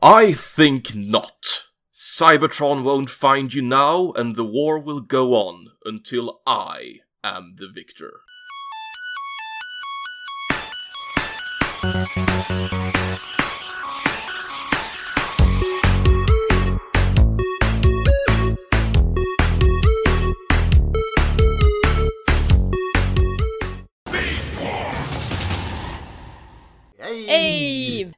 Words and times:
I 0.00 0.32
think 0.32 0.94
not. 0.94 1.64
Cybertron 1.92 2.84
won't 2.84 3.10
find 3.10 3.52
you 3.52 3.62
now, 3.62 4.12
and 4.12 4.36
the 4.36 4.44
war 4.44 4.78
will 4.78 5.00
go 5.00 5.34
on 5.34 5.72
until 5.84 6.40
I 6.46 7.00
am 7.24 7.56
the 7.58 7.66
victor. 7.68 8.20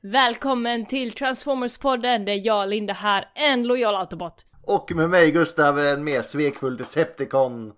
Välkommen 0.03 0.87
till 0.87 1.13
Transformers-podden, 1.13 2.25
det 2.25 2.33
är 2.33 2.47
jag 2.47 2.69
Linda 2.69 2.93
här, 2.93 3.25
en 3.35 3.67
lojal 3.67 3.95
autobot. 3.95 4.35
Och 4.63 4.93
med 4.95 5.11
mig 5.11 5.31
Gustav, 5.31 5.79
en 5.79 6.05
mer 6.05 6.23
svekfull 6.23 6.77
Decepticon. 6.77 7.73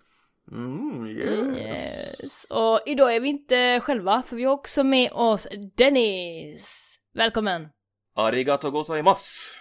Mm, 0.52 1.06
yes. 1.06 1.58
Yes. 1.58 2.46
Och 2.50 2.80
idag 2.86 3.16
är 3.16 3.20
vi 3.20 3.28
inte 3.28 3.80
själva, 3.80 4.22
för 4.26 4.36
vi 4.36 4.44
har 4.44 4.52
också 4.52 4.84
med 4.84 5.12
oss 5.12 5.48
Dennis. 5.76 6.96
Välkommen! 7.14 7.68
Arigato 8.16 8.70
gozaimasu. 8.70 9.54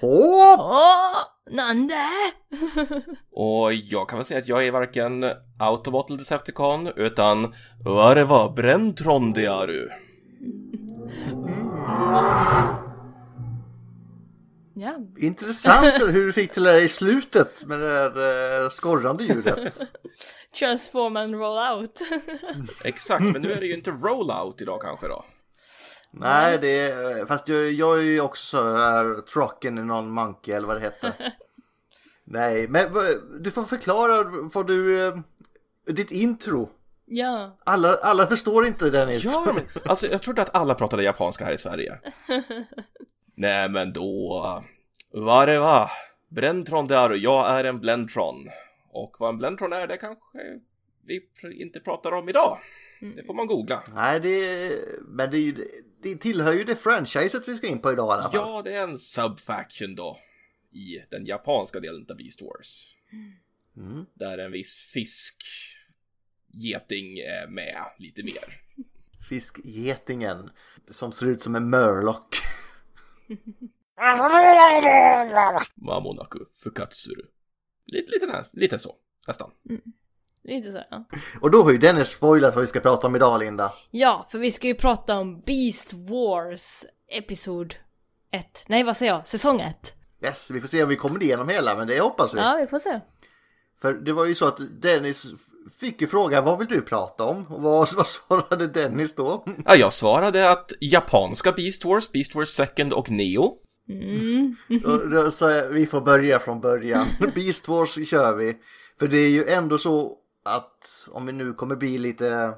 Hopp! 0.00 0.60
Åh, 0.60 1.16
Nande! 1.50 2.08
Och 3.32 3.72
jag 3.72 4.08
kan 4.08 4.18
väl 4.18 4.26
säga 4.26 4.40
att 4.40 4.48
jag 4.48 4.66
är 4.66 4.70
varken 4.70 5.24
Autobot 5.58 6.10
eller 6.10 6.18
Decepticon, 6.18 6.92
utan 6.96 7.54
vad 7.84 8.16
det 8.16 8.24
var 8.24 8.52
Brentron 8.52 9.32
det 9.32 9.44
är 9.44 9.66
du. 9.66 9.90
Ja, 14.74 14.98
Intressant 15.18 16.00
hur 16.00 16.26
du 16.26 16.32
fick 16.32 16.52
till 16.52 16.62
det 16.62 16.80
i 16.80 16.88
slutet 16.88 17.64
med 17.64 17.80
det 17.80 17.88
där 17.88 18.62
eh, 18.64 18.68
skorrande 18.70 19.24
ljudet. 19.24 19.78
transform 20.58 21.16
and 21.16 21.34
roll 21.34 21.78
out. 21.78 22.00
Exakt, 22.84 23.24
men 23.24 23.42
nu 23.42 23.52
är 23.52 23.60
det 23.60 23.66
ju 23.66 23.74
inte 23.74 23.90
rollout 23.90 24.60
idag 24.60 24.80
kanske 24.82 25.08
då. 25.08 25.24
Nej, 26.10 26.58
det 26.58 26.80
är, 26.80 27.26
fast 27.26 27.48
jag, 27.48 27.72
jag 27.72 27.98
är 27.98 28.02
ju 28.02 28.20
också 28.20 28.46
så 28.46 28.62
där 28.62 29.20
trucken 29.20 29.78
i 29.78 29.82
någon 29.82 30.10
monkey 30.10 30.54
eller 30.54 30.66
vad 30.66 30.76
det 30.76 30.80
hette. 30.80 31.32
Nej, 32.24 32.68
men 32.68 32.92
du 33.40 33.50
får 33.50 33.62
förklara 33.62 34.24
vad 34.24 34.66
du, 34.66 35.06
eh, 35.06 35.18
ditt 35.86 36.10
intro. 36.10 36.70
Ja, 37.04 37.58
Alla, 37.64 37.94
alla 38.02 38.26
förstår 38.26 38.66
inte 38.66 38.90
Dennis. 38.90 39.24
Ja, 39.24 39.52
men, 39.54 39.64
alltså 39.84 40.06
jag 40.06 40.22
trodde 40.22 40.42
att 40.42 40.54
alla 40.54 40.74
pratade 40.74 41.02
japanska 41.02 41.44
här 41.44 41.52
i 41.52 41.58
Sverige. 41.58 41.98
Nej, 43.34 43.68
men 43.68 43.92
då... 43.92 44.64
Vad 45.10 45.48
det 45.48 45.58
var? 45.58 45.90
Brentron 46.28 46.86
det 46.88 46.96
är 46.96 47.08
du, 47.08 47.16
jag 47.16 47.50
är 47.50 47.64
en 47.64 47.80
Blentron. 47.80 48.48
Och 48.90 49.16
vad 49.18 49.30
en 49.30 49.38
Blentron 49.38 49.72
är, 49.72 49.86
det 49.86 49.96
kanske 49.96 50.60
vi 51.06 51.22
inte 51.62 51.80
pratar 51.80 52.12
om 52.12 52.28
idag. 52.28 52.58
Det 53.16 53.26
får 53.26 53.34
man 53.34 53.46
googla. 53.46 53.82
Nej, 53.94 54.20
det, 54.20 54.70
men 55.00 55.30
det, 55.30 55.36
är 55.36 55.54
det 56.02 56.16
tillhör 56.16 56.52
ju 56.52 56.64
det 56.64 56.76
franchiset 56.76 57.48
vi 57.48 57.54
ska 57.54 57.66
in 57.66 57.78
på 57.78 57.92
idag 57.92 58.08
i 58.08 58.12
alla 58.12 58.30
fall. 58.30 58.50
Ja, 58.50 58.62
det 58.62 58.76
är 58.76 58.82
en 58.82 58.98
subfaction 58.98 59.94
då. 59.94 60.18
I 60.72 60.98
den 61.10 61.26
japanska 61.26 61.80
delen 61.80 62.06
av 62.10 62.16
Beast 62.16 62.42
Wars. 62.42 62.96
Mm. 63.76 64.06
Där 64.14 64.38
en 64.38 64.52
viss 64.52 64.78
fisk 64.78 65.44
geting 66.52 67.18
är 67.18 67.46
med 67.48 67.84
lite 67.98 68.22
mer. 68.22 68.60
Fiskgetingen 69.28 70.50
som 70.90 71.12
ser 71.12 71.26
ut 71.26 71.42
som 71.42 71.54
en 71.54 71.70
murloc. 71.70 72.20
Mamonaku 75.74 76.38
Fukatsuru. 76.62 77.22
Lite, 77.86 78.12
lite, 78.12 78.26
där, 78.26 78.46
lite 78.52 78.78
så, 78.78 78.94
nästan. 79.26 79.50
lite 80.44 80.72
så 80.72 80.82
ja. 80.90 81.04
Och 81.40 81.50
då 81.50 81.62
har 81.62 81.72
ju 81.72 81.78
Dennis 81.78 82.08
spoilat 82.08 82.54
vad 82.54 82.62
vi 82.62 82.66
ska 82.66 82.80
prata 82.80 83.06
om 83.06 83.16
idag 83.16 83.40
Linda. 83.40 83.72
Ja, 83.90 84.28
för 84.30 84.38
vi 84.38 84.50
ska 84.50 84.66
ju 84.66 84.74
prata 84.74 85.18
om 85.18 85.40
Beast 85.40 85.92
Wars 85.92 86.84
Episod 87.08 87.74
1. 88.30 88.64
Nej, 88.68 88.84
vad 88.84 88.96
säger 88.96 89.12
jag? 89.12 89.28
Säsong 89.28 89.60
1. 89.60 89.94
Yes, 90.24 90.50
vi 90.50 90.60
får 90.60 90.68
se 90.68 90.82
om 90.82 90.88
vi 90.88 90.96
kommer 90.96 91.22
igenom 91.22 91.48
hela 91.48 91.76
men 91.76 91.86
det 91.86 92.00
hoppas 92.00 92.34
vi. 92.34 92.38
Ja, 92.38 92.56
vi 92.60 92.66
får 92.66 92.78
se. 92.78 93.00
För 93.80 93.94
det 93.94 94.12
var 94.12 94.26
ju 94.26 94.34
så 94.34 94.46
att 94.46 94.82
Dennis 94.82 95.26
fick 95.80 96.00
ju 96.00 96.06
fråga 96.06 96.40
vad 96.40 96.58
vill 96.58 96.68
du 96.68 96.80
prata 96.80 97.24
om? 97.24 97.46
Och 97.46 97.62
vad, 97.62 97.88
vad 97.96 98.06
svarade 98.06 98.66
Dennis 98.66 99.14
då? 99.14 99.44
Ja, 99.64 99.76
jag 99.76 99.92
svarade 99.92 100.50
att 100.50 100.72
japanska 100.80 101.52
Beast 101.52 101.84
Wars, 101.84 102.12
Beast 102.12 102.34
Wars 102.34 102.48
Second 102.48 102.92
och 102.92 103.10
Neo. 103.10 103.58
Mm. 103.88 104.56
Då, 104.82 104.96
då 104.96 105.30
sa 105.30 105.50
jag, 105.50 105.68
vi 105.68 105.86
får 105.86 106.00
börja 106.00 106.38
från 106.38 106.60
början. 106.60 107.06
Beast 107.34 107.68
Wars 107.68 108.08
kör 108.08 108.36
vi. 108.36 108.56
För 108.98 109.08
det 109.08 109.18
är 109.18 109.28
ju 109.28 109.48
ändå 109.48 109.78
så 109.78 110.16
att 110.44 111.08
om 111.10 111.26
vi 111.26 111.32
nu 111.32 111.52
kommer 111.52 111.76
bli 111.76 111.98
lite 111.98 112.54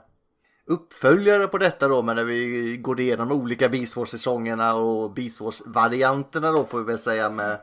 uppföljare 0.66 1.46
på 1.46 1.58
detta 1.58 1.88
då, 1.88 2.02
men 2.02 2.16
när 2.16 2.24
vi 2.24 2.76
går 2.76 3.00
igenom 3.00 3.32
olika 3.32 3.68
Beast 3.68 3.96
Wars-säsongerna 3.96 4.74
och 4.74 5.14
Beast 5.14 5.40
Wars-varianterna 5.40 6.52
då 6.52 6.64
får 6.64 6.78
vi 6.78 6.84
väl 6.84 6.98
säga 6.98 7.30
med. 7.30 7.60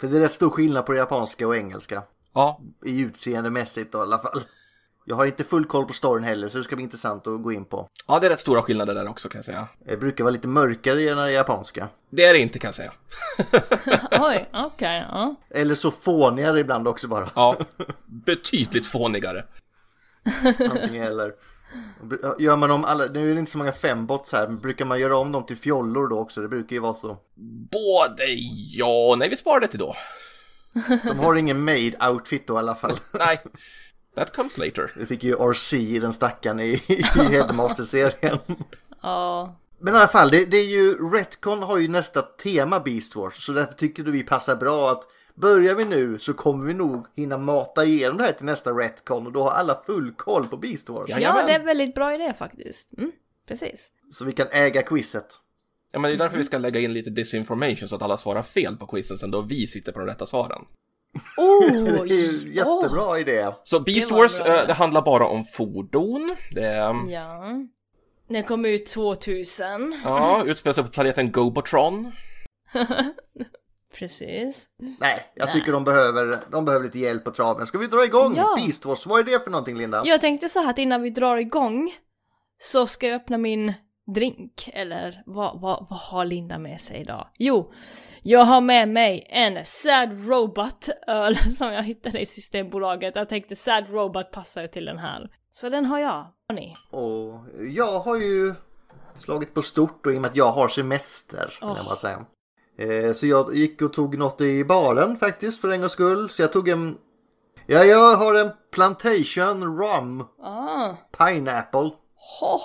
För 0.00 0.08
det 0.08 0.16
är 0.16 0.20
rätt 0.20 0.32
stor 0.32 0.50
skillnad 0.50 0.86
på 0.86 0.92
det 0.92 0.98
japanska 0.98 1.48
och 1.48 1.56
engelska. 1.56 2.02
Ja, 2.34 2.60
I 2.84 3.00
utseendemässigt 3.00 3.92
då 3.92 3.98
i 3.98 4.00
alla 4.00 4.18
fall. 4.18 4.42
Jag 5.04 5.16
har 5.16 5.26
inte 5.26 5.44
full 5.44 5.64
koll 5.64 5.84
på 5.86 5.92
storyn 5.92 6.24
heller 6.24 6.48
så 6.48 6.58
det 6.58 6.64
ska 6.64 6.76
bli 6.76 6.82
intressant 6.82 7.26
att 7.26 7.42
gå 7.42 7.52
in 7.52 7.64
på. 7.64 7.88
ja, 8.06 8.18
det 8.20 8.26
är 8.26 8.30
rätt 8.30 8.40
stora 8.40 8.62
skillnader 8.62 8.94
där 8.94 9.08
också 9.08 9.28
kan 9.28 9.38
jag 9.38 9.44
säga. 9.44 9.68
Det 9.86 9.96
brukar 9.96 10.24
vara 10.24 10.32
lite 10.32 10.48
mörkare 10.48 11.02
i 11.02 11.06
den 11.06 11.32
japanska. 11.32 11.88
Det 12.10 12.24
är 12.24 12.32
det 12.32 12.38
inte 12.38 12.58
kan 12.58 12.68
jag 12.68 12.74
säga. 12.74 12.92
Oj, 14.20 14.48
okej, 14.52 15.06
ja. 15.10 15.34
Eller 15.50 15.74
så 15.74 15.90
fånigare 15.90 16.60
ibland 16.60 16.88
också 16.88 17.08
bara. 17.08 17.30
Ja, 17.34 17.56
betydligt 18.06 18.86
fånigare. 18.86 19.44
Antingen 20.70 21.02
eller. 21.02 21.32
Gör 22.38 22.56
man 22.56 22.70
om 22.70 22.84
alla, 22.84 23.04
nu 23.06 23.30
är 23.30 23.34
det 23.34 23.40
inte 23.40 23.52
så 23.52 23.58
många 23.58 23.72
fembots 23.72 24.32
här, 24.32 24.46
men 24.46 24.58
brukar 24.58 24.84
man 24.84 25.00
göra 25.00 25.16
om 25.16 25.32
dem 25.32 25.46
till 25.46 25.56
fjollor 25.56 26.08
då 26.08 26.18
också? 26.18 26.40
Det 26.40 26.48
brukar 26.48 26.76
ju 26.76 26.80
vara 26.80 26.94
så. 26.94 27.16
Både 27.70 28.24
ja 28.76 29.08
och 29.10 29.18
nej, 29.18 29.28
vi 29.28 29.36
sparar 29.36 29.60
det 29.60 29.68
till 29.68 29.78
då. 29.78 29.94
De 31.04 31.18
har 31.18 31.34
ingen 31.34 31.64
made 31.64 32.10
outfit 32.10 32.46
då 32.46 32.54
i 32.54 32.58
alla 32.58 32.74
fall. 32.74 32.96
Nej, 33.12 33.42
that 34.14 34.36
comes 34.36 34.58
later. 34.58 34.92
Det 34.96 35.06
fick 35.06 35.24
ju 35.24 35.52
RC 35.52 35.76
i 35.76 35.98
den 35.98 36.12
stackaren 36.12 36.60
i, 36.60 36.82
i 36.88 37.02
Headmaster-serien. 37.30 38.38
Ja. 39.04 39.56
Men 39.78 39.94
i 39.94 39.96
alla 39.96 40.08
fall, 40.08 40.30
det, 40.30 40.44
det 40.44 40.56
är 40.56 40.64
ju, 40.64 41.10
Retcon 41.10 41.62
har 41.62 41.78
ju 41.78 41.88
nästa 41.88 42.22
tema 42.22 42.80
Beast 42.80 43.16
Wars, 43.16 43.46
så 43.46 43.52
därför 43.52 43.72
tycker 43.72 44.02
du 44.02 44.10
vi 44.10 44.22
passar 44.22 44.56
bra 44.56 44.90
att 44.90 45.04
börjar 45.34 45.74
vi 45.74 45.84
nu 45.84 46.18
så 46.18 46.34
kommer 46.34 46.66
vi 46.66 46.74
nog 46.74 47.06
hinna 47.16 47.38
mata 47.38 47.84
igenom 47.84 48.16
det 48.16 48.24
här 48.24 48.32
till 48.32 48.44
nästa 48.44 48.70
Retcon 48.70 49.26
och 49.26 49.32
då 49.32 49.42
har 49.42 49.50
alla 49.50 49.82
full 49.86 50.12
koll 50.12 50.46
på 50.46 50.56
Beast 50.56 50.88
Wars. 50.88 51.10
Ja. 51.10 51.16
ja, 51.16 51.20
Jajamän. 51.20 51.46
det 51.46 51.52
är 51.52 51.60
en 51.60 51.66
väldigt 51.66 51.94
bra 51.94 52.14
idé 52.14 52.32
faktiskt. 52.38 52.98
Mm, 52.98 53.12
precis. 53.48 53.90
Så 54.12 54.24
vi 54.24 54.32
kan 54.32 54.46
äga 54.50 54.82
quizet. 54.82 55.26
Ja, 55.92 55.98
men 55.98 56.10
det 56.10 56.16
är 56.16 56.18
därför 56.18 56.38
vi 56.38 56.44
ska 56.44 56.58
lägga 56.58 56.80
in 56.80 56.92
lite 56.92 57.10
disinformation 57.10 57.88
så 57.88 57.96
att 57.96 58.02
alla 58.02 58.16
svarar 58.16 58.42
fel 58.42 58.76
på 58.76 58.86
quizen 58.86 59.18
sen 59.18 59.30
då 59.30 59.40
vi 59.40 59.66
sitter 59.66 59.92
på 59.92 59.98
de 59.98 60.06
rätta 60.08 60.26
svaren. 60.26 60.64
Oh, 61.36 62.04
Det 62.06 62.14
är 62.14 62.32
ju 62.32 62.54
jättebra 62.54 63.18
idé. 63.20 63.48
Så 63.62 63.80
Beast 63.80 64.08
Det 64.08 64.14
Wars, 64.14 64.42
bra. 64.42 64.60
eh, 64.60 64.66
det 64.66 64.72
handlar 64.72 65.02
bara 65.02 65.26
om 65.26 65.44
fordon. 65.44 66.36
Det 66.50 66.64
är, 66.66 67.10
Ja. 67.10 67.44
Den 68.28 68.44
kom 68.44 68.64
ut 68.64 68.86
2000. 68.86 70.00
ja, 70.04 70.42
utspelar 70.46 70.72
sig 70.74 70.84
på 70.84 70.90
planeten 70.90 71.32
Gobotron. 71.32 72.12
Precis. 73.98 74.66
Nej, 75.00 75.32
jag 75.34 75.52
tycker 75.52 75.72
de 75.72 75.84
behöver, 75.84 76.38
de 76.50 76.64
behöver 76.64 76.84
lite 76.84 76.98
hjälp 76.98 77.24
på 77.24 77.30
traven. 77.30 77.66
Ska 77.66 77.78
vi 77.78 77.86
dra 77.86 78.04
igång 78.04 78.36
Ja. 78.36 78.54
Beast 78.56 78.84
Wars? 78.84 79.06
Vad 79.06 79.20
är 79.20 79.24
det 79.24 79.44
för 79.44 79.50
någonting 79.50 79.76
Linda? 79.78 80.02
Jag 80.04 80.20
tänkte 80.20 80.48
så 80.48 80.62
här 80.62 80.70
att 80.70 80.78
innan 80.78 81.02
vi 81.02 81.10
drar 81.10 81.36
igång 81.36 81.92
så 82.62 82.86
ska 82.86 83.06
jag 83.06 83.16
öppna 83.16 83.38
min 83.38 83.72
drink. 84.14 84.70
Eller 84.72 85.22
vad, 85.26 85.60
vad, 85.60 85.86
vad 85.90 85.98
har 85.98 86.24
Linda 86.24 86.58
med 86.58 86.80
sig 86.80 87.00
idag? 87.00 87.28
Jo, 87.38 87.72
jag 88.22 88.44
har 88.44 88.60
med 88.60 88.88
mig 88.88 89.26
en 89.28 89.64
Sad 89.66 90.28
Robot 90.28 90.88
öl 91.06 91.36
som 91.56 91.72
jag 91.72 91.82
hittade 91.82 92.20
i 92.20 92.26
Systembolaget. 92.26 93.16
Jag 93.16 93.28
tänkte 93.28 93.56
Sad 93.56 93.84
Robot 93.90 94.30
passar 94.30 94.62
ju 94.62 94.68
till 94.68 94.84
den 94.84 94.98
här. 94.98 95.30
Så 95.50 95.68
den 95.68 95.84
har 95.86 95.98
jag. 95.98 96.26
Har 96.48 96.54
ni? 96.54 96.76
Och 96.90 97.40
jag 97.70 98.00
har 98.00 98.16
ju 98.16 98.54
slagit 99.18 99.54
på 99.54 99.62
stort 99.62 100.06
och 100.06 100.12
i 100.12 100.16
och 100.16 100.20
med 100.22 100.30
att 100.30 100.36
jag 100.36 100.52
har 100.52 100.68
semester, 100.68 101.58
vill 101.60 101.76
jag 101.76 101.84
bara 101.86 101.96
säga. 101.96 102.24
Eh, 102.78 103.12
Så 103.12 103.26
jag 103.26 103.54
gick 103.56 103.82
och 103.82 103.92
tog 103.92 104.18
något 104.18 104.40
i 104.40 104.64
baren 104.64 105.16
faktiskt 105.16 105.60
för 105.60 105.68
en 105.68 105.80
gångs 105.80 105.92
skull. 105.92 106.30
Så 106.30 106.42
jag 106.42 106.52
tog 106.52 106.68
en... 106.68 106.98
Ja, 107.66 107.84
jag 107.84 108.16
har 108.16 108.34
en 108.34 108.50
Plantation 108.72 109.78
Rum 109.78 110.24
Ah, 110.42 110.94
Pineapple. 111.18 111.90
ho, 112.40 112.58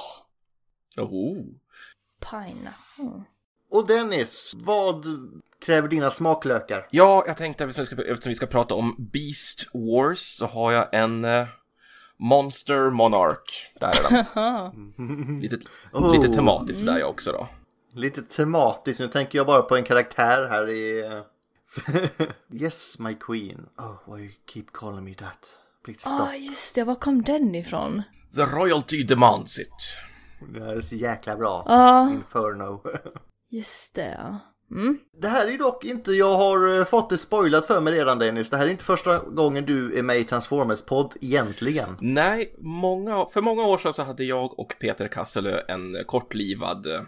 Oh. 0.98 1.38
pineapple. 2.20 3.24
Och 3.72 3.88
Dennis, 3.88 4.54
vad 4.66 5.06
kräver 5.66 5.88
dina 5.88 6.12
smaklökar? 6.12 6.88
Ja, 6.92 7.24
jag 7.28 7.38
tänkte 7.38 7.64
eftersom 7.64 7.82
vi, 7.82 7.86
ska, 7.86 8.12
eftersom 8.12 8.30
vi 8.30 8.36
ska 8.36 8.46
prata 8.46 8.76
om 8.76 8.96
Beast 9.14 9.68
Wars 9.74 10.20
så 10.20 10.46
har 10.46 10.72
jag 10.72 10.94
en 10.94 11.26
eh, 11.26 11.48
Monster 12.20 12.90
Monarch. 12.90 13.72
Där 13.80 13.88
är 13.90 14.26
den. 14.34 15.40
Lite, 15.42 15.58
Oh. 15.92 16.12
lite 16.12 16.34
tematiskt 16.34 16.86
där 16.86 16.98
jag 16.98 17.10
också 17.10 17.32
då. 17.32 17.48
lite 17.94 18.22
tematiskt. 18.22 19.00
Nu 19.00 19.08
tänker 19.08 19.38
jag 19.40 19.48
bara 19.48 19.62
på 19.62 19.76
en 19.76 19.84
karaktär 19.84 20.48
här 20.50 20.70
i... 20.70 21.06
eh, 21.06 21.22
yes 22.62 23.00
my 23.00 23.14
queen. 23.14 23.66
Oh 23.78 24.14
why 24.16 24.22
you 24.24 24.32
keep 24.54 24.66
calling 24.74 25.04
me 25.04 25.14
that? 25.14 25.50
Please 25.86 26.00
stop. 26.00 26.12
Ja, 26.14 26.30
ah, 26.30 26.36
just 26.36 26.76
det. 26.76 26.84
Var 26.84 26.96
kom 26.96 27.22
den 27.24 27.56
ifrån? 27.56 28.04
The 28.36 28.42
royalty 28.46 29.04
demands 29.04 29.60
it. 29.60 29.98
Det 30.54 30.60
här 30.66 30.76
är 30.76 30.82
så 30.82 30.96
jäkla 30.96 31.36
bra. 31.36 31.64
Ja, 31.68 32.10
Inferno. 32.10 32.84
just 33.50 33.96
det. 33.96 34.40
Ja. 34.70 34.76
Mm. 34.76 34.98
Det 35.22 35.28
här 35.28 35.48
är 35.48 35.52
ju 35.52 35.58
dock 35.58 35.84
inte, 35.86 36.12
jag 36.12 36.38
har 36.38 36.78
eh, 36.80 36.86
fått 36.86 37.10
det 37.10 37.18
spoilat 37.18 37.66
för 37.68 37.82
mig 37.82 37.94
redan 37.94 38.20
Dennis. 38.20 38.50
Det 38.50 38.58
här 38.58 38.66
är 38.66 38.70
inte 38.72 38.84
första 38.84 39.20
gången 39.20 39.66
du 39.66 39.98
är 40.00 40.04
med 40.04 40.18
i 40.18 40.24
Transformers-podd 40.24 41.14
egentligen. 41.22 41.98
Nej, 42.00 42.56
många, 42.58 43.26
för 43.26 43.42
många 43.42 43.64
år 43.66 43.78
sedan 43.78 43.94
så 43.94 44.04
hade 44.04 44.24
jag 44.24 44.60
och 44.60 44.76
Peter 44.80 45.08
Kasselö 45.08 45.62
en 45.68 45.98
kortlivad 46.06 46.88
eh, 46.88 47.02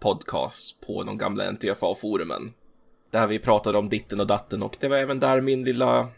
podcast 0.00 0.80
på 0.86 1.02
de 1.02 1.18
gamla 1.18 1.50
NTFA-forumen. 1.52 2.52
Där 3.10 3.26
vi 3.26 3.38
pratade 3.38 3.78
om 3.78 3.88
ditten 3.88 4.20
och 4.20 4.26
datten 4.26 4.62
och 4.62 4.76
det 4.80 4.88
var 4.88 4.96
även 4.96 5.20
där 5.20 5.40
min 5.40 5.64
lilla 5.64 6.08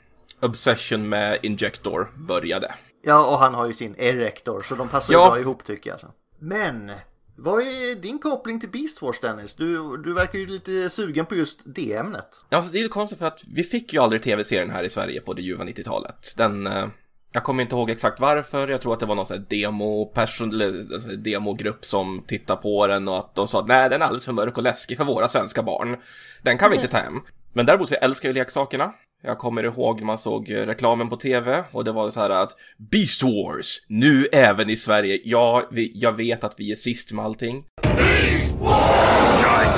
obsession 0.41 1.09
med 1.09 1.39
Injector 1.43 2.13
började. 2.17 2.75
Ja, 3.03 3.31
och 3.33 3.39
han 3.39 3.55
har 3.55 3.67
ju 3.67 3.73
sin 3.73 3.95
Erector 3.99 4.63
så 4.63 4.75
de 4.75 4.89
passar 4.89 5.13
Ja. 5.15 5.25
ju 5.25 5.31
bra 5.31 5.41
ihop 5.41 5.65
tycker 5.65 5.91
jag. 5.91 5.99
Men, 6.39 6.93
vad 7.37 7.63
är 7.63 7.95
din 7.95 8.19
koppling 8.19 8.61
till 8.61 8.69
Beast 8.69 9.03
Wars 9.03 9.21
Dennis? 9.21 9.55
Du, 9.55 9.97
du 9.97 10.15
verkar 10.15 10.39
ju 10.39 10.47
lite 10.47 10.91
sugen 10.91 11.27
på 11.27 11.35
just 11.35 11.61
det 11.65 11.93
ämnet. 11.93 12.43
Ja, 12.49 12.57
alltså, 12.57 12.73
det 12.73 12.79
är 12.79 12.83
ju 12.83 12.89
konstigt 12.89 13.19
för 13.19 13.27
att 13.27 13.45
vi 13.55 13.65
fick 13.65 13.93
ju 13.93 14.03
aldrig 14.03 14.23
tv-serien 14.23 14.71
här 14.71 14.85
i 14.85 14.91
Sverige 14.91 15.21
på 15.21 15.35
det 15.35 15.43
ljuva 15.43 15.65
90-talet. 15.65 16.35
Den, 16.37 16.67
eh, 16.67 16.87
jag 17.33 17.45
kommer 17.45 17.63
inte 17.63 17.77
ihåg 17.77 17.91
exakt 17.91 18.21
varför, 18.21 18.69
jag 18.69 18.81
tror 18.81 18.93
att 18.93 19.01
det 19.01 19.07
var 19.07 19.15
någon 19.15 19.27
sån 19.27 19.37
här 19.37 19.47
demo, 19.49 20.07
person, 20.07 20.51
eller, 20.53 20.95
alltså, 20.95 21.09
demogrupp 21.09 21.85
som 21.85 22.25
tittade 22.27 22.63
på 22.63 22.87
den 22.87 23.09
och 23.09 23.19
att 23.19 23.35
de 23.35 23.49
sa 23.49 23.61
att 23.61 23.69
nej, 23.69 23.91
den 23.91 24.03
är 24.03 24.07
alldeles 24.07 24.25
för 24.25 24.33
mörk 24.33 24.57
och 24.57 24.63
läskig 24.63 24.97
för 24.97 25.05
våra 25.05 25.29
svenska 25.29 25.63
barn. 25.63 25.97
Den 26.43 26.59
kan 26.59 26.71
vi 26.71 26.77
inte 26.77 26.89
ta 26.89 26.99
hem. 26.99 27.21
Men 27.53 27.67
däremot 27.67 27.89
så 27.89 27.95
älskar 27.95 28.29
jag 28.29 28.37
ju 28.37 28.41
leksakerna. 28.41 28.93
Jag 29.27 29.39
kommer 29.39 29.63
ihåg 29.63 30.03
man 30.03 30.19
såg 30.19 30.51
eh, 30.51 30.67
reklamen 30.67 31.09
på 31.09 31.17
tv 31.17 31.65
och 31.73 31.85
det 31.85 31.93
var 31.93 32.11
så 32.11 32.21
här 32.21 32.31
att 32.31 32.57
Beast 32.91 33.23
Wars, 33.23 33.87
nu 33.89 34.27
även 34.33 34.71
i 34.71 34.77
Sverige. 34.77 35.21
Ja, 35.25 35.69
vi, 35.71 35.93
jag 35.95 36.13
vet 36.13 36.45
att 36.45 36.55
vi 36.57 36.73
är 36.73 36.77
sist 36.77 37.13
med 37.13 37.25
allting. 37.25 37.65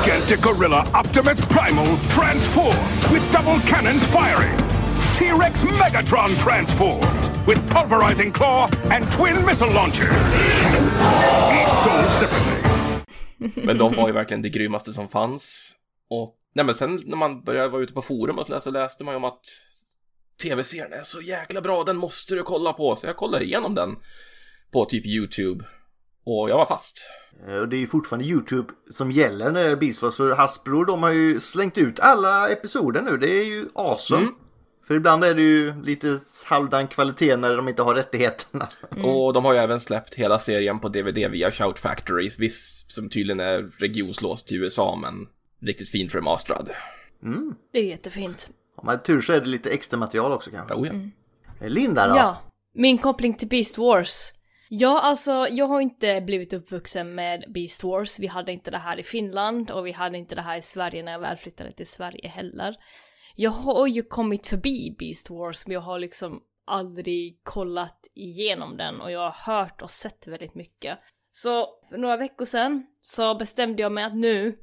Gigantic 0.06 0.44
gorilla 0.44 0.82
Optimus 1.00 1.46
Primal 1.46 1.98
transforms 2.10 3.12
with 3.12 3.32
double 3.32 3.60
cannons 3.66 4.04
firing. 4.04 4.56
T-Rex 5.19 5.64
Megatron 5.64 6.28
transforms 6.28 7.31
with 7.48 7.75
pulverizing 7.75 8.32
claw 8.32 8.70
and 8.90 9.12
twin 9.12 9.46
missile 9.46 9.72
launchers. 9.72 10.12
Each 11.52 11.72
sold 11.84 12.12
separately. 12.12 12.62
Men 13.66 13.78
de 13.78 13.94
var 13.96 14.06
ju 14.08 14.12
verkligen 14.12 14.43
det 14.43 14.48
grymmaste 14.48 14.93
som 14.93 15.08
fanns. 15.08 15.72
Och 16.10 16.36
nej 16.56 16.64
men 16.64 16.75
sen 16.75 17.03
när 17.05 17.17
man 17.17 17.43
började 17.43 17.69
vara 17.69 17.82
ute 17.82 17.93
på 17.93 18.03
forum 18.03 18.38
och 18.38 18.62
så 18.62 18.70
läste, 18.70 19.05
man 19.05 19.12
ju 19.14 19.17
om 19.17 19.25
att 19.25 19.44
tv-serien 20.43 20.93
är 20.93 21.03
så 21.03 21.20
jäkla 21.20 21.61
bra, 21.61 21.85
den 21.85 21.97
måste 21.97 22.35
du 22.35 22.43
kolla 22.43 22.73
på. 22.73 22.97
Så 22.97 23.06
jag 23.06 23.17
kollade 23.17 23.44
igenom 23.44 23.75
den 23.75 23.97
på 24.73 24.85
typ 24.85 25.06
YouTube. 25.06 25.64
Och 26.25 26.50
jag 26.50 26.56
var 26.56 26.67
fast. 26.67 27.03
Eh, 27.49 27.56
Och 27.56 27.69
det 27.69 27.76
är 27.76 27.79
ju 27.79 27.87
fortfarande 27.87 28.29
YouTube 28.29 28.73
som 28.91 29.11
gäller 29.11 29.50
när 29.50 29.64
det 29.64 29.70
är 29.70 29.76
Beast 29.76 30.03
Wars. 30.03 30.17
För 30.17 30.35
Hasbro 30.35 30.85
de 30.85 31.03
har 31.03 31.12
ju 31.12 31.41
slängt 31.41 31.79
ut 31.79 32.00
alla 32.00 32.49
episoder 32.49 33.03
nu. 33.03 33.17
Det 33.17 33.31
är 33.31 33.44
ju 33.44 33.69
awesome. 33.75 34.23
Mm. 34.23 34.35
För 34.87 34.94
ibland 34.94 35.25
är 35.25 35.35
det 35.35 35.43
ju 35.43 35.82
lite 35.82 36.20
halvdan 36.47 36.88
kvalitet 36.88 37.37
när 37.37 37.56
de 37.56 37.69
inte 37.69 37.82
har 37.82 37.94
rättigheterna. 37.94 38.69
Och 39.05 39.32
de 39.32 39.44
har 39.44 39.53
ju 39.53 39.58
även 39.58 39.81
släppt 39.81 40.14
hela 40.14 40.38
serien 40.38 40.81
på 40.81 40.88
DVD 40.88 41.31
via 41.31 41.50
Shout 41.50 41.79
Factory, 41.79 42.31
viss 42.38 42.85
som 42.88 43.08
tydligen 43.08 43.41
är 43.41 43.70
regionslåst 43.79 44.49
till 44.49 44.62
USA, 44.62 44.99
men 45.03 45.26
riktigt 45.61 45.88
fint 45.88 46.14
remasterad. 46.14 46.70
Det 47.73 47.79
är 47.79 47.85
jättefint. 47.85 48.50
Om 48.76 48.87
man 48.87 48.97
har 48.97 49.03
tur 49.03 49.20
så 49.20 49.32
är 49.32 49.41
det 49.41 49.47
lite 49.47 49.70
extra 49.70 49.99
material 49.99 50.32
också 50.32 50.50
kanske. 50.50 50.75
Oh, 50.75 50.87
ja. 50.87 50.94
Eh, 51.61 51.70
Linda 51.70 52.08
då? 52.08 52.17
Ja, 52.17 52.43
min 52.73 52.99
koppling 52.99 53.35
till 53.35 53.49
Beast 53.49 53.79
Wars. 53.79 54.32
Ja, 54.69 55.00
alltså 55.00 55.49
jag 55.50 55.67
har 55.67 55.81
inte 55.81 56.20
blivit 56.20 56.53
uppvuxen 56.53 57.14
med 57.14 57.44
Beast 57.55 57.85
Wars. 57.85 58.19
Vi 58.19 58.26
hade 58.26 58.53
inte 58.53 58.70
det 58.70 58.79
här 58.79 59.00
i 59.00 59.03
Finland 59.03 59.70
och 59.70 59.87
vi 59.87 59.93
hade 59.93 60.19
inte 60.19 60.35
det 60.35 60.43
här 60.43 60.58
i 60.58 60.62
Sverige 60.62 61.03
när 61.03 61.12
jag 61.12 61.19
väl 61.19 61.37
flyttade 61.37 61.73
till 61.73 61.87
Sverige 61.87 62.29
heller. 62.29 62.76
Jag 63.35 63.50
har 63.50 63.87
ju 63.87 64.03
kommit 64.03 64.47
förbi 64.47 64.97
Beast 64.99 65.31
Wars 65.31 65.67
men 65.67 65.75
jag 65.75 65.81
har 65.81 65.99
liksom 65.99 66.43
aldrig 66.67 67.41
kollat 67.43 68.00
igenom 68.14 68.76
den 68.76 69.00
och 69.00 69.11
jag 69.11 69.31
har 69.31 69.55
hört 69.55 69.82
och 69.82 69.91
sett 69.91 70.26
väldigt 70.26 70.55
mycket. 70.55 70.99
Så 71.32 71.69
för 71.88 71.99
några 71.99 72.17
veckor 72.17 72.44
sedan 72.44 72.87
så 73.00 73.35
bestämde 73.35 73.82
jag 73.82 73.93
mig 73.93 74.05
att 74.05 74.17
nu, 74.17 74.58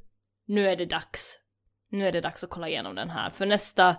nu 0.45 0.69
är 0.69 0.75
det 0.75 0.85
dags. 0.85 1.39
Nu 1.89 2.07
är 2.07 2.11
det 2.11 2.21
dags 2.21 2.43
att 2.43 2.49
kolla 2.49 2.69
igenom 2.69 2.95
den 2.95 3.09
här 3.09 3.29
för 3.29 3.45
nästa 3.45 3.95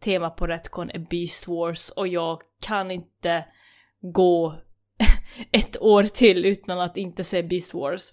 tema 0.00 0.30
på 0.30 0.46
Retcon 0.46 0.90
är 0.90 0.98
Beast 0.98 1.48
Wars 1.48 1.90
och 1.90 2.08
jag 2.08 2.42
kan 2.60 2.90
inte 2.90 3.44
gå 4.00 4.60
ett 5.52 5.82
år 5.82 6.02
till 6.02 6.44
utan 6.44 6.80
att 6.80 6.96
inte 6.96 7.24
se 7.24 7.42
Beast 7.42 7.74
Wars. 7.74 8.12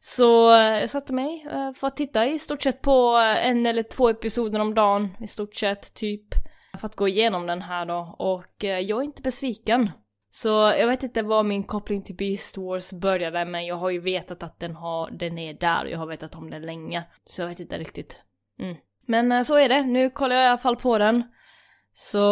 Så 0.00 0.50
jag 0.80 0.90
satte 0.90 1.12
mig 1.12 1.46
eh, 1.50 1.72
för 1.72 1.86
att 1.86 1.96
titta 1.96 2.26
i 2.26 2.38
stort 2.38 2.62
sett 2.62 2.82
på 2.82 3.18
eh, 3.18 3.46
en 3.46 3.66
eller 3.66 3.82
två 3.82 4.08
episoder 4.08 4.60
om 4.60 4.74
dagen 4.74 5.16
i 5.20 5.26
stort 5.26 5.56
sett 5.56 5.94
typ. 5.94 6.26
För 6.78 6.86
att 6.86 6.96
gå 6.96 7.08
igenom 7.08 7.46
den 7.46 7.62
här 7.62 7.86
då 7.86 8.16
och 8.18 8.64
eh, 8.64 8.78
jag 8.78 8.98
är 8.98 9.04
inte 9.04 9.22
besviken. 9.22 9.90
Så 10.30 10.48
jag 10.48 10.86
vet 10.86 11.02
inte 11.02 11.22
var 11.22 11.42
min 11.42 11.64
koppling 11.64 12.02
till 12.02 12.16
Beast 12.16 12.56
Wars 12.56 12.92
började 12.92 13.44
men 13.44 13.66
jag 13.66 13.76
har 13.76 13.90
ju 13.90 14.00
vetat 14.00 14.42
att 14.42 14.60
den, 14.60 14.76
har, 14.76 15.10
den 15.10 15.38
är 15.38 15.54
där 15.54 15.84
och 15.84 15.90
jag 15.90 15.98
har 15.98 16.06
vetat 16.06 16.34
om 16.34 16.50
den 16.50 16.62
länge. 16.62 17.04
Så 17.26 17.42
jag 17.42 17.48
vet 17.48 17.60
inte 17.60 17.78
riktigt. 17.78 18.16
Mm. 18.60 18.76
Men 19.06 19.32
eh, 19.32 19.42
så 19.42 19.54
är 19.54 19.68
det, 19.68 19.82
nu 19.82 20.10
kollar 20.10 20.36
jag 20.36 20.44
i 20.44 20.48
alla 20.48 20.58
fall 20.58 20.76
på 20.76 20.98
den. 20.98 21.22
Så, 21.92 22.24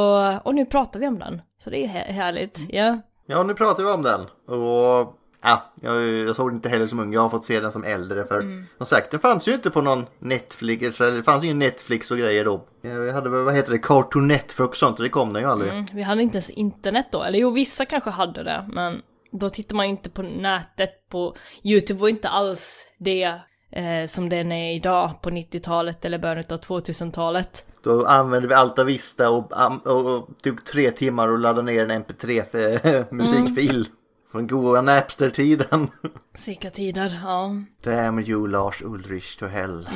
och 0.44 0.54
nu 0.54 0.66
pratar 0.66 1.00
vi 1.00 1.06
om 1.06 1.18
den. 1.18 1.42
Så 1.56 1.70
det 1.70 1.84
är 1.84 1.86
här- 1.88 2.12
härligt, 2.12 2.66
ja. 2.74 2.98
Ja, 3.26 3.42
nu 3.42 3.54
pratar 3.54 3.82
vi 3.82 3.90
om 3.90 4.02
den. 4.02 4.20
Och 4.46 5.17
ja, 5.42 5.72
jag, 5.80 6.02
jag 6.02 6.36
såg 6.36 6.48
den 6.48 6.56
inte 6.56 6.68
heller 6.68 6.86
som 6.86 7.00
ung. 7.00 7.12
Jag 7.12 7.20
har 7.20 7.28
fått 7.28 7.44
se 7.44 7.60
den 7.60 7.72
som 7.72 7.84
äldre. 7.84 8.24
För 8.24 8.66
som 8.76 8.86
sagt, 8.86 9.10
den 9.10 9.20
fanns 9.20 9.48
ju 9.48 9.54
inte 9.54 9.70
på 9.70 9.80
någon 9.82 10.06
Netflix. 10.18 11.00
Eller 11.00 11.16
det 11.16 11.22
fanns 11.22 11.44
ju 11.44 11.54
Netflix 11.54 12.10
och 12.10 12.18
grejer 12.18 12.44
då. 12.44 12.64
Vi 12.80 13.10
hade 13.10 13.28
vad 13.28 13.54
heter 13.54 13.72
det, 13.72 13.78
Cartoon 13.78 14.28
Network 14.28 14.70
och 14.70 14.76
sånt. 14.76 14.98
och 14.98 15.02
Det 15.02 15.10
kom 15.10 15.32
den 15.32 15.42
ju 15.42 15.48
aldrig. 15.48 15.72
Mm, 15.72 15.86
vi 15.92 16.02
hade 16.02 16.22
inte 16.22 16.36
ens 16.36 16.50
internet 16.50 17.06
då, 17.12 17.22
eller 17.22 17.38
jo 17.38 17.50
vissa 17.50 17.84
kanske 17.84 18.10
hade 18.10 18.42
det, 18.42 18.68
men 18.72 19.02
då 19.30 19.50
tittar 19.50 19.76
man 19.76 19.86
ju 19.86 19.90
inte 19.90 20.10
på 20.10 20.22
nätet 20.22 21.08
på 21.08 21.36
Youtube 21.64 22.00
var 22.00 22.08
inte 22.08 22.28
alls 22.28 22.88
det 22.98 23.40
eh, 23.72 24.06
som 24.06 24.28
den 24.28 24.52
är 24.52 24.76
idag 24.76 25.22
på 25.22 25.30
90-talet 25.30 26.04
eller 26.04 26.18
början 26.18 26.44
av 26.50 26.60
2000-talet. 26.60 27.66
Då 27.82 28.04
använde 28.04 28.48
vi 28.48 28.54
Alta 28.54 28.84
Vista 28.84 29.30
och, 29.30 29.52
och, 29.86 30.06
och 30.06 30.28
tog 30.42 30.64
tre 30.64 30.90
timmar 30.90 31.28
och 31.28 31.38
laddade 31.38 31.62
ner 31.72 31.90
en 31.90 32.04
mp3-musikfil. 32.04 33.86
Från 34.32 34.46
goa 34.46 34.80
Napster-tiden. 34.82 35.88
Cirka 36.34 36.70
tider, 36.70 37.20
ja. 37.24 37.54
Damn 37.84 38.18
you 38.20 38.46
Lars 38.48 38.82
Ulrich 38.82 39.36
to 39.36 39.46
hell. 39.46 39.88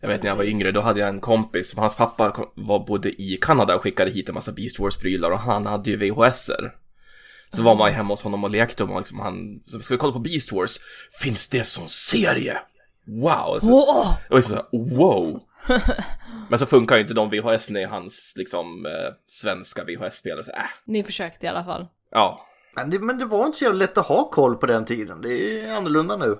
Jag 0.00 0.08
vet 0.08 0.22
när 0.22 0.30
jag 0.30 0.36
var 0.36 0.44
yngre, 0.44 0.70
då 0.72 0.80
hade 0.80 1.00
jag 1.00 1.08
en 1.08 1.20
kompis, 1.20 1.74
hans 1.76 1.96
pappa 1.96 2.36
var 2.54 2.86
bodde 2.86 3.22
i 3.22 3.38
Kanada 3.42 3.74
och 3.74 3.82
skickade 3.82 4.10
hit 4.10 4.28
en 4.28 4.34
massa 4.34 4.52
Beast 4.52 4.78
Wars-prylar 4.78 5.30
och 5.30 5.38
han 5.38 5.66
hade 5.66 5.90
ju 5.90 5.96
VHS-er. 5.96 6.74
Så 7.52 7.62
var 7.62 7.74
man 7.74 7.88
ju 7.90 7.94
hemma 7.94 8.12
hos 8.12 8.22
honom 8.22 8.44
och 8.44 8.50
lekte 8.50 8.84
och 8.84 8.98
liksom, 8.98 9.20
han, 9.20 9.62
så 9.66 9.80
ska 9.80 9.94
vi 9.94 9.98
kolla 9.98 10.12
på 10.12 10.18
Beast 10.18 10.52
Wars? 10.52 10.78
Finns 11.22 11.48
det 11.48 11.64
som 11.64 11.88
serie? 11.88 12.58
Wow! 13.06 13.60
Så, 13.60 14.06
jag 14.28 14.36
var 14.36 14.40
så 14.40 14.64
wow! 14.72 15.40
Men 16.48 16.58
så 16.58 16.66
funkar 16.66 16.96
ju 16.96 17.02
inte 17.02 17.14
de 17.14 17.30
VHS 17.30 17.70
i 17.70 17.84
hans 17.84 18.34
liksom 18.36 18.86
eh, 18.86 19.14
svenska 19.26 19.84
VHS-spelare, 19.84 20.52
äh, 20.56 20.62
Ni 20.84 21.04
försökte 21.04 21.46
i 21.46 21.48
alla 21.48 21.64
fall. 21.64 21.86
ja. 22.10 22.46
Men 22.76 22.90
det, 22.90 22.98
men 22.98 23.18
det 23.18 23.24
var 23.24 23.46
inte 23.46 23.58
så 23.58 23.64
jävla 23.64 23.78
lätt 23.78 23.98
att 23.98 24.06
ha 24.06 24.30
koll 24.30 24.56
på 24.56 24.66
den 24.66 24.84
tiden. 24.84 25.20
Det 25.22 25.60
är 25.60 25.76
annorlunda 25.76 26.16
nu. 26.16 26.38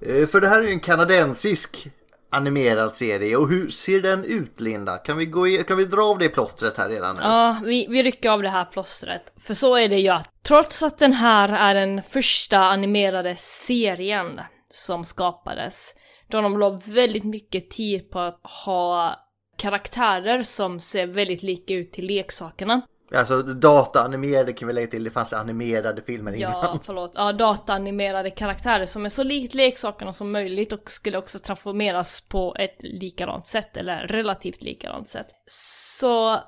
Eh, 0.00 0.26
För 0.26 0.40
det 0.40 0.48
här 0.48 0.58
är 0.60 0.64
ju 0.64 0.70
en 0.70 0.80
kanadensisk 0.80 1.88
animerad 2.30 2.94
serie. 2.94 3.36
Och 3.36 3.48
hur 3.48 3.68
ser 3.70 4.00
den 4.00 4.24
ut 4.24 4.60
Linda? 4.60 4.96
Kan 4.98 5.16
vi, 5.18 5.26
gå 5.26 5.48
i, 5.48 5.64
kan 5.68 5.76
vi 5.76 5.84
dra 5.84 6.02
av 6.02 6.18
det 6.18 6.28
plåstret 6.28 6.78
här 6.78 6.88
redan 6.88 7.16
nu? 7.16 7.22
Ja, 7.22 7.60
vi, 7.64 7.86
vi 7.90 8.02
rycker 8.02 8.30
av 8.30 8.42
det 8.42 8.48
här 8.48 8.64
plåstret. 8.64 9.32
För 9.40 9.54
så 9.54 9.76
är 9.76 9.88
det 9.88 9.98
ju 9.98 10.08
att 10.08 10.28
trots 10.46 10.82
att 10.82 10.98
den 10.98 11.12
här 11.12 11.48
är 11.48 11.74
den 11.74 12.02
första 12.02 12.58
animerade 12.58 13.36
serien 13.36 14.40
som 14.70 15.04
skapades, 15.04 15.94
då 16.30 16.40
de 16.40 16.58
la 16.58 16.80
väldigt 16.84 17.24
mycket 17.24 17.70
tid 17.70 18.10
på 18.10 18.18
att 18.20 18.40
ha 18.64 19.16
karaktärer 19.58 20.42
som 20.42 20.80
ser 20.80 21.06
väldigt 21.06 21.42
lika 21.42 21.74
ut 21.74 21.92
till 21.92 22.06
leksakerna. 22.06 22.82
Alltså 23.12 23.42
dataanimerade 23.42 24.52
kan 24.52 24.68
vi 24.68 24.74
lägga 24.74 24.86
till. 24.86 25.04
Det 25.04 25.10
fanns 25.10 25.32
animerade 25.32 26.02
filmer 26.02 26.32
Ja, 26.32 26.48
innan. 26.48 26.80
förlåt. 26.84 27.12
Ja, 27.14 27.32
dataanimerade 27.32 28.30
karaktärer 28.30 28.86
som 28.86 29.04
är 29.04 29.08
så 29.08 29.22
likt 29.22 29.54
leksakerna 29.54 30.12
som 30.12 30.32
möjligt 30.32 30.72
och 30.72 30.90
skulle 30.90 31.18
också 31.18 31.38
transformeras 31.38 32.28
på 32.28 32.56
ett 32.58 32.76
likadant 32.78 33.46
sätt, 33.46 33.76
eller 33.76 34.06
relativt 34.06 34.62
likadant 34.62 35.08
sätt. 35.08 35.26
Så 35.46 36.40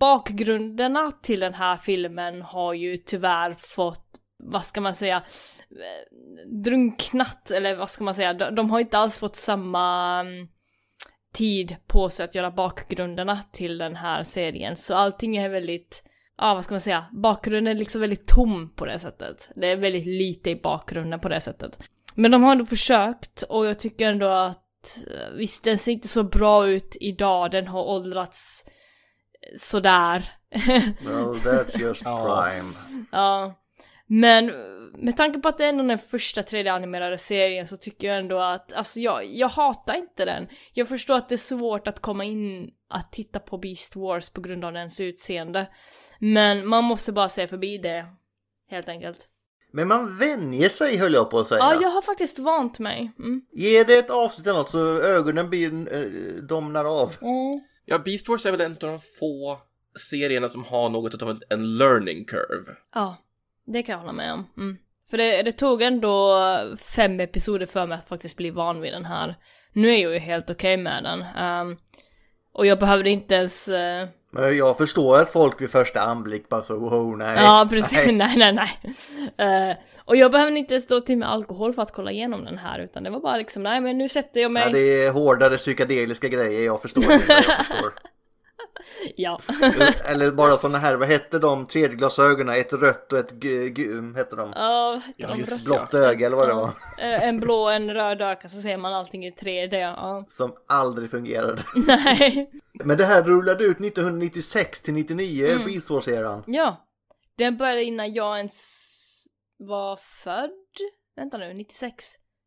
bakgrunderna 0.00 1.12
till 1.22 1.40
den 1.40 1.54
här 1.54 1.76
filmen 1.76 2.42
har 2.42 2.74
ju 2.74 2.96
tyvärr 2.96 3.54
fått 3.54 4.06
vad 4.42 4.64
ska 4.64 4.80
man 4.80 4.94
säga, 4.94 5.16
eh, 5.16 6.52
drunknat, 6.64 7.50
eller 7.50 7.76
vad 7.76 7.90
ska 7.90 8.04
man 8.04 8.14
säga, 8.14 8.34
de, 8.34 8.54
de 8.54 8.70
har 8.70 8.80
inte 8.80 8.98
alls 8.98 9.18
fått 9.18 9.36
samma 9.36 10.20
mm, 10.20 10.48
tid 11.32 11.76
på 11.86 12.10
sig 12.10 12.24
att 12.24 12.34
göra 12.34 12.50
bakgrunderna 12.50 13.42
till 13.52 13.78
den 13.78 13.96
här 13.96 14.24
serien. 14.24 14.76
Så 14.76 14.94
allting 14.94 15.36
är 15.36 15.48
väldigt, 15.48 16.02
ja 16.38 16.54
vad 16.54 16.64
ska 16.64 16.74
man 16.74 16.80
säga, 16.80 17.06
bakgrunden 17.12 17.76
är 17.76 17.78
liksom 17.78 18.00
väldigt 18.00 18.26
tom 18.26 18.74
på 18.74 18.86
det 18.86 18.98
sättet. 18.98 19.50
Det 19.54 19.66
är 19.66 19.76
väldigt 19.76 20.06
lite 20.06 20.50
i 20.50 20.56
bakgrunden 20.56 21.20
på 21.20 21.28
det 21.28 21.40
sättet. 21.40 21.78
Men 22.14 22.30
de 22.30 22.42
har 22.42 22.52
ändå 22.52 22.64
försökt 22.64 23.42
och 23.42 23.66
jag 23.66 23.78
tycker 23.78 24.10
ändå 24.10 24.28
att 24.28 24.98
eh, 25.06 25.36
visst 25.36 25.64
den 25.64 25.78
ser 25.78 25.92
inte 25.92 26.08
så 26.08 26.22
bra 26.22 26.68
ut 26.68 26.96
idag, 27.00 27.50
den 27.50 27.66
har 27.66 27.82
åldrats 27.82 28.64
sådär. 29.58 30.32
Well, 31.04 31.34
that's 31.34 31.78
just 31.78 32.04
prime. 32.04 32.72
Ja. 33.12 33.59
Men 34.12 34.46
med 34.98 35.16
tanke 35.16 35.40
på 35.40 35.48
att 35.48 35.58
det 35.58 35.64
är 35.64 35.68
ändå 35.68 35.84
den 35.84 35.98
första 35.98 36.42
3D-animerade 36.42 37.16
serien 37.16 37.66
så 37.66 37.76
tycker 37.76 38.08
jag 38.08 38.18
ändå 38.18 38.40
att, 38.40 38.72
alltså 38.72 39.00
jag, 39.00 39.26
jag 39.26 39.48
hatar 39.48 39.94
inte 39.94 40.24
den. 40.24 40.48
Jag 40.72 40.88
förstår 40.88 41.16
att 41.16 41.28
det 41.28 41.34
är 41.34 41.36
svårt 41.36 41.88
att 41.88 42.00
komma 42.00 42.24
in 42.24 42.70
att 42.88 43.12
titta 43.12 43.38
på 43.38 43.58
Beast 43.58 43.96
Wars 43.96 44.30
på 44.30 44.40
grund 44.40 44.64
av 44.64 44.72
dens 44.72 45.00
utseende. 45.00 45.68
Men 46.18 46.66
man 46.66 46.84
måste 46.84 47.12
bara 47.12 47.28
se 47.28 47.48
förbi 47.48 47.78
det, 47.78 48.06
helt 48.70 48.88
enkelt. 48.88 49.28
Men 49.72 49.88
man 49.88 50.18
vänjer 50.18 50.68
sig 50.68 50.96
höll 50.96 51.14
jag 51.14 51.30
på 51.30 51.38
att 51.38 51.46
säga. 51.46 51.58
Ja, 51.58 51.82
jag 51.82 51.90
har 51.90 52.02
faktiskt 52.02 52.38
vant 52.38 52.78
mig. 52.78 53.12
Mm. 53.18 53.42
Ge 53.52 53.84
det 53.84 53.98
ett 53.98 54.10
avsnitt 54.10 54.46
eller 54.46 54.58
något 54.58 54.68
så 54.68 55.02
ögonen 55.02 55.50
blir, 55.50 55.94
eh, 55.94 56.42
domnar 56.42 56.84
av. 56.84 57.14
Ja, 57.84 57.98
Beast 57.98 58.28
Wars 58.28 58.46
är 58.46 58.50
väl 58.50 58.60
en 58.60 58.72
av 58.72 58.78
de 58.78 59.00
få 59.18 59.58
serierna 60.10 60.48
som 60.48 60.64
har 60.64 60.88
något 60.88 61.22
av 61.22 61.40
en 61.48 61.78
learning 61.78 62.24
curve. 62.24 62.76
Ja, 62.94 63.16
det 63.72 63.82
kan 63.82 63.92
jag 63.92 64.00
hålla 64.00 64.12
med 64.12 64.32
om. 64.32 64.46
Mm. 64.56 64.76
För 65.10 65.16
det, 65.16 65.42
det 65.42 65.52
tog 65.52 65.82
ändå 65.82 66.40
fem 66.82 67.20
episoder 67.20 67.66
för 67.66 67.86
mig 67.86 67.98
att 67.98 68.08
faktiskt 68.08 68.36
bli 68.36 68.50
van 68.50 68.80
vid 68.80 68.92
den 68.92 69.04
här. 69.04 69.34
Nu 69.72 69.88
är 69.88 69.96
jag 69.96 70.12
ju 70.12 70.18
helt 70.18 70.50
okej 70.50 70.76
med 70.76 71.04
den. 71.04 71.24
Ehm, 71.36 71.76
och 72.52 72.66
jag 72.66 72.78
behövde 72.78 73.10
inte 73.10 73.34
ens... 73.34 73.68
Men 74.32 74.56
jag 74.56 74.78
förstår 74.78 75.18
att 75.18 75.32
folk 75.32 75.60
vid 75.60 75.70
första 75.70 76.00
anblick 76.00 76.48
bara 76.48 76.62
så 76.62 76.76
wow 76.76 77.18
nej. 77.18 77.36
ja, 77.36 77.66
precis. 77.70 78.06
nej. 78.06 78.12
Nej, 78.36 78.36
nej, 78.36 78.52
nej. 79.36 79.70
Eh, 79.70 79.76
och 80.04 80.16
jag 80.16 80.32
behövde 80.32 80.58
inte 80.58 80.74
ens 80.74 80.88
dra 80.88 81.00
till 81.00 81.18
med 81.18 81.30
alkohol 81.30 81.74
för 81.74 81.82
att 81.82 81.92
kolla 81.92 82.10
igenom 82.10 82.44
den 82.44 82.58
här. 82.58 82.78
Utan 82.78 83.02
det 83.02 83.10
var 83.10 83.20
bara 83.20 83.36
liksom, 83.36 83.62
nej 83.62 83.80
men 83.80 83.98
nu 83.98 84.08
sätter 84.08 84.40
jag 84.40 84.52
mig. 84.52 84.62
Ja, 84.62 84.72
det 84.72 85.04
är 85.04 85.10
hårdare 85.10 85.56
psykedeliska 85.56 86.28
grejer, 86.28 86.64
jag 86.64 86.82
förstår 86.82 87.02
det. 87.02 87.08
Jag 87.28 87.44
förstår. 87.66 87.92
Ja. 89.16 89.40
Eller 90.04 90.30
bara 90.32 90.56
sådana 90.56 90.78
här, 90.78 90.94
vad 90.96 91.08
hette 91.08 91.38
de 91.38 91.66
tredjeglasögonen? 91.66 92.54
Ett 92.54 92.72
rött 92.72 93.12
och 93.12 93.18
ett 93.18 93.30
g- 93.32 93.68
g- 93.70 93.88
hette 94.16 94.36
de? 94.36 94.52
Ja, 94.54 95.00
Ja, 95.16 95.28
de? 95.28 95.38
just 95.38 95.66
Blått 95.66 95.94
öga 95.94 96.26
eller 96.26 96.36
vad 96.36 96.48
det 96.48 96.54
var. 96.54 96.70
Eh, 96.98 97.28
en 97.28 97.40
blå, 97.40 97.68
en 97.68 97.90
röd 97.94 98.22
öka 98.22 98.48
så 98.48 98.60
ser 98.62 98.76
man 98.76 98.94
allting 98.94 99.26
i 99.26 99.30
3D. 99.30 99.74
Ja. 99.80 100.24
Som 100.28 100.52
aldrig 100.68 101.10
fungerade. 101.10 101.62
Nej. 101.86 102.50
Men 102.72 102.98
det 102.98 103.04
här 103.04 103.22
rullade 103.22 103.64
ut 103.64 103.80
1996 103.80 104.82
till 104.82 104.94
99, 104.94 105.46
Mm. 105.46 105.64
Beast 105.66 105.90
Wars-eran. 105.90 106.42
Ja. 106.46 106.76
Den 107.38 107.56
började 107.56 107.84
innan 107.84 108.12
jag 108.12 108.36
ens 108.36 108.86
var 109.58 109.96
född. 109.96 110.50
Vänta 111.16 111.38
nu, 111.38 111.54
96? 111.54 112.04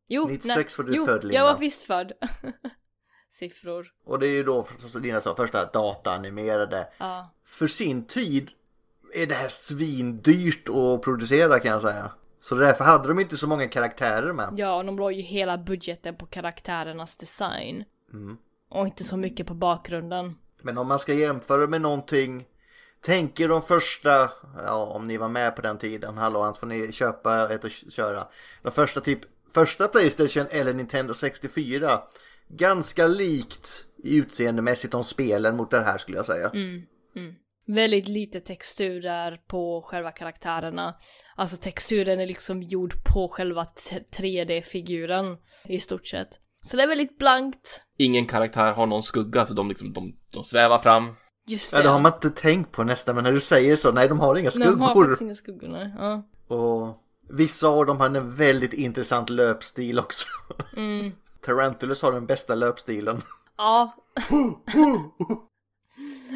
Jo, 0.07 0.27
96 0.27 0.77
var 0.77 0.85
du 0.85 0.95
jo, 0.95 1.05
född, 1.05 1.23
Linda. 1.23 1.37
jag 1.39 1.43
var 1.45 1.57
visst 1.59 1.83
född. 1.83 2.11
Siffror. 3.33 3.87
Och 4.05 4.19
det 4.19 4.27
är 4.27 4.31
ju 4.31 4.43
då, 4.43 4.67
som 4.77 5.01
Lina 5.01 5.21
sa, 5.21 5.35
första 5.35 5.65
dataanimerade. 5.65 6.87
Ja. 6.97 7.29
För 7.45 7.67
sin 7.67 8.05
tid 8.05 8.51
är 9.13 9.25
det 9.25 9.35
här 9.35 9.47
svindyrt 9.47 10.69
att 10.69 11.01
producera 11.01 11.59
kan 11.59 11.71
jag 11.71 11.81
säga. 11.81 12.11
Så 12.39 12.55
därför 12.55 12.83
hade 12.83 13.07
de 13.07 13.19
inte 13.19 13.37
så 13.37 13.47
många 13.47 13.67
karaktärer 13.67 14.33
med. 14.33 14.53
Ja, 14.57 14.83
de 14.83 14.99
la 14.99 15.11
ju 15.11 15.21
hela 15.21 15.57
budgeten 15.57 16.15
på 16.15 16.25
karaktärernas 16.25 17.17
design. 17.17 17.83
Mm. 18.13 18.37
Och 18.69 18.85
inte 18.85 19.03
så 19.03 19.17
mycket 19.17 19.47
på 19.47 19.53
bakgrunden. 19.53 20.35
Men 20.61 20.77
om 20.77 20.87
man 20.87 20.99
ska 20.99 21.13
jämföra 21.13 21.67
med 21.67 21.81
någonting 21.81 22.45
Tänk 23.05 23.39
er 23.39 23.47
de 23.47 23.61
första, 23.61 24.31
ja 24.65 24.85
om 24.85 25.07
ni 25.07 25.17
var 25.17 25.29
med 25.29 25.55
på 25.55 25.61
den 25.61 25.77
tiden, 25.77 26.17
hallå 26.17 26.41
annars 26.41 26.57
får 26.57 26.67
ni 26.67 26.91
köpa 26.91 27.53
ett 27.53 27.63
och 27.63 27.71
köra. 27.71 28.27
De 28.61 28.71
första 28.71 29.01
typ, 29.01 29.19
första 29.53 29.87
Playstation 29.87 30.45
eller 30.49 30.73
Nintendo 30.73 31.13
64. 31.13 32.01
Ganska 32.57 33.07
likt 33.07 33.85
i 34.03 34.17
utseendemässigt 34.17 34.93
om 34.93 35.03
spelen 35.03 35.57
mot 35.57 35.71
det 35.71 35.83
här 35.83 35.97
skulle 35.97 36.17
jag 36.17 36.25
säga. 36.25 36.51
Väldigt 37.67 38.07
lite 38.07 38.39
texturer 38.39 39.37
på 39.47 39.81
själva 39.87 40.11
karaktärerna. 40.11 40.95
Alltså 41.35 41.57
texturen 41.57 42.19
är 42.19 42.27
liksom 42.27 42.63
gjord 42.63 42.93
på 43.13 43.27
själva 43.27 43.65
t- 43.65 43.99
3D-figuren 44.17 45.37
i 45.65 45.79
stort 45.79 46.07
sett. 46.07 46.27
Så 46.61 46.77
det 46.77 46.83
är 46.83 46.87
väldigt 46.87 47.17
blankt. 47.17 47.83
Ingen 47.97 48.25
karaktär 48.25 48.71
har 48.73 48.85
någon 48.85 49.03
skugga, 49.03 49.45
så 49.45 49.53
de, 49.53 49.69
liksom, 49.69 49.93
de, 49.93 50.15
de 50.33 50.43
svävar 50.43 50.79
fram. 50.79 51.15
Just 51.47 51.71
det. 51.71 51.77
Ja, 51.77 51.83
det 51.83 51.89
har 51.89 51.99
man 51.99 52.13
inte 52.13 52.29
tänkt 52.29 52.71
på 52.71 52.83
nästan, 52.83 53.15
men 53.15 53.23
när 53.23 53.31
du 53.31 53.41
säger 53.41 53.75
så, 53.75 53.91
nej 53.91 54.07
de 54.07 54.19
har 54.19 54.35
inga 54.35 54.49
Nej, 54.55 54.67
de 54.67 54.81
har 54.81 54.89
skuggor. 54.89 55.03
faktiskt 55.05 55.21
inga 55.21 55.35
skuggor, 55.35 55.67
nej. 55.67 55.93
Ja. 55.97 56.23
Och 56.55 56.97
vissa 57.29 57.67
av 57.67 57.85
dem 57.85 57.97
har 57.97 58.05
en 58.09 58.35
väldigt 58.35 58.73
intressant 58.73 59.29
löpstil 59.29 59.99
också. 59.99 60.27
Mm. 60.77 61.11
Tarantulus 61.45 62.01
har 62.01 62.11
den 62.11 62.25
bästa 62.25 62.55
löpstilen. 62.55 63.21
Ja. 63.57 63.95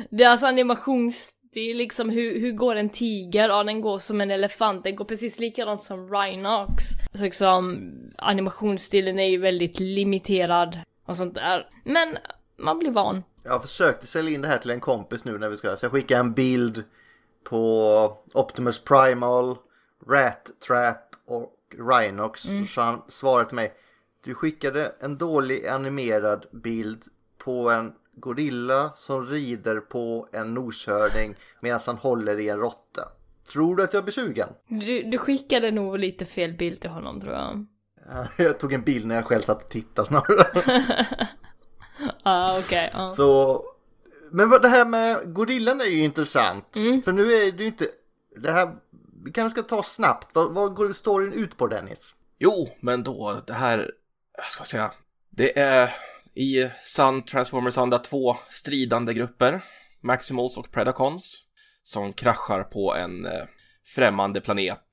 Deras 0.09 0.43
animationsstil, 0.43 1.77
liksom 1.77 2.09
hur, 2.09 2.39
hur 2.39 2.51
går 2.51 2.75
en 2.75 2.89
tiger? 2.89 3.49
Ja, 3.49 3.63
den 3.63 3.81
går 3.81 3.99
som 3.99 4.21
en 4.21 4.31
elefant. 4.31 4.83
Den 4.83 4.95
går 4.95 5.05
precis 5.05 5.39
likadant 5.39 5.81
som 5.81 6.09
Rhinox. 6.13 6.83
Så 7.13 7.23
liksom 7.23 7.91
animationsstilen 8.17 9.19
är 9.19 9.27
ju 9.27 9.37
väldigt 9.37 9.79
limiterad 9.79 10.79
och 11.05 11.17
sånt 11.17 11.35
där. 11.35 11.69
Men 11.83 12.17
man 12.57 12.79
blir 12.79 12.91
van. 12.91 13.23
Jag 13.43 13.61
försökte 13.61 14.07
sälja 14.07 14.33
in 14.33 14.41
det 14.41 14.47
här 14.47 14.57
till 14.57 14.71
en 14.71 14.79
kompis 14.79 15.25
nu 15.25 15.37
när 15.37 15.49
vi 15.49 15.57
ska, 15.57 15.77
så 15.77 15.85
jag 15.85 15.91
skickade 15.91 16.19
en 16.19 16.33
bild 16.33 16.83
på 17.43 18.17
Optimus 18.33 18.83
Primal, 18.83 19.57
Rat 20.07 20.51
Trap 20.67 21.15
och 21.27 21.53
Rhinox. 21.77 22.41
Så 22.69 22.81
han 22.81 23.01
svarade 23.07 23.45
till 23.45 23.55
mig, 23.55 23.73
du 24.27 24.35
skickade 24.35 24.91
en 24.99 25.17
dålig 25.17 25.67
animerad 25.67 26.45
bild 26.51 27.03
på 27.37 27.69
en 27.69 27.93
gorilla 28.15 28.91
som 28.95 29.25
rider 29.25 29.79
på 29.79 30.27
en 30.31 30.53
noshörning 30.53 31.35
medan 31.59 31.79
han 31.85 31.97
håller 31.97 32.39
i 32.39 32.49
en 32.49 32.59
råtta. 32.59 33.01
Tror 33.51 33.75
du 33.75 33.83
att 33.83 33.93
jag 33.93 34.03
blir 34.03 34.13
sugen? 34.13 34.49
Du, 34.67 35.03
du 35.03 35.17
skickade 35.17 35.71
nog 35.71 35.99
lite 35.99 36.25
fel 36.25 36.53
bild 36.53 36.81
till 36.81 36.89
honom 36.89 37.21
tror 37.21 37.33
jag. 37.33 37.65
Jag 38.37 38.59
tog 38.59 38.73
en 38.73 38.81
bild 38.81 39.05
när 39.05 39.15
jag 39.15 39.25
själv 39.25 39.41
satt 39.41 39.63
och 39.63 39.69
tittade 39.69 40.07
snarare. 40.07 40.65
Ja, 42.23 42.59
okej. 42.65 42.89
ja. 42.93 43.07
Så, 43.07 43.63
men 44.31 44.49
vad 44.49 44.61
det 44.61 44.69
här 44.69 44.85
med 44.85 45.33
gorillan 45.33 45.81
är 45.81 45.85
ju 45.85 46.03
intressant. 46.03 46.75
Mm. 46.75 47.01
För 47.01 47.11
nu 47.11 47.31
är 47.31 47.51
det 47.51 47.63
ju 47.63 47.67
inte, 47.67 47.87
det 48.35 48.51
här, 48.51 48.75
vi 49.23 49.31
kanske 49.31 49.61
ska 49.61 49.75
ta 49.75 49.83
snabbt. 49.83 50.27
Vad, 50.33 50.53
vad 50.53 50.75
går 50.75 50.93
storyn 50.93 51.33
ut 51.33 51.57
på 51.57 51.67
Dennis? 51.67 52.15
Jo, 52.39 52.69
men 52.79 53.03
då, 53.03 53.41
det 53.47 53.53
här, 53.53 53.91
jag 54.37 54.51
ska 54.51 54.63
säga, 54.63 54.91
det 55.29 55.59
är 55.59 55.95
i 56.33 56.69
Sun 56.83 57.23
Transformers 57.23 57.77
Anda 57.77 57.99
två 57.99 58.37
stridande 58.49 59.13
grupper, 59.13 59.61
Maximals 60.01 60.57
och 60.57 60.71
Predacons, 60.71 61.43
som 61.83 62.13
kraschar 62.13 62.63
på 62.63 62.95
en 62.95 63.25
eh, 63.25 63.43
främmande 63.85 64.41
planet, 64.41 64.87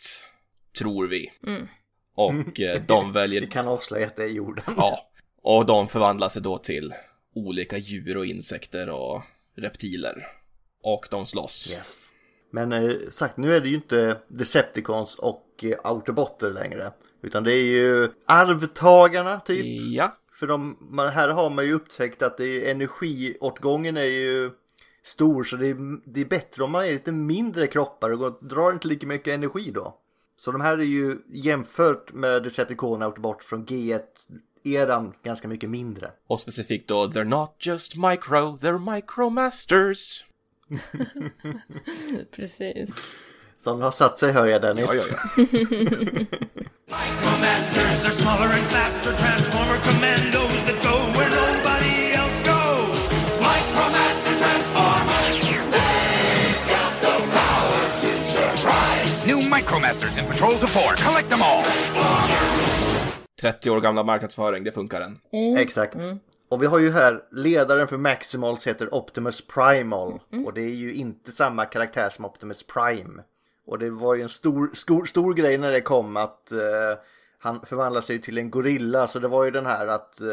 tror 0.78 1.06
vi. 1.06 1.32
Mm. 1.46 1.68
Och 2.14 2.60
eh, 2.60 2.82
de 2.86 3.06
Vi 3.12 3.12
väljer, 3.12 3.46
kan 3.46 3.68
avslöja 3.68 4.06
att 4.06 4.16
det 4.16 4.24
är 4.24 4.28
jorden. 4.28 4.74
ja, 4.76 5.10
och 5.42 5.66
de 5.66 5.88
förvandlar 5.88 6.28
sig 6.28 6.42
då 6.42 6.58
till 6.58 6.94
olika 7.34 7.78
djur 7.78 8.16
och 8.16 8.26
insekter 8.26 8.90
och 8.90 9.22
reptiler. 9.56 10.26
Och 10.82 11.06
de 11.10 11.26
slåss. 11.26 11.74
Yes. 11.76 12.10
Men 12.54 12.72
eh, 12.72 12.94
sagt, 13.10 13.36
nu 13.36 13.54
är 13.54 13.60
det 13.60 13.68
ju 13.68 13.74
inte 13.74 14.18
Decepticons 14.28 15.18
och 15.18 15.46
eh, 15.62 15.76
Autobotter 15.84 16.52
längre. 16.52 16.92
Utan 17.22 17.44
det 17.44 17.54
är 17.54 17.64
ju 17.64 18.08
arvtagarna 18.26 19.40
typ. 19.40 19.80
Ja, 19.92 20.16
För 20.32 20.46
de, 20.46 20.76
man, 20.80 21.08
här 21.08 21.28
har 21.28 21.50
man 21.50 21.66
ju 21.66 21.72
upptäckt 21.72 22.22
att 22.22 22.36
det 22.36 22.46
är, 22.46 22.70
energiåtgången 22.70 23.96
är 23.96 24.04
ju 24.04 24.50
stor 25.02 25.44
så 25.44 25.56
det 25.56 25.66
är, 25.66 25.76
det 26.12 26.20
är 26.20 26.24
bättre 26.24 26.64
om 26.64 26.70
man 26.70 26.84
är 26.84 26.92
lite 26.92 27.12
mindre 27.12 27.66
kroppar 27.66 28.10
och 28.10 28.18
går, 28.18 28.34
drar 28.40 28.72
inte 28.72 28.88
lika 28.88 29.06
mycket 29.06 29.34
energi 29.34 29.70
då. 29.74 29.98
Så 30.36 30.52
de 30.52 30.60
här 30.60 30.78
är 30.78 30.84
ju 30.84 31.16
jämfört 31.28 32.12
med 32.12 32.42
Decepticon 32.42 33.02
och 33.02 33.08
Autobot 33.08 33.44
från 33.44 33.66
G1-eran 33.66 35.12
ganska 35.22 35.48
mycket 35.48 35.70
mindre. 35.70 36.10
och 36.26 36.40
specifikt 36.40 36.88
då, 36.88 37.06
they're 37.06 37.24
not 37.24 37.56
just 37.58 37.94
micro, 37.96 38.56
they're 38.56 38.94
micromasters. 38.94 40.24
Precis. 42.36 42.90
Som 43.58 43.80
har 43.80 43.90
satt 43.90 44.18
sig 44.18 44.32
hör 44.32 44.46
jag 44.46 44.62
Dennis. 44.62 44.90
Ja, 44.94 44.94
ja, 44.94 45.04
ja. 45.10 45.44
Micromasters 46.86 48.04
are 48.06 48.12
smaller 48.12 48.46
and 48.46 48.66
faster 48.70 49.12
transformer 49.16 49.78
commandos 49.80 50.52
that 50.66 50.82
go 50.82 50.96
where 51.18 51.30
nobody 51.30 52.12
else 52.20 52.38
goes. 52.44 53.00
Micromaster 53.40 54.34
Transformers. 54.38 55.40
They've 55.74 56.68
got 56.74 56.92
the 57.00 57.14
power 57.38 57.80
to 58.02 58.10
surprise. 58.32 59.26
New 59.26 59.40
Micromasters 59.56 60.18
in 60.18 60.26
patrols 60.26 60.62
of 60.62 60.70
four. 60.70 60.92
Collect 60.96 61.30
them 61.30 61.42
all. 61.42 61.62
30 63.40 63.70
år 63.70 63.80
gamla 63.80 64.02
marknadsföring, 64.02 64.64
det 64.64 64.72
funkar 64.72 65.00
än. 65.00 65.18
Exakt. 65.58 65.96
Och 66.54 66.62
vi 66.62 66.66
har 66.66 66.78
ju 66.78 66.90
här, 66.90 67.22
ledaren 67.30 67.88
för 67.88 67.96
Maximals 67.96 68.66
heter 68.66 68.94
Optimus 68.94 69.46
Primal. 69.46 70.20
Och 70.46 70.54
det 70.54 70.60
är 70.62 70.74
ju 70.74 70.94
inte 70.94 71.32
samma 71.32 71.64
karaktär 71.64 72.10
som 72.10 72.24
Optimus 72.24 72.66
Prime. 72.66 73.22
Och 73.66 73.78
det 73.78 73.90
var 73.90 74.14
ju 74.14 74.22
en 74.22 74.28
stor, 74.28 74.70
stor, 74.74 75.04
stor 75.04 75.34
grej 75.34 75.58
när 75.58 75.72
det 75.72 75.80
kom 75.80 76.16
att 76.16 76.52
eh, 76.52 76.58
han 77.38 77.66
förvandlar 77.66 78.00
sig 78.00 78.20
till 78.20 78.38
en 78.38 78.50
gorilla. 78.50 79.06
Så 79.06 79.18
det 79.18 79.28
var 79.28 79.44
ju 79.44 79.50
den 79.50 79.66
här 79.66 79.86
att, 79.86 80.20
eh, 80.20 80.28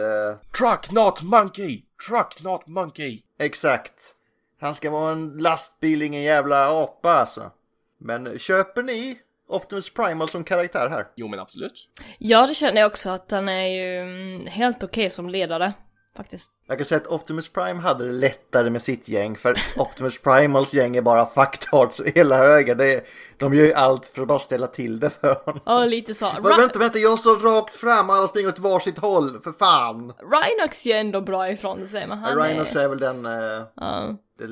Truck 0.58 0.92
not 0.92 1.22
monkey! 1.22 1.84
Truck 2.08 2.42
not 2.44 2.68
monkey! 2.68 3.22
exakt. 3.40 4.16
Han 4.60 4.76
ska 4.76 4.92
vara 4.92 5.12
en 5.12 5.38
lastbil, 5.38 6.02
ingen 6.02 6.22
jävla 6.22 6.84
apa 6.84 7.10
alltså. 7.10 7.52
Men 7.98 8.40
köper 8.40 8.84
ni 8.84 9.20
Optimus 9.48 9.94
Primal 9.94 10.30
som 10.30 10.44
karaktär 10.44 10.90
här? 10.90 11.08
Jo 11.16 11.28
men 11.28 11.40
absolut. 11.40 11.90
Ja, 12.20 12.48
det 12.48 12.54
känner 12.54 12.82
jag 12.82 12.88
också 12.88 13.10
att 13.10 13.32
han 13.32 13.50
är 13.50 13.68
ju 13.68 14.02
mm, 14.02 14.48
helt 14.48 14.84
okej 14.84 15.10
som 15.10 15.30
ledare. 15.30 15.74
Faktiskt. 16.18 16.52
Jag 16.68 16.78
kan 16.78 16.86
säga 16.86 17.02
att 17.02 17.08
Optimus 17.08 17.50
Prime 17.50 17.82
hade 17.82 18.06
det 18.06 18.12
lättare 18.12 18.70
med 18.70 18.82
sitt 18.82 19.08
gäng 19.08 19.36
för 19.36 19.58
Optimus 19.78 20.22
Primals 20.22 20.74
gäng 20.74 20.96
är 20.96 21.02
bara 21.02 21.26
fucktards 21.26 22.02
hela 22.02 22.38
högen. 22.38 22.78
Det 22.78 22.94
är, 22.96 23.02
de 23.38 23.54
gör 23.54 23.66
ju 23.66 23.74
allt 23.74 24.06
för 24.06 24.22
att 24.22 24.28
bara 24.28 24.40
ställa 24.40 24.68
till 24.68 25.00
det 25.00 25.10
för 25.10 25.36
honom. 25.46 25.62
Ja, 25.66 25.86
lite 25.86 26.14
så. 26.14 26.26
Va, 26.26 26.58
vänta, 26.58 26.80
vänta, 26.80 27.00
jag 27.00 27.20
står 27.20 27.36
rakt 27.36 27.76
fram 27.76 28.10
och 28.10 28.16
alla 28.16 28.28
springer 28.28 28.50
åt 28.50 28.60
varsitt 28.60 28.98
håll, 28.98 29.42
för 29.42 29.52
fan! 29.52 30.14
Rhinox 30.18 30.86
gör 30.86 30.98
ändå 30.98 31.22
bra 31.22 31.52
ifrån 31.52 31.88
sig, 31.88 32.08
men 32.08 32.18
han 32.18 32.44
Rhinos 32.44 32.76
är... 32.76 32.84
är 32.84 32.88
väl 32.88 33.00
den, 33.00 33.26
eh, 33.26 33.64
Ja. 33.76 34.18
det, 34.40 34.48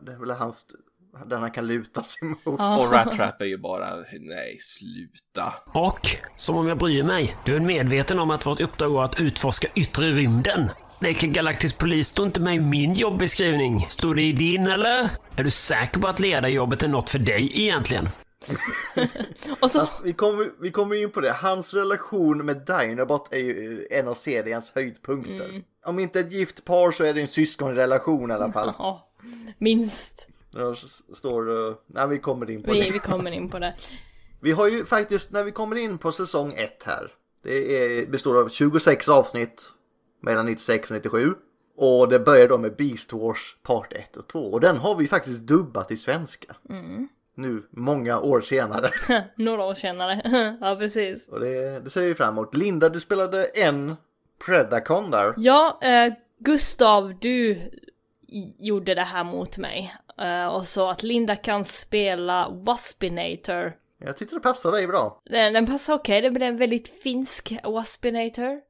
det 0.00 0.12
är 0.12 0.18
väl 0.20 0.30
hans, 0.30 0.66
den 1.26 1.40
han 1.40 1.50
kan 1.50 1.66
luta 1.66 2.02
sig 2.02 2.28
mot. 2.28 2.60
Och 2.60 2.92
Rat 2.92 3.12
Trap 3.12 3.40
är 3.40 3.44
ju 3.44 3.58
bara, 3.58 3.96
nej 4.20 4.58
sluta. 4.60 5.54
Och, 5.66 6.00
som 6.36 6.56
om 6.56 6.68
jag 6.68 6.78
bryr 6.78 7.04
mig, 7.04 7.36
du 7.44 7.56
är 7.56 7.60
medveten 7.60 8.18
om 8.18 8.30
att 8.30 8.46
vårt 8.46 8.60
uppdrag 8.60 8.90
var 8.90 9.04
att 9.04 9.20
utforska 9.20 9.68
yttre 9.74 10.06
rymden. 10.06 10.70
Leker 11.00 11.26
Galactisk 11.26 11.78
Polis 11.78 12.08
står 12.08 12.26
inte 12.26 12.40
med 12.40 12.54
i 12.54 12.60
min 12.60 12.92
jobbeskrivning. 12.92 13.86
Står 13.88 14.14
det 14.14 14.22
i 14.22 14.32
din 14.32 14.66
eller? 14.66 15.10
Är 15.36 15.44
du 15.44 15.50
säker 15.50 16.00
på 16.00 16.06
att 16.08 16.20
ledarjobbet 16.20 16.82
är 16.82 16.88
något 16.88 17.10
för 17.10 17.18
dig 17.18 17.50
egentligen? 17.54 18.08
Och 19.60 19.70
så... 19.70 19.78
Fast 19.78 19.96
vi 20.04 20.12
kommer, 20.12 20.50
vi 20.60 20.70
kommer 20.70 21.02
in 21.02 21.10
på 21.10 21.20
det, 21.20 21.32
hans 21.32 21.74
relation 21.74 22.46
med 22.46 22.56
Dinobot 22.66 23.32
är 23.32 23.38
ju 23.38 23.86
en 23.90 24.08
av 24.08 24.14
seriens 24.14 24.72
höjdpunkter. 24.74 25.62
Om 25.86 25.98
inte 25.98 26.20
ett 26.20 26.32
gift 26.32 26.64
par 26.64 26.90
så 26.90 27.04
är 27.04 27.14
det 27.14 27.20
en 27.20 27.26
syskonrelation 27.28 28.30
i 28.30 28.34
alla 28.34 28.52
fall. 28.52 28.72
Ja, 28.78 29.08
minst. 29.58 30.28
Då 30.50 30.74
står 31.14 31.44
det, 31.44 31.76
nej 31.86 32.08
vi 32.08 32.18
kommer 32.18 32.50
in 32.50 32.62
på 32.62 32.72
Vi, 32.72 32.80
det. 32.80 32.90
vi 32.90 32.98
kommer 32.98 33.30
in 33.30 33.50
på 33.50 33.58
det. 33.58 33.74
Vi 34.40 34.52
har 34.52 34.68
ju 34.68 34.84
faktiskt, 34.84 35.32
när 35.32 35.44
vi 35.44 35.50
kommer 35.52 35.76
in 35.76 35.98
på 35.98 36.12
säsong 36.12 36.52
1 36.52 36.82
här. 36.84 37.12
Det 37.42 37.76
är, 37.76 38.06
består 38.06 38.40
av 38.40 38.48
26 38.48 39.08
avsnitt 39.08 39.62
mellan 40.24 40.46
96 40.46 40.90
och 40.90 40.94
97. 40.94 41.34
Och 41.76 42.08
det 42.08 42.18
börjar 42.18 42.48
då 42.48 42.58
med 42.58 42.76
Beast 42.76 43.12
Wars 43.12 43.56
Part 43.62 43.92
1 43.92 44.16
och 44.16 44.28
2. 44.28 44.38
Och 44.38 44.60
den 44.60 44.76
har 44.76 44.96
vi 44.96 45.08
faktiskt 45.08 45.46
dubbat 45.46 45.90
i 45.90 45.96
svenska. 45.96 46.56
Nu, 47.34 47.62
många 47.70 48.20
år 48.20 48.40
senare. 48.40 48.90
Några 49.36 49.64
år 49.64 49.74
senare. 49.74 50.20
ja, 50.60 50.76
precis. 50.76 51.28
Och 51.28 51.40
det, 51.40 51.80
det 51.80 51.90
ser 51.90 52.02
vi 52.06 52.14
fram 52.14 52.34
emot. 52.34 52.54
Linda, 52.54 52.88
du 52.88 53.00
spelade 53.00 53.44
en 53.44 53.96
Predacon 54.46 55.10
där. 55.10 55.34
Ja, 55.36 55.78
eh, 55.82 56.12
Gustav, 56.38 57.14
du 57.20 57.60
gjorde 58.58 58.94
det 58.94 59.02
här 59.02 59.24
mot 59.24 59.58
mig. 59.58 59.94
Eh, 60.18 60.46
och 60.46 60.66
så 60.66 60.90
att 60.90 61.02
Linda 61.02 61.36
kan 61.36 61.64
spela 61.64 62.48
Waspinator. 62.48 63.72
Jag 63.98 64.16
tyckte 64.16 64.36
det 64.36 64.40
passade 64.40 64.76
dig 64.76 64.86
bra. 64.86 65.22
Den, 65.24 65.52
den 65.52 65.66
passar 65.66 65.94
okej, 65.94 66.20
det 66.20 66.30
blir 66.30 66.46
en 66.46 66.56
väldigt 66.56 67.02
finsk 67.02 67.58
Waspinator. 67.64 68.60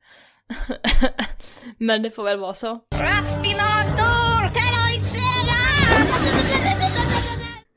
Men 1.79 2.03
det 2.03 2.11
får 2.11 2.25
väl 2.25 2.39
vara 2.39 2.55
så. 2.55 2.81
Raspinator! 2.95 4.49
Terrorisera! 4.55 5.55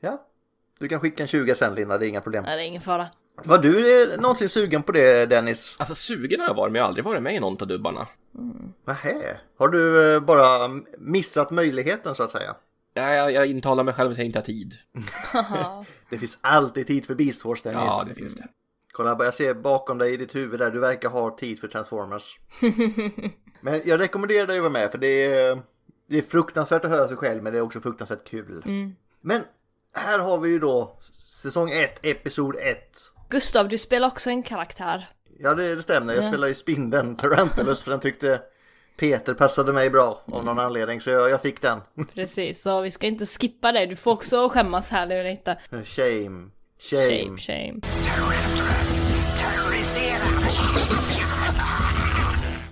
Ja. 0.00 0.26
Du 0.78 0.88
kan 0.88 1.00
skicka 1.00 1.22
en 1.22 1.28
20 1.28 1.54
sen 1.54 1.74
Linda, 1.74 1.98
det 1.98 2.06
är 2.06 2.08
inga 2.08 2.20
problem. 2.20 2.44
Nej, 2.44 2.56
det 2.56 2.62
är 2.62 2.66
ingen 2.66 2.82
fara. 2.82 3.08
Var 3.44 3.58
du 3.58 4.02
eh, 4.12 4.20
någonsin 4.20 4.48
sugen 4.48 4.82
på 4.82 4.92
det 4.92 5.26
Dennis? 5.26 5.76
Alltså 5.78 5.94
sugen 5.94 6.40
har 6.40 6.46
jag 6.46 6.54
varit 6.54 6.72
men 6.72 6.78
jag 6.78 6.84
har 6.84 6.88
aldrig 6.88 7.04
varit 7.04 7.22
med 7.22 7.34
i 7.34 7.40
någon 7.40 7.56
av 7.62 7.68
dubbarna. 7.68 8.06
Nähä. 8.86 9.40
Har 9.58 9.68
du 9.68 10.14
eh, 10.14 10.20
bara 10.20 10.68
missat 10.98 11.50
möjligheten 11.50 12.14
så 12.14 12.22
att 12.22 12.30
säga? 12.30 12.56
Ja, 12.94 13.12
jag, 13.14 13.32
jag 13.32 13.46
intalar 13.46 13.84
mig 13.84 13.94
själv 13.94 14.12
att 14.12 14.18
jag 14.18 14.26
inte 14.26 14.38
har 14.38 14.44
tid. 14.44 14.74
Det 16.10 16.18
finns 16.18 16.38
alltid 16.40 16.86
tid 16.86 17.06
för 17.06 17.14
Beast 17.14 17.44
Wars 17.44 17.62
Dennis. 17.62 17.80
Ja, 17.86 18.04
det 18.08 18.14
finns 18.14 18.34
det. 18.34 18.48
Kolla, 18.98 19.24
jag 19.24 19.34
ser 19.34 19.54
bakom 19.54 19.98
dig 19.98 20.14
i 20.14 20.16
ditt 20.16 20.34
huvud 20.34 20.60
där, 20.60 20.70
du 20.70 20.80
verkar 20.80 21.08
ha 21.08 21.36
tid 21.36 21.60
för 21.60 21.68
Transformers. 21.68 22.38
men 23.60 23.82
jag 23.84 24.00
rekommenderar 24.00 24.46
dig 24.46 24.56
att 24.56 24.62
vara 24.62 24.72
med 24.72 24.90
för 24.90 24.98
det 24.98 25.24
är, 25.24 25.62
det 26.08 26.18
är 26.18 26.22
fruktansvärt 26.22 26.84
att 26.84 26.90
höra 26.90 27.08
sig 27.08 27.16
själv 27.16 27.42
men 27.42 27.52
det 27.52 27.58
är 27.58 27.62
också 27.62 27.80
fruktansvärt 27.80 28.24
kul. 28.28 28.62
Men 29.20 29.42
här 29.94 30.18
har 30.18 30.38
vi 30.38 30.50
ju 30.50 30.58
då 30.58 30.98
säsong 31.42 31.70
1, 31.70 32.00
episod 32.02 32.56
1. 32.56 32.78
Gustav, 33.28 33.68
du 33.68 33.78
spelar 33.78 34.08
också 34.08 34.30
en 34.30 34.42
karaktär. 34.42 35.08
Ja 35.38 35.54
det, 35.54 35.74
det 35.74 35.82
stämmer, 35.82 36.14
jag 36.14 36.24
Ja. 36.24 36.28
spelar 36.28 36.48
ju 36.48 36.54
Spindeln 36.54 37.16
Tarantelus 37.16 37.82
för 37.82 37.90
den 37.90 38.00
tyckte 38.00 38.40
Peter 38.96 39.34
passade 39.34 39.72
mig 39.72 39.90
bra 39.90 40.22
av 40.32 40.44
någon 40.44 40.58
anledning 40.58 41.00
så 41.00 41.10
jag, 41.10 41.30
jag 41.30 41.42
fick 41.42 41.60
den. 41.62 41.80
Precis, 42.14 42.62
så 42.62 42.80
vi 42.80 42.90
ska 42.90 43.06
inte 43.06 43.26
skippa 43.26 43.72
det. 43.72 43.86
Du 43.86 43.96
får 43.96 44.10
också 44.12 44.48
skämmas 44.48 44.90
här 44.90 45.06
nu 45.06 45.22
lite. 45.22 45.58
Shame. 45.84 46.50
Shame. 46.78 47.36
Shame, 47.36 47.38
shame. 47.38 47.80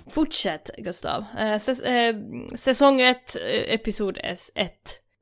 Fortsätt 0.09 0.69
Gustav. 0.77 1.25
Eh, 1.37 1.55
säs- 1.57 1.81
eh, 1.83 2.15
säsong 2.55 3.01
1, 3.01 3.35
episod 3.67 4.17
S1. 4.17 4.69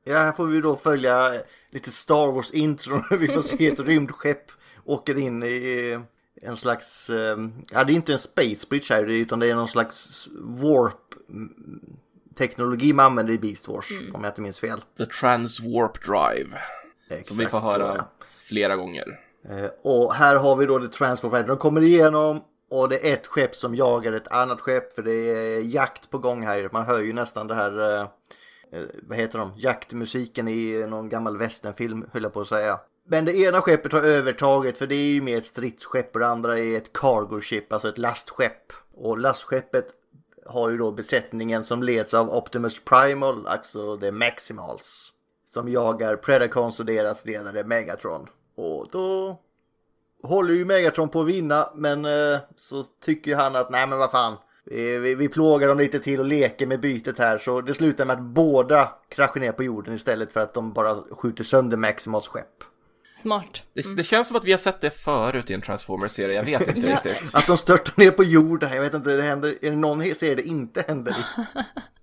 Ja, 0.03 0.17
här 0.17 0.31
får 0.31 0.47
vi 0.47 0.61
då 0.61 0.75
följa 0.75 1.31
lite 1.69 1.91
Star 1.91 2.31
Wars 2.31 2.51
intro 2.51 3.03
när 3.09 3.17
vi 3.17 3.27
får 3.27 3.41
se 3.41 3.67
ett 3.67 3.79
rymdskepp 3.79 4.51
åker 4.85 5.17
in 5.19 5.43
i 5.43 5.99
en 6.41 6.57
slags, 6.57 7.09
eh, 7.09 7.37
ja 7.71 7.83
det 7.83 7.93
är 7.93 7.95
inte 7.95 8.13
en 8.13 8.19
space 8.19 8.67
bridge 8.69 8.85
här 8.89 9.03
utan 9.05 9.39
det 9.39 9.49
är 9.49 9.55
någon 9.55 9.67
slags 9.67 10.27
warp 10.39 11.13
mm, 11.29 11.53
teknologi 12.37 12.93
man 12.93 13.05
använder 13.05 13.33
i 13.33 13.37
Beast 13.37 13.67
Wars 13.67 13.89
om 14.13 14.23
jag 14.23 14.31
inte 14.31 14.41
minns 14.41 14.59
fel. 14.59 14.83
The 14.97 15.05
Trans 15.05 15.59
Warp 15.59 16.03
Drive. 16.05 16.57
Exakt, 17.09 17.27
Som 17.27 17.37
vi 17.37 17.45
får 17.45 17.59
höra 17.59 18.05
flera 18.47 18.75
gånger. 18.75 19.19
Eh, 19.49 19.69
och 19.81 20.13
här 20.13 20.35
har 20.35 20.55
vi 20.55 20.65
då 20.65 20.77
det 20.77 20.89
Transport 20.89 21.47
De 21.47 21.57
kommer 21.57 21.81
igenom 21.81 22.41
och 22.69 22.89
det 22.89 23.09
är 23.09 23.13
ett 23.13 23.27
skepp 23.27 23.55
som 23.55 23.75
jagar 23.75 24.13
ett 24.13 24.27
annat 24.27 24.61
skepp 24.61 24.93
för 24.93 25.03
det 25.03 25.13
är 25.13 25.59
jakt 25.59 26.09
på 26.09 26.17
gång 26.17 26.43
här. 26.43 26.69
Man 26.71 26.85
hör 26.85 27.01
ju 27.01 27.13
nästan 27.13 27.47
det 27.47 27.55
här, 27.55 27.79
eh, 27.79 28.01
eh, 28.71 28.85
vad 29.03 29.17
heter 29.17 29.39
de, 29.39 29.53
jaktmusiken 29.57 30.47
i 30.47 30.85
någon 30.87 31.09
gammal 31.09 31.37
västernfilm 31.37 32.05
höll 32.13 32.23
jag 32.23 32.33
på 32.33 32.41
att 32.41 32.47
säga. 32.47 32.79
Men 33.07 33.25
det 33.25 33.37
ena 33.37 33.61
skeppet 33.61 33.91
har 33.91 34.01
övertaget 34.01 34.77
för 34.77 34.87
det 34.87 34.95
är 34.95 35.13
ju 35.13 35.21
mer 35.21 35.37
ett 35.37 35.45
stridsskepp 35.45 36.13
och 36.13 36.19
det 36.19 36.27
andra 36.27 36.59
är 36.59 36.77
ett 36.77 36.93
cargo 36.93 37.41
ship, 37.41 37.73
alltså 37.73 37.89
ett 37.89 37.97
lastskepp. 37.97 38.73
Och 38.93 39.17
lastskeppet 39.17 39.85
har 40.45 40.69
ju 40.69 40.77
då 40.77 40.91
besättningen 40.91 41.63
som 41.63 41.83
leds 41.83 42.13
av 42.13 42.29
Optimus 42.29 42.85
Primal, 42.85 43.47
alltså 43.47 43.97
The 43.97 44.11
Maximals. 44.11 45.11
Som 45.55 45.69
jagar 45.69 46.15
Predacons 46.15 46.79
och 46.79 46.85
deras 46.85 47.25
ledare 47.25 47.63
Megatron. 47.63 48.27
Och 48.57 48.87
då 48.91 49.39
håller 50.23 50.53
ju 50.53 50.65
Megatron 50.65 51.09
på 51.09 51.21
att 51.21 51.27
vinna 51.27 51.69
men 51.75 52.05
eh, 52.05 52.39
så 52.55 52.83
tycker 52.83 53.35
han 53.35 53.55
att 53.55 53.69
nej 53.69 53.87
men 53.87 53.97
vad 53.99 54.11
fan. 54.11 54.35
Vi, 54.65 54.97
vi, 54.97 55.15
vi 55.15 55.29
plågar 55.29 55.67
dem 55.67 55.77
lite 55.77 55.99
till 55.99 56.19
och 56.19 56.25
leker 56.25 56.67
med 56.67 56.79
bytet 56.79 57.17
här 57.19 57.37
så 57.37 57.61
det 57.61 57.73
slutar 57.73 58.05
med 58.05 58.13
att 58.13 58.21
båda 58.21 58.91
kraschar 59.09 59.39
ner 59.39 59.51
på 59.51 59.63
jorden 59.63 59.93
istället 59.93 60.31
för 60.31 60.39
att 60.39 60.53
de 60.53 60.73
bara 60.73 60.95
skjuter 61.11 61.43
sönder 61.43 61.77
Maximals 61.77 62.27
skepp. 62.27 62.63
Smart. 63.13 63.63
Det, 63.73 63.95
det 63.95 64.03
känns 64.03 64.27
som 64.27 64.37
att 64.37 64.43
vi 64.43 64.51
har 64.51 64.59
sett 64.59 64.81
det 64.81 64.91
förut 64.91 65.49
i 65.49 65.53
en 65.53 65.61
Transformers-serie, 65.61 66.35
jag 66.35 66.43
vet 66.59 66.75
inte 66.75 66.87
Ja. 66.89 66.95
riktigt. 66.95 67.35
Att 67.35 67.47
de 67.47 67.57
störtar 67.57 67.93
ner 67.97 68.11
på 68.11 68.23
jorden, 68.23 68.73
jag 68.73 68.81
vet 68.81 68.93
inte, 68.93 69.15
det 69.15 69.21
händer, 69.21 69.55
är 69.61 69.69
det 69.69 69.77
någon 69.77 70.15
serie 70.15 70.35
det 70.35 70.43
inte 70.43 70.83
händer 70.87 71.11
i? 71.11 71.23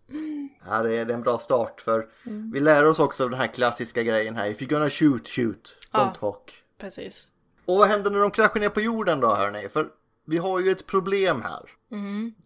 Ja, 0.68 0.82
det 0.82 0.96
är, 0.96 1.04
det 1.04 1.12
är 1.12 1.16
en 1.16 1.22
bra 1.22 1.38
start 1.38 1.80
för 1.80 2.08
vi 2.52 2.60
lär 2.60 2.86
oss 2.86 2.98
också 2.98 3.24
av 3.24 3.30
den 3.30 3.40
här 3.40 3.46
klassiska 3.46 4.02
grejen 4.02 4.36
här. 4.36 4.50
If 4.50 4.60
you're 4.60 4.68
gonna 4.70 4.90
shoot, 4.90 5.28
shoot, 5.28 5.76
don't 5.92 6.06
Ja. 6.06 6.14
talk. 6.20 6.52
Precis. 6.78 7.28
Och 7.64 7.78
vad 7.78 7.88
händer 7.88 8.10
när 8.10 8.18
de 8.18 8.30
kraschar 8.30 8.60
ner 8.60 8.68
på 8.68 8.80
jorden 8.80 9.20
då 9.20 9.34
hörni? 9.34 9.68
För 9.68 9.88
vi 10.26 10.38
har 10.38 10.60
ju 10.60 10.70
ett 10.72 10.86
problem 10.86 11.42
här. 11.42 11.70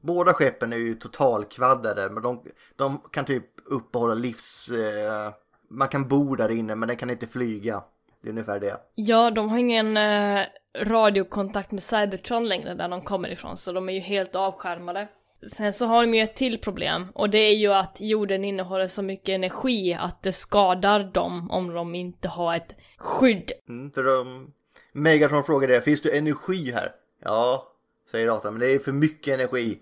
Båda 0.01 0.33
skeppen 0.35 0.73
är 0.73 0.77
ju 0.77 0.95
totalkvaddade 0.95 2.11
men 2.11 2.23
de, 2.23 2.43
de 2.77 3.01
kan 3.11 3.25
typ 3.25 3.45
uppehålla 3.65 4.15
livs... 4.15 4.71
Eh, 4.71 5.33
man 5.69 5.89
kan 5.89 6.09
bo 6.09 6.37
där 6.37 6.49
inne 6.51 6.75
men 6.75 6.89
den 6.89 6.97
kan 6.97 7.11
inte 7.11 7.27
flyga. 7.27 7.83
Det 8.23 8.29
är 8.29 8.31
ungefär 8.33 8.61
det. 8.61 8.81
Ja, 8.95 9.31
de 9.31 9.49
har 9.49 9.59
ingen 9.59 9.97
eh, 9.97 10.45
radiokontakt 10.81 11.73
med 11.73 11.83
Cybertron 11.83 12.49
längre 12.49 12.75
där 12.75 12.89
de 12.89 13.03
kommer 13.03 13.29
ifrån, 13.33 13.57
så 13.57 13.73
de 13.73 13.89
är 13.89 13.93
ju 13.93 14.01
helt 14.01 14.37
avskärmade. 14.37 15.09
Sen 15.57 15.73
så 15.73 15.87
har 15.87 16.01
de 16.01 16.15
ju 16.15 16.23
ett 16.23 16.37
till 16.37 16.59
problem, 16.59 17.07
och 17.15 17.31
det 17.31 17.39
är 17.39 17.55
ju 17.55 17.73
att 17.73 18.01
jorden 18.01 18.45
innehåller 18.45 18.89
så 18.89 19.03
mycket 19.03 19.29
energi 19.29 19.95
att 19.95 20.23
det 20.23 20.33
skadar 20.33 21.05
dem 21.05 21.51
om 21.51 21.75
de 21.75 21.95
inte 21.95 22.29
har 22.29 22.57
ett 22.57 22.75
skydd. 22.99 23.53
Mm, 23.69 23.91
för 23.91 24.05
de, 24.05 24.53
Megatron 24.93 25.45
frågar 25.45 25.69
det, 25.69 25.81
finns 25.81 26.03
det 26.03 26.19
energi 26.19 26.73
här? 26.73 26.93
Ja, 27.25 27.73
säger 28.11 28.27
datorn, 28.27 28.53
men 28.53 28.61
det 28.61 28.75
är 28.75 28.79
för 28.79 28.93
mycket 28.93 29.35
energi. 29.35 29.79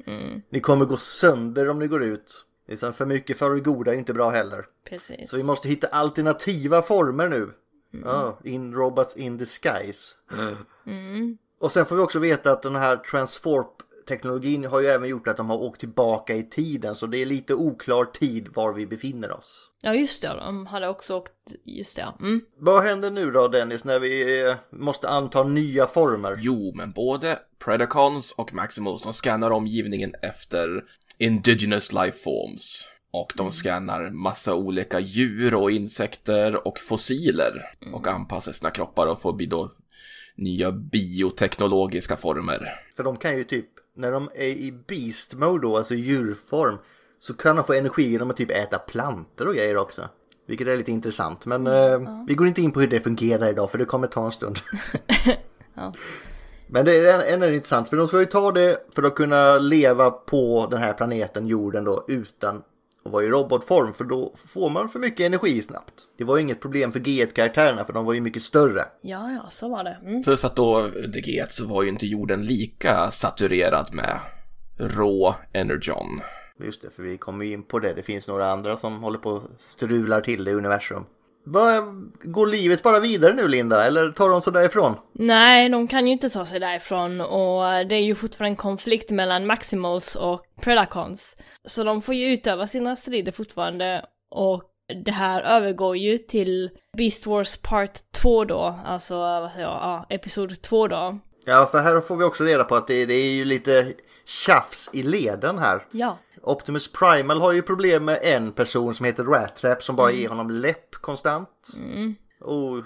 Ni 0.48 0.60
kommer 0.60 0.84
gå 0.84 0.96
sönder 0.96 1.68
om 1.68 1.78
ni 1.78 1.86
går 1.86 2.02
ut. 2.02 2.44
Liksom 2.68 2.92
för 2.92 3.06
mycket 3.06 3.38
för 3.38 3.54
det 3.54 3.60
goda 3.60 3.94
är 3.94 3.98
inte 3.98 4.14
bra 4.14 4.30
heller. 4.30 4.66
Precis. 4.88 5.30
Så 5.30 5.36
vi 5.36 5.42
måste 5.42 5.68
hitta 5.68 5.86
alternativa 5.86 6.82
former 6.82 7.28
nu. 7.28 7.52
Ja, 8.04 8.38
in 8.44 8.74
robots 8.74 9.16
in 9.16 9.36
disguise. 9.36 10.12
Och 11.58 11.72
sen 11.72 11.86
får 11.86 11.96
vi 11.96 12.02
också 12.02 12.18
veta 12.18 12.52
att 12.52 12.62
den 12.62 12.76
här 12.76 12.96
transforp-teknologin 14.04 14.64
har 14.64 14.80
ju 14.80 14.86
även 14.86 15.08
gjort 15.08 15.28
att 15.28 15.36
de 15.36 15.50
har 15.50 15.62
åkt 15.62 15.80
tillbaka 15.80 16.34
i 16.34 16.42
tiden. 16.42 16.94
Så 16.94 17.06
det 17.06 17.18
är 17.18 17.26
lite 17.26 17.54
oklar 17.54 18.04
tid 18.04 18.48
var 18.54 18.72
vi 18.72 18.86
befinner 18.86 19.32
oss. 19.32 19.70
Ja 19.82 19.94
just 19.94 20.22
det, 20.22 20.28
de 20.28 20.66
hade 20.66 20.88
också 20.88 21.16
åkt, 21.16 21.32
just 21.64 21.96
det. 21.96 22.08
Mm. 22.20 22.40
Vad 22.58 22.82
händer 22.82 23.10
nu 23.10 23.30
då 23.30 23.48
Dennis 23.48 23.84
när 23.84 24.00
vi 24.00 24.44
eh, 24.46 24.56
måste 24.70 25.08
anta 25.08 25.44
nya 25.44 25.86
former? 25.86 26.38
Jo, 26.40 26.72
men 26.74 26.92
både 26.92 27.38
Predacons 27.64 28.32
och 28.32 28.54
Maximals, 28.54 29.02
de 29.02 29.12
scannar 29.12 29.50
omgivningen 29.50 30.14
efter 30.22 30.84
indigenous 31.18 31.92
life 31.92 32.18
forms. 32.18 32.88
Och 33.10 33.32
de 33.36 33.52
scannar 33.52 34.10
massa 34.10 34.54
olika 34.54 35.00
djur 35.00 35.54
och 35.54 35.70
insekter 35.70 36.66
och 36.68 36.78
fossiler. 36.78 37.62
Och 37.92 38.06
anpassar 38.06 38.52
sina 38.52 38.70
kroppar 38.70 39.06
och 39.06 39.20
får 39.20 39.32
bli 39.32 39.46
då 39.46 39.72
nya 40.36 40.72
bioteknologiska 40.72 42.16
former. 42.16 42.80
För 42.96 43.04
de 43.04 43.16
kan 43.16 43.36
ju 43.36 43.44
typ, 43.44 43.68
när 43.94 44.12
de 44.12 44.30
är 44.34 44.48
i 44.48 44.72
beast 44.86 45.34
mode 45.34 45.62
då, 45.62 45.76
alltså 45.76 45.94
djurform, 45.94 46.78
så 47.18 47.34
kan 47.34 47.56
de 47.56 47.64
få 47.64 47.72
energi 47.72 48.02
genom 48.02 48.30
att 48.30 48.36
typ 48.36 48.50
äta 48.50 48.78
plantor 48.78 49.48
och 49.48 49.54
grejer 49.54 49.76
också. 49.76 50.08
Vilket 50.46 50.68
är 50.68 50.76
lite 50.76 50.92
intressant. 50.92 51.46
Men 51.46 51.66
eh, 51.66 52.24
vi 52.26 52.34
går 52.34 52.46
inte 52.46 52.62
in 52.62 52.72
på 52.72 52.80
hur 52.80 52.88
det 52.88 53.00
fungerar 53.00 53.48
idag 53.48 53.70
för 53.70 53.78
det 53.78 53.84
kommer 53.84 54.06
ta 54.06 54.24
en 54.24 54.32
stund. 54.32 54.58
Men 56.66 56.84
det 56.84 56.96
är 56.96 57.34
ändå 57.34 57.46
intressant 57.46 57.88
för 57.88 57.96
de 57.96 58.08
ska 58.08 58.18
ju 58.18 58.24
ta 58.24 58.52
det 58.52 58.86
för 58.94 59.02
att 59.02 59.14
kunna 59.14 59.58
leva 59.58 60.10
på 60.10 60.68
den 60.70 60.80
här 60.80 60.92
planeten 60.92 61.46
jorden 61.46 61.84
då 61.84 62.04
utan 62.08 62.62
att 63.04 63.12
vara 63.12 63.24
i 63.24 63.28
robotform 63.28 63.94
för 63.94 64.04
då 64.04 64.34
får 64.36 64.70
man 64.70 64.88
för 64.88 64.98
mycket 64.98 65.26
energi 65.26 65.62
snabbt. 65.62 65.92
Det 66.18 66.24
var 66.24 66.36
ju 66.36 66.42
inget 66.42 66.60
problem 66.60 66.92
för 66.92 67.00
G1-karaktärerna 67.00 67.84
för 67.84 67.92
de 67.92 68.04
var 68.04 68.12
ju 68.12 68.20
mycket 68.20 68.42
större. 68.42 68.84
Ja, 69.02 69.32
ja, 69.32 69.46
så 69.50 69.68
var 69.68 69.84
det. 69.84 69.98
Mm. 70.02 70.22
Plus 70.22 70.44
att 70.44 70.56
då 70.56 70.80
under 70.80 71.20
G1 71.20 71.46
så 71.48 71.66
var 71.66 71.82
ju 71.82 71.88
inte 71.88 72.06
jorden 72.06 72.44
lika 72.44 73.10
saturerad 73.10 73.94
med 73.94 74.18
rå 74.78 75.34
energon. 75.52 76.20
Just 76.64 76.82
det, 76.82 76.90
för 76.90 77.02
vi 77.02 77.18
kommer 77.18 77.44
ju 77.44 77.52
in 77.52 77.62
på 77.62 77.78
det. 77.78 77.94
Det 77.94 78.02
finns 78.02 78.28
några 78.28 78.46
andra 78.46 78.76
som 78.76 79.02
håller 79.02 79.18
på 79.18 79.30
och 79.30 79.42
strular 79.58 80.20
till 80.20 80.44
det 80.44 80.50
i 80.50 80.54
universum. 80.54 81.04
Går 82.22 82.46
livet 82.46 82.82
bara 82.82 83.00
vidare 83.00 83.34
nu 83.34 83.48
Linda, 83.48 83.86
eller 83.86 84.12
tar 84.12 84.28
de 84.28 84.42
så 84.42 84.50
därifrån? 84.50 84.94
Nej, 85.12 85.68
de 85.68 85.88
kan 85.88 86.06
ju 86.06 86.12
inte 86.12 86.28
ta 86.28 86.46
sig 86.46 86.60
därifrån 86.60 87.20
och 87.20 87.62
det 87.62 87.94
är 87.94 88.04
ju 88.04 88.14
fortfarande 88.14 88.52
en 88.52 88.56
konflikt 88.56 89.10
mellan 89.10 89.46
Maximals 89.46 90.16
och 90.16 90.40
Predacons. 90.60 91.36
Så 91.64 91.84
de 91.84 92.02
får 92.02 92.14
ju 92.14 92.32
utöva 92.32 92.66
sina 92.66 92.96
strider 92.96 93.32
fortfarande 93.32 94.04
och 94.30 94.62
det 95.04 95.10
här 95.12 95.42
övergår 95.42 95.96
ju 95.96 96.18
till 96.18 96.70
Beast 96.96 97.26
Wars 97.26 97.56
Part 97.56 98.12
2 98.12 98.44
då, 98.44 98.78
alltså 98.86 99.14
vad 99.16 99.52
säger 99.52 99.66
jag, 99.66 99.74
ja, 99.74 100.06
Episod 100.08 100.62
2 100.62 100.88
då. 100.88 101.18
Ja, 101.46 101.68
för 101.70 101.78
här 101.78 102.00
får 102.00 102.16
vi 102.16 102.24
också 102.24 102.44
reda 102.44 102.64
på 102.64 102.74
att 102.74 102.86
det, 102.86 103.06
det 103.06 103.14
är 103.14 103.32
ju 103.32 103.44
lite 103.44 103.92
tjafs 104.24 104.90
i 104.92 105.02
leden 105.02 105.58
här. 105.58 105.86
Ja, 105.90 106.18
Optimus 106.46 106.92
Primal 106.92 107.40
har 107.40 107.52
ju 107.52 107.62
problem 107.62 108.04
med 108.04 108.18
en 108.22 108.52
person 108.52 108.94
som 108.94 109.06
heter 109.06 109.24
Rat 109.24 109.56
Trap 109.56 109.82
som 109.82 109.96
bara 109.96 110.10
ger 110.12 110.28
honom 110.28 110.50
läpp 110.50 110.94
konstant. 110.94 111.68
Och 112.40 112.84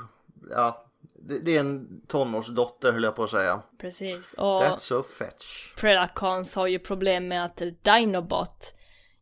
ja, 0.50 0.84
det, 1.14 1.38
det 1.38 1.56
är 1.56 1.60
en 1.60 2.00
tonårsdotter 2.06 2.92
höll 2.92 3.02
jag 3.04 3.16
på 3.16 3.24
att 3.24 3.30
säga. 3.30 3.62
precis. 3.80 4.34
Och 4.38 4.62
That's 4.62 4.78
so 4.78 5.02
fetch. 5.02 5.74
Predacons 5.76 6.56
har 6.56 6.66
ju 6.66 6.78
problem 6.78 7.28
med 7.28 7.44
att 7.44 7.62
Dinobot 7.82 8.74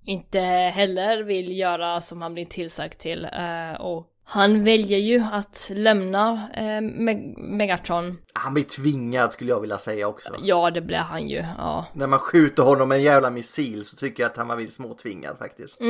inte 0.05 0.41
heller 0.75 1.23
vill 1.23 1.59
göra 1.59 2.01
som 2.01 2.23
han 2.23 2.35
blir 2.35 2.47
tillsagd 2.47 2.99
till. 2.99 3.25
eh, 3.25 3.81
och 3.81 4.07
han 4.29 4.65
väljer 4.65 4.99
ju 4.99 5.23
att 5.33 5.71
lämna 5.75 6.49
eh, 6.55 6.61
Meg- 6.81 7.39
Megatron. 7.39 8.19
Han 8.33 8.55
blir 8.55 8.65
tvingad 8.65 9.33
skulle 9.33 9.51
jag 9.51 9.61
vilja 9.61 9.79
säga 9.79 10.09
också. 10.09 10.35
Ja, 10.43 10.71
det 10.71 10.81
blir 10.81 10.97
han 10.97 11.29
ju. 11.29 11.45
Ja. 11.59 11.87
När 11.93 12.07
man 12.07 12.19
skjuter 12.19 12.63
honom 12.63 12.89
med 12.89 12.97
en 12.99 13.05
jävla 13.05 13.31
missil 13.31 13.85
så 13.85 13.97
tycker 13.97 14.23
jag 14.23 14.31
att 14.31 14.37
han 14.37 14.49
var 14.49 14.57
lite 14.57 14.73
småtvingad 14.73 15.39
faktiskt. 15.39 15.81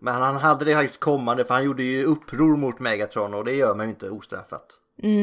Men 0.00 0.14
han 0.14 0.36
hade 0.36 0.64
det 0.64 0.74
faktiskt 0.74 1.00
kommande 1.00 1.44
för 1.44 1.54
han 1.54 1.64
gjorde 1.64 1.82
ju 1.82 2.04
uppror 2.04 2.56
mot 2.56 2.80
Megatron 2.80 3.34
och 3.34 3.44
det 3.44 3.52
gör 3.52 3.74
man 3.74 3.86
ju 3.86 3.90
inte 3.90 4.10
ostraffat. 4.10 4.66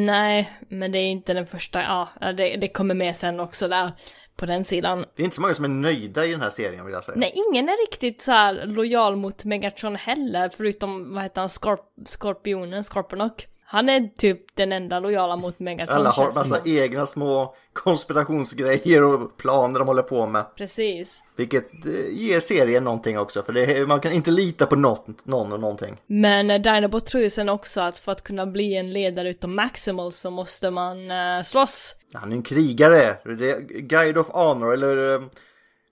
Nej, 0.06 0.52
men 0.70 0.92
det 0.92 0.98
är 1.00 1.06
inte 1.12 1.34
den 1.34 1.48
första. 1.48 1.82
Ja, 1.82 2.10
det, 2.38 2.56
det 2.56 2.68
kommer 2.68 2.96
med 2.96 3.16
sen 3.16 3.39
också 3.39 3.68
där 3.68 3.92
på 4.36 4.46
den 4.46 4.63
sidan. 4.63 5.06
Det 5.15 5.22
är 5.22 5.24
inte 5.24 5.36
så 5.36 5.41
många 5.41 5.54
som 5.54 5.65
är 5.65 5.69
nöjda 5.69 6.26
i 6.26 6.32
den 6.32 6.41
här 6.41 6.50
serien 6.50 6.86
vill 6.86 6.93
jag 6.93 7.04
säga. 7.04 7.17
Nej, 7.17 7.34
ingen 7.50 7.69
är 7.69 7.88
riktigt 7.88 8.22
så 8.22 8.32
här 8.32 8.65
lojal 8.65 9.15
mot 9.15 9.46
Megatron 9.46 9.96
heller, 9.96 10.50
förutom 10.50 11.13
vad 11.13 11.24
heter 11.24 11.41
han, 11.41 11.48
Scorp- 11.48 12.06
Skorpionen, 12.06 12.84
Scorponok. 12.84 13.48
Han 13.74 13.90
är 13.90 14.10
typ 14.18 14.56
den 14.56 14.72
enda 14.72 15.00
lojala 15.00 15.36
mot 15.36 15.60
Megatron. 15.60 15.98
Alla 15.98 16.10
har 16.10 16.26
massa 16.26 16.44
som. 16.56 16.58
egna 16.66 17.06
små 17.06 17.56
konspirationsgrejer 17.74 19.04
och 19.04 19.38
planer 19.38 19.80
de 19.80 19.88
håller 19.88 20.04
på 20.04 20.28
med. 20.28 20.46
Precis. 20.58 21.24
Vilket 21.36 21.86
eh, 21.86 21.92
ger 22.10 22.40
serien 22.40 22.84
någonting 22.84 23.20
också 23.20 23.44
för 23.44 23.54
det, 23.54 23.66
är- 23.78 23.86
man 23.86 24.00
kan 24.00 24.12
inte 24.12 24.32
lita 24.32 24.66
på 24.66 24.76
något, 24.76 25.26
någon 25.26 25.52
och 25.54 25.60
någonting. 25.60 25.98
Men 26.08 26.50
eh, 26.52 26.62
Dinobot 26.62 27.06
tror 27.06 27.24
ju 27.24 27.30
sen 27.30 27.50
också 27.50 27.82
att 27.82 28.00
för 28.00 28.12
att 28.12 28.22
kunna 28.24 28.46
bli 28.46 28.76
en 28.76 28.94
ledare 28.94 29.30
utav 29.30 29.50
Maximal 29.50 30.12
så 30.12 30.32
måste 30.32 30.72
man 30.72 31.12
eh, 31.12 31.42
slåss. 31.44 31.96
Han 32.14 32.32
är 32.32 32.36
en 32.36 32.44
krigare. 32.44 33.18
Det 33.38 33.52
är 33.52 33.60
Guide 33.80 34.18
of 34.18 34.28
Honor 34.30 34.74
eller 34.74 35.24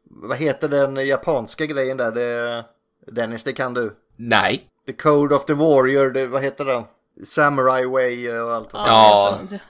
vad 0.03 0.37
heter 0.37 0.69
den 0.69 1.07
japanska 1.07 1.65
grejen 1.65 1.97
där? 1.97 2.11
Det, 2.11 2.65
Dennis, 3.11 3.43
det 3.43 3.53
kan 3.53 3.73
du. 3.73 3.95
Nej. 4.15 4.67
The 4.85 4.93
Code 4.93 5.35
of 5.35 5.45
the 5.45 5.53
Warrior, 5.53 6.09
det, 6.09 6.27
vad 6.27 6.41
heter 6.43 6.65
den? 6.65 6.83
Samurai 7.23 7.85
Way 7.85 8.29
och 8.29 8.51
allt 8.53 8.73
vad 8.73 8.87
Ja. 8.87 9.35
sånt. 9.39 9.61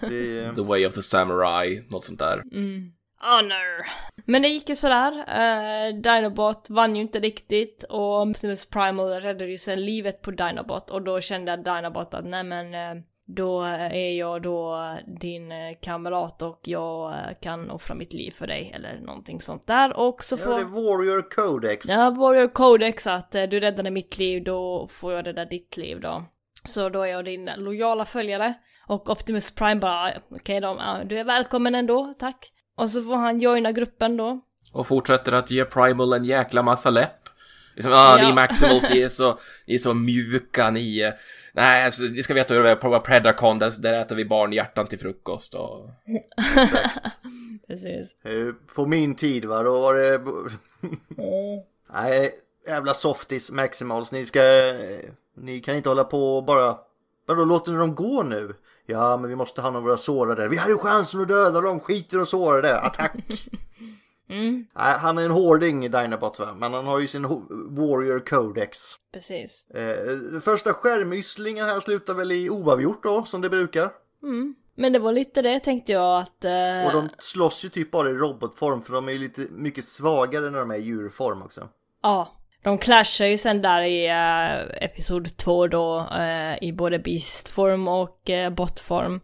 det 0.00 0.38
är. 0.40 0.54
The 0.54 0.62
Way 0.62 0.86
of 0.86 0.94
the 0.94 1.02
Samurai, 1.02 1.84
något 1.88 2.04
sånt 2.04 2.18
där. 2.18 2.42
Honor. 3.20 3.86
Men 4.24 4.42
det 4.42 4.48
gick 4.48 4.68
ju 4.68 4.76
sådär. 4.76 5.12
Uh, 5.12 6.00
Dinobot 6.00 6.66
vann 6.70 6.96
ju 6.96 7.02
inte 7.02 7.20
riktigt 7.20 7.84
och 7.88 8.22
Optimus 8.22 8.70
Primal 8.70 9.08
räddade 9.20 9.50
ju 9.50 9.56
sen 9.56 9.84
livet 9.84 10.22
på 10.22 10.30
Dinobot 10.30 10.90
och 10.90 11.02
då 11.02 11.20
kände 11.20 11.56
Dinobot 11.56 12.14
att 12.14 12.24
nej 12.24 12.44
men 12.44 12.74
eh, 12.74 13.02
då 13.26 13.62
är 13.62 14.12
jag 14.18 14.42
då 14.42 14.78
din 15.20 15.52
eh, 15.52 15.58
kamrat 15.82 16.42
och 16.42 16.60
jag 16.64 17.14
kan 17.40 17.70
offra 17.70 17.94
mitt 17.94 18.12
liv 18.12 18.30
för 18.30 18.46
dig 18.46 18.72
eller 18.74 19.00
någonting 19.00 19.40
sånt 19.40 19.66
där 19.66 19.96
och 19.96 20.24
så 20.24 20.36
Ja, 20.40 20.44
får... 20.44 20.54
det 20.54 20.60
är 20.60 20.64
Warrior 20.64 21.30
Codex. 21.30 21.88
Ja, 21.88 22.10
Warrior 22.18 22.48
Codex 22.48 23.06
att 23.06 23.32
du 23.32 23.60
räddade 23.60 23.90
mitt 23.90 24.18
liv, 24.18 24.44
då 24.44 24.88
får 24.90 25.12
jag 25.12 25.26
rädda 25.26 25.44
ditt 25.44 25.76
liv 25.76 26.00
då. 26.00 26.24
Så 26.66 26.88
då 26.88 27.02
är 27.02 27.06
jag 27.06 27.24
din 27.24 27.50
lojala 27.56 28.04
följare. 28.04 28.54
Och 28.86 29.10
Optimus 29.10 29.54
Prime 29.54 29.80
bara, 29.80 30.12
okej 30.30 30.60
då, 30.60 30.76
ja, 30.78 31.00
du 31.04 31.18
är 31.18 31.24
välkommen 31.24 31.74
ändå, 31.74 32.14
tack. 32.18 32.52
Och 32.76 32.90
så 32.90 33.02
får 33.02 33.16
han 33.16 33.40
joina 33.40 33.72
gruppen 33.72 34.16
då. 34.16 34.40
Och 34.72 34.86
fortsätter 34.86 35.32
att 35.32 35.50
ge 35.50 35.64
Primal 35.64 36.12
en 36.12 36.24
jäkla 36.24 36.62
massa 36.62 36.90
läpp. 36.90 37.28
Liksom, 37.74 37.92
ah, 37.92 38.18
Ja. 38.18 38.28
ni 38.28 38.32
Maximals, 38.34 38.90
ni 38.90 39.00
är 39.00 39.08
så, 39.08 39.38
ni 39.66 39.74
är 39.74 39.78
så 39.78 39.94
mjuka, 39.94 40.70
ni 40.70 41.00
är... 41.00 41.14
Nej, 41.52 41.84
alltså, 41.84 42.02
ni 42.02 42.22
ska 42.22 42.34
veta 42.34 42.54
hur 42.54 42.62
det 42.62 42.70
är 42.70 42.76
på 42.76 43.00
Predacon, 43.00 43.58
där, 43.58 43.72
där 43.78 44.00
äter 44.00 44.16
vi 44.16 44.24
barnhjärtan 44.24 44.86
till 44.86 44.98
frukost 44.98 45.54
och... 45.54 45.90
Precis. 47.68 48.24
Eh, 48.24 48.74
På 48.74 48.86
min 48.86 49.14
tid 49.14 49.44
va, 49.44 49.62
då 49.62 49.80
var 49.80 49.94
det... 49.94 50.20
Nej, 51.92 52.34
jävla 52.66 52.94
softis 52.94 53.50
Maximals. 53.50 54.12
Ni 54.12 54.26
ska... 54.26 54.40
Ni 55.36 55.60
kan 55.60 55.76
inte 55.76 55.88
hålla 55.88 56.04
på 56.04 56.36
och 56.36 56.44
bara... 56.44 56.76
Vadå, 57.26 57.44
låter 57.44 57.72
ni 57.72 57.78
dem 57.78 57.94
gå 57.94 58.22
nu? 58.22 58.54
Ja, 58.86 59.16
men 59.16 59.30
vi 59.30 59.36
måste 59.36 59.60
ha 59.60 59.66
hand 59.66 59.76
om 59.76 59.84
våra 59.84 59.96
sårade. 59.96 60.48
Vi 60.48 60.56
hade 60.56 60.72
ju 60.72 60.78
chansen 60.78 61.20
att 61.20 61.28
döda 61.28 61.60
dem, 61.60 61.80
skiter 61.80 62.20
och 62.20 62.28
sårade. 62.28 62.80
Attack! 62.80 63.14
Nej, 64.28 64.98
han 64.98 65.18
är 65.18 65.24
en 65.24 65.30
hårding 65.30 65.90
Dinobot 65.90 66.38
va, 66.38 66.54
men 66.56 66.72
han 66.72 66.86
har 66.86 66.98
ju 66.98 67.06
sin 67.06 67.22
Warrior 67.68 68.20
Codex. 68.26 68.78
Precis. 69.12 69.70
Eh, 69.70 70.40
första 70.40 70.74
skärmyslingen 70.74 71.66
här 71.66 71.80
slutar 71.80 72.14
väl 72.14 72.32
i 72.32 72.50
oavgjort 72.50 73.02
då, 73.02 73.24
som 73.24 73.40
det 73.40 73.50
brukar. 73.50 73.90
Men 74.74 74.92
det 74.92 74.98
var 74.98 75.12
lite 75.12 75.42
det 75.42 75.60
tänkte 75.60 75.92
jag 75.92 76.18
att... 76.20 76.44
eh, 76.44 76.86
Och 76.86 76.92
de 76.92 77.08
slåss 77.18 77.64
ju 77.64 77.68
typ 77.68 77.90
bara 77.90 78.10
i 78.10 78.14
robotform 78.14 78.80
för 78.80 78.92
de 78.92 79.08
är 79.08 79.12
ju 79.12 79.18
lite 79.18 79.40
mycket 79.50 79.84
svagare 79.84 80.50
när 80.50 80.58
de 80.60 80.70
är 80.70 80.76
i 80.76 80.80
djurform 80.82 81.42
också. 81.42 81.68
Ja. 82.02 82.28
De 82.66 82.78
clashar 82.78 83.26
ju 83.26 83.38
sen 83.38 83.62
där 83.62 83.82
i 83.82 84.08
uh, 84.08 84.84
Episod 84.84 85.36
2 85.36 85.66
då, 85.66 86.08
eh, 86.18 86.62
i 86.62 86.72
både 86.72 86.98
Beast-form 86.98 87.88
och 87.88 88.30
uh, 88.30 88.50
Bot-form. 88.50 89.20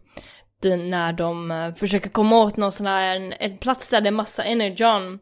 När 0.89 1.13
de 1.13 1.51
eh, 1.51 1.75
försöker 1.75 2.09
komma 2.09 2.43
åt 2.43 2.57
någon 2.57 2.71
sån 2.71 2.85
här, 2.85 3.15
en, 3.15 3.33
en 3.39 3.57
plats 3.57 3.89
där 3.89 4.01
det 4.01 4.09
är 4.09 4.11
massa 4.11 4.43
energon. 4.43 5.19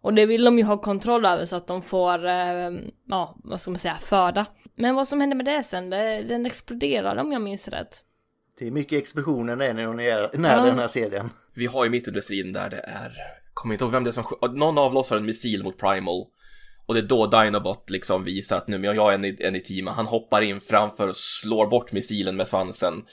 Och 0.00 0.14
det 0.14 0.26
vill 0.26 0.44
de 0.44 0.58
ju 0.58 0.64
ha 0.64 0.78
kontroll 0.78 1.24
över 1.24 1.44
så 1.44 1.56
att 1.56 1.66
de 1.66 1.82
får, 1.82 2.26
eh, 2.26 2.70
ja, 3.08 3.36
vad 3.44 3.60
ska 3.60 3.70
man 3.70 3.78
säga, 3.78 3.98
föda. 4.00 4.46
Men 4.74 4.94
vad 4.94 5.08
som 5.08 5.20
hände 5.20 5.36
med 5.36 5.46
det 5.46 5.62
sen, 5.62 5.90
det, 5.90 6.22
den 6.22 6.46
exploderade 6.46 7.20
om 7.20 7.32
jag 7.32 7.42
minns 7.42 7.68
rätt. 7.68 8.02
Det 8.58 8.66
är 8.66 8.70
mycket 8.70 8.98
explosioner 8.98 9.56
när 9.56 9.74
ni 9.94 10.04
är 10.04 10.38
nära 10.38 10.56
Ja. 10.56 10.64
den 10.64 10.78
här 10.78 10.88
serien. 10.88 11.30
Vi 11.54 11.66
har 11.66 11.84
ju 11.84 11.90
mitt 11.90 12.08
under 12.08 12.20
striden 12.20 12.52
där 12.52 12.70
det 12.70 12.80
är, 12.80 13.12
kommer 13.54 13.74
inte 13.74 13.84
ihåg 13.84 13.92
vem 13.92 14.04
det 14.04 14.10
är 14.10 14.12
som, 14.12 14.24
någon 14.54 14.78
avlossar 14.78 15.16
en 15.16 15.24
missil 15.24 15.64
mot 15.64 15.78
Primal. 15.78 16.26
Och 16.86 16.94
det 16.94 17.00
är 17.00 17.02
då 17.02 17.26
Dinobot 17.26 17.90
liksom 17.90 18.24
visar 18.24 18.56
att 18.56 18.68
nu 18.68 18.78
men 18.78 18.96
jag 18.96 19.10
är 19.10 19.14
en 19.14 19.24
i, 19.24 19.36
en 19.40 19.56
i 19.56 19.60
teamet. 19.60 19.94
Han 19.94 20.06
hoppar 20.06 20.42
in 20.42 20.60
framför 20.60 21.08
och 21.08 21.16
slår 21.16 21.66
bort 21.66 21.92
missilen 21.92 22.36
med 22.36 22.48
svansen. 22.48 23.04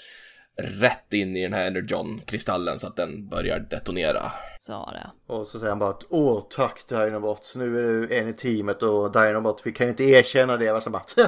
Rätt 0.57 1.13
in 1.13 1.37
i 1.37 1.43
den 1.43 1.53
här 1.53 1.67
Energon-kristallen 1.67 2.79
så 2.79 2.87
att 2.87 2.95
den 2.95 3.27
börjar 3.27 3.59
detonera. 3.59 4.31
Så 4.59 4.73
var 4.73 4.93
det. 4.93 5.33
Och 5.33 5.47
så 5.47 5.59
säger 5.59 5.69
han 5.71 5.79
bara 5.79 5.89
att 5.89 6.03
åh 6.09 6.47
tack 6.49 6.87
Dinobot, 6.87 7.53
nu 7.55 7.79
är 7.79 7.83
du 7.83 8.15
en 8.17 8.27
i 8.27 8.33
teamet 8.33 8.83
och 8.83 9.11
Dinobot, 9.11 9.61
vi 9.65 9.71
kan 9.71 9.87
ju 9.87 9.91
inte 9.91 10.03
erkänna 10.03 10.57
det. 10.57 10.71
Och 10.71 10.83
så 10.83 10.89
bara, 10.89 11.03
"Tja, 11.15 11.27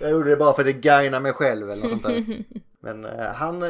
jag 0.00 0.10
gjorde 0.10 0.30
det 0.30 0.36
bara 0.36 0.52
för 0.52 0.62
att 0.62 0.66
det 0.66 0.72
gagnar 0.72 1.20
mig 1.20 1.32
själv 1.32 1.70
eller 1.70 1.82
något 1.82 1.90
sånt 1.90 2.02
där. 2.02 2.24
Men 2.82 3.04
eh, 3.04 3.26
han, 3.26 3.62
eh, 3.62 3.68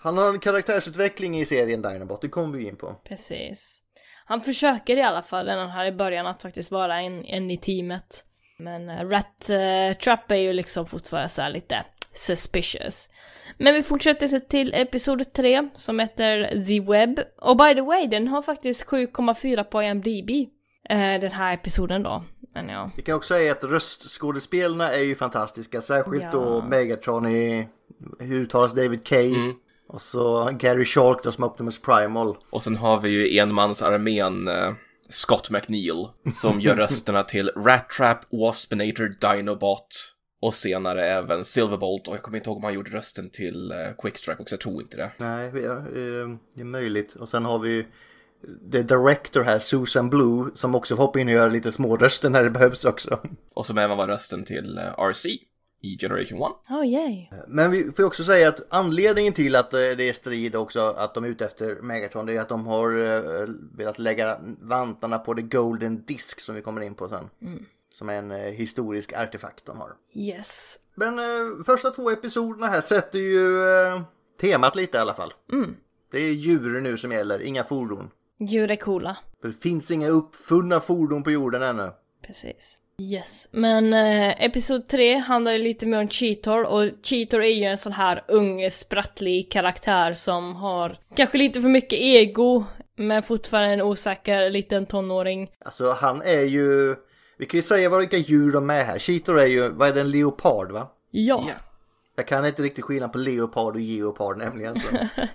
han 0.00 0.18
har 0.18 0.28
en 0.28 0.38
karaktärsutveckling 0.38 1.38
i 1.38 1.46
serien 1.46 1.82
Dinobot, 1.82 2.20
det 2.20 2.28
kommer 2.28 2.58
vi 2.58 2.68
in 2.68 2.76
på. 2.76 2.96
Precis. 3.08 3.82
Han 4.28 4.40
försöker 4.40 4.96
i 4.96 5.02
alla 5.02 5.22
fall 5.22 5.46
redan 5.46 5.68
här 5.70 5.84
i 5.86 5.92
början 5.92 6.26
att 6.26 6.42
faktiskt 6.42 6.70
vara 6.70 7.00
en, 7.00 7.24
en 7.24 7.50
i 7.50 7.58
teamet. 7.58 8.24
Men 8.58 8.90
uh, 8.90 9.08
Rat 9.10 9.50
eh, 9.50 9.96
Trap 10.04 10.30
är 10.30 10.36
ju 10.36 10.52
liksom 10.52 10.86
fortfarande 10.86 11.28
så 11.28 11.42
här 11.42 11.50
lite 11.50 11.84
suspicious. 12.14 13.08
Men 13.58 13.74
vi 13.74 13.82
fortsätter 13.82 14.38
till 14.38 14.74
episod 14.74 15.32
3 15.32 15.68
som 15.72 15.98
heter 15.98 16.64
The 16.66 16.80
Web. 16.80 17.20
Och 17.40 17.56
by 17.56 17.74
the 17.74 17.80
way, 17.80 18.06
den 18.06 18.28
har 18.28 18.42
faktiskt 18.42 18.86
7,4 18.86 19.62
på 19.64 19.82
IMDB. 19.82 20.30
eh, 20.88 21.20
den 21.20 21.30
här 21.32 21.54
episoden 21.54 22.02
då. 22.02 22.24
Men 22.54 22.68
ja. 22.68 22.90
Vi 22.96 23.02
kan 23.02 23.14
också 23.16 23.34
säga 23.34 23.52
att 23.52 23.64
röstskådespelarna 23.64 24.92
är 24.92 25.02
ju 25.02 25.14
fantastiska, 25.14 25.80
särskilt 25.80 26.22
Ja. 26.24 26.30
då 26.30 26.62
Megatron 26.62 27.26
i, 27.26 27.68
hur 28.18 28.40
uttalas 28.40 28.74
David 28.74 29.04
Kay? 29.06 29.34
Och 29.88 30.00
så 30.00 30.50
Gary 30.58 30.84
Shark 30.84 31.22
då 31.22 31.32
som 31.32 31.44
Optimus 31.44 31.82
Primal. 31.82 32.36
Och 32.50 32.62
sen 32.62 32.76
har 32.76 33.00
vi 33.00 33.08
ju 33.08 33.38
enmansarmén 33.38 34.48
eh, 34.48 34.72
Scott 35.08 35.50
McNeil 35.50 36.08
som 36.34 36.60
gör 36.60 36.76
rösterna 36.86 37.22
till 37.22 37.50
Rat 37.56 37.90
Trap, 37.90 38.18
Waspinator, 38.30 39.14
Dinobot 39.20 40.14
och 40.40 40.54
senare 40.54 41.06
även 41.06 41.44
Silverbolt 41.44 42.08
och 42.08 42.14
jag 42.14 42.22
kommer 42.22 42.38
inte 42.38 42.50
ihåg 42.50 42.56
om 42.56 42.64
han 42.64 42.74
gjorde 42.74 42.90
rösten 42.90 43.30
till 43.30 43.72
eh, 43.72 43.76
Quickstrike 43.98 44.42
också, 44.42 44.54
jag 44.54 44.60
tror 44.60 44.82
inte 44.82 44.96
det. 44.96 45.10
Nej, 45.16 45.50
ja, 45.54 45.76
eh, 45.76 46.28
det 46.54 46.60
är 46.60 46.64
möjligt. 46.64 47.14
Och 47.14 47.28
sen 47.28 47.44
har 47.44 47.58
vi 47.58 47.70
ju 47.70 47.84
The 48.72 48.82
Director 48.82 49.42
här, 49.42 49.58
Susan 49.58 50.10
Blue, 50.10 50.50
som 50.54 50.74
också 50.74 50.96
får 50.96 51.02
hoppa 51.02 51.20
in 51.20 51.28
och 51.28 51.34
göra 51.34 51.48
lite 51.48 51.72
små 51.72 51.96
röster 51.96 52.30
när 52.30 52.44
det 52.44 52.50
behövs 52.50 52.84
också. 52.84 53.20
Och 53.54 53.66
som 53.66 53.78
även 53.78 53.96
var 53.96 54.08
rösten 54.08 54.44
till 54.44 54.78
eh, 54.78 55.08
RC 55.10 55.26
i 55.80 55.98
Generation 55.98 56.38
1. 56.42 56.70
Oh 56.70 56.86
yay. 56.86 57.26
Men 57.48 57.70
vi 57.70 57.92
får 57.92 58.02
också 58.02 58.24
säga 58.24 58.48
att 58.48 58.60
anledningen 58.70 59.32
till 59.32 59.56
att 59.56 59.74
eh, 59.74 59.78
det 59.78 60.08
är 60.08 60.12
strid 60.12 60.56
också, 60.56 60.80
att 60.80 61.14
de 61.14 61.24
är 61.24 61.28
ute 61.28 61.44
efter 61.46 61.82
Megatron, 61.82 62.26
det 62.26 62.36
är 62.36 62.40
att 62.40 62.48
de 62.48 62.66
har 62.66 62.98
eh, 63.06 63.48
velat 63.76 63.98
lägga 63.98 64.40
vantarna 64.60 65.18
på 65.18 65.34
The 65.34 65.42
Golden 65.42 66.04
Disc 66.04 66.40
som 66.40 66.54
vi 66.54 66.62
kommer 66.62 66.80
in 66.80 66.94
på 66.94 67.08
sen. 67.08 67.30
Som 67.92 68.08
är 68.08 68.14
en 68.14 68.30
eh, 68.30 68.38
historisk 68.38 69.12
artefakt 69.12 69.66
de 69.66 69.80
har. 69.80 69.96
Yes. 70.14 70.76
Men 70.94 71.18
eh, 71.18 71.64
första 71.66 71.90
två 71.90 72.10
episoderna 72.10 72.66
här 72.66 72.80
sätter 72.80 73.18
ju 73.18 73.68
eh, 73.68 74.02
temat 74.40 74.76
lite 74.76 74.98
i 74.98 75.00
alla 75.00 75.14
fall. 75.14 75.32
Det 76.10 76.18
är 76.18 76.32
djur 76.32 76.80
nu 76.80 76.96
som 76.96 77.12
gäller, 77.12 77.42
inga 77.42 77.64
fordon. 77.64 78.10
Djur 78.40 78.70
är 78.70 78.76
coola. 78.76 79.16
För 79.40 79.48
det 79.48 79.54
finns 79.54 79.90
inga 79.90 80.08
uppfunna 80.08 80.80
fordon 80.80 81.22
på 81.22 81.30
jorden 81.30 81.62
ännu. 81.62 81.90
Precis. 82.26 82.78
Yes. 83.02 83.48
Men 83.50 83.92
eh, 83.92 84.44
episod 84.44 84.88
3 84.88 85.14
handlar 85.14 85.52
ju 85.52 85.58
lite 85.58 85.86
mer 85.86 85.98
om 86.00 86.08
Cheetor 86.08 86.64
och 86.64 86.84
Cheetor 87.02 87.42
är 87.42 87.54
ju 87.54 87.64
en 87.64 87.76
sån 87.78 87.92
här 87.92 88.24
ung, 88.28 88.70
sprattlig 88.70 89.52
karaktär 89.52 90.12
som 90.14 90.56
har 90.56 90.98
kanske 91.14 91.38
lite 91.38 91.60
för 91.60 91.68
mycket 91.68 91.98
ego, 91.98 92.64
men 92.96 93.22
fortfarande 93.22 93.74
en 93.74 93.82
osäker 93.82 94.50
liten 94.50 94.86
tonåring. 94.86 95.50
Alltså 95.64 95.90
han 95.92 96.22
är 96.22 96.42
ju... 96.42 96.96
Vi 97.38 97.46
kan 97.46 97.58
ju 97.58 97.62
säga 97.62 97.98
vilka 97.98 98.16
djur 98.16 98.52
de 98.52 98.70
är 98.70 98.84
här. 98.84 98.98
Cheetor 98.98 99.40
är 99.40 99.46
ju, 99.46 99.68
vad 99.68 99.88
är 99.88 99.92
det, 99.94 100.00
en 100.00 100.10
leopard 100.10 100.72
va? 100.72 100.88
Ja, 101.10 101.44
Ja. 101.48 101.54
Jag 102.16 102.26
kan 102.26 102.46
inte 102.46 102.62
riktigt 102.62 102.84
skillnad 102.84 103.12
på 103.12 103.18
leopard 103.18 103.74
och 103.74 103.80
geopard 103.80 104.38
nämligen. 104.38 104.76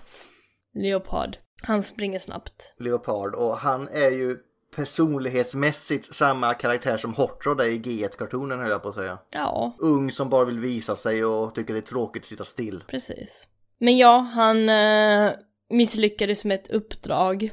Leopard. 0.74 1.36
Han 1.62 1.82
springer 1.82 2.18
snabbt. 2.18 2.74
leopard 2.78 3.34
och 3.34 3.56
han 3.56 3.88
är 3.88 4.10
ju 4.10 4.36
personlighetsmässigt 4.76 6.14
samma 6.14 6.54
karaktär 6.54 6.96
som 6.96 7.14
Hot 7.14 7.46
Rod 7.46 7.60
är 7.60 7.64
i 7.64 7.78
G1-kartonen 7.78 8.58
höll 8.58 8.70
jag 8.70 8.82
på 8.82 8.88
att 8.88 8.94
säga. 8.94 9.18
Ja, 9.30 9.76
Ung 9.78 10.10
som 10.10 10.28
bara 10.30 10.44
vill 10.44 10.58
visa 10.58 10.96
sig 10.96 11.24
och 11.24 11.54
tycker 11.54 11.74
det 11.74 11.80
är 11.80 11.82
tråkigt 11.82 12.22
att 12.22 12.26
sitta 12.26 12.44
still. 12.44 12.84
precis. 12.86 13.48
Men 13.78 13.98
ja, 13.98 14.18
han 14.18 14.68
eh, 14.68 15.32
misslyckades 15.70 16.44
med 16.44 16.54
ett 16.54 16.70
uppdrag. 16.70 17.50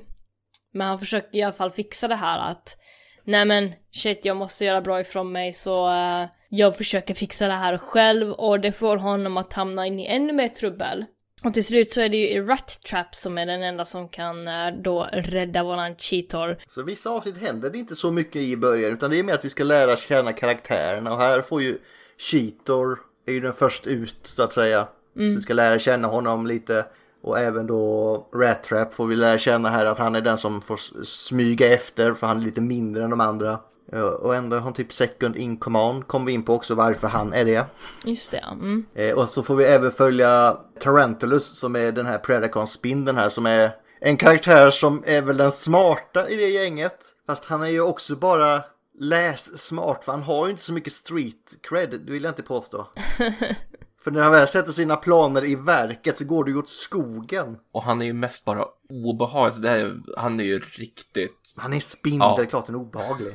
Men 0.74 0.88
han 0.88 1.00
försöker 1.00 1.38
i 1.38 1.42
alla 1.42 1.54
fall 1.54 1.72
fixa 1.72 2.08
det 2.08 2.16
här 2.16 2.52
att 2.52 2.78
Nej 3.24 3.46
men 3.46 3.74
shit, 3.92 4.26
jag 4.26 4.38
måste 4.38 4.66
göra 4.66 4.82
bra 4.82 5.02
ifrån 5.02 5.32
mig 5.32 5.54
så 5.54 5.90
eh, 5.94 6.26
jag 6.50 6.78
försöker 6.78 7.14
fixa 7.14 7.48
det 7.48 7.54
här 7.54 7.78
själv 7.78 8.32
och 8.32 8.60
det 8.60 8.72
får 8.72 8.98
honom 8.98 9.38
att 9.38 9.54
hamna 9.54 9.88
in 9.88 10.00
i 10.00 10.06
ännu 10.06 10.34
mer 10.34 10.48
trubbel. 10.48 11.06
Och 11.44 11.54
till 11.54 11.66
slut 11.66 11.92
så 11.92 12.02
är 12.02 12.10
det 12.10 12.18
ju 12.18 12.46
Rat 12.46 12.80
Trap 12.90 13.16
som 13.16 13.38
är 13.38 13.46
den 13.46 13.64
enda 13.64 13.86
som 13.86 14.10
kan 14.10 14.48
eh, 14.48 14.68
då 14.84 15.08
rädda 15.12 15.64
våran 15.64 15.96
cheator. 15.96 16.58
Så 16.68 16.84
vissa 16.84 17.10
avsnitt 17.10 17.38
händer 17.38 17.70
det 17.70 17.78
inte 17.78 17.96
så 17.96 18.12
mycket 18.12 18.42
i 18.42 18.58
början 18.58 18.94
utan 18.94 19.12
det 19.12 19.20
är 19.20 19.24
mer 19.24 19.34
att 19.34 19.46
vi 19.46 19.50
ska 19.50 19.64
lära 19.64 19.98
känna 19.98 20.34
karaktärerna 20.34 21.14
och 21.14 21.18
här 21.18 21.42
får 21.42 21.62
ju 21.62 21.78
Cheetor 22.18 23.00
är 23.26 23.34
ju 23.34 23.40
den 23.40 23.54
först 23.54 23.88
ut 23.88 24.18
så 24.24 24.44
att 24.44 24.54
säga. 24.54 24.88
Så 25.14 25.22
vi 25.22 25.42
ska 25.42 25.54
lära 25.54 25.80
känna 25.80 26.08
honom 26.08 26.48
lite 26.48 26.86
och 27.22 27.40
även 27.40 27.68
då 27.68 28.28
Rat 28.34 28.64
Trap 28.64 28.94
får 28.94 29.08
vi 29.08 29.16
lära 29.16 29.38
känna 29.38 29.70
här 29.70 29.86
att 29.86 29.98
han 29.98 30.16
är 30.16 30.22
den 30.22 30.38
som 30.38 30.62
får 30.62 31.04
smyga 31.04 31.74
efter 31.74 32.14
för 32.14 32.28
han 32.28 32.38
är 32.38 32.42
lite 32.42 32.62
mindre 32.62 33.04
än 33.04 33.10
de 33.10 33.22
andra. 33.22 33.60
Ja, 33.92 34.12
Och 34.12 34.36
ändå 34.36 34.56
har 34.56 34.62
han 34.64 34.74
typ 34.74 34.94
second 34.94 35.36
in 35.36 35.58
command 35.58 36.08
kommer 36.08 36.26
vi 36.26 36.32
in 36.32 36.44
på 36.44 36.54
också 36.54 36.76
varför 36.76 37.08
han 37.08 37.34
är 37.34 37.46
det. 37.46 37.66
Just 38.06 38.32
det, 38.32 38.46
mm. 38.52 38.86
Eh, 38.96 39.14
och 39.14 39.30
så 39.30 39.44
får 39.44 39.56
vi 39.56 39.66
även 39.66 39.92
följa 39.92 40.58
Tarantelus 40.80 41.46
som 41.60 41.76
är 41.76 41.92
den 41.92 42.06
här 42.06 42.18
Predacon-spindeln 42.18 43.18
här 43.18 43.30
som 43.30 43.46
är 43.46 43.72
en 44.00 44.18
karaktär 44.18 44.70
som 44.70 45.04
är 45.06 45.22
väl 45.22 45.38
den 45.38 45.52
smarta 45.52 46.30
i 46.30 46.36
det 46.36 46.50
gänget. 46.50 46.98
Fast 47.28 47.46
han 47.46 47.62
är 47.62 47.68
ju 47.68 47.82
också 47.82 48.16
bara 48.16 48.64
läs-smart 49.00 50.04
för 50.04 50.12
han 50.12 50.24
har 50.24 50.46
ju 50.46 50.52
inte 50.52 50.64
så 50.64 50.74
mycket 50.74 50.94
street 50.94 51.58
cred, 51.62 51.90
det 51.90 52.12
vill 52.12 52.24
jag 52.24 52.32
inte 52.32 52.44
påstå. 52.44 52.88
för 54.04 54.12
när 54.12 54.22
han 54.22 54.32
väl 54.32 54.48
sätter 54.48 54.72
sina 54.72 54.96
planer 54.96 55.46
i 55.46 55.56
verket 55.56 56.18
så 56.18 56.26
går 56.26 56.44
det 56.44 56.52
ju 56.52 56.58
åt 56.58 56.70
skogen. 56.70 57.58
Och 57.72 57.84
han 57.84 58.02
är 58.02 58.06
ju 58.06 58.14
mest 58.14 58.46
bara 58.46 58.66
obehaglig, 58.90 59.54
så 59.56 59.62
det 59.62 59.70
är, 59.70 60.02
han 60.18 60.40
är 60.40 60.44
ju 60.44 60.60
riktigt... 60.60 61.54
Han 61.58 61.74
är 61.74 61.80
spindel, 61.80 62.34
Ja. 62.38 62.46
klart 62.46 62.66
den 62.66 62.76
är 62.76 62.80
obehaglig. 62.80 63.34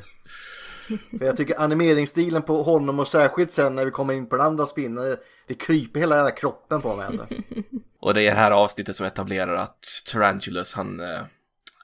För 1.19 1.25
jag 1.25 1.37
tycker 1.37 1.61
animeringsstilen 1.61 2.43
på 2.43 2.63
honom 2.63 3.01
och 3.01 3.09
särskilt 3.09 3.53
sen 3.53 3.75
när 3.75 3.85
vi 3.85 3.91
kommer 3.91 4.15
in 4.15 4.29
på 4.29 4.37
den 4.37 4.47
andra 4.47 4.67
spindeln, 4.67 5.17
det, 5.47 5.55
kryper 5.55 6.01
hela 6.01 6.17
jävla 6.17 6.31
kroppen 6.31 6.83
på 6.83 6.97
mig 6.97 7.07
alltså. 7.07 7.27
Och 8.01 8.15
det 8.15 8.23
är 8.23 8.35
det 8.35 8.41
här 8.41 8.51
avsnittet 8.51 8.97
som 8.97 9.07
etablerar 9.07 9.55
att 9.55 9.85
Tarantulus, 10.13 10.75
han 10.75 11.01
eh, 11.01 11.21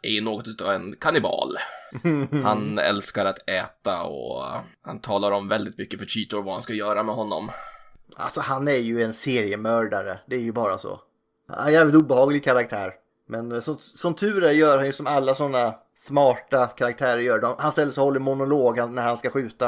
är 0.03 0.21
något 0.23 0.61
av 0.61 0.73
en 0.73 0.97
kannibal. 0.97 1.57
Han 2.45 2.79
älskar 2.79 3.27
att 3.27 3.49
äta 3.51 4.03
och 4.03 4.47
eh, 4.47 4.61
han 4.83 4.99
talar 4.99 5.31
om 5.31 5.49
väldigt 5.49 5.79
mycket 5.79 5.99
för 5.99 6.07
Cheetor 6.07 6.43
vad 6.43 6.53
han 6.53 6.63
ska 6.63 6.73
göra 6.73 7.03
med 7.03 7.15
honom. 7.15 7.51
Alltså 8.17 8.41
han 8.41 8.69
är 8.69 8.77
ju 8.77 9.03
en 9.03 9.13
seriemördare, 9.13 10.19
det 10.27 10.37
är 10.37 10.41
ju 10.41 10.53
bara 10.53 10.79
så. 10.79 11.01
Han 11.49 11.59
är 11.59 11.67
en 11.67 11.73
jävligt 11.73 11.97
obehaglig 11.97 12.45
karaktär. 12.45 12.93
Men 13.29 13.53
eh, 13.53 13.61
som, 13.61 13.77
som 13.79 14.15
tur 14.15 14.45
är 14.45 14.53
gör 14.53 14.77
han 14.77 14.87
ju 14.87 14.93
som 14.93 15.07
alla 15.07 15.35
sådana 15.35 15.75
smarta 15.97 16.67
karaktärer 16.67 17.21
gör. 17.21 17.39
De, 17.39 17.55
han 17.59 17.73
ställer 17.73 17.91
sig 17.93 18.01
och 18.01 18.07
håller 18.07 18.21
monolog 18.21 18.91
när 18.91 19.03
han 19.03 19.17
ska 19.17 19.31
skjuta. 19.31 19.67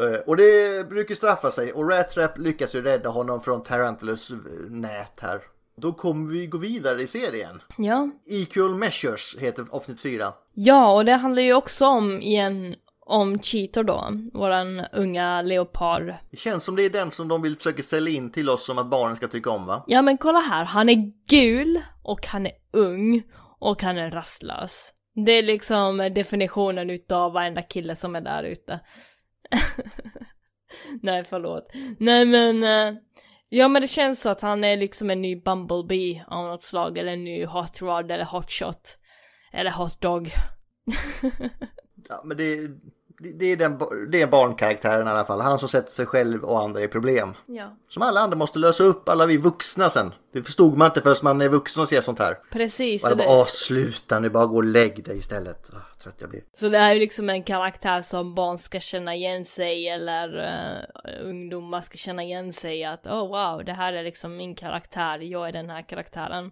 Eh, 0.00 0.20
Och 0.26 0.36
det 0.36 0.88
brukar 0.88 1.14
straffa 1.14 1.50
sig 1.50 1.72
och 1.72 1.90
Rat 1.90 2.10
Trap 2.10 2.38
lyckas 2.38 2.74
ju 2.74 2.82
rädda 2.82 3.08
honom 3.08 3.40
från 3.40 3.62
Tarantelus 3.62 4.30
eh, 4.30 4.36
nät 4.70 5.20
här. 5.20 5.40
Då 5.76 5.92
kommer 5.92 6.30
vi 6.30 6.46
gå 6.46 6.58
vidare 6.58 7.02
i 7.02 7.06
serien. 7.06 7.62
Ja. 7.78 8.10
Equal 8.26 8.74
Measures 8.74 9.36
heter 9.38 9.66
avsnitt 9.70 10.00
4. 10.00 10.32
Ja, 10.54 10.92
och 10.92 11.04
det 11.04 11.12
handlar 11.12 11.42
ju 11.42 11.54
också 11.54 11.86
om 11.86 12.22
igen 12.22 12.74
om 13.06 13.38
Cheetor 13.38 13.82
då, 13.82 14.12
våran 14.32 14.80
unga 14.92 15.42
leopard. 15.42 16.14
Det 16.30 16.36
känns 16.36 16.64
som 16.64 16.76
det 16.76 16.82
är 16.82 16.90
den 16.90 17.10
som 17.10 17.28
de 17.28 17.42
vill 17.42 17.56
försöka 17.56 17.82
sälja 17.82 18.12
in 18.12 18.32
till 18.32 18.50
oss 18.50 18.66
som 18.66 18.78
att 18.78 18.90
barnen 18.90 19.16
ska 19.16 19.28
tycka 19.28 19.50
om 19.50 19.66
va? 19.66 19.84
Ja 19.86 20.02
men 20.02 20.18
kolla 20.18 20.38
här, 20.38 20.64
han 20.64 20.88
är 20.88 21.12
gul 21.28 21.80
och 22.02 22.26
han 22.26 22.46
är 22.46 22.52
ung 22.72 23.22
och 23.58 23.82
han 23.82 23.98
är 23.98 24.10
rastlös. 24.10 24.92
Det 25.26 25.32
är 25.32 25.42
liksom 25.42 26.10
definitionen 26.14 26.90
utav 26.90 27.32
varenda 27.32 27.62
kille 27.62 27.96
som 27.96 28.16
är 28.16 28.20
där 28.20 28.42
ute. 28.42 28.80
Nej 31.02 31.24
förlåt. 31.24 31.72
Nej 31.98 32.24
men, 32.24 32.64
eh, 32.64 32.94
ja 33.48 33.68
men 33.68 33.82
det 33.82 33.88
känns 33.88 34.20
så 34.20 34.28
att 34.28 34.40
han 34.40 34.64
är 34.64 34.76
liksom 34.76 35.10
en 35.10 35.22
ny 35.22 35.36
Bumblebee 35.36 36.24
av 36.28 36.44
något 36.44 36.62
slag 36.62 36.98
eller 36.98 37.12
en 37.12 37.24
ny 37.24 37.44
Hot 37.46 37.82
Rod 37.82 38.10
eller 38.10 38.24
Hot 38.24 38.50
Shot. 38.50 38.98
Eller 39.52 39.70
Hot 39.70 40.00
Dog. 40.00 40.30
Ja, 42.08 42.20
men 42.24 42.36
det, 42.36 42.56
det- 42.66 43.32
det 43.38 43.46
är, 43.52 43.56
den, 43.56 43.78
det 44.10 44.22
är 44.22 44.26
barnkaraktären 44.26 45.06
i 45.06 45.10
alla 45.10 45.24
fall. 45.24 45.40
Han 45.40 45.58
som 45.58 45.68
sätter 45.68 45.90
sig 45.90 46.06
själv 46.06 46.44
och 46.44 46.60
andra 46.60 46.80
i 46.82 46.88
problem. 46.88 47.34
Ja, 47.46 47.76
Som 47.88 48.02
alla 48.02 48.20
andra 48.20 48.36
måste 48.36 48.58
lösa 48.58 48.84
upp, 48.84 49.08
alla 49.08 49.26
vi 49.26 49.36
vuxna 49.36 49.90
sen. 49.90 50.14
Det 50.32 50.42
förstod 50.42 50.76
man 50.78 50.86
inte 50.86 51.00
förrän 51.00 51.16
man 51.22 51.40
är 51.40 51.48
vuxen 51.48 51.82
och 51.82 51.88
ser 51.88 52.00
sånt 52.00 52.18
här. 52.18 52.38
precis. 52.50 53.04
Och 53.04 53.10
jag 53.10 53.18
bara, 53.18 53.28
det, 53.28 53.34
åh 53.40 53.46
sluta 53.46 54.18
nu, 54.18 54.30
bara 54.30 54.46
gå 54.46 54.56
och 54.56 54.64
lägg 54.64 55.04
dig 55.04 55.18
istället. 55.18 55.70
Åh, 55.72 55.78
trött 56.02 56.14
jag 56.18 56.30
blir. 56.30 56.42
så 56.56 56.68
det 56.68 56.78
här 56.78 56.90
är 56.90 56.94
ju 56.94 57.00
liksom 57.00 57.30
en 57.30 57.42
karaktär 57.42 58.02
som 58.02 58.34
barn 58.34 58.58
ska 58.58 58.80
känna 58.80 59.14
igen 59.14 59.44
sig 59.44 59.88
eller 59.88 60.38
eh, 60.38 61.26
ungdomar 61.28 61.80
ska 61.80 61.96
känna 61.96 62.22
igen 62.22 62.52
sig 62.52 62.84
att 62.84 63.06
oh 63.06 63.28
wow, 63.28 63.64
det 63.64 63.72
här 63.72 63.92
är 63.92 64.02
liksom 64.02 64.36
min 64.36 64.54
karaktär, 64.54 65.18
jag 65.18 65.48
är 65.48 65.52
den 65.52 65.70
här 65.70 65.82
karaktären. 65.88 66.50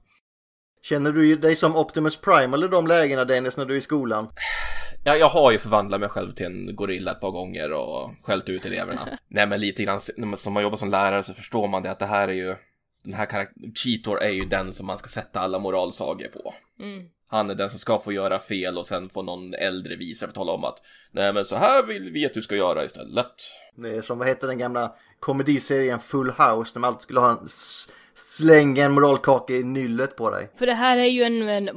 Känner 0.82 1.12
du 1.12 1.36
dig 1.36 1.56
som 1.56 1.76
Optimus 1.76 2.16
Prime 2.20 2.56
eller 2.56 2.68
de 2.68 2.86
lägena 2.86 3.24
Dennis 3.24 3.56
när 3.56 3.64
du 3.64 3.74
är 3.74 3.78
i 3.78 3.80
skolan? 3.80 4.28
Ja, 5.04 5.16
jag 5.16 5.28
har 5.28 5.50
ju 5.52 5.58
förvandlat 5.58 6.00
mig 6.00 6.08
själv 6.08 6.32
till 6.32 6.46
en 6.46 6.76
gorilla 6.76 7.10
ett 7.12 7.20
par 7.20 7.30
gånger 7.30 7.72
och 7.72 8.10
skällt 8.22 8.48
ut 8.48 8.66
eleverna. 8.66 9.08
Nej, 9.28 9.46
men 9.46 9.60
lite 9.60 9.84
grann, 9.84 10.00
som 10.36 10.52
man 10.52 10.62
jobbar 10.62 10.76
som 10.76 10.90
lärare 10.90 11.22
så 11.22 11.34
förstår 11.34 11.68
man 11.68 11.82
det 11.82 11.90
att 11.90 11.98
det 11.98 12.06
här 12.06 12.28
är 12.28 12.32
ju, 12.32 12.54
den 13.04 13.14
här 13.14 13.26
karaktären, 13.26 13.72
Cheetor 13.74 14.20
är 14.22 14.30
ju 14.30 14.44
den 14.44 14.72
som 14.72 14.86
man 14.86 14.98
ska 14.98 15.08
sätta 15.08 15.40
alla 15.40 15.58
moralsagor 15.58 16.28
på. 16.28 16.54
Mm. 16.80 17.04
Han 17.28 17.50
är 17.50 17.54
den 17.54 17.70
som 17.70 17.78
ska 17.78 17.98
få 17.98 18.12
göra 18.12 18.38
fel 18.38 18.78
och 18.78 18.86
sen 18.86 19.08
får 19.08 19.22
någon 19.22 19.54
äldre 19.54 19.96
visa 19.96 20.26
för 20.26 20.28
att 20.30 20.34
tala 20.34 20.52
om 20.52 20.64
att 20.64 20.78
nej 21.10 21.32
men 21.32 21.44
så 21.44 21.56
här 21.56 21.82
vill 21.86 22.10
vi 22.10 22.26
att 22.26 22.34
du 22.34 22.42
ska 22.42 22.56
göra 22.56 22.84
istället. 22.84 23.26
Det 23.76 23.88
är 23.96 24.02
som 24.02 24.18
vad 24.18 24.28
heter 24.28 24.46
den 24.46 24.58
gamla 24.58 24.94
komediserien 25.20 25.98
Full 26.00 26.26
House 26.30 26.72
när 26.74 26.78
man 26.80 26.88
alltid 26.88 27.02
skulle 27.02 27.20
ha 27.20 27.30
en 27.30 27.44
s- 27.44 27.88
slänga 28.14 28.84
en 28.84 28.92
moralkaka 28.92 29.54
i 29.54 29.62
nyllet 29.62 30.16
på 30.16 30.30
dig. 30.30 30.50
För 30.58 30.66
det 30.66 30.74
här 30.74 30.96
är 30.98 31.04
ju 31.04 31.22
en, 31.22 31.48
en 31.48 31.70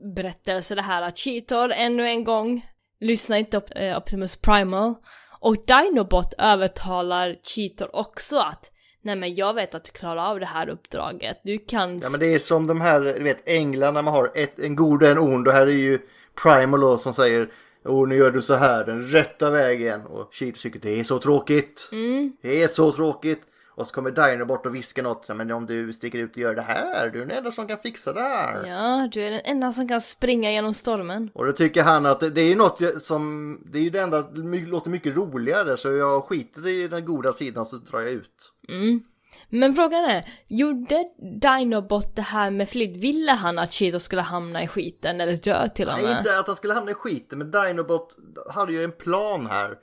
moralberättelse 0.00 0.74
det 0.74 0.82
här 0.82 1.02
att 1.02 1.18
Cheetor 1.18 1.72
ännu 1.72 2.06
en 2.06 2.24
gång. 2.24 2.66
Lyssnar 3.00 3.36
inte 3.36 3.60
på 3.60 3.74
eh, 3.74 3.98
Optimus 3.98 4.36
Primal. 4.36 4.94
Och 5.40 5.56
Dinobot 5.66 6.34
övertalar 6.38 7.36
Cheetor 7.42 7.96
också 7.96 8.38
att 8.38 8.70
nej 9.02 9.16
men 9.16 9.34
jag 9.34 9.54
vet 9.54 9.74
att 9.74 9.84
du 9.84 9.90
klarar 9.90 10.30
av 10.30 10.40
det 10.40 10.46
här 10.46 10.68
uppdraget, 10.68 11.40
du 11.44 11.58
kan... 11.58 11.98
Ja 11.98 12.08
men 12.10 12.20
det 12.20 12.34
är 12.34 12.38
som 12.38 12.66
de 12.66 12.80
här, 12.80 13.00
du 13.00 13.22
vet 13.22 13.48
änglarna 13.48 14.02
man 14.02 14.14
har, 14.14 14.32
ett, 14.34 14.58
en 14.58 14.76
god 14.76 15.02
och 15.02 15.08
en 15.08 15.18
ond. 15.18 15.48
Och 15.48 15.54
här 15.54 15.66
är 15.66 15.70
ju 15.70 15.98
Primal 16.42 16.80
då 16.80 16.98
som 16.98 17.14
säger 17.14 17.48
Åh 17.84 18.08
nu 18.08 18.16
gör 18.16 18.30
du 18.30 18.42
så 18.42 18.54
här, 18.54 18.84
den 18.84 19.02
rätta 19.02 19.50
vägen. 19.50 20.06
Och 20.06 20.34
Cheetor 20.34 20.58
tycker 20.58 20.80
det 20.80 21.00
är 21.00 21.04
så 21.04 21.18
tråkigt. 21.18 21.88
Mm, 21.92 22.32
Det 22.42 22.62
är 22.62 22.68
så 22.68 22.92
tråkigt. 22.92 23.42
Och 23.78 23.86
så 23.86 23.94
kommer 23.94 24.10
Dino 24.10 24.44
bort 24.44 24.66
och 24.66 24.74
viskar 24.74 25.02
något, 25.02 25.24
så, 25.24 25.34
men 25.34 25.50
om 25.50 25.66
du 25.66 25.92
sticker 25.92 26.18
ut 26.18 26.30
och 26.30 26.38
gör 26.38 26.54
det 26.54 26.62
här, 26.62 27.10
du 27.10 27.22
är 27.22 27.26
den 27.26 27.36
enda 27.36 27.50
som 27.50 27.68
kan 27.68 27.78
fixa 27.78 28.12
det 28.12 28.20
här. 28.20 28.66
ja, 28.66 29.08
du 29.12 29.22
är 29.22 29.30
den 29.30 29.40
enda 29.44 29.72
som 29.72 29.88
kan 29.88 30.00
springa 30.00 30.52
genom 30.52 30.74
stormen. 30.74 31.30
Och 31.34 31.46
då 31.46 31.52
tycker 31.52 31.82
han 31.82 32.06
att 32.06 32.20
det, 32.20 32.30
det 32.30 32.40
är 32.40 32.48
ju 32.48 32.56
något 32.56 33.02
som, 33.02 33.58
det 33.66 33.78
är 33.78 33.82
ju 33.82 33.90
det 33.90 34.00
enda, 34.00 34.24
låter 34.66 34.90
mycket 34.90 35.16
roligare 35.16 35.76
så 35.76 35.92
jag 35.92 36.24
skiter 36.24 36.68
i 36.68 36.88
den 36.88 37.04
goda 37.04 37.32
sidan 37.32 37.66
så 37.66 37.76
drar 37.76 38.00
jag 38.00 38.10
ut. 38.10 38.52
Mm. 38.68 39.00
Men 39.48 39.74
frågan 39.74 40.04
är, 40.04 40.24
gjorde 40.48 41.04
Dinobot 41.40 42.16
det 42.16 42.22
här 42.22 42.50
med 42.50 42.68
flit? 42.68 42.96
Ville 42.96 43.32
han 43.32 43.58
att 43.58 43.72
Cheetor 43.72 43.98
skulle 43.98 44.22
hamna 44.22 44.62
i 44.62 44.68
skiten 44.68 45.20
eller 45.20 45.36
dö 45.36 45.68
till 45.68 45.88
och 45.88 45.94
Nej, 45.94 46.04
med? 46.04 46.18
inte 46.18 46.38
att 46.38 46.46
han 46.46 46.56
skulle 46.56 46.74
hamna 46.74 46.90
i 46.90 46.94
skiten, 46.94 47.38
men 47.38 47.50
Dinobot 47.50 48.16
hade 48.50 48.72
ju 48.72 48.84
en 48.84 48.92
plan 48.92 49.46
här. 49.46 49.78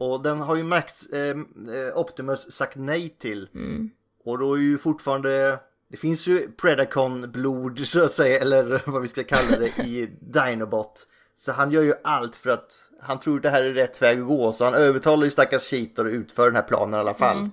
Och 0.00 0.22
den 0.22 0.40
har 0.40 0.56
ju 0.56 0.62
Max 0.62 1.06
eh, 1.06 1.30
eh, 1.30 1.98
Optimus 1.98 2.52
sagt 2.52 2.76
nej 2.76 3.08
till. 3.08 3.48
Och 4.24 4.38
då 4.38 4.54
är 4.54 4.60
ju 4.60 4.78
fortfarande, 4.78 5.58
det 5.90 5.96
finns 5.96 6.26
ju 6.26 6.48
Predacon-blod 6.56 7.86
så 7.86 8.04
att 8.04 8.14
säga, 8.14 8.40
eller 8.40 8.82
vad 8.90 9.02
vi 9.02 9.08
ska 9.08 9.24
kalla 9.24 9.58
det, 9.58 9.78
i 9.78 10.10
Dinobot. 10.20 11.06
Så 11.36 11.52
han 11.52 11.70
gör 11.70 11.82
ju 11.82 11.94
allt 12.04 12.36
för 12.36 12.50
att 12.50 12.90
han 13.00 13.20
tror 13.20 13.40
det 13.40 13.50
här 13.50 13.62
är 13.62 13.72
rätt 13.72 14.02
väg 14.02 14.20
att 14.20 14.26
gå. 14.26 14.52
Så 14.52 14.64
han 14.64 14.74
övertalar 14.74 15.24
ju 15.24 15.30
stackars 15.30 15.62
Cheetor 15.62 16.06
att 16.06 16.12
utföra 16.12 16.46
den 16.46 16.56
här 16.56 16.62
planen 16.62 16.94
i 16.94 16.98
alla 16.98 17.14
fall. 17.14 17.50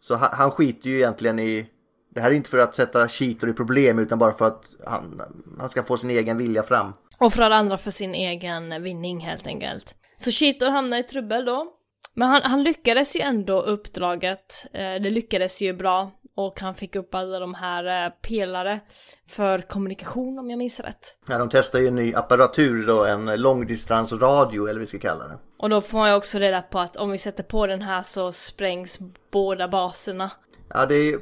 Så 0.00 0.14
han, 0.14 0.30
han 0.32 0.50
skiter 0.50 0.90
ju 0.90 0.96
egentligen 0.96 1.38
i 1.38 1.66
det 2.14 2.20
här 2.20 2.30
är 2.30 2.34
inte 2.34 2.50
för 2.50 2.58
att 2.58 2.74
sätta 2.74 3.08
Cheetor 3.08 3.50
i 3.50 3.52
problem 3.52 3.98
utan 3.98 4.18
bara 4.18 4.32
för 4.32 4.46
att 4.46 4.76
han, 4.86 5.22
han 5.58 5.68
ska 5.68 5.82
få 5.82 5.96
sin 5.96 6.10
egen 6.10 6.38
vilja 6.38 6.62
fram. 6.62 6.92
Offrar 7.18 7.50
andra 7.50 7.78
för 7.78 7.90
sin 7.90 8.14
egen 8.14 8.82
vinning 8.82 9.20
helt 9.20 9.46
enkelt. 9.46 9.96
Så 10.22 10.30
Cheetor 10.30 10.70
hamnar 10.70 10.98
i 10.98 11.02
trubbel 11.02 11.44
då. 11.44 11.66
Men 12.14 12.28
han, 12.28 12.42
han 12.42 12.62
lyckades 12.62 13.16
ju 13.16 13.20
ändå 13.20 13.60
uppdraget. 13.60 14.66
Eh, 14.72 14.80
det 14.80 15.10
lyckades 15.10 15.60
ju 15.60 15.72
bra. 15.72 16.10
Och 16.34 16.60
han 16.60 16.74
fick 16.74 16.96
upp 16.96 17.14
alla 17.14 17.38
de 17.38 17.54
här 17.54 18.06
eh, 18.06 18.12
pelare 18.28 18.80
för 19.28 19.58
kommunikation 19.58 20.38
om 20.38 20.50
jag 20.50 20.58
minns 20.58 20.80
rätt. 20.80 21.16
Ja, 21.28 21.38
de 21.38 21.48
testar 21.48 21.78
ju 21.78 21.86
en 21.86 21.94
ny 21.94 22.14
apparatur 22.14 22.86
då, 22.86 23.04
en 23.04 23.40
långdistansradio 23.40 24.62
eller 24.62 24.72
vad 24.72 24.80
vi 24.80 24.86
ska 24.86 24.98
kalla 24.98 25.28
det. 25.28 25.38
Och 25.58 25.70
då 25.70 25.80
får 25.80 25.98
man 25.98 26.10
ju 26.10 26.16
också 26.16 26.38
reda 26.38 26.62
på 26.62 26.78
att 26.78 26.96
om 26.96 27.10
vi 27.10 27.18
sätter 27.18 27.42
på 27.42 27.66
den 27.66 27.82
här 27.82 28.02
så 28.02 28.32
sprängs 28.32 28.98
båda 29.30 29.68
baserna. 29.68 30.30
Ja, 30.68 30.86
det 30.86 30.94
är, 30.94 31.18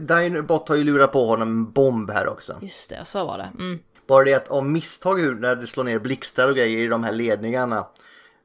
Dinobot 0.00 0.68
har 0.68 0.76
ju 0.76 0.84
lurat 0.84 1.12
på 1.12 1.26
honom 1.26 1.48
en 1.48 1.72
bomb 1.72 2.10
här 2.10 2.28
också. 2.28 2.58
Just 2.62 2.90
det, 2.90 3.04
så 3.04 3.24
var 3.24 3.38
det. 3.38 3.50
Mm. 3.58 3.78
Bara 4.06 4.24
det 4.24 4.34
att 4.34 4.48
av 4.48 4.66
misstag 4.66 5.40
när 5.40 5.56
det 5.56 5.66
slår 5.66 5.84
ner 5.84 5.98
blixtar 5.98 6.48
och 6.48 6.56
grejer 6.56 6.78
i 6.78 6.86
de 6.86 7.04
här 7.04 7.12
ledningarna 7.12 7.86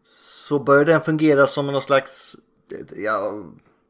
så 0.08 0.60
börjar 0.60 0.86
den 0.86 1.02
fungera 1.02 1.48
som 1.48 1.68
någon 1.68 1.82
slags 1.82 2.36
ja, 2.96 3.44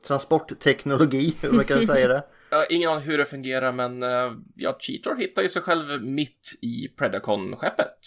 transportteknologi, 0.07 1.35
om 1.49 1.55
man 1.55 1.65
kan 1.65 1.85
säga 1.85 2.07
det. 2.07 2.23
Jag 2.49 2.71
ingen 2.71 2.89
aning 2.89 3.03
hur 3.03 3.17
det 3.17 3.25
fungerar, 3.25 3.71
men 3.71 4.03
eh, 4.03 4.31
ja, 4.55 4.77
Cheetor 4.79 5.15
hittar 5.15 5.41
ju 5.41 5.49
sig 5.49 5.61
själv 5.61 6.03
mitt 6.03 6.53
i 6.61 6.87
Predacon-skeppet. 6.97 7.99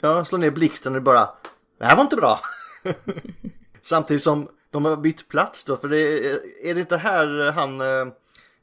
Ja, 0.00 0.24
slår 0.24 0.38
ner 0.38 0.50
blixten 0.50 0.96
och 0.96 1.02
bara, 1.02 1.28
det 1.78 1.84
här 1.84 1.96
var 1.96 2.02
inte 2.02 2.16
bra. 2.16 2.40
Samtidigt 3.82 4.22
som 4.22 4.48
de 4.70 4.84
har 4.84 4.96
bytt 4.96 5.28
plats 5.28 5.64
då, 5.64 5.76
för 5.76 5.88
det 5.88 6.00
är, 6.00 6.38
är 6.64 6.74
det 6.74 6.80
inte 6.80 6.96
här 6.96 7.52
han 7.52 7.80
eh, 7.80 8.14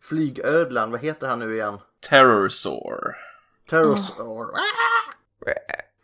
flygödlan, 0.01 0.91
vad 0.91 0.99
heter 0.99 1.27
han 1.27 1.39
nu 1.39 1.55
igen? 1.55 1.77
Terrorsaur. 2.09 3.15
Terrorsaur. 3.69 4.51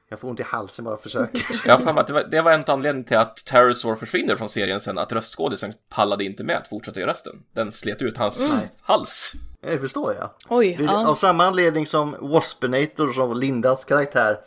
Jag 0.10 0.20
får 0.20 0.30
ont 0.30 0.40
i 0.40 0.44
halsen 0.44 0.86
bara 0.86 0.92
jag 0.92 1.02
försöker. 1.02 1.46
Jag 1.66 1.78
har 1.78 2.00
att 2.00 2.08
det 2.08 2.14
var, 2.14 2.24
det 2.24 2.42
var 2.42 2.52
en 2.52 2.62
av 2.62 2.70
anledningarna 2.70 3.08
till 3.08 3.18
att 3.18 3.46
Terrorsaur 3.46 3.96
försvinner 3.96 4.36
från 4.36 4.50
serien 4.50 4.80
sen, 4.80 4.98
att 4.98 5.12
röstskådisen 5.12 5.74
pallade 5.90 6.24
inte 6.24 6.44
med 6.44 6.58
att 6.58 6.68
fortsätta 6.68 7.00
göra 7.00 7.12
rösten. 7.12 7.34
Den 7.56 7.72
slet 7.72 8.02
ut 8.02 8.18
hans 8.18 8.64
hals. 8.82 9.34
Det 9.62 9.78
förstår 9.80 10.14
jag. 10.14 10.30
Oj, 10.50 10.76
Det 10.78 10.84
ja. 10.84 11.08
Av 11.08 11.16
samma 11.16 11.46
anledning 11.46 11.86
som 11.86 12.16
Waspinator 12.22 13.14
som 13.14 13.38
Lindas 13.38 13.86
karaktär 13.86 14.40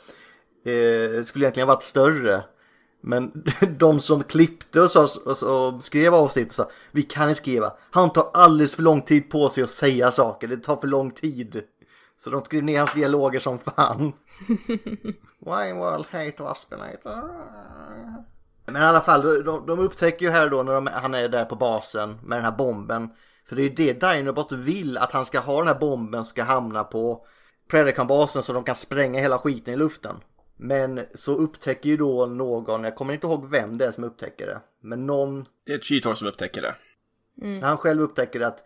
eh, 0.67 1.25
skulle 1.25 1.45
egentligen 1.45 1.69
ha 1.69 1.75
varit 1.75 1.83
större. 1.83 2.43
Men 3.03 3.45
de 3.79 4.01
som 4.01 4.23
klippte 4.23 4.81
och, 4.81 4.91
så, 4.91 5.03
och, 5.03 5.37
så, 5.37 5.69
och 5.69 5.85
skrev 5.85 6.15
avsnitt 6.15 6.53
sa 6.53 6.71
vi 6.91 7.03
kan 7.03 7.29
inte 7.29 7.41
skriva. 7.41 7.73
Han 7.91 8.11
tar 8.11 8.31
alldeles 8.33 8.75
för 8.75 8.83
lång 8.83 9.03
tid 9.03 9.31
på 9.31 9.49
sig 9.49 9.65
att 9.65 9.71
säga 9.71 10.13
saker. 10.13 10.49
Det 10.49 10.57
tar 10.57 10.77
för 10.77 10.89
lång 10.89 11.11
tid. 11.11 11.63
Så 12.21 12.31
de 12.31 12.45
skrev 12.45 12.63
ner 12.65 12.79
hans 12.79 12.95
dialoger 12.95 13.39
som 13.39 13.59
fan. 13.59 14.13
Why 15.39 15.73
world 15.73 16.07
hate 16.11 16.43
Waspinator? 16.43 17.31
Men 18.67 18.83
i 18.83 18.85
alla 18.85 19.01
fall, 19.01 19.45
de, 19.45 19.67
de 19.67 19.79
upptäcker 19.79 20.27
ju 20.27 20.33
här 20.33 20.51
då 20.51 20.63
när 20.63 20.73
de, 20.73 20.87
han 20.87 21.15
är 21.15 21.29
där 21.29 21.45
på 21.45 21.57
basen 21.57 22.19
med 22.25 22.39
den 22.39 22.45
här 22.45 22.57
bomben. 22.57 23.09
För 23.45 23.57
det 23.57 23.63
är 23.63 23.65
ju 23.65 23.75
det 23.75 24.01
Dinobot 24.01 24.53
vill, 24.53 24.99
att 24.99 25.13
han 25.13 25.27
ska 25.27 25.41
ha 25.41 25.59
den 25.59 25.67
här 25.67 25.79
bomben 25.81 26.25
som 26.25 26.31
ska 26.31 26.43
hamna 26.43 26.85
på 26.85 27.27
Predacon-basen 27.71 28.43
så 28.43 28.53
de 28.53 28.65
kan 28.65 28.75
spränga 28.75 29.21
hela 29.21 29.39
skiten 29.39 29.75
i 29.75 29.77
luften. 29.77 30.17
Men 30.57 31.07
så 31.15 31.33
upptäcker 31.33 31.89
ju 31.89 31.97
då 31.97 32.27
någon, 32.27 32.85
jag 32.85 32.97
kommer 32.97 33.15
inte 33.15 33.27
ihåg 33.27 33.51
vem 33.51 33.79
det 33.79 33.87
är 33.87 33.93
som 33.93 34.05
upptäcker 34.05 34.47
det. 34.47 34.61
Men 34.81 35.07
någon, 35.07 35.47
Det 35.67 35.73
är 35.73 35.79
Cheetor 35.79 36.15
som 36.15 36.29
upptäcker 36.29 36.63
det. 36.63 36.75
när 37.35 37.69
han 37.69 37.79
själv 37.79 38.03
upptäcker 38.03 38.41
att 38.41 38.65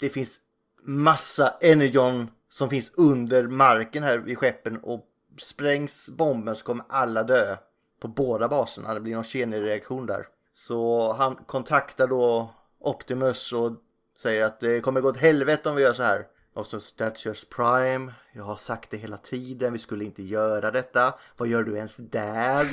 det 0.00 0.08
finns 0.08 0.40
massa 0.82 1.54
Energon 1.60 2.30
som 2.58 2.70
finns 2.70 2.92
under 2.94 3.46
marken 3.46 4.02
här 4.02 4.18
vid 4.18 4.38
skeppen 4.38 4.76
och 4.76 5.06
sprängs 5.40 6.08
bomben 6.08 6.56
så 6.56 6.64
kommer 6.64 6.84
alla 6.88 7.22
dö 7.22 7.56
på 8.00 8.08
båda 8.08 8.48
baserna. 8.48 8.94
Det 8.94 9.00
blir 9.00 9.14
någon 9.14 9.24
kedjereaktion 9.24 10.06
där. 10.06 10.26
Så 10.52 11.12
han 11.12 11.36
kontaktar 11.36 12.06
då 12.06 12.54
Optimus 12.78 13.52
och 13.52 13.72
säger 14.16 14.44
att 14.44 14.60
det 14.60 14.80
kommer 14.80 15.00
gå 15.00 15.08
åt 15.08 15.16
helvete 15.16 15.68
om 15.68 15.76
vi 15.76 15.82
gör 15.82 15.92
så 15.92 16.02
här. 16.02 16.26
Och 16.58 16.66
så 16.66 16.80
just 17.24 17.50
prime. 17.50 18.12
Jag 18.32 18.42
har 18.42 18.56
sagt 18.56 18.90
det 18.90 18.96
hela 18.96 19.16
tiden. 19.16 19.72
Vi 19.72 19.78
skulle 19.78 20.04
inte 20.04 20.22
göra 20.22 20.70
detta. 20.70 21.14
Vad 21.36 21.48
gör 21.48 21.62
du 21.62 21.76
ens 21.76 21.96
där? 21.96 22.66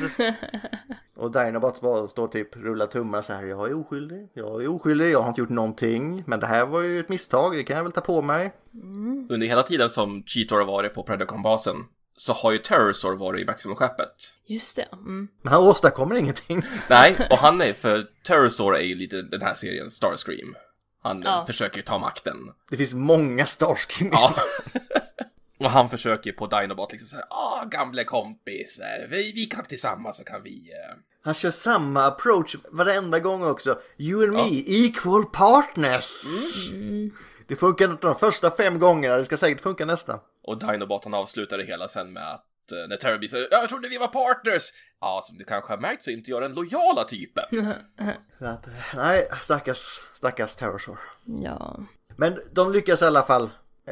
och 1.15 1.31
Dinobot 1.31 1.81
bara 1.81 2.07
står 2.07 2.27
typ 2.27 2.55
rullar 2.57 2.87
tummarna 2.87 3.23
så 3.23 3.33
här. 3.33 3.45
Jag 3.45 3.69
är 3.69 3.79
oskyldig. 3.79 4.29
Jag 4.33 4.63
är 4.63 4.67
oskyldig. 4.67 5.11
Jag 5.11 5.21
har 5.21 5.29
inte 5.29 5.41
gjort 5.41 5.49
någonting. 5.49 6.23
Men 6.27 6.39
det 6.39 6.47
här 6.47 6.65
var 6.65 6.81
ju 6.81 6.99
ett 6.99 7.09
misstag. 7.09 7.55
Det 7.55 7.63
kan 7.63 7.77
jag 7.77 7.83
väl 7.83 7.91
ta 7.91 8.01
på 8.01 8.21
mig. 8.21 8.53
Under 9.29 9.47
hela 9.47 9.63
tiden 9.63 9.89
som 9.89 10.23
Cheetor 10.23 10.57
har 10.57 10.65
varit 10.65 10.93
på 10.93 11.03
Predacon-basen 11.03 11.75
så 12.15 12.33
har 12.33 12.51
ju 12.51 12.57
Terrorsaur 12.57 13.15
varit 13.15 13.41
i 13.41 13.45
Maximum-skeppet. 13.45 14.33
Just 14.45 14.75
det. 14.75 14.87
Mm. 14.93 15.27
Men 15.41 15.53
han 15.53 15.63
åstadkommer 15.63 16.15
ingenting. 16.15 16.65
Nej, 16.89 17.15
och 17.29 17.37
han 17.37 17.61
är, 17.61 17.73
för 17.73 18.05
Terrorsaur 18.23 18.75
är 18.75 18.83
ju 18.83 18.95
lite 18.95 19.21
den 19.21 19.41
här 19.41 19.55
serien 19.55 19.91
Starscream. 19.91 20.55
Han 21.05 21.21
Ja. 21.21 21.45
försöker 21.45 21.77
ju 21.77 21.83
ta 21.83 21.97
makten. 21.97 22.51
Det 22.69 22.77
finns 22.77 22.93
många 22.93 23.45
Starscream. 23.45 24.09
Ja. 24.13 24.35
Och 25.59 25.69
han 25.71 25.89
försöker 25.89 26.31
på 26.31 26.47
Dinobot 26.47 26.91
liksom 26.91 27.07
säga, 27.07 27.25
ah 27.29 27.65
gamle 27.65 28.03
kompis, 28.03 28.79
eh, 28.79 29.09
vi, 29.09 29.31
vi 29.35 29.45
kan 29.45 29.65
tillsammans 29.65 30.17
så 30.17 30.23
kan 30.23 30.43
vi... 30.43 30.71
eh." 30.71 30.95
Han 31.23 31.33
kör 31.33 31.51
samma 31.51 32.05
approach 32.05 32.55
varenda 32.71 33.19
gång 33.19 33.43
också. 33.43 33.79
You 33.97 34.23
and 34.23 34.33
me, 34.33 34.63
equal 34.67 35.25
partners. 35.25 36.23
Det 37.47 37.55
funkar 37.55 37.91
inte 37.91 38.07
de 38.07 38.15
första 38.15 38.51
fem 38.51 38.79
gångerna, 38.79 39.17
det 39.17 39.25
ska 39.25 39.37
säkert 39.37 39.61
funka 39.61 39.85
nästa. 39.85 40.19
Och 40.43 40.59
Dinobot 40.59 41.03
han 41.03 41.13
avslutar 41.13 41.57
det 41.57 41.63
hela 41.65 41.87
sen 41.87 42.13
med 42.13 42.31
att 42.33 42.45
när 42.71 42.95
Terrorby 42.95 43.27
säger 43.27 43.47
jag 43.51 43.69
trodde 43.69 43.89
vi 43.89 43.97
var 43.97 44.07
partners! 44.07 44.63
Ja, 45.01 45.21
som 45.23 45.37
du 45.37 45.43
kanske 45.43 45.73
har 45.73 45.77
märkt 45.77 46.03
så 46.03 46.11
är 46.11 46.13
inte 46.13 46.31
jag 46.31 46.41
den 46.41 46.53
lojala 46.53 47.03
typen. 47.03 47.43
Så 48.39 48.45
att, 48.45 48.67
nej, 48.95 49.27
stackars, 49.41 50.01
stackars 50.13 50.55
Terrorsaur. 50.55 50.99
Ja. 51.25 51.79
Men 52.17 52.39
de 52.51 52.71
lyckas 52.71 53.01
i 53.01 53.05
alla 53.05 53.23
fall. 53.23 53.49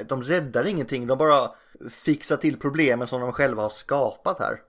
De 0.09 0.23
räddar 0.23 0.67
ingenting, 0.67 1.07
de 1.07 1.17
bara 1.17 1.51
fixar 1.89 2.37
till 2.37 2.59
problemen 2.59 3.07
som 3.07 3.21
de 3.21 3.33
själva 3.33 3.61
har 3.61 3.69
skapat 3.69 4.39
här. 4.39 4.59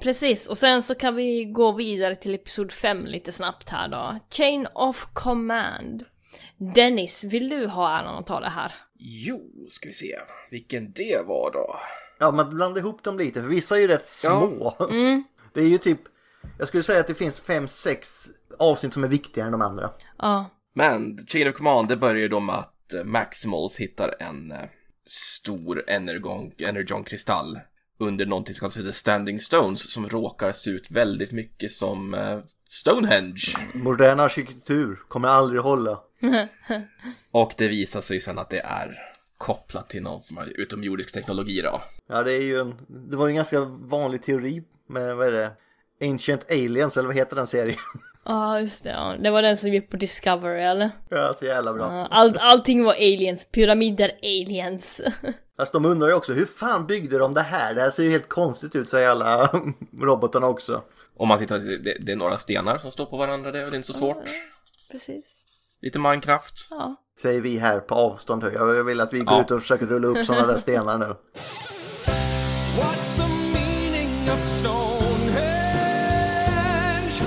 Precis, 0.00 0.46
och 0.46 0.58
sen 0.58 0.82
så 0.82 0.94
kan 0.94 1.14
vi 1.14 1.44
gå 1.44 1.72
vidare 1.72 2.14
till 2.14 2.34
episod 2.34 2.72
5 2.72 3.06
lite 3.06 3.32
snabbt 3.32 3.68
här 3.68 3.88
då. 3.88 4.18
Chain 4.30 4.66
of 4.74 5.06
Command. 5.12 6.04
Dennis, 6.74 7.24
vill 7.24 7.48
du 7.48 7.66
ha 7.66 7.98
äran 7.98 8.18
att 8.18 8.26
ta 8.26 8.40
det 8.40 8.48
här? 8.48 8.72
Jo, 8.98 9.66
ska 9.68 9.88
vi 9.88 9.94
se 9.94 10.18
vilken 10.50 10.92
det 10.92 11.26
var 11.26 11.50
då. 11.52 11.76
Ja, 12.20 12.30
man 12.30 12.50
blandar 12.50 12.80
ihop 12.80 13.02
dem 13.02 13.18
lite, 13.18 13.40
för 13.40 13.48
vissa 13.48 13.76
är 13.76 13.80
ju 13.80 13.86
rätt 13.86 14.06
små. 14.06 14.76
Det 15.52 15.60
är 15.60 15.68
ju 15.68 15.78
typ, 15.78 16.00
jag 16.58 16.68
skulle 16.68 16.82
säga 16.82 17.00
att 17.00 17.06
det 17.06 17.14
finns 17.14 17.40
fem, 17.40 17.68
sex 17.68 18.26
avsnitt 18.58 18.94
som 18.94 19.04
är 19.04 19.08
viktigare 19.08 19.46
än 19.46 19.52
de 19.52 19.62
andra. 19.62 19.90
Ja. 20.18 20.46
Men 20.74 21.26
Chain 21.26 21.48
of 21.48 21.54
Command, 21.54 21.88
det 21.88 21.96
börjar 21.96 22.22
ju 22.22 22.28
då 22.28 22.40
med 22.40 22.54
att 22.54 22.94
eh, 22.94 23.04
Maximals 23.04 23.80
hittar 23.80 24.14
en 24.20 24.52
eh, 24.52 24.58
stor 25.06 25.84
energon, 25.86 26.52
energon-kristall 26.58 27.60
under 27.98 28.26
någonting 28.26 28.54
som 28.54 28.60
kallas 28.60 28.74
för 28.74 28.82
The 28.82 28.92
Standing 28.92 29.40
Stones 29.40 29.92
som 29.92 30.08
råkar 30.08 30.52
se 30.52 30.70
ut 30.70 30.90
väldigt 30.90 31.32
mycket 31.32 31.72
som 31.72 32.14
eh, 32.14 32.38
Stonehenge. 32.68 33.42
Modern 33.74 34.20
arkitektur 34.20 35.02
kommer 35.08 35.28
aldrig 35.28 35.60
hålla. 35.60 36.00
Och 37.30 37.52
det 37.56 37.68
visar 37.68 38.00
sig 38.00 38.20
sen 38.20 38.38
att 38.38 38.50
det 38.50 38.60
är 38.60 39.09
kopplat 39.40 39.88
till 39.88 40.02
någon 40.02 40.22
form 40.22 40.38
av 40.38 40.48
utomjordisk 40.48 41.12
teknologi 41.12 41.60
då. 41.60 41.82
Ja, 42.08 42.22
det 42.22 42.32
är 42.32 42.42
ju 42.42 42.60
en, 42.60 42.74
det 43.10 43.16
var 43.16 43.26
ju 43.26 43.30
en 43.30 43.36
ganska 43.36 43.60
vanlig 43.60 44.22
teori 44.22 44.62
med, 44.88 45.16
vad 45.16 45.26
är 45.26 45.32
det? 45.32 45.52
Ancient 46.10 46.50
Aliens, 46.50 46.96
eller 46.96 47.06
vad 47.06 47.16
heter 47.16 47.36
den 47.36 47.46
serien? 47.46 47.78
Ja, 48.24 48.60
just 48.60 48.84
det. 48.84 48.90
Ja. 48.90 49.16
Det 49.22 49.30
var 49.30 49.42
den 49.42 49.56
som 49.56 49.70
gick 49.72 49.90
på 49.90 49.96
Discovery, 49.96 50.62
eller? 50.62 50.90
ja, 51.08 51.34
så 51.38 51.44
jävla 51.44 51.72
bra. 51.72 51.96
Ja, 51.96 52.06
Allt, 52.10 52.36
allting 52.38 52.84
var 52.84 52.92
aliens. 52.92 53.46
Pyramider 53.46 54.12
aliens. 54.22 55.02
Fast 55.56 55.72
de 55.72 55.84
undrar 55.84 56.08
ju 56.08 56.14
också, 56.14 56.32
hur 56.32 56.46
fan 56.46 56.86
byggde 56.86 57.18
de 57.18 57.34
det 57.34 57.40
här? 57.40 57.74
Det 57.74 57.80
här 57.80 57.90
ser 57.90 58.02
ju 58.02 58.10
helt 58.10 58.28
konstigt 58.28 58.76
ut, 58.76 58.88
säger 58.88 59.08
alla 59.08 59.62
robotarna 60.00 60.46
också. 60.46 60.82
Om 61.16 61.28
man 61.28 61.38
tittar, 61.38 61.58
det, 61.58 61.96
det 62.00 62.12
är 62.12 62.16
några 62.16 62.38
stenar 62.38 62.78
som 62.78 62.90
står 62.90 63.06
på 63.06 63.16
varandra, 63.16 63.52
det 63.52 63.58
är 63.58 63.74
inte 63.74 63.86
så 63.86 63.94
svårt. 63.94 64.24
Precis. 64.90 65.38
Lite 65.80 65.98
Minecraft. 65.98 66.54
Ja. 66.70 66.96
Säger 67.22 67.40
vi 67.40 67.58
här 67.58 67.80
på 67.80 67.94
avstånd. 67.94 68.44
Jag 68.54 68.84
vill 68.84 69.00
att 69.00 69.12
vi 69.12 69.18
går 69.18 69.34
Ja. 69.36 69.40
ut 69.42 69.50
och 69.50 69.60
försöker 69.60 69.86
rulla 69.86 70.06
upp 70.08 70.24
sådana 70.26 70.46
där 70.46 70.58
stenar 70.58 70.98
nu. 70.98 71.04
What's 71.04 71.16
the 73.16 73.28
meaning 73.52 74.28
of 74.32 74.48
Stonehenge? 74.48 77.20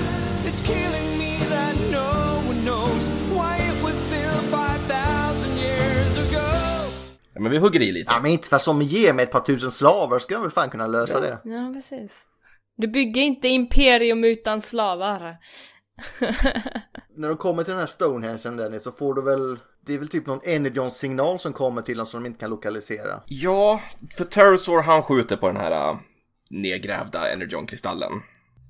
It's 0.47 0.61
killing 0.65 1.17
me 1.17 1.39
that 1.49 1.75
no 1.91 2.49
one 2.49 2.61
knows 2.65 3.07
why 3.29 3.67
it 3.69 3.83
was 3.83 3.95
built 4.09 4.51
5,000 4.51 5.57
years 5.57 6.17
ago. 6.17 6.89
Ja, 7.33 7.41
men 7.41 7.51
vi 7.51 7.57
hugger 7.57 7.79
i 7.81 7.91
lite. 7.91 8.11
Ja, 8.13 8.19
men 8.21 8.31
inte 8.31 8.47
för 8.49 8.57
som 8.57 8.81
ge 8.81 9.13
mig 9.13 9.23
ett 9.23 9.31
par 9.31 9.41
tusen 9.41 9.71
slavar 9.71 10.19
ska 10.19 10.33
jag 10.33 10.41
väl 10.41 10.51
fan 10.51 10.69
kunna 10.69 10.87
lösa 10.87 11.19
det. 11.21 11.37
Ja, 11.43 11.71
precis. 11.75 12.21
Du 12.77 12.87
bygger 12.87 13.21
inte 13.21 13.47
imperium 13.47 14.23
utan 14.23 14.61
slavar. 14.61 15.37
När 17.15 17.29
de 17.29 17.37
kommer 17.37 17.63
till 17.63 17.71
den 17.71 17.79
här 17.79 17.87
Stonehenge 17.87 18.49
Dennis 18.57 18.83
så 18.83 18.91
får 18.91 19.13
du 19.13 19.21
väl 19.21 19.59
det 19.85 19.93
är 19.93 19.99
väl 19.99 20.07
typ 20.07 20.25
någon 20.25 20.39
Energon-signal 20.43 21.39
som 21.39 21.53
kommer 21.53 21.81
till 21.81 21.97
dem 21.97 22.05
som 22.05 22.23
de 22.23 22.27
inte 22.27 22.39
kan 22.39 22.49
lokalisera. 22.49 23.21
Ja, 23.25 23.81
för 24.17 24.25
Terrorsaur 24.25 24.81
han 24.81 25.01
skjuter 25.03 25.37
på 25.37 25.47
den 25.47 25.57
här 25.57 25.71
äh, 25.71 25.97
nedgrävda 26.49 27.31
Energon-kristallen. 27.31 28.11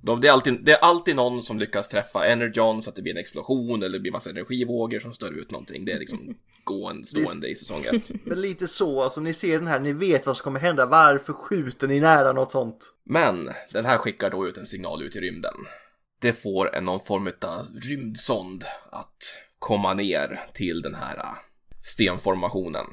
De, 0.02 0.22
det, 0.22 0.28
är 0.28 0.32
alltid, 0.32 0.66
det 0.66 0.72
är 0.72 0.78
alltid 0.78 1.16
någon 1.16 1.44
som 1.44 1.60
lyckas 1.60 1.90
träffa 1.90 2.26
Energon 2.26 2.82
så 2.82 2.90
att 2.90 2.96
det 2.96 3.02
blir 3.02 3.14
en 3.14 3.20
explosion 3.20 3.84
eller 3.84 3.94
det 3.94 4.00
blir 4.00 4.12
massa 4.12 4.30
energivågor 4.30 5.00
som 5.00 5.14
stör 5.14 5.32
ut 5.32 5.52
någonting. 5.52 5.86
Det 5.86 5.92
är 5.92 6.00
liksom 6.00 6.36
gående, 6.64 7.08
stående 7.08 7.48
i 7.48 7.56
säsong 7.56 7.86
ett. 7.92 8.12
Men 8.24 8.42
lite 8.42 8.68
så, 8.68 9.02
alltså 9.02 9.22
ni 9.22 9.34
ser 9.34 9.60
den 9.60 9.68
här, 9.68 9.80
ni 9.80 9.94
vet 9.94 10.26
vad 10.26 10.38
som 10.38 10.44
kommer 10.44 10.60
hända. 10.60 10.86
Varför 10.86 11.34
skjuter 11.34 11.88
ni 11.88 12.00
nära 12.00 12.34
något 12.34 12.52
sånt? 12.52 12.94
Men 13.04 13.50
den 13.72 13.86
här 13.86 13.98
skickar 13.98 14.30
då 14.30 14.48
ut 14.48 14.58
en 14.58 14.66
signal 14.66 15.04
ut 15.04 15.16
i 15.16 15.20
rymden. 15.20 15.54
Det 16.24 16.34
får 16.34 16.76
en 16.76 16.84
någon 16.84 17.00
form 17.06 17.28
av 17.42 17.68
rymdsond 17.82 18.64
att 18.92 19.18
komma 19.60 19.94
ner 19.94 20.46
till 20.54 20.82
den 20.82 20.96
här 20.96 21.18
äh, 21.18 21.24
stenformationen. 21.84 22.86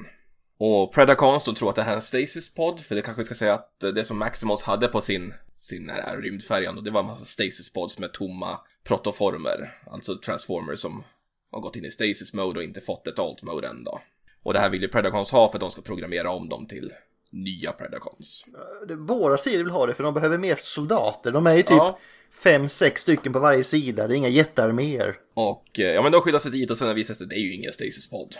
Och 0.57 0.93
Predacons 0.93 1.43
de 1.43 1.55
tror 1.55 1.69
att 1.69 1.75
det 1.75 1.83
här 1.83 1.91
är 1.91 1.95
en 1.95 2.01
stasis 2.01 2.53
pod, 2.53 2.79
för 2.79 2.95
det 2.95 3.01
kanske 3.01 3.23
ska 3.23 3.35
säga 3.35 3.53
att 3.53 3.79
det 3.79 4.05
som 4.05 4.17
Maximals 4.19 4.63
hade 4.63 4.87
på 4.87 5.01
sin, 5.01 5.33
sin 5.55 5.89
här 5.89 6.17
rymdfärjan, 6.17 6.77
och 6.77 6.83
det 6.83 6.91
var 6.91 6.99
en 6.99 7.05
massa 7.05 7.25
stasis 7.25 7.73
pods 7.73 7.99
med 7.99 8.13
tomma 8.13 8.59
protoformer, 8.83 9.73
alltså 9.91 10.15
transformers 10.25 10.79
som 10.79 11.03
har 11.51 11.59
gått 11.61 11.75
in 11.75 11.85
i 11.85 11.91
stasis 11.91 12.33
mode 12.33 12.59
och 12.59 12.63
inte 12.63 12.81
fått 12.81 13.07
ett 13.07 13.19
alt 13.19 13.43
mode 13.43 13.67
än 13.67 13.83
då. 13.83 13.99
Och 14.43 14.53
det 14.53 14.59
här 14.59 14.69
vill 14.69 14.81
ju 14.81 14.87
Predacons 14.87 15.31
ha 15.31 15.49
för 15.51 15.57
att 15.57 15.61
de 15.61 15.71
ska 15.71 15.81
programmera 15.81 16.31
om 16.31 16.49
dem 16.49 16.67
till 16.67 16.93
nya 17.31 17.71
Predacons. 17.71 18.45
Det- 18.87 18.95
Våra 18.95 19.37
sidor 19.37 19.63
vill 19.63 19.73
ha 19.73 19.85
det 19.85 19.93
för 19.93 20.03
de 20.03 20.13
behöver 20.13 20.37
mer 20.37 20.55
soldater. 20.55 21.31
De 21.31 21.47
är 21.47 21.53
ju 21.55 21.61
typ 21.61 21.69
Ja 21.71 21.97
fem, 22.31 22.69
sex 22.69 23.01
stycken 23.01 23.33
på 23.33 23.39
varje 23.39 23.63
sida. 23.63 24.07
Det 24.07 24.15
är 24.15 24.17
inga 24.17 24.29
jättearméer. 24.29 25.15
Och 25.33 25.79
eh, 25.79 25.85
ja, 25.85 26.01
men 26.01 26.11
de 26.11 26.21
skyddar 26.21 26.39
sig 26.39 26.51
dit 26.51 26.71
och 26.71 26.77
sen 26.77 26.95
visar 26.95 27.13
det 27.13 27.17
sig 27.17 27.23
att 27.23 27.29
det 27.29 27.35
är 27.35 27.39
ju 27.39 27.53
ingen 27.53 27.73
Stasis-podd. 27.73 28.35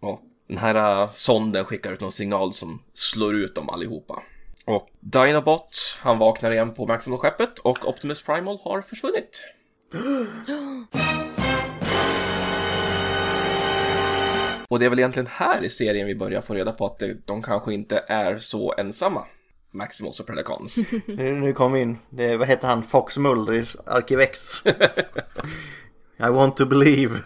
Och 0.00 0.20
den 0.48 0.58
här 0.58 1.02
uh, 1.02 1.12
sonden 1.12 1.64
skickar 1.64 1.92
ut 1.92 2.00
någon 2.00 2.12
signal 2.12 2.52
som 2.52 2.82
slår 2.94 3.34
ut 3.34 3.54
dem 3.54 3.70
allihopa. 3.70 4.22
Och 4.64 4.88
Dinobot, 5.00 5.98
han 6.00 6.18
vaknar 6.18 6.50
igen 6.50 6.74
på 6.74 6.86
Maximal-skeppet 6.86 7.58
och 7.58 7.88
Optimus 7.88 8.22
Primal 8.22 8.58
har 8.62 8.82
försvunnit. 8.82 9.44
och 14.68 14.78
det 14.78 14.84
är 14.84 14.90
väl 14.90 14.98
egentligen 14.98 15.26
här 15.26 15.64
i 15.64 15.70
serien 15.70 16.06
vi 16.06 16.14
börjar 16.14 16.40
få 16.40 16.54
reda 16.54 16.72
på 16.72 16.86
att 16.86 17.02
de 17.24 17.42
kanske 17.42 17.74
inte 17.74 18.04
är 18.08 18.38
så 18.38 18.74
ensamma. 18.78 19.26
Maximals 19.74 20.20
och 20.20 20.26
Predacons. 20.26 20.78
Nu, 21.06 21.40
nu 21.40 21.52
kom 21.52 21.72
vi 21.72 21.80
in. 21.80 21.98
Det 22.10 22.36
vad 22.36 22.48
heter 22.48 22.68
han? 22.68 22.84
Fox 22.84 23.18
Mulders 23.18 23.76
Arkivex. 23.86 24.66
I 26.18 26.30
want 26.30 26.56
to 26.56 26.66
believe. 26.66 27.20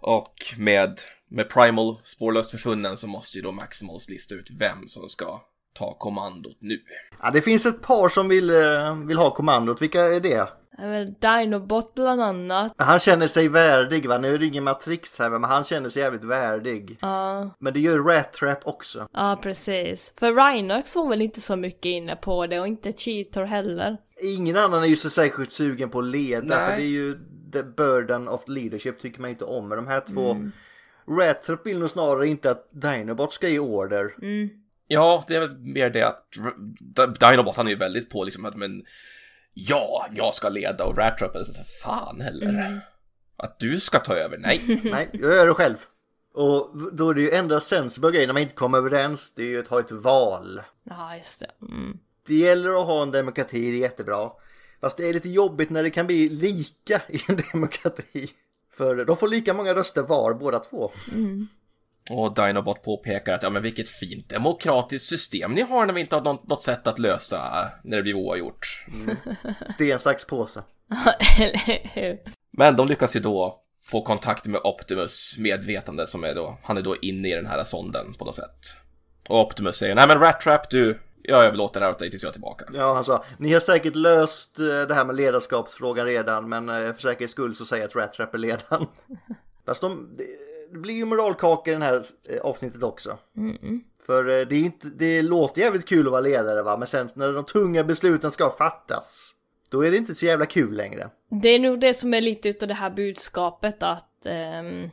Och 0.00 0.34
med, 0.56 1.00
med 1.28 1.48
Primal 1.48 1.96
spårlöst 2.04 2.50
försvunnen 2.50 2.96
så 2.96 3.06
måste 3.06 3.38
ju 3.38 3.42
då 3.42 3.52
Maximals 3.52 4.08
lista 4.08 4.34
ut 4.34 4.50
vem 4.50 4.88
som 4.88 5.08
ska 5.08 5.40
ta 5.72 5.94
kommandot 5.94 6.56
nu. 6.58 6.78
Ja, 7.22 7.30
det 7.30 7.40
finns 7.42 7.66
ett 7.66 7.82
par 7.82 8.08
som 8.08 8.28
vill, 8.28 8.50
eh, 8.50 8.96
vill 9.06 9.16
ha 9.16 9.30
kommandot. 9.30 9.82
Vilka 9.82 10.00
är 10.02 10.20
det? 10.20 10.48
Dinobot 11.20 11.94
bland 11.94 12.20
annat. 12.22 12.74
Han 12.76 12.98
känner 12.98 13.26
sig 13.26 13.48
värdig 13.48 14.08
va? 14.08 14.18
Nu 14.18 14.34
är 14.34 14.38
det 14.38 14.46
ingen 14.46 14.64
Matrix 14.64 15.18
här 15.18 15.30
men 15.30 15.44
han 15.44 15.64
känner 15.64 15.88
sig 15.88 16.02
jävligt 16.02 16.24
värdig. 16.24 16.98
Ja, 17.00 17.50
Men 17.58 17.72
det 17.72 17.80
gör 17.80 17.98
Rat 17.98 18.32
Trap 18.32 18.58
också. 18.66 19.08
ja 19.12 19.38
precis. 19.42 20.14
För 20.18 20.32
Rhinox 20.32 20.96
var 20.96 21.08
väl 21.08 21.22
inte 21.22 21.40
så 21.40 21.56
mycket 21.56 21.84
inne 21.84 22.16
på 22.16 22.46
det 22.46 22.60
och 22.60 22.66
inte 22.66 22.92
Cheetor 22.92 23.42
heller. 23.44 23.96
Ingen 24.22 24.56
annan 24.56 24.82
är 24.82 24.86
ju 24.86 24.96
så 24.96 25.10
särskilt 25.10 25.52
sugen 25.52 25.90
på 25.90 25.98
att 25.98 26.04
leda 26.04 26.58
Nej. 26.58 26.68
för 26.68 26.76
det 26.76 26.82
är 26.82 26.86
ju 26.86 27.18
the 27.52 27.62
burden 27.62 28.28
of 28.28 28.42
leadership 28.46 28.98
tycker 29.00 29.20
man 29.20 29.30
inte 29.30 29.44
om. 29.44 29.68
Men 29.68 29.76
de 29.76 29.86
här 29.86 30.00
två 30.00 30.36
Rat 31.08 31.42
Trap 31.42 31.66
vill 31.66 31.78
nog 31.78 31.90
snarare 31.90 32.26
inte 32.26 32.50
att 32.50 32.68
Dinobot 32.72 33.32
ska 33.32 33.48
ge 33.48 33.58
order. 33.58 34.14
Ja, 34.92 35.24
det 35.28 35.36
är 35.36 35.40
väl 35.40 35.58
mer 35.58 35.90
det 35.90 36.02
att 36.02 37.20
Dinobot 37.20 37.56
han 37.56 37.66
är 37.66 37.70
ju 37.70 37.76
väldigt 37.76 38.10
på 38.10 38.24
liksom 38.24 38.44
att 38.44 38.56
men 38.56 38.84
ja, 39.54 40.06
jag 40.14 40.34
ska 40.34 40.48
leda 40.48 40.84
och 40.84 40.98
Rattrap 40.98 41.34
är 41.34 41.44
så 41.44 41.62
fan 41.82 42.20
heller. 42.20 42.80
Att 43.36 43.58
du 43.58 43.80
ska 43.80 43.98
ta 43.98 44.14
över, 44.14 44.38
nej. 44.38 44.60
Nej, 44.84 45.08
jag 45.12 45.34
gör 45.34 45.46
det 45.46 45.54
själv. 45.54 45.76
Och 46.34 46.76
då 46.92 47.10
är 47.10 47.14
det 47.14 47.22
ju 47.22 47.30
enda 47.30 47.60
sensible 47.60 48.10
grejen 48.10 48.26
när 48.26 48.32
man 48.34 48.42
inte 48.42 48.54
kommer 48.54 48.78
överens, 48.78 49.34
det 49.34 49.42
är 49.42 49.46
ju 49.46 49.60
att 49.60 49.68
ha 49.68 49.80
ett 49.80 49.92
val. 49.92 50.60
Ja, 50.84 51.16
just 51.16 51.40
det. 51.40 51.66
Mm. 51.66 51.98
Det 52.26 52.34
gäller 52.34 52.80
att 52.80 52.86
ha 52.86 53.02
en 53.02 53.10
demokrati, 53.10 53.70
det 53.70 53.76
är 53.76 53.80
jättebra. 53.80 54.30
Fast 54.80 54.96
det 54.96 55.08
är 55.08 55.12
lite 55.12 55.28
jobbigt 55.28 55.70
när 55.70 55.82
det 55.82 55.90
kan 55.90 56.06
bli 56.06 56.28
lika 56.28 57.02
i 57.08 57.20
en 57.28 57.36
demokrati. 57.52 58.30
För 58.72 59.04
de 59.04 59.16
får 59.16 59.28
lika 59.28 59.54
många 59.54 59.74
röster 59.74 60.02
var, 60.02 60.34
båda 60.34 60.58
två. 60.58 60.90
Och 62.10 62.34
Dinobot 62.34 62.82
påpekar 62.82 63.34
att 63.34 63.42
ja 63.42 63.50
men 63.50 63.62
vilket 63.62 63.88
fint 63.88 64.28
demokratiskt 64.28 65.08
system 65.08 65.54
ni 65.54 65.62
har 65.62 65.86
när 65.86 65.94
vi 65.94 66.00
inte 66.00 66.16
har 66.16 66.22
något, 66.22 66.48
något 66.48 66.62
sätt 66.62 66.86
att 66.86 66.98
lösa 66.98 67.70
när 67.84 67.96
det 67.96 68.02
blir 68.02 68.14
oavgjort. 68.14 68.84
Sten, 69.68 69.98
sax, 69.98 70.24
påse. 70.24 70.62
Men 72.50 72.76
de 72.76 72.88
lyckas 72.88 73.16
ju 73.16 73.20
då 73.20 73.62
få 73.84 74.02
kontakt 74.02 74.44
med 74.46 74.60
Optimus 74.64 75.36
medvetande 75.38 76.06
som 76.06 76.24
är 76.24 76.34
då, 76.34 76.58
han 76.62 76.78
är 76.78 76.82
då 76.82 76.96
inne 76.96 77.28
i 77.28 77.34
den 77.34 77.46
här 77.46 77.64
sonden 77.64 78.14
på 78.14 78.24
något 78.24 78.34
sätt. 78.34 78.76
Och 79.28 79.40
Optimus 79.40 79.76
säger, 79.76 79.94
nej 79.94 80.08
men 80.08 80.18
Rat 80.18 80.40
Trap 80.40 80.70
du, 80.70 80.98
jag 81.22 81.44
överlåter 81.44 81.80
det 81.80 81.86
här 81.86 81.92
åt 81.92 81.98
dig 81.98 82.10
tills 82.10 82.22
jag 82.22 82.28
är 82.28 82.32
tillbaka. 82.32 82.64
Ja, 82.74 82.94
han 82.94 83.04
sa, 83.04 83.24
ni 83.38 83.52
har 83.52 83.60
säkert 83.60 83.96
löst 83.96 84.58
eh, 84.58 84.64
det 84.88 84.94
här 84.94 85.04
med 85.04 85.16
ledarskapsfrågan 85.16 86.06
redan, 86.06 86.48
men 86.48 86.68
eh, 86.68 86.92
för 86.92 87.00
säkerhets 87.00 87.32
skull 87.32 87.54
så 87.54 87.64
säger 87.64 87.82
jag 87.82 87.88
att 87.88 87.96
Rat 87.96 88.12
Trap 88.12 88.34
är 88.34 88.38
ledaren. 88.38 88.86
Fast 89.66 89.80
de, 89.80 90.16
det, 90.72 90.78
blir 90.78 90.94
ju 90.94 91.04
moralkaka 91.04 91.72
i 91.72 91.74
det 91.74 91.84
här 91.84 92.02
eh, 92.24 92.40
avsnittet 92.40 92.82
också. 92.82 93.18
För 94.06 94.24
eh, 94.24 94.46
det, 94.46 94.54
är 94.54 94.64
inte, 94.64 94.88
det 94.88 95.22
låter 95.22 95.60
jävligt 95.60 95.88
kul 95.88 96.06
att 96.06 96.12
vara 96.12 96.20
ledare 96.20 96.62
va, 96.62 96.76
men 96.76 96.88
sen 96.88 97.08
när 97.14 97.32
de 97.32 97.44
tunga 97.44 97.84
besluten 97.84 98.30
ska 98.30 98.50
fattas, 98.50 99.34
då 99.68 99.84
är 99.84 99.90
det 99.90 99.96
inte 99.96 100.14
så 100.14 100.26
jävla 100.26 100.46
kul 100.46 100.76
längre. 100.76 101.10
Det 101.42 101.48
är 101.48 101.58
nog 101.58 101.80
det 101.80 101.94
som 101.94 102.14
är 102.14 102.20
lite 102.20 102.48
utav 102.48 102.68
det 102.68 102.74
här 102.74 102.90
budskapet 102.90 103.82
att, 103.82 104.26
ehm, 104.26 104.90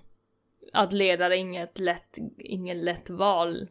att 0.73 0.93
ledare 0.93 1.35
är 1.35 1.39
inget 1.39 1.79
lätt, 1.79 2.17
ingen 2.37 2.81
lätt 2.81 3.09
val. 3.09 3.67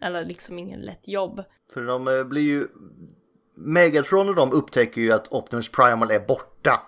Eller 0.00 0.24
liksom 0.24 0.58
ingen 0.58 0.80
lätt 0.80 1.08
jobb. 1.08 1.44
För 1.74 1.82
de 1.82 2.08
eh, 2.08 2.24
blir 2.24 2.42
ju... 2.42 2.68
Megatron 3.56 4.28
och 4.28 4.34
de 4.34 4.52
upptäcker 4.52 5.00
ju 5.00 5.12
att 5.12 5.32
Optimus 5.32 5.68
Primal 5.68 6.10
är 6.10 6.20
borta. 6.20 6.80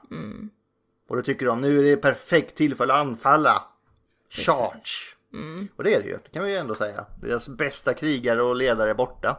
Och 1.09 1.17
då 1.17 1.23
tycker 1.23 1.47
de 1.47 1.61
nu 1.61 1.79
är 1.79 1.83
det 1.83 1.97
perfekt 1.97 2.57
tillfälle 2.57 2.93
att 2.93 3.07
anfalla. 3.07 3.63
Charge! 4.31 5.17
Och 5.77 5.85
det 5.85 5.95
är 5.95 6.01
det 6.01 6.07
ju, 6.07 6.19
det 6.25 6.31
kan 6.33 6.45
vi 6.45 6.51
ju 6.51 6.57
ändå 6.57 6.75
säga. 6.75 7.07
Deras 7.23 7.49
bästa 7.49 7.95
krigare 7.95 8.43
och 8.43 8.57
ledare 8.57 8.91
är 8.91 8.95
borta. 8.95 9.37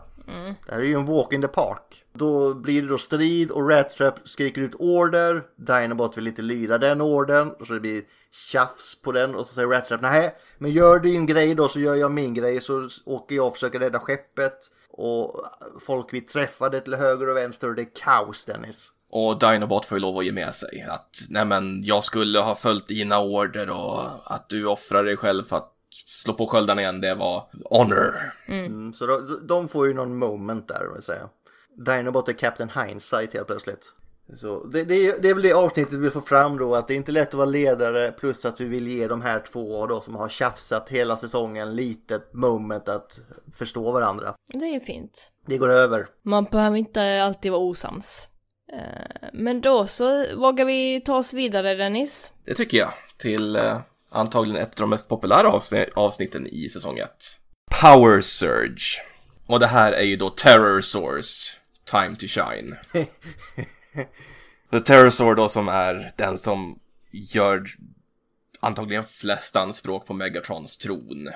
Det 0.65 0.71
här 0.71 0.79
är 0.79 0.83
ju 0.83 0.93
en 0.93 1.05
walk 1.05 1.33
in 1.33 1.41
the 1.41 1.47
park. 1.47 2.05
Då 2.13 2.53
blir 2.53 2.81
det 2.81 2.88
då 2.88 2.97
strid 2.97 3.51
och 3.51 3.69
Rat 3.69 3.89
Trap 3.89 4.19
skriker 4.23 4.61
ut 4.61 4.75
order. 4.75 5.43
Dinobot 5.55 6.17
vill 6.17 6.27
inte 6.27 6.41
lyda 6.41 6.77
den 6.77 7.01
ordern. 7.01 7.49
Och 7.49 7.67
så 7.67 7.73
det 7.73 7.79
blir 7.79 8.03
tjafs 8.31 9.01
på 9.01 9.11
den. 9.11 9.35
Och 9.35 9.47
så 9.47 9.53
säger 9.53 9.67
Rat 9.67 9.88
Trap 9.88 10.01
nej, 10.01 10.35
men 10.57 10.71
gör 10.71 10.99
din 10.99 11.25
grej 11.25 11.55
då 11.55 11.67
så 11.67 11.79
gör 11.79 11.95
jag 11.95 12.11
min 12.11 12.33
grej. 12.33 12.61
Så 12.61 12.89
åker 13.05 13.35
jag 13.35 13.47
och 13.47 13.53
försöker 13.53 13.79
rädda 13.79 13.99
skeppet. 13.99 14.57
Och 14.89 15.41
folk 15.81 16.13
vi 16.13 16.21
träffade 16.21 16.81
till 16.81 16.93
höger 16.95 17.29
och 17.29 17.38
vänster 17.38 17.69
och 17.69 17.75
det 17.75 17.81
är 17.81 17.95
kaos 17.95 18.45
Dennis. 18.45 18.91
Och 19.20 19.39
Dinobot 19.39 19.86
får 19.86 19.97
ju 19.97 20.01
lov 20.01 20.18
att 20.18 20.26
ge 20.26 20.32
med 20.32 20.55
sig 20.55 20.82
att 20.89 21.22
nej 21.30 21.45
men 21.45 21.84
jag 21.84 22.03
skulle 22.03 22.39
ha 22.39 22.55
följt 22.55 22.88
dina 22.88 23.20
order 23.20 23.70
och 23.70 24.01
att 24.26 24.49
du 24.49 24.65
offrar 24.65 25.03
dig 25.03 25.18
själv 25.18 25.43
för 25.43 25.57
att 25.57 25.74
slå 26.05 26.34
på 26.34 26.47
sköldarna 26.47 26.82
igen, 26.82 27.01
det 27.01 27.15
var 27.15 27.43
honor. 27.65 28.34
Mm, 28.47 28.93
så 28.93 29.05
de, 29.07 29.47
de 29.47 29.68
får 29.68 29.88
ju 29.88 29.93
någon 29.93 30.18
moment 30.18 30.68
där, 30.68 30.93
vill 30.93 31.03
säga. 31.03 31.30
Dinobot 31.76 32.30
är 32.30 32.34
Captain 32.34 32.70
Hindsight 32.70 33.34
helt 33.34 33.47
plötsligt. 33.47 33.93
Så 34.36 34.63
det, 34.63 34.84
det, 34.84 35.07
är, 35.07 35.20
det 35.20 35.30
är 35.30 35.34
väl 35.34 35.43
det 35.43 35.53
avsnittet 35.53 35.99
vi 35.99 36.09
får 36.09 36.22
fram 36.22 36.57
då, 36.57 36.76
att 36.76 36.88
det 36.88 36.93
är 36.93 36.95
inte 36.95 37.11
lätt 37.11 37.28
att 37.28 37.34
vara 37.34 37.45
ledare 37.45 38.11
plus 38.11 38.45
att 38.45 38.61
vi 38.61 38.65
vill 38.65 38.88
ge 38.88 39.07
de 39.07 39.22
här 39.22 39.39
två 39.39 39.88
då 39.88 40.01
som 40.01 40.15
har 40.15 40.30
tjafsat 40.30 40.89
hela 40.89 41.18
säsongen 41.18 41.76
litet 41.76 42.34
moment 42.34 42.89
att 42.89 43.20
förstå 43.53 43.91
varandra. 43.91 44.34
Det 44.53 44.65
är 44.65 44.74
ju 44.74 44.80
fint. 44.80 45.32
Det 45.45 45.57
går 45.57 45.70
över. 45.70 46.07
Man 46.24 46.43
behöver 46.43 46.78
inte 46.78 47.24
alltid 47.24 47.51
vara 47.51 47.61
osams. 47.61 48.28
Eh, 48.74 49.28
Men 49.34 49.61
då 49.61 49.88
så 49.88 50.36
vågar 50.36 50.65
vi 50.65 51.01
ta 51.01 51.15
oss 51.18 51.34
vidare 51.34 51.76
Dennis. 51.76 52.32
Det 52.45 52.55
tycker 52.55 52.78
jag. 52.78 52.93
Till 53.18 53.55
eh, 53.55 53.80
antagligen 54.09 54.61
ett 54.61 54.70
av 54.70 54.76
de 54.84 54.89
mest 54.89 55.09
populära 55.09 55.47
avsni- 55.51 55.89
avsnitten 55.95 56.47
i 56.47 56.70
säsong 56.70 56.97
1. 56.97 57.09
Power 57.82 58.22
Surge. 58.22 59.01
Och 59.47 59.59
det 59.59 59.68
här 59.68 59.91
är 59.91 60.03
ju 60.03 60.15
då 60.15 60.30
Terror 60.30 60.82
Source, 60.82 61.51
Time 61.86 62.15
to 62.15 62.26
Shine. 62.28 62.76
The 64.72 64.80
Terror 64.80 65.09
Sword 65.09 65.38
då 65.38 65.49
som 65.49 65.68
är 65.70 66.11
den 66.18 66.38
som 66.38 66.80
gör 67.11 67.63
antagligen 68.59 69.05
flest 69.05 69.55
anspråk 69.55 70.05
på 70.07 70.13
Megatrons 70.13 70.78
tron. 70.78 71.30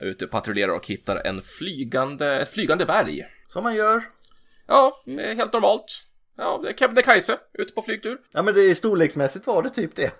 Ute 0.00 0.24
och 0.24 0.30
patrullerar 0.30 0.72
och 0.76 0.86
hittar 0.86 1.26
en 1.26 1.42
flygande, 1.42 2.38
ett 2.40 2.48
flygande 2.52 2.84
berg. 2.86 3.26
Som 3.48 3.62
man 3.62 3.74
gör. 3.74 4.02
Ja, 4.66 5.02
helt 5.16 5.52
normalt. 5.52 6.04
Ja, 6.36 6.60
det 6.62 6.68
är 6.68 6.72
Kebnekaise 6.72 7.38
ute 7.52 7.72
på 7.72 7.82
flygtur. 7.82 8.18
Ja 8.32 8.42
men 8.42 8.54
det 8.54 8.60
är 8.60 8.74
storleksmässigt 8.74 9.46
var 9.46 9.62
det 9.62 9.70
typ 9.70 9.94
det. 9.96 10.12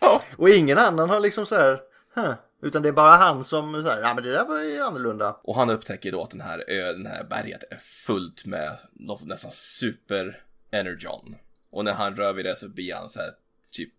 Ja, 0.00 0.22
Och 0.36 0.48
ingen 0.48 0.78
annan 0.78 1.10
har 1.10 1.20
liksom 1.20 1.46
så 1.46 1.54
här, 1.54 1.80
huh. 2.14 2.34
Utan 2.62 2.82
det 2.82 2.88
är 2.88 2.92
bara 2.92 3.14
han 3.14 3.44
som 3.44 3.82
så 3.84 3.90
här, 3.90 4.00
ja 4.00 4.14
men 4.14 4.24
det 4.24 4.30
där 4.30 4.44
var 4.44 4.60
ju 4.60 4.82
annorlunda. 4.82 5.36
Och 5.42 5.54
han 5.54 5.70
upptäcker 5.70 6.12
då 6.12 6.22
att 6.22 6.30
den 6.30 6.40
här, 6.40 6.64
ö, 6.68 6.92
den 6.92 7.06
här 7.06 7.24
berget 7.24 7.72
är 7.72 7.76
fullt 7.76 8.46
med 8.46 8.76
något 8.92 9.24
nästan 9.26 9.50
super 9.52 10.40
energon. 10.70 11.36
Och 11.70 11.84
när 11.84 11.92
han 11.92 12.16
rör 12.16 12.32
vid 12.32 12.44
det 12.44 12.56
så 12.56 12.68
blir 12.68 12.94
han 12.94 13.08
så 13.08 13.20
här 13.20 13.30
typ 13.70 13.90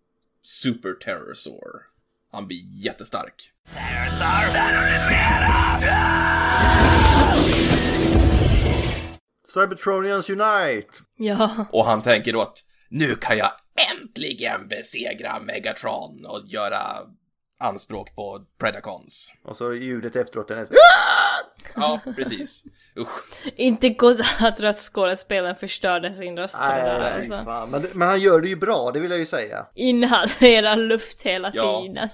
super 0.42 0.92
terrorsaur. 0.92 1.82
Han 2.32 2.46
blir 2.46 2.60
jättestark. 2.84 3.52
Cybertronians 9.54 10.30
Unite! 10.30 10.88
Ja, 11.16 11.66
Och 11.72 11.84
han 11.84 12.02
tänker 12.02 12.32
då 12.32 12.40
att 12.42 12.58
nu 12.88 13.14
kan 13.14 13.38
jag 13.38 13.52
äntligen 13.92 14.68
besegra 14.68 15.40
Megatron 15.40 16.26
och 16.26 16.42
göra 16.46 16.82
anspråk 17.58 18.14
på 18.14 18.40
Predacons. 18.58 19.32
Och 19.44 19.56
så 19.56 19.72
ljudet 19.74 20.16
efteråt 20.16 20.48
den 20.48 20.58
är 20.58 20.64
så, 20.64 20.72
Ja, 21.76 22.00
precis. 22.16 22.64
Usch. 22.98 23.52
inte 23.56 23.88
goza 23.88 24.24
att 24.40 24.60
röstskådespelaren 24.60 25.56
förstörde 25.56 26.14
sin 26.14 26.36
röst 26.38 26.56
Nej, 26.60 26.82
där 26.82 27.00
nej, 27.00 27.12
alltså. 27.12 27.44
fan. 27.44 27.70
Men, 27.70 27.86
men 27.92 28.08
han 28.08 28.20
gör 28.20 28.40
det 28.40 28.48
ju 28.48 28.56
bra, 28.56 28.90
det 28.94 29.00
vill 29.00 29.10
jag 29.10 29.20
ju 29.20 29.26
säga. 29.26 29.66
Inhalera 29.74 30.74
luft 30.74 31.22
hela 31.22 31.50
Ja. 31.54 31.82
tiden. 31.82 32.08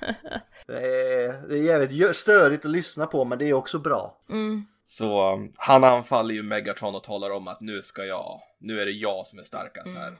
Det 0.66 0.72
är, 0.86 1.48
det 1.48 1.54
är 1.58 1.62
jävligt 1.62 2.16
störigt 2.16 2.64
att 2.64 2.70
lyssna 2.70 3.06
på, 3.06 3.24
men 3.24 3.38
det 3.38 3.44
är 3.48 3.52
också 3.52 3.78
bra. 3.78 4.18
Så 4.88 5.32
um, 5.32 5.52
han 5.56 5.84
anfaller 5.84 6.34
ju 6.34 6.42
Megatron 6.42 6.94
och 6.94 7.02
talar 7.02 7.30
om 7.30 7.48
att 7.48 7.60
nu 7.60 7.82
ska 7.82 8.04
jag, 8.04 8.40
nu 8.60 8.80
är 8.80 8.86
det 8.86 8.92
jag 8.92 9.26
som 9.26 9.38
är 9.38 9.42
starkast 9.42 9.94
här. 9.94 10.18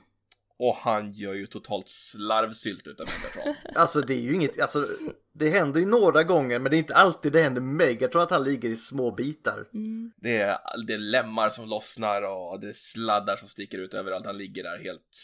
Och 0.59 0.75
han 0.75 1.11
gör 1.11 1.33
ju 1.33 1.45
totalt 1.45 1.87
slarvsylt 1.87 2.87
utav 2.87 3.07
Megatron. 3.07 3.55
Alltså 3.75 4.01
det 4.01 4.13
är 4.13 4.19
ju 4.19 4.35
inget, 4.35 4.61
alltså 4.61 4.85
det 5.33 5.49
händer 5.49 5.79
ju 5.79 5.85
några 5.85 6.23
gånger, 6.23 6.59
men 6.59 6.69
det 6.69 6.75
är 6.75 6.79
inte 6.79 6.95
alltid 6.95 7.33
det 7.33 7.41
händer 7.41 7.61
Megatron 7.61 8.23
att 8.23 8.31
han 8.31 8.43
ligger 8.43 8.69
i 8.69 8.75
små 8.75 9.11
bitar. 9.11 9.67
Det 10.17 10.37
är, 10.37 10.57
det 10.87 10.93
är 10.93 10.97
lemmar 10.97 11.49
som 11.49 11.69
lossnar 11.69 12.21
och 12.21 12.59
det 12.59 12.69
är 12.69 12.73
sladdar 12.73 13.35
som 13.35 13.47
sticker 13.47 13.77
ut 13.77 13.93
överallt. 13.93 14.25
Han 14.25 14.37
ligger 14.37 14.63
där 14.63 14.83
helt 14.83 15.17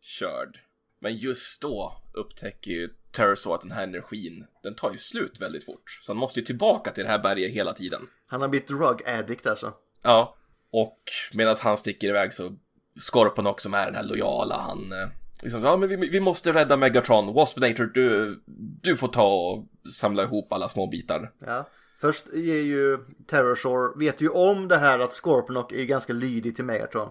körd. 0.00 0.58
Men 1.00 1.16
just 1.16 1.62
då 1.62 1.92
upptäcker 2.12 2.70
ju 2.70 2.90
Terrorsaur 3.14 3.54
att 3.54 3.60
den 3.60 3.72
här 3.72 3.82
energin, 3.82 4.46
den 4.62 4.74
tar 4.74 4.92
ju 4.92 4.98
slut 4.98 5.40
väldigt 5.40 5.64
fort. 5.64 5.98
Så 6.02 6.12
han 6.12 6.16
måste 6.16 6.40
ju 6.40 6.46
tillbaka 6.46 6.90
till 6.90 7.04
det 7.04 7.10
här 7.10 7.18
berget 7.18 7.52
hela 7.52 7.72
tiden. 7.72 8.02
Han 8.26 8.40
har 8.40 8.48
blivit 8.48 8.68
drug 8.68 9.08
addict 9.08 9.46
alltså. 9.46 9.72
Ja, 10.02 10.36
och 10.72 10.98
medan 11.32 11.56
han 11.60 11.76
sticker 11.76 12.08
iväg 12.08 12.32
så 12.32 12.56
Scorponok 13.00 13.60
som 13.60 13.74
är 13.74 13.86
den 13.86 13.94
här 13.94 14.02
lojala, 14.02 14.56
han 14.56 14.92
eh, 14.92 15.08
liksom, 15.42 15.62
ja 15.62 15.76
men 15.76 15.88
vi, 15.88 15.96
vi 15.96 16.20
måste 16.20 16.52
rädda 16.52 16.76
Megatron, 16.76 17.34
Waspinator, 17.34 17.84
du, 17.84 18.38
du 18.82 18.96
får 18.96 19.08
ta 19.08 19.26
och 19.26 19.66
samla 19.92 20.22
ihop 20.22 20.52
alla 20.52 20.68
små 20.68 20.86
bitar. 20.86 21.32
Ja. 21.38 21.68
Först 22.00 22.32
ger 22.34 22.62
ju 22.62 22.98
Terrorsaur, 23.26 23.98
vet 23.98 24.20
ju 24.20 24.28
om 24.28 24.68
det 24.68 24.76
här 24.76 24.98
att 24.98 25.12
Scorponok 25.12 25.72
är 25.72 25.84
ganska 25.84 26.12
lydig 26.12 26.56
till 26.56 26.64
Megatron. 26.64 27.10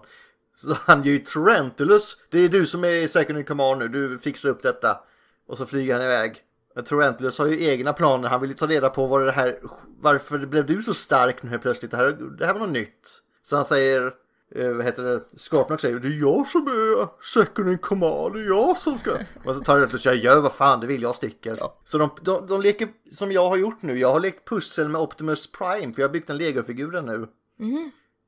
Så 0.56 0.74
han 0.74 1.02
ger 1.02 1.12
ju 1.12 1.18
Tarantulas, 1.18 2.16
det 2.30 2.38
är 2.38 2.48
du 2.48 2.66
som 2.66 2.84
är 2.84 3.06
second 3.06 3.38
in 3.38 3.44
command 3.44 3.78
nu, 3.78 3.88
du 3.88 4.18
fixar 4.18 4.48
upp 4.48 4.62
detta. 4.62 5.00
Och 5.46 5.58
så 5.58 5.66
flyger 5.66 5.94
han 5.94 6.02
iväg. 6.02 6.42
Men 6.74 6.84
Tarantulas 6.84 7.38
har 7.38 7.46
ju 7.46 7.64
egna 7.64 7.92
planer, 7.92 8.28
han 8.28 8.40
vill 8.40 8.50
ju 8.50 8.56
ta 8.56 8.66
reda 8.66 8.90
på 8.90 9.06
vad 9.06 9.24
det 9.24 9.32
här, 9.32 9.58
varför 10.00 10.38
blev 10.38 10.66
du 10.66 10.82
så 10.82 10.94
stark 10.94 11.42
nu 11.42 11.50
helt 11.50 11.62
plötsligt? 11.62 11.90
Det 11.90 11.96
här, 11.96 12.12
det 12.38 12.46
här 12.46 12.52
var 12.52 12.60
något 12.60 12.70
nytt. 12.70 13.22
Så 13.42 13.56
han 13.56 13.64
säger, 13.64 14.14
eh, 14.54 14.70
vad 14.70 14.84
heter 14.84 15.04
det, 15.04 15.38
Scorponok 15.38 15.80
säger 15.80 15.98
det 15.98 16.08
är 16.08 16.20
jag 16.20 16.46
som 16.46 16.66
är 16.66 17.08
second 17.24 17.68
in 17.68 17.78
command, 17.78 18.34
det 18.34 18.40
är 18.40 18.46
jag 18.46 18.76
som 18.76 18.98
ska. 18.98 19.10
Och 19.44 19.54
så 19.54 19.54
tar 19.54 19.64
Tarantulas 19.64 20.02
säger 20.02 20.22
gör 20.22 20.40
vad 20.40 20.52
fan 20.52 20.80
du 20.80 20.86
vill, 20.86 21.02
jag 21.02 21.16
sticker. 21.16 21.56
Ja. 21.60 21.80
Så 21.84 21.98
de, 21.98 22.10
de, 22.22 22.46
de 22.46 22.60
leker 22.60 22.88
som 23.16 23.32
jag 23.32 23.48
har 23.48 23.56
gjort 23.56 23.82
nu, 23.82 23.98
jag 23.98 24.12
har 24.12 24.20
lekt 24.20 24.48
pussel 24.48 24.88
med 24.88 25.00
Optimus 25.00 25.52
Prime 25.52 25.94
för 25.94 26.02
jag 26.02 26.08
har 26.08 26.12
byggt 26.12 26.30
en 26.30 26.36
legofiguren 26.36 27.06
nu. 27.06 27.28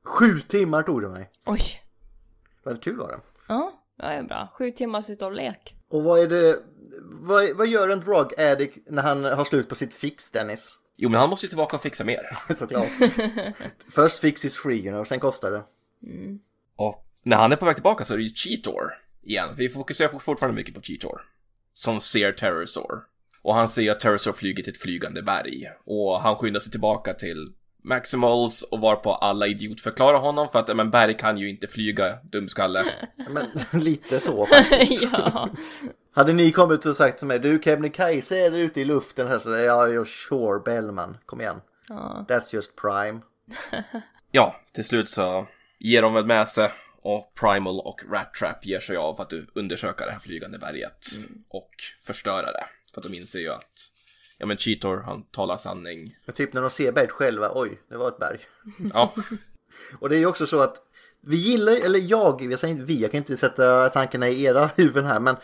Sju 0.05 0.39
timmar 0.39 0.83
tog 0.83 1.01
det 1.01 1.09
mig. 1.09 1.31
Oj. 1.45 1.61
Väldigt 2.63 2.83
kul 2.83 2.97
var 2.97 3.07
det. 3.07 3.19
Ja, 3.47 3.73
det 3.97 4.03
är 4.03 4.23
bra. 4.23 4.53
Sju 4.57 4.71
timmars 4.71 5.09
utav 5.09 5.33
lek. 5.33 5.75
Och 5.89 6.03
vad 6.03 6.19
är 6.19 6.27
det, 6.27 6.59
vad, 7.01 7.49
vad 7.55 7.67
gör 7.67 7.89
en 7.89 7.99
drug 7.99 8.39
addict 8.39 8.77
när 8.89 9.01
han 9.01 9.23
har 9.23 9.45
slut 9.45 9.69
på 9.69 9.75
sitt 9.75 9.93
fix 9.93 10.31
Dennis? 10.31 10.77
Jo, 10.97 11.09
men 11.09 11.19
han 11.19 11.29
måste 11.29 11.45
ju 11.45 11.47
tillbaka 11.47 11.75
och 11.75 11.81
fixa 11.81 12.03
mer. 12.03 12.37
Såklart. 12.57 12.87
First 13.95 14.19
fix 14.19 14.45
is 14.45 14.57
free 14.57 14.77
you 14.77 14.91
know, 14.91 15.03
sen 15.03 15.19
kostar 15.19 15.51
det. 15.51 15.63
Och 16.75 17.05
när 17.23 17.37
han 17.37 17.51
är 17.51 17.55
på 17.55 17.65
väg 17.65 17.75
tillbaka 17.75 18.05
så 18.05 18.13
är 18.13 18.17
det 18.17 18.23
ju 18.23 18.29
Cheetor 18.29 18.93
igen. 19.23 19.49
Vi 19.57 19.69
fokuserar 19.69 20.19
fortfarande 20.19 20.55
mycket 20.55 20.75
på 20.75 20.81
Cheetor. 20.81 21.21
Som 21.73 22.01
ser 22.01 22.31
Terrorsaur. 22.31 23.03
Och 23.41 23.55
han 23.55 23.69
ser 23.69 23.91
att 23.91 23.99
Terrorsaur 23.99 24.33
flyger 24.33 24.63
till 24.63 24.73
ett 24.73 24.81
flygande 24.81 25.21
berg. 25.21 25.69
Och 25.85 26.21
han 26.21 26.35
skyndar 26.35 26.59
sig 26.59 26.71
tillbaka 26.71 27.13
till 27.13 27.53
Maximals 27.87 28.61
och 28.61 28.79
varpå 28.79 29.13
alla 29.13 29.47
idiotförklarar 29.47 30.19
honom 30.19 30.49
för 30.51 30.59
att 30.59 30.75
men 30.75 30.91
berg 30.91 31.17
kan 31.17 31.37
ju 31.37 31.49
inte 31.49 31.67
flyga, 31.67 32.17
dumskalle. 32.23 32.85
Men 33.29 33.47
lite 33.81 34.19
så 34.19 34.45
faktiskt. 34.45 35.01
ja. 35.11 35.49
Hade 36.11 36.33
ni 36.33 36.51
kommit 36.51 36.85
och 36.85 36.95
sagt 36.95 37.17
till 37.17 37.27
mig, 37.27 37.39
du 37.39 37.59
Kebnekaise 37.63 38.37
är 38.37 38.51
där 38.51 38.57
ute 38.57 38.81
i 38.81 38.85
luften 38.85 39.27
här 39.27 39.39
så 39.39 39.49
där, 39.49 39.57
ja, 39.57 39.87
jag 39.87 40.07
sure 40.07 40.59
Bellman, 40.65 41.17
kom 41.25 41.41
igen. 41.41 41.61
Ja. 41.89 42.25
That's 42.29 42.55
just 42.55 42.75
prime. 42.75 43.21
Ja, 44.31 44.55
till 44.73 44.85
slut 44.85 45.09
så 45.09 45.47
ger 45.79 46.01
de 46.01 46.13
väl 46.13 46.25
med 46.25 46.47
sig 46.47 46.71
och 47.01 47.33
Primal 47.35 47.79
och 47.79 48.01
Rat 48.11 48.33
Trap 48.33 48.65
ger 48.65 48.79
sig 48.79 48.97
av 48.97 49.15
för 49.15 49.23
att 49.23 49.33
undersöka 49.53 50.05
det 50.05 50.11
här 50.11 50.19
flygande 50.19 50.57
berget 50.57 51.07
och 51.49 51.71
förstöra 52.03 52.51
det. 52.51 52.65
För 52.93 53.01
att 53.01 53.07
de 53.07 53.13
inser 53.13 53.39
ju 53.39 53.53
att, 53.53 53.91
ja 54.37 54.45
men 54.45 54.57
Cheetor, 54.57 54.97
han 54.97 55.23
talar 55.23 55.57
sanning. 55.57 56.17
Men 56.25 56.35
typ 56.35 56.53
när 56.53 56.61
de 56.61 56.69
ser 56.69 56.91
berget 56.91 57.11
själva, 57.11 57.51
oj, 57.55 57.81
det 57.89 57.97
var 57.97 58.07
ett 58.07 58.19
berg. 58.19 58.39
Ja, 58.93 59.13
Och 59.99 60.09
det 60.09 60.15
är 60.15 60.19
ju 60.19 60.25
också 60.25 60.47
så 60.47 60.59
att 60.59 60.75
vi 61.21 61.35
gillar, 61.35 61.85
eller 61.85 61.99
jag, 61.99 62.41
jag 62.41 62.59
säger 62.59 62.73
inte 62.73 62.85
vi, 62.85 63.01
jag 63.01 63.11
kan 63.11 63.17
inte 63.17 63.37
sätta 63.37 63.89
tankarna 63.89 64.29
i 64.29 64.43
era 64.43 64.69
huvuden 64.75 65.05
här, 65.05 65.19
men 65.19 65.35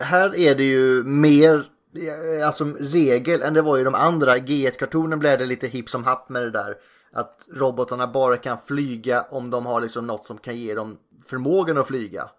här 0.00 0.36
är 0.36 0.54
det 0.54 0.64
ju 0.64 1.02
mer 1.04 1.54
eh, 1.96 2.46
alltså 2.46 2.64
regel 2.64 3.42
än 3.42 3.54
det 3.54 3.62
var 3.62 3.78
i 3.78 3.84
de 3.84 3.94
andra. 3.94 4.36
G1-kartonen 4.36 5.18
blev 5.18 5.38
det 5.38 5.46
lite 5.46 5.66
hipp 5.66 5.88
som 5.88 6.04
happ 6.04 6.28
med 6.28 6.42
det 6.42 6.50
där. 6.50 6.76
Att 7.12 7.48
robotarna 7.52 8.06
bara 8.06 8.36
kan 8.36 8.58
flyga 8.58 9.22
om 9.30 9.50
de 9.50 9.66
har 9.66 9.80
liksom 9.80 10.06
något 10.06 10.26
som 10.26 10.38
kan 10.38 10.56
ge 10.56 10.74
dem 10.74 10.98
förmågan 11.26 11.78
att 11.78 11.86
flyga. 11.86 12.30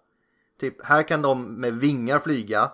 Typ 0.60 0.84
här 0.84 1.02
kan 1.02 1.22
de 1.22 1.60
med 1.60 1.74
vingar 1.74 2.18
flyga. 2.18 2.72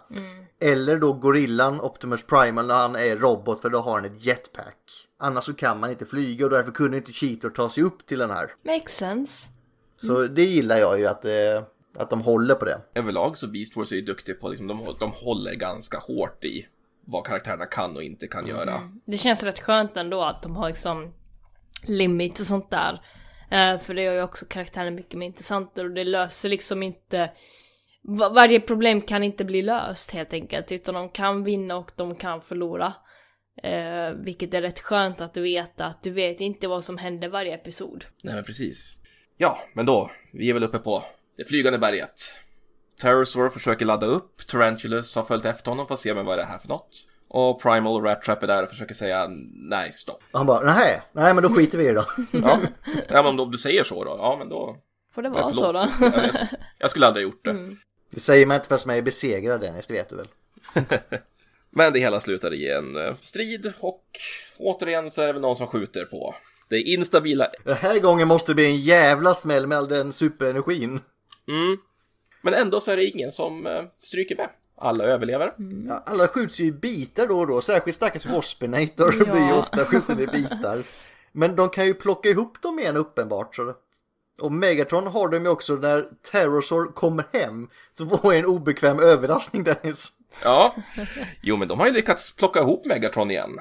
Eller 0.60 0.98
då 0.98 1.12
gorillan 1.12 1.80
Optimus 1.80 2.26
Primal 2.26 2.66
när 2.66 2.74
han 2.74 2.96
är 2.96 3.16
robot 3.16 3.60
för 3.60 3.70
då 3.70 3.78
har 3.78 3.92
han 3.92 4.04
ett 4.04 4.24
jetpack. 4.24 5.06
Annars 5.18 5.44
så 5.44 5.54
kan 5.54 5.80
man 5.80 5.90
inte 5.90 6.06
flyga 6.06 6.44
och 6.44 6.50
därför 6.50 6.72
kunde 6.72 6.96
inte 6.96 7.12
Cheetor 7.12 7.50
ta 7.50 7.68
sig 7.68 7.82
upp 7.82 8.06
till 8.06 8.18
den 8.18 8.30
här. 8.30 8.54
Makes 8.62 8.96
sense. 8.96 9.50
Så 9.96 10.26
det 10.26 10.44
gillar 10.44 10.76
jag 10.76 10.98
ju 10.98 11.06
att, 11.06 11.24
eh, 11.24 11.62
att 11.96 12.10
de 12.10 12.20
håller 12.20 12.54
på 12.54 12.64
det. 12.64 12.80
överlag 12.94 13.38
så 13.38 13.46
Beast 13.46 13.76
Wars 13.76 13.92
är 13.92 13.96
ju 13.96 14.02
duktiga 14.02 14.34
på 14.34 14.48
liksom, 14.48 14.66
de, 14.66 14.96
de 15.00 15.12
håller 15.12 15.54
ganska 15.54 15.98
hårt 15.98 16.44
i 16.44 16.66
vad 17.04 17.26
karaktärerna 17.26 17.66
kan 17.66 17.96
och 17.96 18.02
inte 18.02 18.26
kan 18.26 18.46
göra. 18.46 18.90
Det 19.04 19.18
känns 19.18 19.42
rätt 19.42 19.60
skönt 19.60 19.96
ändå 19.96 20.22
att 20.22 20.42
de 20.42 20.56
har 20.56 20.68
liksom 20.68 21.12
limit 21.86 22.40
och 22.40 22.46
sånt 22.46 22.70
där. 22.70 23.02
Eh, 23.50 23.80
för 23.80 23.94
det 23.94 24.02
gör 24.02 24.14
ju 24.14 24.22
också 24.22 24.46
karaktären 24.48 24.94
mycket 24.94 25.18
mer 25.18 25.26
intressantare 25.26 25.84
och 25.84 25.94
det 25.94 26.04
löser 26.04 26.48
liksom 26.48 26.82
inte 26.82 27.30
varje 28.08 28.60
problem 28.60 29.00
kan 29.00 29.24
inte 29.24 29.44
bli 29.44 29.62
löst 29.62 30.10
helt 30.10 30.32
enkelt 30.32 30.72
utan 30.72 30.94
de 30.94 31.08
kan 31.08 31.44
vinna 31.44 31.76
och 31.76 31.90
de 31.96 32.14
kan 32.14 32.42
förlora. 32.42 32.94
Eh, 33.62 34.10
vilket 34.24 34.54
är 34.54 34.62
rätt 34.62 34.80
skönt 34.80 35.20
att 35.20 35.36
veta 35.36 35.86
att 35.86 36.02
du 36.02 36.10
vet 36.10 36.40
inte 36.40 36.68
vad 36.68 36.84
som 36.84 36.98
händer 36.98 37.28
varje 37.28 37.54
episod. 37.54 38.04
Nej 38.22 38.34
men 38.34 38.44
precis. 38.44 38.94
Ja, 39.36 39.58
men 39.72 39.86
då, 39.86 40.10
vi 40.32 40.50
är 40.50 40.54
väl 40.54 40.62
uppe 40.62 40.78
på 40.78 41.04
det 41.36 41.44
flygande 41.44 41.78
berget. 41.78 42.40
Terrorsaur 43.00 43.50
försöker 43.50 43.86
ladda 43.86 44.06
upp, 44.06 44.46
Tarantulas 44.46 45.16
har 45.16 45.22
följt 45.22 45.44
efter 45.44 45.70
honom 45.70 45.86
för 45.86 45.94
att 45.94 46.00
se 46.00 46.14
men 46.14 46.26
vad 46.26 46.34
är 46.34 46.42
det 46.42 46.48
här 46.48 46.58
för 46.58 46.68
något. 46.68 47.06
Och 47.28 47.62
Primal 47.62 47.96
och 47.96 48.04
Rat 48.04 48.22
Trap 48.22 48.42
är 48.42 48.46
där 48.46 48.62
och 48.62 48.68
försöker 48.68 48.94
säga 48.94 49.28
nej, 49.52 49.92
stopp. 49.92 50.22
Och 50.32 50.38
han 50.38 50.46
bara, 50.46 50.60
nej, 50.60 51.02
nej 51.12 51.34
men 51.34 51.42
då 51.42 51.48
skiter 51.48 51.78
vi 51.78 51.84
i 51.84 51.86
det 51.86 51.94
då. 51.94 52.04
Ja, 52.42 52.60
ja 53.08 53.22
men 53.22 53.40
om 53.40 53.50
du 53.50 53.58
säger 53.58 53.84
så 53.84 54.04
då, 54.04 54.16
ja 54.18 54.36
men 54.38 54.48
då... 54.48 54.76
Får 55.14 55.22
det 55.22 55.28
vara 55.28 55.52
så 55.52 55.72
då? 55.72 55.88
jag, 56.00 56.30
jag 56.78 56.90
skulle 56.90 57.06
aldrig 57.06 57.26
ha 57.26 57.32
gjort 57.32 57.44
det. 57.44 57.76
Det 58.10 58.20
säger 58.20 58.46
man 58.46 58.54
inte 58.54 58.68
förrän 58.68 58.80
man 58.86 58.96
är 58.96 59.02
besegrad 59.02 59.60
Dennis, 59.60 59.86
det 59.86 59.94
vet 59.94 60.08
du 60.08 60.16
väl. 60.16 60.28
Men 61.70 61.92
det 61.92 61.98
hela 61.98 62.20
slutar 62.20 62.54
i 62.54 62.70
en 62.70 62.96
eh, 62.96 63.14
strid 63.20 63.72
och 63.80 64.04
återigen 64.58 65.10
så 65.10 65.22
är 65.22 65.26
det 65.26 65.32
väl 65.32 65.42
någon 65.42 65.56
som 65.56 65.66
skjuter 65.66 66.04
på 66.04 66.34
det 66.70 66.82
instabila 66.82 67.48
Den 67.64 67.76
här 67.76 67.98
gången 67.98 68.28
måste 68.28 68.50
det 68.50 68.54
bli 68.54 68.66
en 68.66 68.76
jävla 68.76 69.34
smäll 69.34 69.66
med 69.66 69.78
all 69.78 69.88
den 69.88 70.12
superenergin. 70.12 71.00
Mm. 71.48 71.78
Men 72.42 72.54
ändå 72.54 72.80
så 72.80 72.90
är 72.90 72.96
det 72.96 73.04
ingen 73.04 73.32
som 73.32 73.66
eh, 73.66 73.82
stryker 74.02 74.36
med. 74.36 74.48
Alla 74.76 75.04
överlever. 75.04 75.52
Ja, 75.88 76.02
alla 76.06 76.28
skjuts 76.28 76.60
ju 76.60 76.64
i 76.64 76.72
bitar 76.72 77.26
då 77.26 77.38
och 77.38 77.46
då, 77.46 77.60
särskilt 77.60 77.96
stackars 77.96 78.26
Waspinator 78.26 79.14
Ja. 79.18 79.24
blir 79.32 79.46
ju 79.46 79.52
ofta 79.52 79.84
skjuten 79.84 80.20
i 80.20 80.26
bitar. 80.26 80.78
Men 81.32 81.56
de 81.56 81.68
kan 81.68 81.86
ju 81.86 81.94
plocka 81.94 82.28
ihop 82.28 82.62
dem 82.62 82.78
igen 82.78 82.96
uppenbart. 82.96 83.56
Så. 83.56 83.74
Och 84.40 84.52
Megatron 84.52 85.06
har 85.06 85.28
de 85.28 85.44
ju 85.44 85.48
också 85.48 85.74
när 85.74 86.06
Terrorsaur 86.30 86.92
kommer 86.92 87.24
hem. 87.32 87.68
Så 87.92 88.06
får 88.06 88.34
en 88.34 88.46
obekväm 88.46 89.00
överraskning 89.00 89.64
Dennis. 89.64 90.12
Ja. 90.42 90.74
Jo, 91.42 91.56
men 91.56 91.68
de 91.68 91.78
har 91.78 91.86
ju 91.86 91.92
lyckats 91.92 92.36
plocka 92.36 92.60
ihop 92.60 92.84
Megatron 92.84 93.30
igen. 93.30 93.58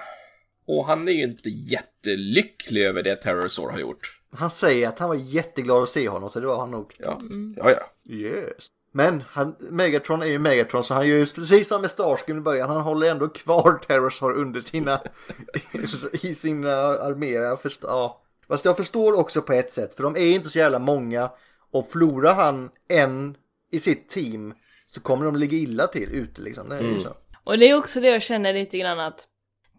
Och 0.68 0.86
han 0.86 1.08
är 1.08 1.12
ju 1.12 1.24
inte 1.24 1.50
jättelycklig 1.50 2.86
över 2.86 3.04
det 3.04 3.16
Terrorsaur 3.16 3.70
har 3.70 3.80
gjort. 3.80 4.22
Han 4.32 4.50
säger 4.50 4.88
att 4.88 5.00
han 5.00 5.10
var 5.10 5.16
jätteglad 5.16 5.84
att 5.84 5.90
se 5.90 6.10
honom 6.10 6.30
så 6.30 6.40
det 6.40 6.48
var 6.48 6.60
han 6.60 6.72
nog. 6.72 6.96
Ja, 6.98 7.22
ja, 7.58 7.72
ja. 7.72 8.14
Yes. 8.14 8.68
Men 8.92 9.24
han, 9.30 9.56
Megatron 9.60 10.22
är 10.22 10.26
ju 10.26 10.40
Megatron 10.40 10.84
så 10.84 10.94
han 10.94 11.08
gör 11.08 11.18
ju 11.18 11.26
precis 11.26 11.68
som 11.68 11.82
med 11.82 11.92
Starscream 11.92 12.38
i 12.38 12.42
början. 12.42 12.70
Han 12.70 12.82
håller 12.82 13.12
ändå 13.12 13.28
kvar 13.28 13.80
Terrorsaur 13.88 14.34
under 14.34 14.60
sina, 14.60 15.02
i 16.22 16.36
sina 16.36 16.72
arméer. 16.78 17.58
Ja. 17.82 18.22
Fast 18.50 18.66
jag 18.66 18.78
förstår 18.78 19.20
också 19.20 19.42
på 19.42 19.54
ett 19.54 19.72
sätt 19.72 19.94
för 19.96 20.04
de 20.04 20.16
är 20.16 20.36
inte 20.36 20.50
så 20.50 20.60
jävla 20.60 20.80
många. 20.80 21.32
Och 21.72 21.88
förlorar 21.92 22.34
han 22.34 22.70
en 22.88 23.36
i 23.72 23.80
sitt 23.80 24.10
team 24.10 24.54
så 24.86 25.02
kommer 25.02 25.26
de 25.26 25.36
ligga 25.36 25.58
illa 25.58 25.88
till 25.88 26.10
ute 26.12 26.42
liksom. 26.42 26.70
Det 26.70 26.76
är 26.76 26.82
ju 26.82 27.00
så. 27.02 27.14
Och 27.44 27.58
det 27.58 27.70
är 27.70 27.78
också 27.78 28.00
det 28.00 28.08
jag 28.08 28.22
känner 28.22 28.54
lite 28.54 28.78
grann 28.78 29.00
att 29.00 29.28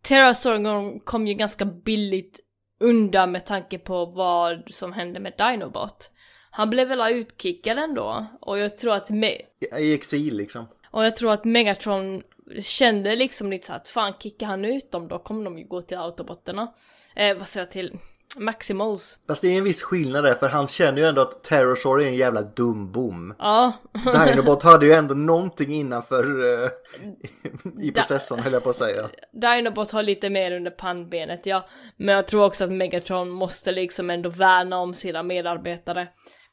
Terrasor 0.02 0.98
kom 1.04 1.26
ju 1.26 1.34
ganska 1.34 1.64
billigt 1.64 2.40
undan 2.80 3.32
med 3.32 3.46
tanke 3.46 3.78
på 3.78 4.06
vad 4.06 4.62
som 4.70 4.92
hände 4.92 5.20
med 5.20 5.32
Dinobot. 5.38 6.10
Han 6.50 6.70
blev 6.70 6.88
väl 6.88 7.12
utkickad 7.14 7.78
ändå 7.78 8.26
och 8.40 8.58
jag 8.58 8.78
tror 8.78 8.94
att 8.94 9.10
Me- 9.10 9.42
I 9.78 9.94
exil 9.94 10.36
liksom. 10.36 10.66
och 10.90 11.04
jag 11.04 11.16
tror 11.16 11.32
att 11.32 11.44
Megatron 11.44 12.22
kände 12.58 13.16
liksom 13.16 13.50
lite 13.50 13.66
så 13.66 13.72
att 13.72 13.88
fan 13.88 14.12
kickar 14.20 14.46
han 14.46 14.64
ut 14.64 14.90
dem 14.92 15.08
då 15.08 15.18
kommer 15.18 15.44
de 15.44 15.58
ju 15.58 15.64
gå 15.64 15.82
till 15.82 15.98
autobotterna. 15.98 16.72
Eh, 17.16 17.36
vad 17.38 17.48
säger 17.48 17.66
jag 17.66 17.72
till 17.72 17.98
Maximals? 18.38 19.18
Fast 19.26 19.42
det 19.42 19.48
är 19.48 19.58
en 19.58 19.64
viss 19.64 19.82
skillnad 19.82 20.24
där 20.24 20.34
för 20.34 20.48
han 20.48 20.66
känner 20.66 20.98
ju 20.98 21.04
ändå 21.04 21.22
att 21.22 21.44
Terrorsaur 21.44 22.02
är 22.02 22.06
en 22.06 22.16
jävla 22.16 22.42
dum 22.42 22.92
bom. 22.92 23.34
Ja, 23.38 23.72
Dinobot 24.26 24.62
hade 24.62 24.86
ju 24.86 24.92
ändå 24.92 25.14
någonting 25.14 25.74
innanför 25.74 26.24
eh, 26.64 26.70
i 27.80 27.92
processorn 27.92 28.40
höll 28.40 28.52
jag 28.52 28.64
på 28.64 28.70
att 28.70 28.76
säga. 28.76 29.08
Dinobot 29.32 29.90
har 29.90 30.02
lite 30.02 30.30
mer 30.30 30.52
under 30.52 30.70
pannbenet, 30.70 31.46
ja. 31.46 31.68
Men 31.96 32.14
jag 32.14 32.26
tror 32.28 32.44
också 32.44 32.64
att 32.64 32.72
Megatron 32.72 33.30
måste 33.30 33.72
liksom 33.72 34.10
ändå 34.10 34.30
värna 34.30 34.78
om 34.78 34.94
sina 34.94 35.22
medarbetare 35.22 36.08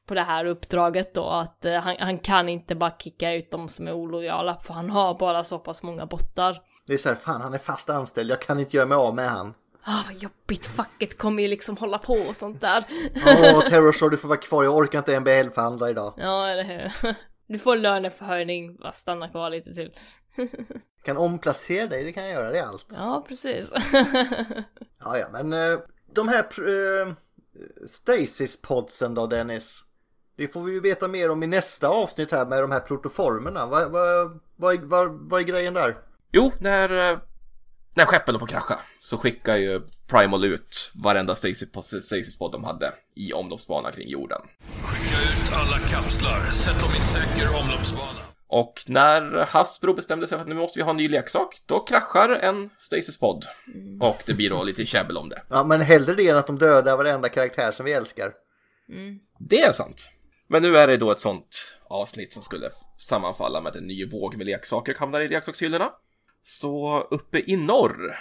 på 0.08 0.14
det 0.14 0.22
här 0.22 0.46
uppdraget 0.46 1.14
då, 1.14 1.30
att 1.30 1.66
eh, 1.66 1.74
han, 1.74 1.96
han 2.00 2.20
kan 2.20 2.50
inte 2.50 2.76
bara 2.76 2.92
kicka 3.00 3.34
ut 3.34 3.52
dem 3.52 3.70
som 3.70 3.88
är 3.88 3.94
olojala, 3.94 4.58
för 4.64 4.74
han 4.74 4.90
har 4.90 5.18
bara 5.20 5.44
så 5.44 5.60
pass 5.60 5.84
många 5.84 6.06
bottar. 6.06 6.62
Det 6.88 6.94
är 6.94 6.98
så 6.98 7.10
här, 7.10 7.16
fan 7.16 7.42
han 7.42 7.54
är 7.54 7.58
fast 7.58 7.90
anställd, 7.90 8.32
jag 8.32 8.42
kan 8.42 8.60
inte 8.60 8.78
göra 8.78 8.88
mig 8.88 8.96
av 8.96 9.16
med 9.16 9.30
han. 9.30 9.54
Ah, 9.90 10.04
vad 10.08 10.16
jobbigt, 10.16 10.66
facket 10.66 11.18
kommer 11.18 11.44
ju 11.44 11.50
liksom 11.50 11.78
hålla 11.78 11.98
på 11.98 12.14
och 12.14 12.36
sånt 12.36 12.62
där. 12.62 12.86
Åh, 13.26 13.62
Terrorsaur 13.70 14.10
du 14.10 14.18
får 14.18 14.28
vara 14.28 14.40
kvar, 14.40 14.64
jag 14.64 14.76
orkar 14.76 15.00
inte 15.00 15.20
MBL-förhandla 15.20 15.90
idag. 15.90 16.14
ja, 16.18 16.48
eller 16.48 16.64
hur? 16.64 17.14
Du 17.50 17.58
får 17.60 17.76
löneförhöjning, 17.76 18.76
bara 18.76 18.92
stanna 18.92 19.30
kvar 19.30 19.50
lite 19.50 19.74
till. 19.74 19.92
Kan 21.04 21.18
omplacera 21.18 21.88
dig, 21.88 22.04
det 22.04 22.12
kan 22.12 22.24
jag 22.24 22.32
göra, 22.34 22.50
det 22.52 22.60
är 22.60 22.64
allt. 22.64 22.86
Ja, 22.98 23.26
precis. 23.28 23.72
Ja, 25.00 25.18
ja, 25.18 25.28
men 25.32 25.54
eh, 25.54 25.80
de 26.14 26.28
här 26.28 26.60
uh, 26.60 27.14
Stasis-podsen 27.88 29.16
då 29.16 29.28
Dennis. 29.28 29.84
Det 30.38 30.48
får 30.48 30.62
vi 30.64 30.72
ju 30.74 30.80
veta 30.80 31.08
mer 31.08 31.32
om 31.32 31.44
i 31.44 31.48
nästa 31.48 31.88
avsnitt 31.88 32.32
här 32.32 32.46
med 32.46 32.64
de 32.64 32.72
här 32.72 32.80
protoformerna. 32.80 33.66
Vad, 33.66 33.92
vad, 33.92 34.40
vad, 34.56 34.74
är- 34.76 34.86
vad, 34.86 35.30
vad 35.30 35.40
är 35.42 35.46
grejen 35.46 35.74
där? 35.74 35.98
Jo, 36.32 36.52
när, 36.60 37.12
eh, 37.12 37.20
när 37.98 38.06
skeppen 38.06 38.36
är 38.36 38.40
på 38.40 38.46
att 38.46 38.52
krascha 38.52 38.80
så 39.02 39.18
skickar 39.18 39.58
ju 39.58 39.82
Primal 40.08 40.46
ut 40.46 40.92
varenda 40.96 41.36
Stasis-pod 41.36 42.52
de 42.52 42.64
hade 42.64 42.94
i 43.16 43.34
omloppsbana 43.34 43.92
kring 43.92 44.10
jorden. 44.10 44.42
Skicka 44.84 45.16
ut 45.16 45.54
alla 45.54 45.80
kapslar. 45.80 46.52
Sätt 46.52 46.82
dem 46.82 46.90
i 46.98 47.02
säker 47.02 47.48
omloppsbana. 47.64 48.20
Och 48.48 48.84
när 48.86 49.46
Hasbro 49.46 49.94
bestämde 49.94 50.28
sig 50.28 50.38
för 50.38 50.42
att 50.42 50.50
nu 50.50 50.56
måste 50.56 50.80
vi 50.80 50.84
ha 50.84 50.90
en 50.90 50.98
ny 50.98 51.08
leksak, 51.10 51.62
då 51.66 51.80
kraschar 51.80 52.30
en 52.30 52.70
Stasis-pod. 52.80 53.46
Och 54.02 54.24
det 54.26 54.34
blir 54.34 54.50
då 54.50 54.64
lite 54.64 54.86
käbbel 54.86 55.18
om 55.18 55.30
det. 55.30 55.42
Ja, 55.50 55.64
men 55.64 55.82
hellre 55.82 56.14
det 56.14 56.30
än 56.30 56.38
att 56.38 56.48
de 56.48 56.58
dödar 56.58 56.98
varenda 56.98 57.30
karaktär 57.30 57.72
som 57.72 57.86
vi 57.86 57.94
älskar. 57.94 58.34
Det 59.40 59.62
är 59.62 59.72
sant. 59.72 60.10
Men 60.48 60.62
nu 60.62 60.78
är 60.78 60.88
det 60.88 60.98
då 60.98 61.12
ett 61.12 61.20
sånt 61.20 61.78
avsnitt 61.90 62.34
som 62.34 62.44
skulle 62.44 62.70
sammanfalla 63.00 63.62
med 63.62 63.70
att 63.70 63.76
en 63.76 63.88
ny 63.88 64.06
våg 64.06 64.38
med 64.38 64.46
leksaker 64.46 64.96
hamnar 64.96 65.22
i 65.22 65.28
leksakshyllorna. 65.28 65.92
Så 66.50 67.08
uppe 67.12 67.40
i 67.52 67.56
norr, 67.56 68.16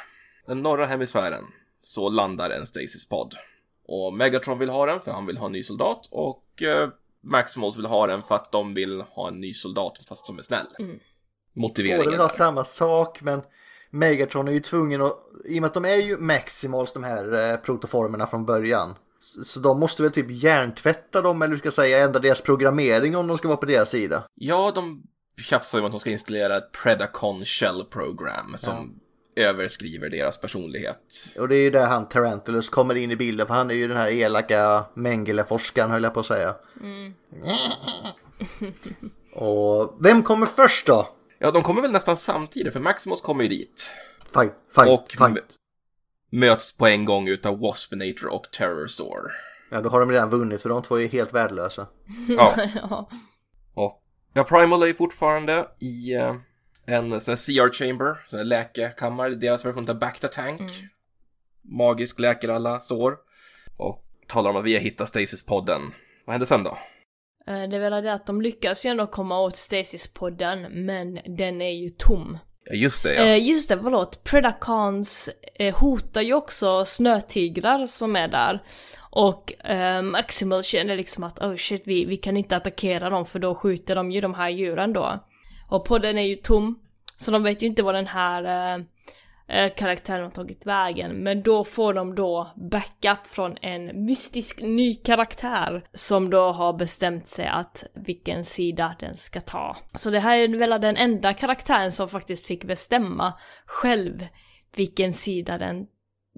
den 0.46 0.62
norra 0.62 0.86
hemisfären, 0.86 1.44
så 1.82 2.08
landar 2.08 2.50
en 2.50 2.66
Stasis-pod. 2.66 3.34
Och 3.88 4.12
Megatron 4.12 4.58
vill 4.58 4.68
ha 4.68 4.86
den 4.86 5.00
för 5.00 5.10
han 5.10 5.26
vill 5.26 5.36
ha 5.36 5.46
en 5.46 5.52
ny 5.52 5.62
soldat 5.62 6.08
och 6.10 6.62
eh, 6.62 6.88
Maximals 7.20 7.76
vill 7.76 7.86
ha 7.86 8.06
den 8.06 8.22
för 8.22 8.34
att 8.34 8.52
de 8.52 8.74
vill 8.74 9.00
ha 9.00 9.28
en 9.28 9.40
ny 9.40 9.54
soldat 9.54 9.98
fast 10.08 10.26
som 10.26 10.38
är 10.38 10.42
snäll. 10.42 10.66
Båda 10.78 10.92
Motiveringen 11.52 12.10
vill 12.10 12.20
ha 12.20 12.28
samma 12.28 12.64
sak, 12.64 13.22
men 13.22 13.42
Megatron 13.90 14.48
är 14.48 14.52
ju 14.52 14.60
tvungen 14.60 15.02
att, 15.02 15.18
i 15.44 15.58
och 15.58 15.60
med 15.60 15.66
att 15.68 15.74
de 15.74 15.84
är 15.84 15.96
ju 15.96 16.16
Maximals 16.18 16.92
de 16.92 17.04
här 17.04 17.50
eh, 17.50 17.56
protoformerna 17.56 18.26
från 18.26 18.46
början. 18.46 18.94
Så, 19.18 19.44
så 19.44 19.60
de 19.60 19.80
måste 19.80 20.02
väl 20.02 20.12
typ 20.12 20.30
hjärntvätta 20.30 21.22
dem, 21.22 21.42
eller 21.42 21.52
vi 21.52 21.58
ska 21.58 21.70
säga 21.70 22.04
ändra 22.04 22.20
deras 22.20 22.42
programmering 22.42 23.16
om 23.16 23.26
de 23.26 23.38
ska 23.38 23.48
vara 23.48 23.58
på 23.58 23.66
deras 23.66 23.90
sida. 23.90 24.24
Ja, 24.34 24.72
de 24.74 25.02
tjafsar 25.42 25.78
om 25.78 25.84
att 25.84 25.90
de 25.92 26.00
ska 26.00 26.10
installera 26.10 26.56
ett 26.56 26.72
Predacon 26.72 27.44
Shell 27.44 27.84
Program 27.84 28.54
som 28.58 29.00
överskriver 29.36 30.10
deras 30.10 30.40
personlighet. 30.40 31.28
Och 31.38 31.48
det 31.48 31.56
är 31.56 31.62
ju 31.62 31.70
där 31.70 31.86
han 31.86 32.08
Tarantulas 32.08 32.68
kommer 32.68 32.94
in 32.94 33.10
i 33.10 33.16
bilden 33.16 33.46
för 33.46 33.54
han 33.54 33.70
är 33.70 33.74
ju 33.74 33.88
den 33.88 33.96
här 33.96 34.08
elaka 34.08 34.84
Mengele-forskaren 34.94 35.90
höll 35.90 36.02
jag 36.02 36.14
på 36.14 36.20
att 36.20 36.26
säga. 36.26 36.54
och 39.34 39.96
vem 40.00 40.22
kommer 40.22 40.46
först 40.46 40.86
då? 40.86 41.08
Ja, 41.38 41.50
de 41.50 41.62
kommer 41.62 41.82
väl 41.82 41.92
nästan 41.92 42.16
samtidigt, 42.16 42.72
för 42.72 42.80
Maximus 42.80 43.20
kommer 43.20 43.42
ju 43.42 43.48
dit. 43.48 43.90
Fight, 44.34 44.52
fight, 44.74 44.88
och 44.88 45.06
fight. 45.10 45.20
mö- 45.20 45.40
möts 46.30 46.76
på 46.76 46.86
en 46.86 47.04
gång 47.04 47.28
utav 47.28 47.58
Waspinator 47.60 48.26
och 48.26 48.44
Terrorsaur. 48.52 49.32
Ja, 49.70 49.80
då 49.80 49.88
har 49.88 50.00
de 50.00 50.10
redan 50.10 50.30
vunnit 50.30 50.62
för 50.62 50.68
de 50.68 50.82
två 50.82 51.00
är 51.00 51.08
helt 51.08 51.32
värdelösa. 51.34 51.86
Ja, 52.28 52.54
Ja. 52.90 53.08
och 53.74 54.02
ja, 54.36 54.44
Primal 54.44 54.82
är 54.82 54.92
fortfarande 54.92 55.68
i 55.78 56.14
eh, 56.14 56.34
en 56.86 57.20
sån 57.20 57.32
här 57.32 57.68
CR 57.68 57.72
chamber, 57.72 58.16
sån 58.28 58.38
här 58.38 58.44
läkekammare, 58.44 59.34
deras 59.34 59.64
version 59.64 59.90
av 59.90 59.98
Back 59.98 60.20
to 60.20 60.28
Tank. 60.32 60.70
Magisk 61.62 62.20
läker 62.20 62.48
alla 62.48 62.80
sår. 62.80 63.16
Och 63.76 64.04
talar 64.26 64.50
om 64.50 64.56
att 64.56 64.64
vi 64.64 64.74
har 64.74 64.80
hittat 64.80 65.08
Stasis-podden. 65.08 65.80
Vad 66.24 66.34
hände 66.34 66.46
sen 66.46 66.64
då? 66.64 66.78
Eh, 67.46 67.68
Det 67.68 67.76
är 67.76 67.80
väl 67.80 68.04
det 68.04 68.12
att 68.12 68.26
de 68.26 68.42
lyckas 68.42 68.86
ju 68.86 68.90
ändå 68.90 69.06
komma 69.06 69.40
åt 69.40 69.54
Stasis-podden, 69.56 70.68
men 70.68 71.14
den 71.36 71.62
är 71.62 71.72
ju 71.72 71.90
tom. 71.90 72.38
Just 72.70 73.02
det 73.02 73.14
ja. 73.14 73.22
Eh, 73.22 73.48
just 73.48 73.68
det, 73.68 73.78
förlåt. 73.82 74.24
Predacons 74.24 75.30
eh, 75.54 75.78
hotar 75.78 76.22
ju 76.22 76.34
också 76.34 76.84
snötigrar 76.84 77.86
som 77.86 78.16
är 78.16 78.28
där. 78.28 78.62
Och 79.10 79.66
eh, 79.66 80.02
Maximal 80.02 80.62
känner 80.62 80.96
liksom 80.96 81.24
att 81.24 81.38
oh 81.38 81.56
shit, 81.56 81.82
vi, 81.84 82.04
vi 82.04 82.16
kan 82.16 82.36
inte 82.36 82.56
attackera 82.56 83.10
dem 83.10 83.26
för 83.26 83.38
då 83.38 83.54
skjuter 83.54 83.94
de 83.94 84.10
ju 84.10 84.20
de 84.20 84.34
här 84.34 84.48
djuren 84.48 84.92
då. 84.92 85.24
Och 85.68 85.84
podden 85.84 86.18
är 86.18 86.22
ju 86.22 86.36
tom. 86.36 86.78
Så 87.16 87.30
de 87.30 87.42
vet 87.42 87.62
ju 87.62 87.66
inte 87.66 87.82
vad 87.82 87.94
den 87.94 88.06
här 88.06 88.74
eh, 88.74 88.84
eh, 89.48 89.72
karaktären 89.76 90.22
har 90.24 90.30
tagit 90.30 90.66
vägen. 90.66 91.22
Men 91.22 91.42
då 91.42 91.64
får 91.64 91.94
de 91.94 92.14
då 92.14 92.52
backup 92.70 93.26
från 93.26 93.56
en 93.62 94.04
mystisk 94.04 94.62
ny 94.62 94.94
karaktär 94.94 95.88
som 95.92 96.30
då 96.30 96.52
har 96.52 96.72
bestämt 96.72 97.26
sig 97.26 97.46
att 97.46 97.84
vilken 97.94 98.44
sida 98.44 98.96
den 98.98 99.16
ska 99.16 99.40
ta. 99.40 99.76
Så 99.94 100.10
det 100.10 100.20
här 100.20 100.38
är 100.38 100.58
väl 100.58 100.80
den 100.80 100.96
enda 100.96 101.32
karaktären 101.32 101.92
som 101.92 102.08
faktiskt 102.08 102.46
fick 102.46 102.64
bestämma 102.64 103.32
själv 103.66 104.26
vilken 104.76 105.12
sida 105.12 105.58
den 105.58 105.86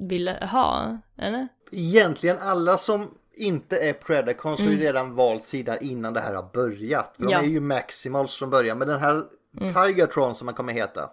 ville 0.08 0.48
ha, 0.52 0.98
eller? 1.18 1.48
Egentligen 1.72 2.36
alla 2.40 2.78
som 2.78 3.10
inte 3.36 3.78
är 3.78 3.92
Predacons 3.92 4.60
har 4.60 4.68
ju 4.68 4.78
redan 4.78 5.14
valt 5.14 5.44
sida 5.44 5.78
innan 5.78 6.12
det 6.12 6.20
här 6.20 6.34
har 6.34 6.50
börjat. 6.52 7.14
För 7.16 7.30
Ja. 7.30 7.38
de 7.40 7.44
är 7.46 7.50
ju 7.50 7.60
Maximals 7.60 8.34
från 8.34 8.50
början. 8.50 8.78
Men 8.78 8.88
den 8.88 9.00
här 9.00 9.22
Tigertron 9.58 10.34
som 10.34 10.48
han 10.48 10.54
kommer 10.54 10.72
heta. 10.72 11.10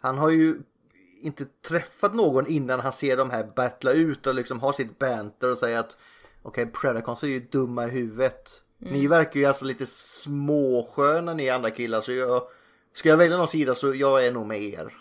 Han 0.00 0.18
har 0.18 0.30
ju 0.30 0.54
inte 1.22 1.46
träffat 1.68 2.14
någon 2.14 2.46
innan 2.46 2.80
han 2.80 2.92
ser 2.92 3.16
de 3.16 3.30
här 3.30 3.44
battla 3.56 3.92
ut 3.92 4.26
och 4.26 4.34
liksom 4.34 4.60
ha 4.60 4.72
sitt 4.72 4.98
banter 4.98 5.52
och 5.52 5.58
säga 5.58 5.80
att 5.80 5.96
okej 6.42 6.66
Predacons 6.66 7.22
är 7.22 7.26
ju 7.26 7.40
dumma 7.40 7.86
i 7.86 7.90
huvudet. 7.90 8.62
Ni 8.78 9.06
verkar 9.06 9.40
ju 9.40 9.46
alltså 9.46 9.64
lite 9.64 9.86
småsköna 9.86 11.34
ni 11.34 11.50
andra 11.50 11.70
killar 11.70 12.00
så 12.00 12.12
jag 12.12 12.42
ska 12.92 13.08
jag 13.08 13.16
välja 13.16 13.36
någon 13.36 13.48
sida 13.48 13.74
så 13.74 13.94
jag 13.94 14.26
är 14.26 14.32
nog 14.32 14.46
med 14.46 14.62
er. 14.62 14.92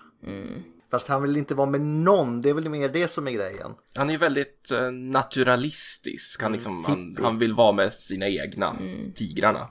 Fast 0.92 1.08
han 1.08 1.22
vill 1.22 1.38
inte 1.38 1.56
vara 1.56 1.70
med 1.70 1.82
någon, 1.82 2.42
det 2.42 2.50
är 2.50 2.54
väl 2.54 2.70
mer 2.70 2.90
det 2.90 3.08
som 3.08 3.28
är 3.28 3.32
grejen. 3.32 3.72
Han 3.96 4.10
är 4.10 4.18
väldigt 4.18 4.72
eh, 4.72 4.92
naturalistisk. 4.92 6.42
Han, 6.42 6.52
liksom, 6.52 6.86
han, 6.86 7.08
hippie. 7.10 7.24
han 7.24 7.40
vill 7.40 7.54
vara 7.54 7.72
med 7.72 7.94
sina 7.94 8.28
egna, 8.28 8.76
tigrarna. 9.16 9.70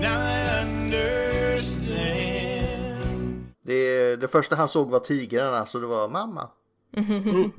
I 0.00 0.43
Det, 3.64 4.16
det 4.16 4.28
första 4.28 4.56
han 4.56 4.68
såg 4.68 4.90
var 4.90 4.98
tigrarna 5.00 5.66
så 5.66 5.78
det 5.78 5.86
var 5.86 6.08
mamma. 6.08 6.48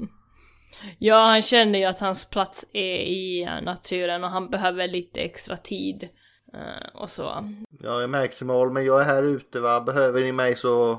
Ja, 1.00 1.26
han 1.26 1.42
känner 1.42 1.80
ju 1.80 1.86
att 1.86 2.00
hans 2.00 2.30
plats 2.30 2.66
är 2.74 2.96
i 2.98 3.46
naturen 3.64 4.24
och 4.24 4.30
han 4.30 4.50
behöver 4.50 4.88
lite 4.88 5.20
extra 5.20 5.58
tid. 5.58 6.10
eh, 6.54 7.02
och 7.02 7.10
så. 7.10 7.54
Jag 7.80 8.04
är 8.04 8.08
maximal 8.08 8.72
men 8.72 8.86
jag 8.86 9.02
är 9.02 9.06
här 9.06 9.24
ute 9.24 9.60
va. 9.60 9.82
Behöver 9.82 10.22
ni 10.22 10.32
mig 10.32 10.56
så 10.56 10.92
eh, 10.92 10.98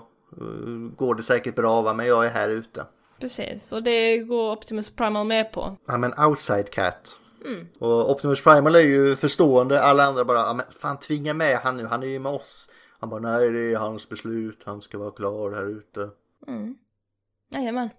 går 0.96 1.14
det 1.14 1.22
säkert 1.22 1.54
bra 1.54 1.82
va. 1.82 1.94
Men 1.94 2.06
jag 2.06 2.26
är 2.26 2.30
här 2.30 2.48
ute. 2.48 2.84
Precis, 3.20 3.72
och 3.72 3.82
det 3.82 4.18
går 4.18 4.52
Optimus 4.52 4.96
Primal 4.96 5.26
med 5.26 5.52
på. 5.52 5.76
I'm 5.88 6.12
an 6.14 6.28
outside 6.28 6.70
cat. 6.70 7.20
Och 7.78 8.10
Optimus 8.10 8.42
Primal 8.44 8.74
är 8.74 8.80
ju 8.80 9.16
förstående. 9.16 9.82
Alla 9.82 10.02
andra 10.04 10.24
bara, 10.24 10.38
"Ja, 10.38 10.54
men 10.54 10.66
fan 10.80 10.98
tvinga 10.98 11.34
med 11.34 11.58
han 11.58 11.76
nu. 11.76 11.86
Han 11.86 12.02
är 12.02 12.06
ju 12.06 12.18
med 12.18 12.32
oss. 12.32 12.68
Han 13.06 13.22
bara, 13.22 13.32
nej 13.32 13.50
det 13.52 13.72
är 13.72 13.76
hans 13.76 14.08
beslut. 14.08 14.62
Han 14.64 14.82
ska 14.82 14.98
vara 14.98 15.10
klar 15.10 15.52
här 15.52 15.66
ute. 15.66 16.10
Jajamän. 17.54 17.90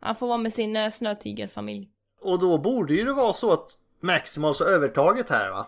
Han 0.00 0.16
får 0.16 0.26
vara 0.26 0.38
med 0.38 0.52
sin 0.52 0.76
uh, 0.76 0.90
snötigerfamilj. 0.90 1.90
Och 2.22 2.38
då 2.38 2.58
borde 2.58 2.94
ju 2.94 3.04
det 3.04 3.12
vara 3.12 3.32
så 3.32 3.52
att 3.52 3.78
Maximals 4.00 4.60
har 4.60 4.66
övertaget 4.66 5.30
här 5.30 5.50
va. 5.50 5.66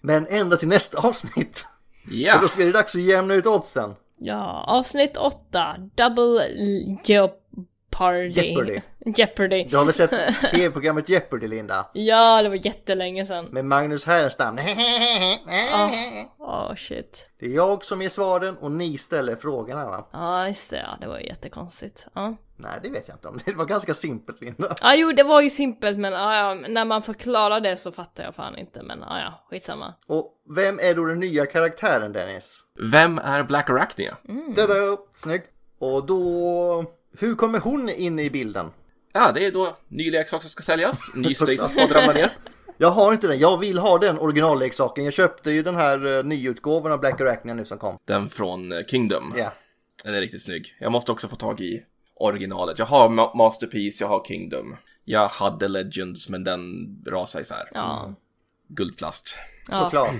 Men 0.00 0.26
ända 0.26 0.56
till 0.56 0.68
nästa 0.68 1.08
avsnitt. 1.08 1.66
För 2.08 2.14
Ja, 2.14 2.38
då 2.40 2.48
ska 2.48 2.64
det 2.64 2.72
dags 2.72 2.94
att 2.94 3.00
jämna 3.00 3.34
ut 3.34 3.46
oddsen. 3.46 3.94
Ja, 4.16 4.64
avsnitt 4.66 5.16
8. 5.16 5.76
Double 5.94 6.48
Jeopardy. 7.04 7.40
Jeopardy. 8.00 8.80
Jeopardy. 9.16 9.64
Du 9.64 9.76
har 9.76 9.84
väl 9.84 9.94
sett 9.94 10.10
tv-programmet 10.50 11.08
Jeopardy 11.08 11.48
Linda? 11.48 11.86
Ja, 11.92 12.42
det 12.42 12.48
var 12.48 12.66
jättelänge 12.66 13.24
sedan. 13.24 13.44
Med 13.50 13.64
Magnus 13.64 14.06
Härenstam. 14.06 14.58
Åh 16.38 16.74
shit. 16.74 17.30
Det 17.38 17.46
är 17.46 17.50
jag 17.50 17.84
som 17.84 18.02
ger 18.02 18.08
svaren 18.08 18.56
och 18.56 18.70
ni 18.70 18.98
ställer 18.98 19.36
frågorna 19.36 19.84
va? 19.84 20.08
Ja, 20.12 20.48
just 20.48 20.70
det. 20.70 20.76
Ja, 20.76 20.96
det 21.00 21.06
var 21.06 21.18
ju 21.18 21.26
jättekonstigt. 21.26 22.06
Ja. 22.14 22.36
Nej 22.56 22.80
det 22.82 22.90
vet 22.90 23.08
jag 23.08 23.14
inte 23.14 23.28
om. 23.28 23.38
Det 23.44 23.52
var 23.54 23.64
ganska 23.64 23.94
simpelt 23.94 24.40
Linda. 24.40 24.74
Ja, 24.82 24.94
jo, 24.94 25.12
det 25.12 25.22
var 25.22 25.40
ju 25.40 25.50
simpelt, 25.50 25.98
men 25.98 26.12
ja, 26.12 26.36
ja, 26.36 26.54
när 26.68 26.84
man 26.84 27.02
förklarar 27.02 27.60
det 27.60 27.76
så 27.76 27.92
fattar 27.92 28.24
jag 28.24 28.34
fan 28.34 28.58
inte. 28.58 28.82
Men 28.82 29.00
ja, 29.00 29.18
ja, 29.18 29.46
skitsamma. 29.50 29.94
Och 30.06 30.32
vem 30.56 30.78
är 30.78 30.94
då 30.94 31.04
den 31.04 31.20
nya 31.20 31.46
karaktären 31.46 32.12
Dennis? 32.12 32.62
vem 32.92 33.18
är 33.18 33.42
Black 33.42 33.70
Arachnia? 33.70 34.16
Tada! 34.56 34.74
Snyggt! 35.14 35.50
Och 35.78 36.06
då... 36.06 36.84
Hur 37.18 37.34
kommer 37.34 37.58
hon 37.58 37.88
in 37.88 38.18
i 38.18 38.30
bilden? 38.30 38.70
Ja, 39.12 39.32
det 39.32 39.46
är 39.46 39.52
då 39.52 39.76
ny 39.88 40.10
leksak 40.10 40.42
som 40.42 40.50
ska 40.50 40.62
säljas. 40.62 41.10
Ny 41.14 41.34
Stasis-podd 41.34 41.92
ramlar 41.96 42.14
ner. 42.14 42.30
Jag 42.78 42.90
har 42.90 43.12
inte 43.12 43.26
den, 43.26 43.38
jag 43.38 43.58
vill 43.58 43.78
ha 43.78 43.98
den 43.98 44.18
originalleksaken. 44.18 45.04
Jag 45.04 45.12
köpte 45.14 45.50
ju 45.50 45.62
den 45.62 45.74
här 45.76 46.06
uh, 46.06 46.24
nyutgåvan 46.24 46.92
av 46.92 47.00
Black 47.00 47.20
Arachnia 47.20 47.54
nu 47.54 47.64
som 47.64 47.78
kom. 47.78 47.98
Den 48.04 48.28
från 48.30 48.72
eh, 48.72 48.84
Kingdom. 48.86 49.32
Ja. 49.36 49.52
Den 50.04 50.14
är 50.14 50.20
riktigt 50.20 50.42
snygg. 50.42 50.76
Jag 50.78 50.92
måste 50.92 51.12
också 51.12 51.28
få 51.28 51.36
tag 51.36 51.60
i 51.60 51.82
originalet. 52.14 52.78
Jag 52.78 52.86
har 52.86 53.08
Ma- 53.08 53.36
Masterpiece, 53.36 54.00
jag 54.00 54.08
har 54.08 54.24
Kingdom. 54.24 54.76
Jag 55.04 55.28
hade 55.28 55.68
Legends, 55.68 56.28
men 56.28 56.44
den 56.44 56.62
rasar 57.06 57.40
isär. 57.40 57.70
Ja. 57.74 58.14
Guldplast. 58.68 59.38
Ja. 59.70 59.84
Såklart. 59.84 60.14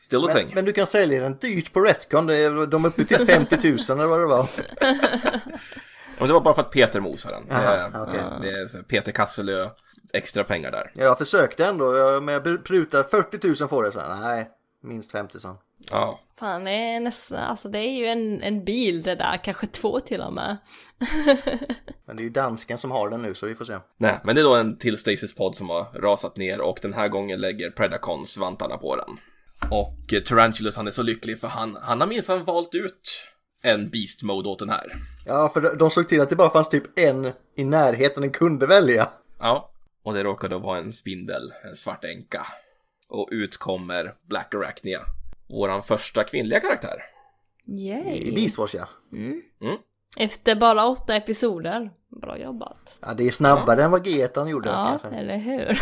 Still 0.00 0.18
a 0.18 0.26
Men, 0.26 0.36
thing. 0.36 0.50
men 0.54 0.64
du 0.64 0.72
kan 0.72 0.86
sälja 0.86 1.22
den 1.22 1.36
dyrt 1.38 1.72
på 1.72 1.80
Retcon. 1.80 2.26
De 2.26 2.84
är 2.84 2.86
uppe 2.88 3.04
till 3.04 3.26
50 3.26 3.56
000 3.88 3.98
eller 3.98 4.06
vad 4.06 4.20
det 4.20 4.26
var. 4.26 4.48
Men 6.18 6.28
det 6.28 6.34
var 6.34 6.40
bara 6.40 6.54
för 6.54 6.62
att 6.62 6.70
Peter 6.70 7.00
mosade 7.00 7.34
den. 7.34 7.44
Jaha, 7.50 7.88
det, 7.90 8.00
okej. 8.00 8.20
det 8.42 8.48
är 8.78 8.82
Peter 8.82 9.12
Kasselö, 9.12 9.68
extra 10.12 10.44
pengar 10.44 10.70
där. 10.70 10.90
Jag 10.94 11.18
försökte 11.18 11.66
ändå, 11.66 11.96
jag- 11.96 12.22
men 12.22 12.34
jag 12.34 12.64
prutar 12.64 13.02
40 13.02 13.62
000 13.62 13.68
får 13.68 13.84
det. 13.84 13.92
Så 13.92 14.00
här, 14.00 14.16
nej, 14.20 14.50
minst 14.82 15.12
50 15.12 15.40
så. 15.40 15.56
Ja. 15.90 16.20
Fan, 16.38 16.64
det 16.64 16.70
är 16.70 17.00
nästan, 17.00 17.38
alltså 17.38 17.68
det 17.68 17.78
är 17.78 17.90
ju 17.98 18.06
en, 18.06 18.42
en 18.42 18.64
bil 18.64 19.02
det 19.02 19.14
där, 19.14 19.36
kanske 19.44 19.66
två 19.66 20.00
till 20.00 20.20
och 20.20 20.32
med. 20.32 20.56
Men 22.06 22.16
det 22.16 22.20
är 22.22 22.24
ju 22.24 22.30
dansken 22.30 22.78
som 22.78 22.90
har 22.90 23.10
den 23.10 23.22
nu 23.22 23.34
så 23.34 23.46
vi 23.46 23.54
får 23.54 23.64
se. 23.64 23.76
Nej, 23.96 24.20
men 24.24 24.34
det 24.34 24.40
är 24.40 24.44
då 24.44 24.54
en 24.54 24.78
till 24.78 24.98
Stasis-podd 24.98 25.54
som 25.56 25.70
har 25.70 25.84
rasat 26.00 26.36
ner 26.36 26.60
och 26.60 26.78
den 26.82 26.92
här 26.92 27.08
gången 27.08 27.40
lägger 27.40 27.70
Predacon 27.70 28.26
svantarna 28.26 28.76
på 28.76 28.96
den. 28.96 29.18
Och 29.70 30.12
eh, 30.14 30.20
Tarantulas 30.22 30.76
han 30.76 30.86
är 30.86 30.90
så 30.90 31.02
lycklig 31.02 31.40
för 31.40 31.48
han, 31.48 31.78
han 31.82 32.00
har 32.00 32.08
minsann 32.08 32.44
valt 32.44 32.74
ut 32.74 33.28
en 33.66 33.90
Beast 33.90 34.22
Mode 34.22 34.48
åt 34.48 34.58
den 34.58 34.70
här. 34.70 34.92
Ja, 35.26 35.50
för 35.54 35.76
de- 35.76 35.90
såg 35.90 36.08
till 36.08 36.20
att 36.20 36.28
det 36.28 36.36
bara 36.36 36.50
fanns 36.50 36.68
typ 36.68 36.98
en 36.98 37.32
i 37.56 37.64
närheten 37.64 38.20
den 38.22 38.30
kunde 38.32 38.66
välja. 38.66 39.08
Ja, 39.38 39.70
och 40.02 40.14
det 40.14 40.22
råkar 40.24 40.48
då 40.48 40.58
vara 40.58 40.78
en 40.78 40.92
spindel, 40.92 41.52
en 41.64 41.76
svart 41.76 42.04
änka. 42.04 42.46
Och 43.08 43.28
ut 43.32 43.56
kommer 43.56 44.14
Black 44.28 44.54
Arachnia, 44.54 45.00
våran 45.48 45.82
första 45.82 46.24
kvinnliga 46.24 46.60
karaktär. 46.60 47.02
I 47.66 47.88
Yay! 47.88 48.34
Beast 48.34 48.58
Wars 48.58 48.74
ja. 48.74 48.88
Efter 50.18 50.54
bara 50.54 50.86
åtta 50.86 51.16
episoder. 51.16 51.90
Bra 52.20 52.38
jobbat. 52.38 52.98
Ja, 53.00 53.14
det 53.14 53.26
är 53.26 53.30
snabbare 53.30 53.82
än 53.84 53.90
vad 53.90 54.06
Getan 54.06 54.48
gjorde. 54.48 54.68
kan 54.68 54.98
Ja, 55.12 55.18
eller 55.18 55.36
hur? 55.36 55.80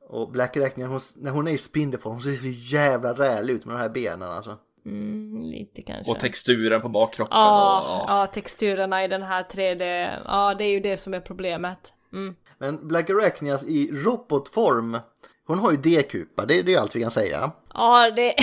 Och 0.08 0.30
Black 0.30 0.56
Arachnia, 0.56 0.86
hon, 0.86 1.00
när 1.16 1.30
hon 1.30 1.48
är 1.48 1.52
i 1.52 1.58
spindelform, 1.58 2.12
hon 2.12 2.22
ser 2.22 2.36
så 2.36 2.74
jävla 2.76 3.12
räl 3.12 3.50
ut 3.50 3.64
med 3.64 3.74
de 3.74 3.80
här 3.80 3.88
benen 3.88 4.28
alltså. 4.28 4.58
Mm, 4.86 5.42
lite 5.42 5.82
kanske. 5.82 6.12
Och 6.12 6.20
texturen 6.20 6.80
på 6.80 6.88
bakkroppen. 6.88 7.38
Ja, 7.38 7.80
och, 7.80 8.10
ja, 8.10 8.26
texturerna 8.26 9.04
i 9.04 9.08
den 9.08 9.22
här 9.22 9.42
3D. 9.42 10.12
Ja, 10.24 10.54
det 10.58 10.64
är 10.64 10.70
ju 10.70 10.80
det 10.80 10.96
som 10.96 11.14
är 11.14 11.20
problemet. 11.20 11.92
Mm. 12.12 12.34
Men 12.58 12.88
Black 12.88 13.10
Arachnias 13.10 13.64
i 13.64 13.90
robotform 13.92 14.98
hon 15.44 15.58
har 15.58 15.70
ju 15.70 15.76
D-kupa, 15.76 16.46
det, 16.46 16.62
det 16.62 16.74
är 16.74 16.80
allt 16.80 16.96
vi 16.96 17.00
kan 17.00 17.10
säga. 17.10 17.52
Ja, 17.74 18.10
det, 18.10 18.34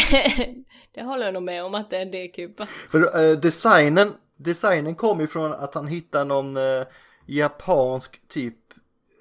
det 0.94 1.04
håller 1.04 1.26
jag 1.26 1.34
nog 1.34 1.44
med 1.44 1.64
om 1.64 1.76
att 1.76 1.90
det 1.90 1.98
är 1.98 2.02
en 2.02 2.12
D-kupa. 2.12 2.66
För 2.66 3.30
eh, 3.30 3.38
designen, 3.38 4.14
designen 4.38 4.96
kom 4.96 5.20
ju 5.20 5.28
från 5.28 5.54
att 5.54 5.76
han 5.76 5.88
hittade 5.88 6.26
någon 6.26 6.58
eh, 6.58 6.84
japansk 7.26 8.28
typ 8.28 8.56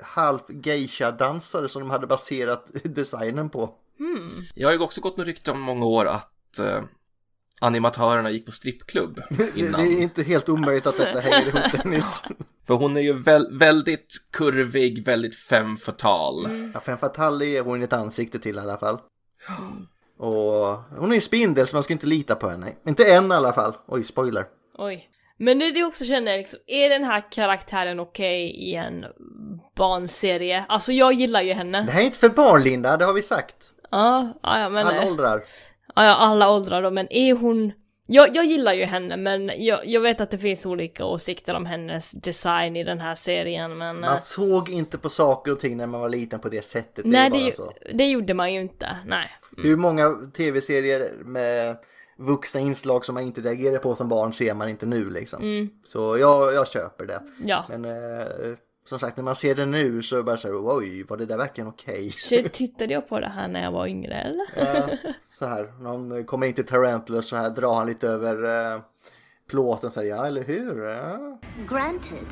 halv 0.02 0.38
geisha-dansare 0.48 1.68
som 1.68 1.82
de 1.82 1.90
hade 1.90 2.06
baserat 2.06 2.70
designen 2.84 3.50
på. 3.50 3.74
Jag 4.54 4.68
har 4.68 4.72
ju 4.72 4.80
också 4.80 5.00
gått 5.00 5.16
med 5.16 5.26
rykte 5.26 5.50
om 5.50 5.60
många 5.60 5.86
år 5.86 6.06
att 6.06 6.58
eh, 6.58 6.82
animatörerna 7.60 8.30
gick 8.30 8.46
på 8.46 8.52
strippklubb 8.52 9.22
Det, 9.30 9.56
innan. 9.56 9.80
det 9.80 9.86
är 9.88 10.02
inte 10.02 10.22
helt 10.22 10.48
omöjligt 10.48 10.86
att 10.86 10.96
detta 10.96 11.20
hänger 11.20 11.48
ihop 11.48 11.72
Dennis. 11.82 12.22
För 12.66 12.74
hon 12.74 12.96
är 12.96 13.00
ju 13.00 13.12
väl, 13.12 13.58
väldigt 13.58 14.14
kurvig, 14.32 15.04
väldigt 15.04 15.36
femme 15.36 15.78
fatale. 15.78 16.70
Ja, 16.74 16.80
Fem 16.80 16.98
Fatale 16.98 17.44
är 17.44 17.62
hon 17.62 17.82
ett 17.82 17.92
ansikte 17.92 18.38
till 18.38 18.56
i 18.56 18.58
alla 18.58 18.78
fall. 18.78 18.98
Och 20.18 20.76
hon 20.98 21.10
är 21.10 21.14
en 21.14 21.20
spindel 21.20 21.66
så 21.66 21.76
man 21.76 21.82
ska 21.82 21.92
inte 21.92 22.06
lita 22.06 22.34
på 22.34 22.48
henne. 22.48 22.72
Inte 22.86 23.12
än 23.14 23.32
i 23.32 23.34
alla 23.34 23.52
fall. 23.52 23.72
Oj, 23.86 24.04
spoiler. 24.04 24.44
Oj. 24.78 25.08
Men 25.38 25.58
det 25.58 25.70
du 25.70 25.84
också 25.84 26.04
känner 26.04 26.38
liksom, 26.38 26.58
är 26.66 26.88
den 26.88 27.04
här 27.04 27.30
karaktären 27.30 28.00
okej 28.00 28.50
i 28.50 28.74
en 28.74 29.04
barnserie? 29.76 30.64
Alltså 30.68 30.92
jag 30.92 31.12
gillar 31.12 31.42
ju 31.42 31.52
henne. 31.52 31.82
Det 31.82 31.92
här 31.92 32.00
är 32.00 32.04
inte 32.04 32.18
för 32.18 32.28
barn 32.28 32.62
Linda, 32.62 32.96
det 32.96 33.04
har 33.04 33.12
vi 33.12 33.22
sagt. 33.22 33.72
Ja, 33.90 34.38
ja, 34.42 34.58
ja 34.60 34.68
men... 34.68 34.86
Alla 34.86 35.02
eh, 35.02 35.08
åldrar. 35.08 35.44
Ja, 36.04 36.14
alla 36.14 36.50
åldrar 36.50 36.82
då, 36.82 36.90
men 36.90 37.06
är 37.12 37.34
hon... 37.34 37.72
Jag, 38.10 38.36
jag 38.36 38.44
gillar 38.44 38.72
ju 38.72 38.84
henne, 38.84 39.16
men 39.16 39.50
jag, 39.56 39.86
jag 39.86 40.00
vet 40.00 40.20
att 40.20 40.30
det 40.30 40.38
finns 40.38 40.66
olika 40.66 41.04
åsikter 41.04 41.54
om 41.54 41.66
hennes 41.66 42.10
design 42.10 42.76
i 42.76 42.84
den 42.84 43.00
här 43.00 43.14
serien, 43.14 43.78
men... 43.78 44.04
eh, 44.04 44.10
Man 44.10 44.20
såg 44.20 44.68
inte 44.70 44.98
på 44.98 45.10
saker 45.10 45.52
och 45.52 45.60
ting 45.60 45.76
när 45.76 45.86
man 45.86 46.00
var 46.00 46.08
liten 46.08 46.40
på 46.40 46.48
det 46.48 46.64
sättet. 46.64 47.04
Det 47.04 47.10
nej, 47.10 47.26
är 47.26 47.30
bara 47.30 47.44
det, 47.44 47.52
så. 47.52 47.72
det 47.94 48.06
gjorde 48.06 48.34
man 48.34 48.54
ju 48.54 48.60
inte, 48.60 48.96
nej. 49.06 49.30
Hur 49.56 49.76
många 49.76 50.14
tv-serier 50.36 51.12
med 51.24 51.76
vuxna 52.18 52.60
inslag 52.60 53.04
som 53.04 53.14
man 53.14 53.24
inte 53.24 53.40
reagerar 53.40 53.78
på 53.78 53.94
som 53.94 54.08
barn 54.08 54.32
ser 54.32 54.54
man 54.54 54.68
inte 54.68 54.86
nu 54.86 55.10
liksom. 55.10 55.42
Mm. 55.42 55.68
Så 55.84 56.18
jag, 56.18 56.54
jag 56.54 56.68
köper 56.68 57.06
det. 57.06 57.22
Ja. 57.44 57.64
Men 57.68 57.84
eh, 57.84 58.26
som 58.88 58.98
sagt, 58.98 59.16
när 59.16 59.24
man 59.24 59.36
ser 59.36 59.54
det 59.54 59.66
nu 59.66 60.02
så 60.02 60.16
är 60.16 60.16
det 60.16 60.24
bara 60.24 60.36
så 60.36 60.48
här, 60.48 60.78
oj, 60.78 61.02
var 61.02 61.16
det 61.16 61.26
där 61.26 61.36
verkligen 61.36 61.68
okej? 61.68 62.10
Shit, 62.10 62.52
tittade 62.52 62.92
jag 62.92 63.08
på 63.08 63.20
det 63.20 63.28
här 63.28 63.48
när 63.48 63.62
jag 63.62 63.72
var 63.72 63.86
yngre, 63.86 64.14
eller? 64.14 64.46
Eh, 64.54 64.88
så 65.38 65.46
här, 65.46 65.72
någon 65.80 66.24
kommer 66.24 66.46
in 66.46 66.54
till 66.54 66.66
Tarantulas 66.66 67.26
så 67.26 67.36
här 67.36 67.50
drar 67.50 67.74
han 67.74 67.86
lite 67.86 68.08
över 68.08 68.74
eh, 68.74 68.80
plåten 69.48 69.90
så 69.90 70.00
här, 70.00 70.06
ja 70.06 70.26
eller 70.26 70.44
hur? 70.44 70.84
Ja. 70.84 71.38
Granted, 71.68 72.26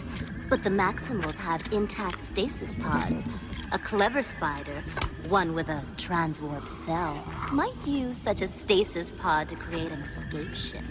but 0.50 0.62
the 0.62 0.70
Maximals 0.70 1.36
have 1.36 1.60
intact 1.72 2.24
stasis 2.26 2.74
pods. 2.74 3.24
A 3.72 3.78
clever 3.84 4.22
spider, 4.22 4.82
one 5.30 5.54
with 5.56 5.70
a 5.70 5.80
transwarp 5.96 6.68
cell, 6.68 7.14
might 7.52 7.86
use 7.86 8.16
such 8.22 8.42
a 8.42 8.48
stasis 8.48 9.10
pod 9.10 9.48
to 9.48 9.56
create 9.56 9.92
an 9.92 10.02
escape 10.02 10.54
ship. 10.54 10.84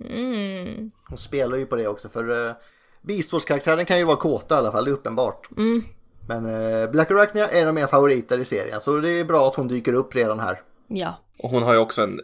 Mm. 0.00 0.90
Hon 1.14 1.18
spelar 1.18 1.56
ju 1.56 1.66
på 1.66 1.76
det 1.76 1.88
också 1.88 2.08
för 2.08 2.30
uh, 2.30 2.52
Beast 3.02 3.32
Wars-karaktären 3.32 3.84
kan 3.84 3.98
ju 3.98 4.04
vara 4.04 4.16
kåta 4.16 4.54
i 4.54 4.58
alla 4.58 4.72
fall, 4.72 4.84
det 4.84 4.90
är 4.90 4.92
uppenbart. 4.92 5.48
Men 6.28 6.46
uh, 6.46 6.90
Black 6.90 7.10
Arachnia 7.10 7.48
är 7.48 7.62
en 7.62 7.68
av 7.68 7.74
mina 7.74 7.86
favoriter 7.86 8.38
i 8.38 8.44
serien 8.44 8.80
så 8.80 9.00
det 9.00 9.10
är 9.10 9.24
bra 9.24 9.48
att 9.48 9.54
hon 9.54 9.68
dyker 9.68 9.92
upp 9.92 10.14
redan 10.14 10.40
här. 10.40 10.62
Ja. 10.88 11.18
Och 11.38 11.50
hon 11.50 11.62
har 11.62 11.72
ju 11.72 11.78
också 11.78 12.02
en 12.02 12.20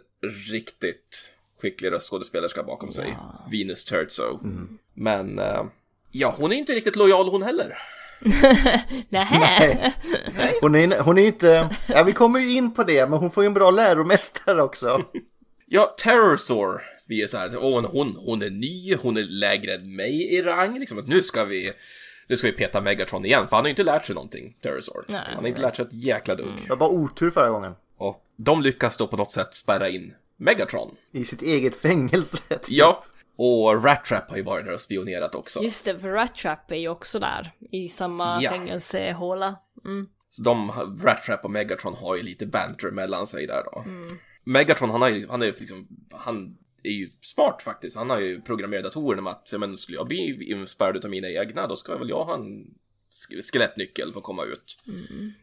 riktigt 0.53 1.33
skicklig 1.63 1.93
röstskådespelerska 1.93 2.63
bakom 2.63 2.93
sig. 2.93 3.19
Venus 3.51 3.85
Terzo. 3.85 4.39
Men 4.95 5.39
eh, 5.39 5.65
ja, 6.11 6.35
hon 6.39 6.53
är 6.53 6.57
inte 6.57 6.73
riktigt 6.73 6.97
lojal 6.97 7.29
hon 7.29 7.43
heller. 7.43 7.79
Nähä. 9.09 9.93
Hon 10.61 10.75
är, 10.75 11.01
hon 11.01 11.19
är 11.19 11.27
inte, 11.27 11.69
ja 11.89 12.03
vi 12.03 12.13
kommer 12.13 12.41
ju 12.41 12.57
in 12.57 12.75
på 12.75 12.85
det 12.85 13.09
men 13.09 13.19
hon 13.19 13.31
får 13.31 13.43
ju 13.43 13.47
en 13.47 13.55
bra 13.55 13.71
läromästare 13.71 14.63
också. 14.63 15.03
Ja, 15.73 15.95
Terrorsaur. 15.99 16.83
Vi 17.11 17.23
är 17.23 17.27
så 17.27 17.39
här, 17.39 17.57
åh, 17.57 17.91
hon, 17.93 18.17
hon 18.17 18.43
är 18.43 18.51
ny, 18.51 18.95
hon 18.95 19.17
är 19.17 19.23
lägre 19.23 19.75
än 19.75 19.97
mig 19.97 20.35
i 20.35 20.43
rang. 20.43 20.79
Liksom 20.79 20.99
att 20.99 21.09
nu 21.09 21.23
ska 21.23 21.45
vi, 21.45 21.73
nu 22.29 22.37
ska 22.37 22.47
vi 22.47 22.53
peta 22.53 22.81
Megatron 22.81 23.25
igen. 23.25 23.49
För 23.49 23.57
han 23.57 23.65
har 23.65 23.69
ju 23.69 23.71
inte 23.71 23.83
lärt 23.83 24.07
sig 24.07 24.15
någonting, 24.15 24.57
Terrorsaur. 24.61 25.05
Nej. 25.09 25.21
han 25.27 25.37
har 25.43 25.49
inte 25.49 25.61
lärt 25.63 25.77
sig 25.77 25.85
ett 25.85 25.93
jäkla 25.95 26.35
dugg. 26.35 26.49
Det 26.63 26.69
var 26.69 26.77
bara 26.77 26.91
otur 26.91 27.31
förra 27.31 27.49
gången. 27.51 27.73
Och 27.97 28.25
de 28.37 28.63
lyckas 28.63 28.97
då 28.97 29.07
på 29.07 29.17
något 29.17 29.31
sätt 29.31 29.55
spärra 29.55 29.89
in 29.89 30.15
Megatron. 30.37 30.97
I 31.13 31.25
sitt 31.25 31.43
eget 31.43 31.77
fängelse. 31.77 32.61
Ja. 32.69 33.05
Och 33.37 33.85
Rat 33.85 34.05
Trap 34.05 34.31
har 34.31 34.37
ju 34.37 34.43
varit 34.43 34.65
där 34.67 34.75
och 34.75 34.81
spionerat 34.81 35.35
också. 35.35 35.63
Just 35.63 35.85
det, 35.85 35.99
för 35.99 36.09
Rat 36.09 36.35
Trap 36.37 36.71
är 36.71 36.77
ju 36.77 36.89
också 36.89 37.19
där, 37.19 37.53
i 37.71 37.89
samma 37.89 38.43
Ja. 38.43 38.51
fängelsehåla. 38.51 39.57
Mm. 39.85 40.09
Så 40.31 40.43
de, 40.43 40.71
Rat 41.05 41.23
Trap 41.25 41.45
och 41.45 41.51
Megatron 41.51 41.95
har 41.95 42.17
ju 42.17 42.23
lite 42.23 42.47
banter 42.47 42.91
mellan 42.91 43.27
sig 43.27 43.47
där 43.47 43.63
då. 43.73 43.85
Megatron, 44.45 44.91
han, 44.91 45.03
har 45.03 45.09
ju, 45.09 45.29
han 45.29 45.43
är 45.43 45.47
ju 45.47 45.53
liksom, 45.59 45.89
han 46.11 46.57
är 46.83 46.93
ju 46.93 47.11
smart 47.23 47.63
faktiskt. 47.63 47.97
Han 47.97 48.11
har 48.11 48.19
ju 48.21 48.41
programmerat 48.41 48.85
datorerna 48.85 49.23
med 49.23 49.33
att, 49.33 49.53
men 49.61 49.79
skulle 49.79 49.99
jag 49.99 50.07
bli 50.07 50.51
inspärrad 50.51 50.97
utav 50.97 51.11
mina 51.11 51.29
egna, 51.29 51.67
då 51.67 51.77
ska 51.77 51.97
väl 51.99 52.09
jag 52.09 52.25
ha 52.25 52.35
en 52.35 52.65
sk- 53.13 53.43
skelettnyckel 53.53 54.13
för 54.13 54.19
att 54.21 54.25
komma 54.25 54.45
ut. 54.45 54.79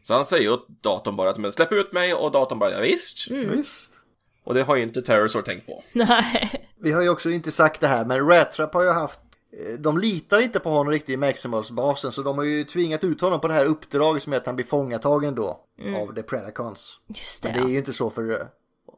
Så 0.02 0.14
han 0.14 0.26
säger 0.26 0.52
åt 0.52 0.68
datorn 0.68 1.16
bara 1.16 1.30
att, 1.30 1.38
men 1.38 1.52
släpp 1.52 1.72
ut 1.72 1.92
mig, 1.92 2.14
och 2.14 2.32
datorn 2.32 2.58
bara, 2.58 2.70
ja, 2.70 2.80
visst. 2.80 3.30
Visst. 3.30 3.92
Och 4.44 4.54
det 4.54 4.62
har 4.62 4.76
ju 4.76 4.82
inte 4.82 5.02
Terrorsaur 5.02 5.42
tänkt 5.42 5.66
på. 5.66 5.84
Nej. 5.92 6.64
Vi 6.80 6.92
har 6.92 7.02
ju 7.02 7.08
också 7.08 7.30
inte 7.30 7.52
sagt 7.52 7.80
det 7.80 7.86
här 7.88 8.04
men 8.06 8.26
Ratrap 8.28 8.74
har 8.74 8.82
ju 8.84 8.90
haft 8.90 9.20
eh, 9.52 9.74
de 9.78 9.98
litar 9.98 10.40
inte 10.40 10.60
på 10.60 10.68
honom 10.68 10.90
riktigt 10.92 11.14
i 11.14 11.16
Maximals-basen 11.16 12.12
så 12.12 12.22
de 12.22 12.38
har 12.38 12.44
ju 12.44 12.64
tvingat 12.64 13.04
ut 13.04 13.20
honom 13.20 13.40
på 13.40 13.48
det 13.48 13.54
här 13.54 13.64
uppdraget 13.64 14.22
som 14.22 14.32
är 14.32 14.36
att 14.36 14.46
han 14.46 14.56
blir 14.56 14.66
fångatagen 14.66 15.34
då 15.34 15.60
av 15.96 16.14
The 16.14 16.22
Predacons. 16.22 17.00
Just 17.08 17.42
det, 17.42 17.48
Men 17.52 17.60
det 17.62 17.68
är 17.68 17.72
ju 17.72 17.78
inte 17.78 17.92
så 17.92 18.10
för 18.10 18.30
eh, 18.30 18.46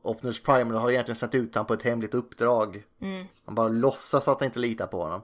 Optimus 0.03 0.43
Prime 0.43 0.75
har 0.75 0.91
egentligen 0.91 1.17
satt 1.17 1.35
ut 1.35 1.55
honom 1.55 1.67
på 1.67 1.75
ett 1.75 1.83
hemligt 1.83 2.15
uppdrag. 2.15 2.83
Han 3.47 3.55
bara 3.55 3.69
låtsas 3.69 4.29
att 4.29 4.41
han 4.41 4.47
inte 4.47 4.59
litar 4.59 4.87
på 4.87 5.03
honom. 5.03 5.23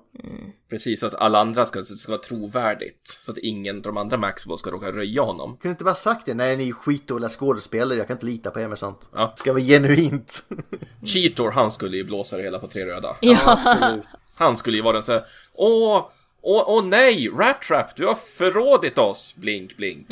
Precis, 0.71 1.01
så 1.01 1.07
att 1.07 1.15
alla 1.15 1.39
andra 1.39 1.67
ska, 1.67 1.85
ska 1.85 2.13
vara 2.13 2.23
trovärdigt. 2.23 3.19
Så 3.21 3.33
att 3.33 3.39
ingen 3.39 3.77
av 3.77 3.83
de 3.83 3.97
andra 3.97 4.17
Maxwell 4.17 4.59
ska 4.59 4.71
råka 4.71 4.93
röja 4.93 5.23
honom. 5.23 5.57
Kunde 5.57 5.73
inte 5.73 5.85
bara 5.85 5.95
sagt 5.95 6.27
det? 6.27 6.35
Nej, 6.35 6.57
ni 6.57 6.69
är 6.69 6.73
skitdåliga 6.73 7.29
skådespelare, 7.29 7.99
jag 7.99 8.07
kan 8.07 8.17
inte 8.17 8.27
lita 8.27 8.51
på 8.51 8.61
er 8.61 8.69
med 8.69 8.79
sånt. 8.79 9.09
Ja. 9.15 9.35
Ska 9.37 9.53
vara 9.53 9.63
genuint. 9.63 10.49
Cheetor, 11.05 11.51
han 11.51 11.71
skulle 11.71 11.97
ju 11.97 12.05
blåsa 12.05 12.37
det 12.37 12.43
hela 12.43 12.59
på 12.59 12.69
tre 12.69 12.87
röda. 12.87 13.17
Ja. 13.21 13.39
Absolut. 13.47 14.07
Han 14.35 14.57
skulle 14.57 14.77
ju 14.77 14.83
vara 14.83 14.93
den 14.93 15.03
så 15.03 15.13
här, 15.13 15.27
åh, 15.55 16.11
åh, 16.47 16.65
åh 16.67 16.85
nej, 16.85 17.29
Rat 17.29 17.63
Trap, 17.63 17.97
du 17.97 18.07
har 18.07 18.15
förrådit 18.15 18.99
oss, 18.99 19.35
blink, 19.37 19.77
blink, 19.77 20.09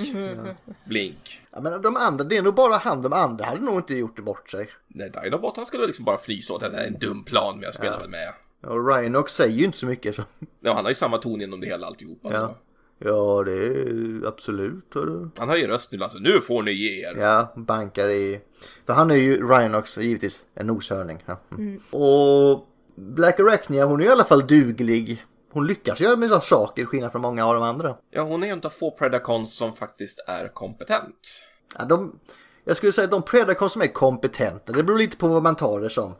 blink. 0.84 1.42
Ja, 1.50 1.60
men 1.60 1.82
de 1.82 1.96
andra, 1.96 2.24
det 2.24 2.36
är 2.36 2.42
nog 2.42 2.54
bara 2.54 2.74
han, 2.74 3.02
de 3.02 3.12
andra 3.12 3.44
hade 3.44 3.60
nog 3.60 3.76
inte 3.76 3.94
gjort 3.94 4.16
det 4.16 4.22
bort 4.22 4.50
sig. 4.50 4.68
Nej, 4.88 5.10
Dinobot, 5.10 5.56
han 5.56 5.66
skulle 5.66 5.86
liksom 5.86 6.04
bara 6.04 6.18
frysa 6.18 6.54
åt 6.54 6.62
att 6.62 6.72
det 6.72 6.78
är 6.78 6.86
en 6.86 6.98
dum 6.98 7.24
plan, 7.24 7.54
men 7.54 7.62
jag 7.62 7.74
spelar 7.74 7.98
väl 7.98 8.10
med. 8.10 8.32
Och 8.66 8.88
Rhinox 8.88 9.32
säger 9.32 9.56
ju 9.56 9.64
inte 9.64 9.78
så 9.78 9.86
mycket 9.86 10.14
så. 10.14 10.22
Ja, 10.60 10.74
han 10.74 10.84
har 10.84 10.90
ju 10.90 10.94
samma 10.94 11.18
ton 11.18 11.40
genom 11.40 11.60
det 11.60 11.66
hela 11.66 11.86
alltihop 11.86 12.26
alltså. 12.26 12.42
Ja. 12.42 12.58
Ja, 12.98 13.42
det 13.44 13.52
är 13.52 14.26
absolut. 14.26 14.94
hörru. 14.94 15.28
Han 15.36 15.48
höjer 15.48 15.68
rösten 15.68 15.96
ibland 15.96 16.12
så, 16.12 16.18
nu 16.18 16.40
får 16.40 16.62
ni 16.62 16.72
ge 16.72 17.06
er. 17.06 17.16
Ja, 17.18 17.52
bankar 17.56 18.08
i... 18.08 18.40
För 18.86 18.92
han 18.92 19.10
är 19.10 19.16
ju 19.16 19.48
Rhinox, 19.48 19.98
givetvis 19.98 20.44
en 20.54 20.66
noshörning. 20.66 21.18
Ja. 21.26 21.40
Mm. 21.50 21.80
Och 21.90 22.66
Black 22.94 23.40
Arachnia, 23.40 23.84
hon 23.84 24.00
är 24.00 24.04
i 24.04 24.08
alla 24.08 24.24
fall 24.24 24.46
duglig. 24.46 25.24
Hon 25.54 25.66
lyckas 25.66 26.00
göra 26.00 26.16
med 26.16 26.28
sådana 26.28 26.40
saker, 26.40 26.84
skillnad 26.84 27.12
från 27.12 27.22
många 27.22 27.46
av 27.46 27.54
de 27.54 27.62
andra. 27.62 27.96
Ja, 28.10 28.22
hon 28.22 28.42
är 28.42 28.46
ju 28.46 28.52
inte 28.52 28.68
av 28.68 28.72
få 28.72 28.90
Predacons 28.90 29.56
som 29.56 29.72
faktiskt 29.72 30.24
är 30.26 30.48
kompetent. 30.48 31.44
Ja, 31.78 31.84
de, 31.84 32.18
jag 32.64 32.76
skulle 32.76 32.92
säga 32.92 33.04
att 33.04 33.10
de 33.10 33.22
Predacons 33.22 33.72
som 33.72 33.82
är 33.82 33.86
kompetenta, 33.86 34.72
det 34.72 34.82
beror 34.82 34.98
lite 34.98 35.16
på 35.16 35.28
vad 35.28 35.42
man 35.42 35.56
tar 35.56 35.80
det 35.80 35.90
som. 35.90 36.14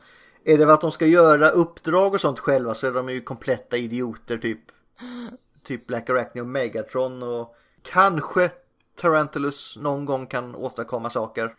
Är 0.45 0.59
det 0.59 0.65
för 0.65 0.73
att 0.73 0.81
de 0.81 0.93
ska 0.93 1.07
göra 1.07 1.49
uppdrag 1.49 2.15
och 2.15 2.21
sånt 2.21 2.39
själva 2.39 2.75
så 2.75 2.87
är 2.87 2.93
de 2.93 3.09
ju 3.09 3.21
kompletta 3.21 3.77
idioter 3.77 4.39
typ. 4.39 4.61
Typ 5.63 5.87
Black 5.87 6.11
Arachnia 6.11 6.43
och 6.43 6.49
Megatron 6.49 7.23
och 7.23 7.57
kanske 7.83 8.51
Tarantulus 9.01 9.77
någon 9.77 10.05
gång 10.05 10.27
kan 10.27 10.55
åstadkomma 10.55 11.11
saker. 11.11 11.55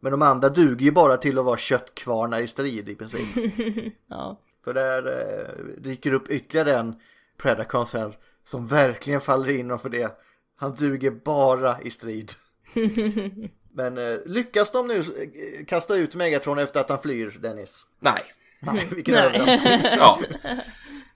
Men 0.00 0.12
de 0.12 0.22
andra 0.22 0.48
duger 0.48 0.84
ju 0.84 0.92
bara 0.92 1.16
till 1.16 1.38
att 1.38 1.44
vara 1.44 1.56
köttkvarnar 1.56 2.40
i 2.40 2.48
strid 2.48 2.88
i 2.88 2.94
princip. 2.94 3.28
ja. 4.06 4.38
För 4.64 4.74
där 4.74 5.06
eh, 5.06 5.80
dyker 5.82 6.12
upp 6.12 6.28
ytterligare 6.28 6.76
en 6.76 6.94
Predacon 7.42 7.86
sen 7.86 8.12
som 8.44 8.66
verkligen 8.66 9.20
faller 9.20 9.50
in 9.50 9.78
för 9.78 9.88
det. 9.88 10.18
Han 10.56 10.74
duger 10.74 11.10
bara 11.10 11.80
i 11.80 11.90
strid. 11.90 12.32
Men 13.72 13.98
eh, 13.98 14.18
lyckas 14.26 14.70
de 14.72 14.86
nu 14.86 14.98
eh, 14.98 15.64
kasta 15.66 15.96
ut 15.96 16.14
Megatron 16.14 16.58
efter 16.58 16.80
att 16.80 16.88
han 16.88 17.02
flyr, 17.02 17.38
Dennis? 17.42 17.86
Nej. 17.98 18.22
Nej, 18.60 18.88
vilken 18.94 19.14
Nej. 19.14 19.24
överraskning. 19.24 19.92
Ja. 19.98 20.18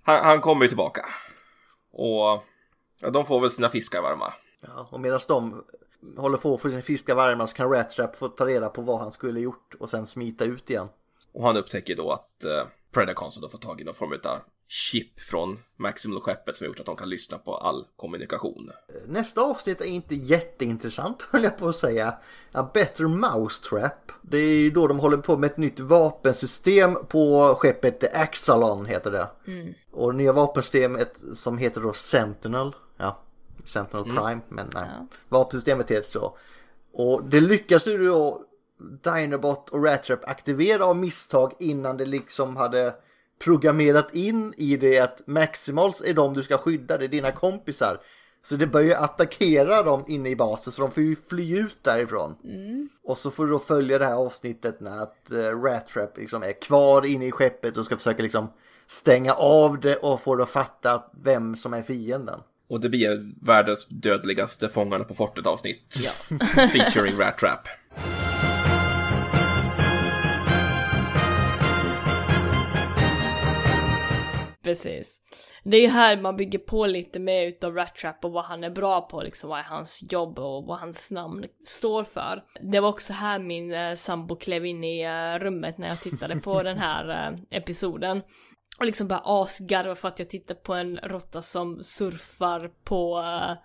Han, 0.02 0.24
han 0.24 0.40
kommer 0.40 0.64
ju 0.64 0.68
tillbaka. 0.68 1.06
Och 1.92 2.42
ja, 3.00 3.10
de 3.12 3.26
får 3.26 3.40
väl 3.40 3.50
sina 3.50 3.68
fiskar 3.68 4.02
varma. 4.02 4.32
Ja, 4.60 4.88
och 4.90 5.00
medan 5.00 5.20
de 5.28 5.64
håller 6.16 6.38
på 6.38 6.58
för 6.58 6.68
sin 6.68 6.82
fiska 6.82 7.14
varma 7.14 7.46
så 7.46 7.56
kan 7.56 7.72
Rattrap 7.72 8.16
få 8.16 8.28
ta 8.28 8.46
reda 8.46 8.68
på 8.68 8.82
vad 8.82 9.00
han 9.00 9.12
skulle 9.12 9.40
gjort 9.40 9.74
och 9.78 9.90
sen 9.90 10.06
smita 10.06 10.44
ut 10.44 10.70
igen. 10.70 10.88
Och 11.32 11.44
han 11.44 11.56
upptäcker 11.56 11.96
då 11.96 12.12
att 12.12 12.44
eh, 12.44 12.66
Predacons 12.92 13.36
har 13.36 13.42
då 13.42 13.48
fått 13.48 13.62
tag 13.62 13.80
i 13.80 13.84
någon 13.84 13.94
form 13.94 14.12
av 14.24 14.38
chip 14.68 15.20
från 15.20 15.58
Maximal-skeppet 15.76 16.56
som 16.56 16.64
har 16.64 16.68
gjort 16.68 16.80
att 16.80 16.86
de 16.86 16.96
kan 16.96 17.08
lyssna 17.08 17.38
på 17.38 17.56
all 17.56 17.86
kommunikation. 17.96 18.70
Nästa 19.06 19.40
avsnitt 19.42 19.80
är 19.80 19.84
inte 19.84 20.14
jätteintressant 20.14 21.22
höll 21.30 21.44
jag 21.44 21.58
på 21.58 21.68
att 21.68 21.76
säga. 21.76 22.14
A 22.52 22.70
Better 22.74 23.04
Mousetrap. 23.04 24.12
Det 24.22 24.38
är 24.38 24.56
ju 24.56 24.70
då 24.70 24.86
de 24.86 24.98
håller 24.98 25.16
på 25.16 25.36
med 25.36 25.50
ett 25.50 25.56
nytt 25.56 25.80
vapensystem 25.80 26.96
på 27.08 27.54
skeppet 27.58 28.00
The 28.00 28.08
Axalon 28.08 28.86
heter 28.86 29.10
det. 29.10 29.28
Och 29.92 30.12
det 30.12 30.16
nya 30.16 30.32
vapensystemet 30.32 31.22
som 31.34 31.58
heter 31.58 31.80
då 31.80 31.92
Sentinel. 31.92 32.72
Ja, 32.96 33.22
Sentinel 33.64 34.04
Prime. 34.04 34.40
Men 34.48 34.70
nej, 34.74 34.88
vapensystemet 35.28 35.90
heter 35.90 36.08
så. 36.08 36.36
Och 36.92 37.24
det 37.24 37.40
lyckas 37.40 37.86
ju 37.86 38.06
då 38.06 38.42
Dinobot 38.78 39.68
och 39.68 39.84
Rattrap 39.84 40.28
aktivera 40.28 40.86
av 40.86 40.96
misstag 40.96 41.52
innan 41.58 41.96
det 41.96 42.06
liksom 42.06 42.56
hade 42.56 42.94
programmerat 43.38 44.14
in 44.14 44.54
i 44.56 44.76
det 44.76 44.98
att 44.98 45.26
Maximals 45.26 46.00
är 46.00 46.14
de 46.14 46.34
du 46.34 46.42
ska 46.42 46.58
skydda, 46.58 46.98
det 46.98 47.04
är 47.04 47.08
dina 47.08 47.30
kompisar. 47.30 48.00
Så 48.42 48.56
det 48.56 48.66
börjar 48.66 49.02
attackera 49.02 49.82
dem 49.82 50.04
inne 50.08 50.28
i 50.28 50.36
basen 50.36 50.72
så 50.72 50.82
de 50.82 50.90
får 50.90 51.02
ju 51.02 51.16
fly 51.28 51.58
ut 51.58 51.76
därifrån. 51.82 52.34
Och 53.04 53.18
så 53.18 53.30
får 53.30 53.46
du 53.46 53.52
då 53.52 53.58
följa 53.58 53.98
det 53.98 54.04
här 54.04 54.14
avsnittet 54.14 54.80
när 54.80 55.02
att 55.02 55.32
uh, 55.32 55.62
Rattrap 55.62 56.18
liksom 56.18 56.42
är 56.42 56.60
kvar 56.60 57.06
inne 57.06 57.26
i 57.26 57.30
skeppet 57.30 57.76
och 57.76 57.84
ska 57.84 57.96
försöka 57.96 58.22
liksom 58.22 58.52
stänga 58.86 59.32
av 59.32 59.80
det 59.80 59.96
och 59.96 60.20
få 60.20 60.36
det 60.36 60.42
att 60.42 60.50
fatta 60.50 61.02
vem 61.22 61.56
som 61.56 61.74
är 61.74 61.82
fienden. 61.82 62.40
Och 62.68 62.80
det 62.80 62.88
blir 62.88 63.32
världens 63.46 63.88
dödligaste 63.88 64.68
Fångarna 64.68 65.04
på 65.04 65.14
fortet 65.14 65.46
avsnitt. 65.46 65.96
Featuring 66.72 67.18
Rat 67.18 67.38
Trap. 67.38 67.68
Precis. 74.64 75.20
Det 75.62 75.76
är 75.76 75.80
ju 75.80 75.88
här 75.88 76.16
man 76.16 76.36
bygger 76.36 76.58
på 76.58 76.86
lite 76.86 77.18
mer 77.18 77.46
utav 77.46 77.74
Rat 77.74 77.94
Trap 77.94 78.24
och 78.24 78.32
vad 78.32 78.44
han 78.44 78.64
är 78.64 78.70
bra 78.70 79.00
på, 79.00 79.22
liksom 79.22 79.50
vad 79.50 79.58
är 79.58 79.62
hans 79.62 80.12
jobb 80.12 80.38
och 80.38 80.64
vad 80.64 80.78
hans 80.78 81.10
namn 81.10 81.44
står 81.64 82.04
för. 82.04 82.44
Det 82.60 82.80
var 82.80 82.88
också 82.88 83.12
här 83.12 83.38
min 83.38 83.72
eh, 83.72 83.94
sambo 83.94 84.36
klev 84.36 84.66
in 84.66 84.84
i 84.84 85.02
eh, 85.02 85.38
rummet 85.38 85.78
när 85.78 85.88
jag 85.88 86.00
tittade 86.00 86.36
på 86.36 86.62
den 86.62 86.78
här 86.78 87.08
eh, 87.32 87.58
episoden. 87.58 88.22
Och 88.78 88.86
liksom 88.86 89.08
bara 89.08 89.22
asgarva 89.24 89.94
för 89.94 90.08
att 90.08 90.18
jag 90.18 90.30
tittar 90.30 90.54
på 90.54 90.74
en 90.74 90.96
råtta 90.96 91.42
som 91.42 91.82
surfar 91.82 92.70
på 92.84 93.18
eh, 93.18 93.56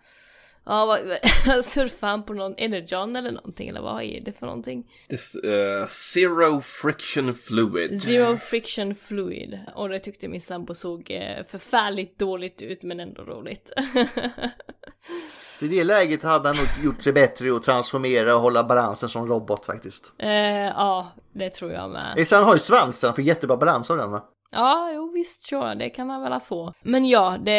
Ja, 0.70 0.86
vad, 0.86 1.00
surfar 1.64 2.08
han 2.08 2.24
på 2.24 2.34
någon 2.34 2.56
energon 2.58 3.16
eller 3.16 3.32
någonting 3.32 3.70
eller 3.70 3.82
vad 3.82 4.04
är 4.04 4.22
det 4.22 4.34
för 4.34 4.46
någonting? 4.46 4.92
This, 5.10 5.36
uh, 5.46 5.86
zero 5.86 6.62
friction 6.62 7.36
fluid. 7.36 8.04
Zero 8.04 8.38
friction 8.38 8.96
fluid. 8.96 9.60
Och 9.76 9.90
det 9.90 10.00
tyckte 10.00 10.28
min 10.28 10.42
sambo 10.42 10.74
såg 10.74 11.12
eh, 11.12 11.46
förfärligt 11.48 12.20
dåligt 12.20 12.62
ut 12.62 12.84
men 12.84 13.00
ändå 13.00 13.22
roligt. 13.22 13.72
I 15.62 15.68
det 15.68 15.84
läget 15.84 16.24
hade 16.24 16.48
han 16.50 16.58
nog 16.58 16.68
gjort 16.84 17.02
sig 17.02 17.14
bättre 17.14 17.56
att 17.56 17.64
transformera 17.64 18.36
och 18.36 18.42
hålla 18.42 18.64
balansen 18.64 19.10
som 19.10 19.28
robot 19.28 19.66
faktiskt. 19.66 20.14
eh, 20.18 20.30
ja, 20.30 21.12
det 21.34 21.50
tror 21.50 21.72
jag 21.72 21.90
med. 21.90 22.28
Han 22.32 22.44
har 22.44 22.54
ju 22.54 22.60
svansen, 22.60 23.08
han 23.08 23.16
får 23.16 23.24
jättebra 23.24 23.58
balans 23.58 23.92
av 23.92 23.98
den 23.98 24.12
va? 24.12 24.24
Ja, 24.52 24.92
jo 24.94 25.12
visst 25.14 25.48
sure, 25.48 25.76
det 25.76 25.90
kan 25.90 26.10
han 26.10 26.22
väl 26.22 26.40
få. 26.40 26.74
Men 26.82 27.06
ja, 27.06 27.38
det, 27.38 27.52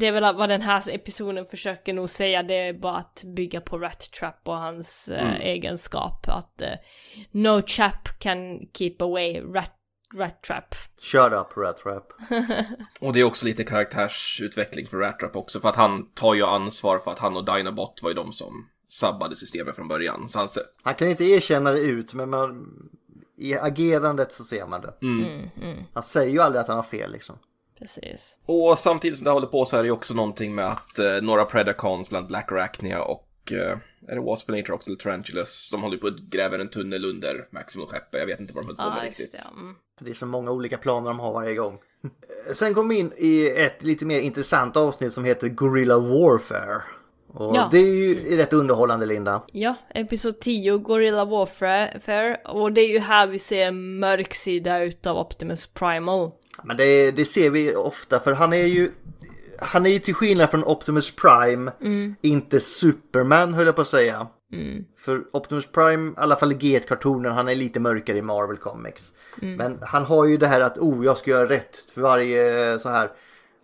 det 0.00 0.06
är 0.06 0.12
väl 0.12 0.36
vad 0.36 0.48
den 0.48 0.62
här 0.62 0.90
episoden 0.90 1.46
försöker 1.46 1.94
nog 1.94 2.10
säga, 2.10 2.42
det 2.42 2.54
är 2.54 2.72
bara 2.72 2.96
att 2.96 3.22
bygga 3.36 3.60
på 3.60 3.78
Rat 3.78 4.12
Trap 4.20 4.40
och 4.44 4.56
hans 4.56 5.08
eh, 5.08 5.40
egenskap. 5.40 6.28
Att 6.28 6.62
eh, 6.62 6.74
no 7.30 7.62
chap 7.66 8.08
can 8.18 8.58
keep 8.78 8.96
away 8.98 9.40
Rat, 9.40 9.72
rat 10.14 10.42
Trap. 10.42 10.74
Shut 11.00 11.32
up 11.32 11.56
Rat 11.56 11.76
Trap. 11.76 12.12
Och 13.00 13.12
det 13.12 13.20
är 13.20 13.24
också 13.24 13.46
lite 13.46 13.64
karaktärsutveckling 13.64 14.86
för 14.86 14.96
Rat 14.96 15.18
Trap 15.18 15.36
också, 15.36 15.60
för 15.60 15.68
att 15.68 15.76
han 15.76 16.12
tar 16.12 16.34
ju 16.34 16.42
ansvar 16.42 16.98
för 16.98 17.10
att 17.10 17.18
han 17.18 17.36
och 17.36 17.44
Dinobot 17.44 18.02
var 18.02 18.10
ju 18.10 18.14
de 18.14 18.32
som 18.32 18.68
sabbade 18.88 19.36
systemet 19.36 19.76
från 19.76 19.88
början. 19.88 20.28
Så 20.28 20.38
han, 20.38 20.48
Han 20.82 20.94
kan 20.94 21.08
inte 21.08 21.24
erkänna 21.24 21.70
det 21.70 21.80
ut 21.80 22.14
men 22.14 22.30
man, 22.30 22.66
i 23.40 23.54
agerandet 23.54 24.32
så 24.32 24.44
ser 24.44 24.66
man 24.66 24.80
det. 24.80 24.94
Han 25.92 26.02
säger 26.02 26.32
ju 26.32 26.40
aldrig 26.40 26.60
att 26.60 26.68
han 26.68 26.76
har 26.76 26.82
fel 26.82 27.12
liksom. 27.12 27.38
Precis. 27.78 28.38
Och 28.46 28.78
samtidigt 28.78 29.16
som 29.16 29.24
det 29.24 29.30
håller 29.30 29.46
på 29.46 29.64
så 29.64 29.76
är 29.76 29.82
det 29.82 29.86
ju 29.86 29.92
också 29.92 30.14
någonting 30.14 30.54
med 30.54 30.66
att 30.66 30.98
eh, 30.98 31.22
några 31.22 31.44
Predacons 31.44 32.10
bland 32.10 32.26
Black 32.26 32.52
Arachnia 32.52 33.02
och 33.02 33.52
eh, 33.52 33.78
är 34.08 34.14
det 34.14 34.20
Waspinator 34.20 34.74
också, 34.74 34.90
eller 34.90 34.98
Tarantulas, 34.98 35.68
de 35.72 35.82
håller 35.82 35.94
ju 35.94 36.00
på 36.00 36.06
att 36.06 36.18
gräva 36.18 36.56
en 36.56 36.68
tunnel 36.68 37.04
under 37.04 37.48
Maximal-skeppet. 37.50 38.20
Jag 38.20 38.26
vet 38.26 38.40
inte 38.40 38.54
vad 38.54 38.64
de 38.64 38.66
höll 38.66 38.76
på 38.76 38.96
med 38.96 39.06
just 39.06 39.20
riktigt. 39.20 39.42
det. 39.42 39.60
Mm. 39.60 39.74
Det 40.00 40.10
är 40.10 40.14
så 40.14 40.26
många 40.26 40.50
olika 40.50 40.78
planer 40.78 41.10
de 41.10 41.18
har 41.18 41.32
varje 41.32 41.54
gång. 41.54 41.78
Sen 42.52 42.74
kom 42.74 42.88
vi 42.88 42.98
in 42.98 43.12
i 43.16 43.48
ett 43.56 43.82
lite 43.82 44.06
mer 44.06 44.20
intressant 44.20 44.76
avsnitt 44.76 45.12
som 45.12 45.24
heter 45.24 45.48
Gorilla 45.48 45.98
Warfare. 45.98 46.82
Och 47.34 47.56
Ja. 47.56 47.68
det 47.72 47.78
är 47.78 47.94
ju 47.94 48.36
rätt 48.36 48.52
underhållande 48.52 49.06
Linda. 49.06 49.42
Ja, 49.52 49.74
episod 49.94 50.40
10, 50.40 50.78
Gorilla 50.78 51.24
Warfare, 51.24 52.36
och 52.44 52.72
det 52.72 52.80
är 52.80 52.88
ju 52.88 52.98
här 52.98 53.26
vi 53.26 53.38
ser 53.38 53.66
en 53.66 53.98
mörk 53.98 54.34
sida 54.34 54.82
utav 54.82 55.18
Optimus 55.18 55.66
Primal. 55.66 56.30
Men 56.62 56.76
det, 56.76 57.10
det 57.10 57.24
ser 57.24 57.50
vi 57.50 57.74
ofta 57.74 58.18
för 58.18 58.32
han 58.32 58.52
är 58.52 58.66
ju 58.66 58.90
han 59.62 59.86
är 59.86 59.90
ju 59.90 59.98
till 59.98 60.14
skillnad 60.14 60.50
från 60.50 60.64
Optimus 60.64 61.16
Prime 61.16 61.72
inte 62.22 62.60
Superman 62.60 63.54
höll 63.54 63.66
jag 63.66 63.74
på 63.76 63.82
att 63.82 63.88
säga. 63.88 64.26
För 64.98 65.22
Optimus 65.32 65.66
Prime, 65.66 66.10
i 66.10 66.14
alla 66.16 66.36
fall 66.36 66.52
i 66.52 66.54
G1-kartonen, 66.54 67.32
han 67.32 67.48
är 67.48 67.54
lite 67.54 67.80
mörkare 67.80 68.18
i 68.18 68.22
Marvel 68.22 68.56
Comics. 68.56 69.12
Men 69.36 69.78
han 69.82 70.04
har 70.04 70.24
ju 70.24 70.36
det 70.36 70.46
här 70.46 70.60
att 70.60 70.78
oh, 70.78 71.04
jag 71.04 71.16
ska 71.18 71.30
göra 71.30 71.48
rätt 71.48 71.76
för 71.94 72.00
varje 72.00 72.78
så 72.78 72.88
här 72.88 73.10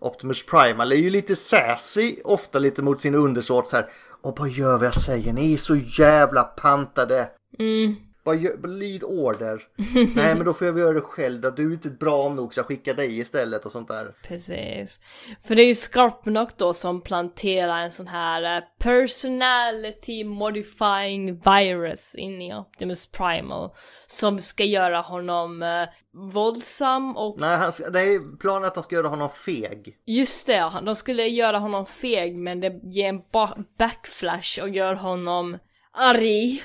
Optimus 0.01 0.47
Primal 0.47 0.93
är 0.93 0.97
ju 0.97 1.11
lite 1.11 1.37
sassy, 1.37 2.17
ofta 2.25 2.59
lite 2.59 2.83
mot 2.83 3.01
sin 3.01 3.15
undersåt 3.15 3.69
så 3.69 3.77
här. 3.77 3.87
Och 4.23 4.35
bara 4.35 4.49
gör 4.49 4.79
vad 4.79 4.87
jag 4.87 4.95
säger, 4.95 5.33
ni 5.33 5.53
är 5.53 5.57
så 5.57 5.77
jävla 5.77 6.43
pantade. 6.43 7.29
Mm 7.59 7.97
bara 8.27 8.69
lyd 8.69 9.03
order. 9.05 9.63
Nej 10.17 10.35
men 10.35 10.45
då 10.45 10.55
får 10.55 10.67
jag 10.67 10.79
göra 10.79 10.93
det 10.93 11.01
själv 11.01 11.41
då. 11.41 11.51
Du 11.51 11.69
är 11.71 11.73
inte 11.75 11.89
bra 11.89 12.29
nog 12.29 12.55
så 12.55 12.59
jag 12.61 12.67
skickar 12.67 12.95
dig 12.95 13.19
istället 13.19 13.67
och 13.67 13.73
sånt 13.73 13.89
där. 13.89 14.15
Precis. 14.29 15.01
För 15.47 15.55
det 15.55 15.63
är 15.63 15.67
ju 15.67 15.75
Scarpnock 15.75 16.57
då 16.57 16.75
som 16.75 17.01
planterar 17.01 17.79
en 17.79 17.91
sån 17.91 18.07
här 18.09 18.57
eh, 18.57 18.63
personality 18.79 20.25
modifying 20.25 21.35
virus 21.41 22.15
in 22.15 22.43
i 22.43 22.55
Optimus 22.55 23.07
Primal. 23.07 23.71
Som 24.07 24.39
ska 24.39 24.65
göra 24.65 25.01
honom 25.01 25.63
eh, 25.63 25.89
våldsam 26.33 27.17
och 27.17 27.37
Nej, 27.41 27.57
han, 27.57 27.73
ska- 27.73 27.91
det 27.91 28.01
är 28.01 28.39
planen 28.39 28.65
att 28.65 28.75
han 28.75 28.85
ska 28.85 28.97
göra 28.97 29.09
honom 29.09 29.29
feg. 29.29 29.95
Just 30.07 30.47
det, 30.47 30.53
ja, 30.57 30.81
de 30.87 30.97
skulle 30.97 31.23
göra 31.29 31.59
honom 31.59 31.87
feg 31.87 32.37
men 32.37 32.61
det 32.61 32.81
ger 32.85 33.09
en 33.09 33.21
ba- 33.33 33.57
backflash 33.79 34.63
och 34.63 34.69
gör 34.69 34.95
honom 34.95 35.59
arg. 35.93 36.63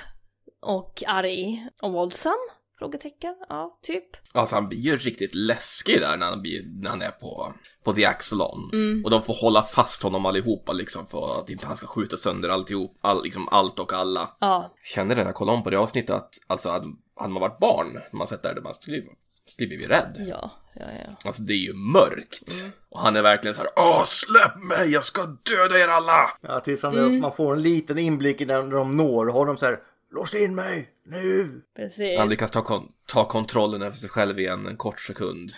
Och 0.62 1.04
arg 1.08 1.68
och 1.82 1.92
våldsam? 1.92 2.38
Frågetecken, 2.80 3.36
ja, 3.50 3.80
typ. 3.82 4.06
Alltså 4.32 4.56
han 4.56 4.70
blir 4.70 4.80
ju 4.80 4.98
riktigt 4.98 5.36
läskig 5.36 6.02
där 6.02 6.18
när 6.18 6.26
han, 6.26 6.42
blir, 6.42 6.64
när 6.82 6.90
han 6.90 7.02
är 7.02 7.12
på, 7.12 7.54
på 7.84 7.94
The 7.94 8.06
Axelon. 8.06 8.70
Mm. 8.74 9.06
Och 9.06 9.12
de 9.12 9.24
får 9.24 9.34
hålla 9.34 9.64
fast 9.64 10.04
honom 10.04 10.26
allihopa 10.26 10.74
liksom 10.74 11.08
för 11.08 11.40
att 11.40 11.50
inte 11.50 11.68
han 11.68 11.78
ska 11.78 11.88
skjuta 11.88 12.18
sönder 12.18 12.50
alltihop, 12.50 12.98
all, 13.02 13.24
liksom 13.24 13.48
allt 13.52 13.80
och 13.80 13.94
alla. 13.94 14.30
Ja, 14.40 14.74
Känner 14.84 15.16
när 15.16 15.26
jag 15.26 15.36
kollade 15.36 15.58
om 15.58 15.64
på 15.64 15.70
det 15.70 15.78
avsnittet 15.78 16.16
att 16.16 16.40
alltså 16.48 16.70
hade, 16.70 16.88
hade 17.16 17.34
man 17.34 17.42
varit 17.42 17.60
barn, 17.60 17.94
när 17.94 18.18
man 18.18 18.28
sett 18.28 18.44
det 18.44 18.54
där, 18.54 18.62
man 18.62 18.74
skulle, 18.74 19.04
skulle 19.48 19.68
blivit 19.68 19.90
rädd. 19.90 20.26
ja, 20.30 20.52
ja, 20.74 20.86
ja. 21.06 21.16
Alltså 21.26 21.42
det 21.42 21.54
är 21.54 21.58
ju 21.58 21.74
mörkt. 21.74 22.66
Och 22.90 23.00
han 23.00 23.16
är 23.16 23.22
verkligen 23.22 23.56
så 23.56 23.62
här, 23.62 23.72
åh 23.76 24.04
släpp 24.04 24.58
mig, 24.58 24.92
jag 24.92 25.04
ska 25.04 25.22
döda 25.26 25.80
er 25.80 25.88
alla! 25.88 26.30
Ja, 26.42 26.60
tills 26.60 26.84
han, 26.84 27.20
man 27.20 27.32
får 27.34 27.54
en 27.54 27.62
liten 27.62 27.98
inblick 28.00 28.42
i 28.42 28.46
när 28.46 28.62
de 28.62 28.98
når 28.98 29.26
honom 29.26 29.58
så 29.58 29.66
här. 29.66 29.80
Lås 30.12 30.34
in 30.34 30.56
mig 30.56 30.90
nu! 31.06 31.62
Precis. 31.76 32.20
Han 32.20 32.30
lyckas 32.30 32.52
ta, 32.52 32.62
kon- 32.62 32.92
ta 33.06 33.28
kontrollen 33.28 33.82
över 33.82 33.96
sig 33.96 34.10
själv 34.10 34.40
igen 34.40 34.66
en 34.68 34.78
kort 34.78 35.00
sekund. 35.00 35.52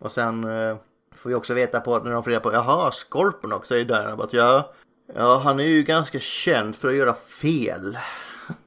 Och 0.00 0.12
sen 0.12 0.44
eh, 0.44 0.76
får 1.14 1.28
vi 1.30 1.34
också 1.34 1.54
veta 1.54 1.80
på 1.80 1.98
när 1.98 2.10
de 2.10 2.22
får 2.22 2.30
reda 2.30 2.40
på 2.40 2.52
jaha, 2.52 2.90
Scorpion 2.90 3.52
också 3.52 3.76
är 3.76 3.84
där. 3.84 4.08
Jag 4.08 4.18
bara, 4.18 4.28
ja, 4.32 4.72
ja, 5.14 5.40
han 5.44 5.60
är 5.60 5.64
ju 5.64 5.82
ganska 5.82 6.18
känd 6.18 6.76
för 6.76 6.88
att 6.88 6.94
göra 6.94 7.14
fel. 7.14 7.98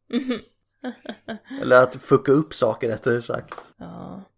Eller 1.62 1.84
att 1.84 1.96
fucka 1.96 2.32
upp 2.32 2.54
saker 2.54 2.88
rättare 2.90 3.22
sagt. 3.22 3.54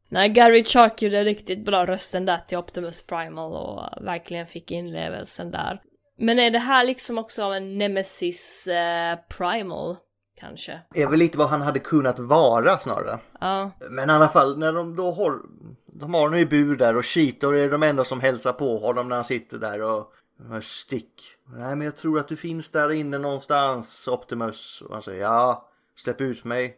Nej, 0.09 0.29
Gary 0.29 0.63
Chark 0.63 1.01
gjorde 1.01 1.23
riktigt 1.23 1.65
bra 1.65 1.85
rösten 1.85 2.25
där 2.25 2.37
till 2.47 2.57
Optimus 2.57 3.07
Primal 3.07 3.53
och 3.53 4.05
verkligen 4.05 4.47
fick 4.47 4.71
inlevelsen 4.71 5.51
där. 5.51 5.81
Men 6.17 6.39
är 6.39 6.51
det 6.51 6.59
här 6.59 6.85
liksom 6.85 7.17
också 7.17 7.43
av 7.43 7.53
en 7.53 7.77
Nemesis 7.77 8.67
eh, 8.67 9.19
Primal? 9.37 9.97
Kanske. 10.41 10.79
är 10.93 11.07
väl 11.07 11.19
lite 11.19 11.37
vad 11.37 11.49
han 11.49 11.61
hade 11.61 11.79
kunnat 11.79 12.19
vara 12.19 12.79
snarare. 12.79 13.19
Ja, 13.39 13.71
Men 13.89 14.09
i 14.09 14.13
alla 14.13 14.29
fall, 14.29 14.57
när 14.57 14.73
de 14.73 14.95
då 14.95 15.11
har, 15.11 15.39
de 15.85 16.13
har 16.13 16.21
honom 16.21 16.39
i 16.39 16.45
bur 16.45 16.75
där 16.75 16.97
och 16.97 17.05
Cheetor 17.05 17.55
är 17.55 17.71
de 17.71 17.83
enda 17.83 18.03
som 18.03 18.19
hälsar 18.19 18.53
på 18.53 18.77
honom 18.77 19.09
när 19.09 19.15
han 19.15 19.25
sitter 19.25 19.57
där 19.57 19.81
och 19.81 20.13
stick. 20.61 21.23
Nej 21.55 21.75
men 21.75 21.85
jag 21.85 21.95
tror 21.95 22.19
att 22.19 22.27
du 22.27 22.35
finns 22.35 22.69
där 22.69 22.91
inne 22.91 23.17
någonstans 23.17 24.07
Optimus. 24.07 24.81
Och 24.81 24.93
han 24.93 25.01
säger 25.01 25.21
ja, 25.21 25.69
släpp 25.95 26.21
ut 26.21 26.43
mig. 26.43 26.77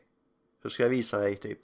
Så 0.63 0.69
ska 0.69 0.83
jag 0.83 0.89
visa 0.89 1.17
dig 1.17 1.35
typ. 1.35 1.59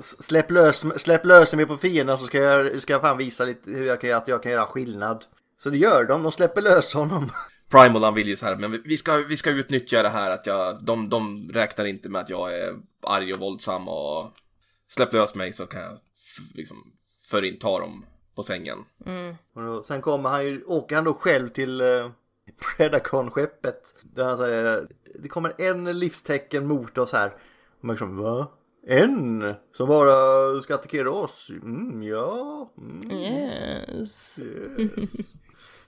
Släpp, 0.00 0.50
lös, 0.50 1.00
släpp 1.00 1.24
lös 1.24 1.54
mig 1.54 1.66
på 1.66 1.76
fienden 1.76 2.18
så 2.18 2.26
ska 2.26 2.38
jag, 2.38 2.82
ska 2.82 2.92
jag 2.92 3.02
fan 3.02 3.18
visa 3.18 3.44
lite 3.44 3.70
hur 3.70 3.86
jag 3.86 4.00
kan, 4.00 4.12
att 4.12 4.28
jag 4.28 4.42
kan 4.42 4.52
göra 4.52 4.66
skillnad. 4.66 5.24
Så 5.56 5.70
det 5.70 5.78
gör 5.78 6.04
de, 6.04 6.22
de 6.22 6.32
släpper 6.32 6.62
lös 6.62 6.94
honom. 6.94 7.30
Primal 7.72 8.04
han 8.04 8.14
vill 8.14 8.28
ju 8.28 8.36
så 8.36 8.46
här, 8.46 8.56
men 8.56 8.82
vi- 8.84 8.96
ska, 8.96 9.16
vi 9.16 9.36
ska 9.36 9.50
utnyttja 9.50 10.02
det 10.02 10.08
här 10.08 10.30
att 10.30 10.46
jag, 10.46 10.84
de, 10.84 11.08
de 11.08 11.50
räknar 11.52 11.84
inte 11.84 12.08
med 12.08 12.20
att 12.20 12.28
jag 12.30 12.58
är 12.58 12.76
arg 13.02 13.32
och 13.34 13.40
våldsam 13.40 13.88
och 13.88 14.30
släpp 14.88 15.12
lös 15.12 15.34
mig 15.34 15.52
så 15.52 15.66
kan 15.66 15.80
jag 15.82 15.98
liksom 16.54 16.76
förinta 17.30 17.78
dem 17.78 18.04
på 18.34 18.42
sängen. 18.42 18.78
Och 19.54 19.62
då, 19.62 19.82
sen 19.82 20.02
kommer 20.02 20.28
han 20.28 20.46
ju, 20.46 20.64
åker 20.64 20.96
han 20.96 21.04
då 21.04 21.14
själv 21.14 21.48
till 21.48 21.80
eh, 21.80 21.86
Predacon-skeppet. 22.76 23.94
Där 24.02 24.24
han 24.24 24.36
säger, 24.38 24.86
det 25.22 25.28
kommer 25.28 25.52
en 25.58 25.98
livstecken 25.98 26.66
mot 26.66 26.98
oss 26.98 27.12
här. 27.12 27.28
Och 27.78 27.84
man 27.84 27.94
liksom, 27.94 28.16
va? 28.16 28.46
En? 28.86 29.54
Som 29.72 29.88
bara 29.88 30.62
ska 30.62 30.74
attackera 30.74 31.10
oss? 31.10 31.48
Mm, 31.50 32.02
ja. 32.02 32.70
Mm, 32.78 33.10
Yes. 33.12 34.40
yes. 34.78 35.10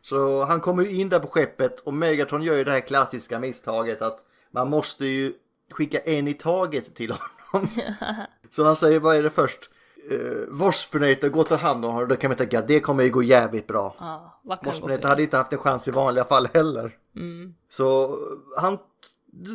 Så 0.04 0.44
han 0.44 0.60
kommer 0.60 0.82
ju 0.82 1.00
in 1.00 1.08
där 1.08 1.18
på 1.18 1.28
skeppet 1.28 1.80
och 1.80 1.94
Megatron 1.94 2.42
gör 2.42 2.56
ju 2.56 2.64
det 2.64 2.70
här 2.70 2.80
klassiska 2.80 3.38
misstaget 3.38 4.02
att 4.02 4.24
man 4.50 4.70
måste 4.70 5.06
ju 5.06 5.32
skicka 5.70 5.98
en 5.98 6.28
i 6.28 6.34
taget 6.34 6.94
till 6.94 7.14
honom. 7.52 7.68
Så 8.50 8.64
han 8.64 8.76
säger, 8.76 9.00
vad 9.00 9.16
är 9.16 9.22
det 9.22 9.30
först? 9.30 9.70
Uh, 10.12 10.44
Vospinator, 10.48 11.28
gå 11.28 11.44
ta 11.44 11.56
hand 11.56 11.84
om 11.84 11.92
honom. 11.92 12.08
Då 12.08 12.16
kan 12.16 12.30
man 12.30 12.36
tänka, 12.36 12.60
det 12.60 12.80
kommer 12.80 13.04
ju 13.04 13.10
gå 13.10 13.22
jävligt 13.22 13.66
bra. 13.66 13.94
Gå 14.42 14.56
Vospinator 14.62 15.08
hade 15.08 15.22
inte 15.22 15.36
haft 15.36 15.52
en 15.52 15.58
chans 15.58 15.88
i 15.88 15.90
vanliga 15.90 16.24
fall 16.24 16.48
heller. 16.54 16.96
Så 17.68 18.18
han 18.56 18.78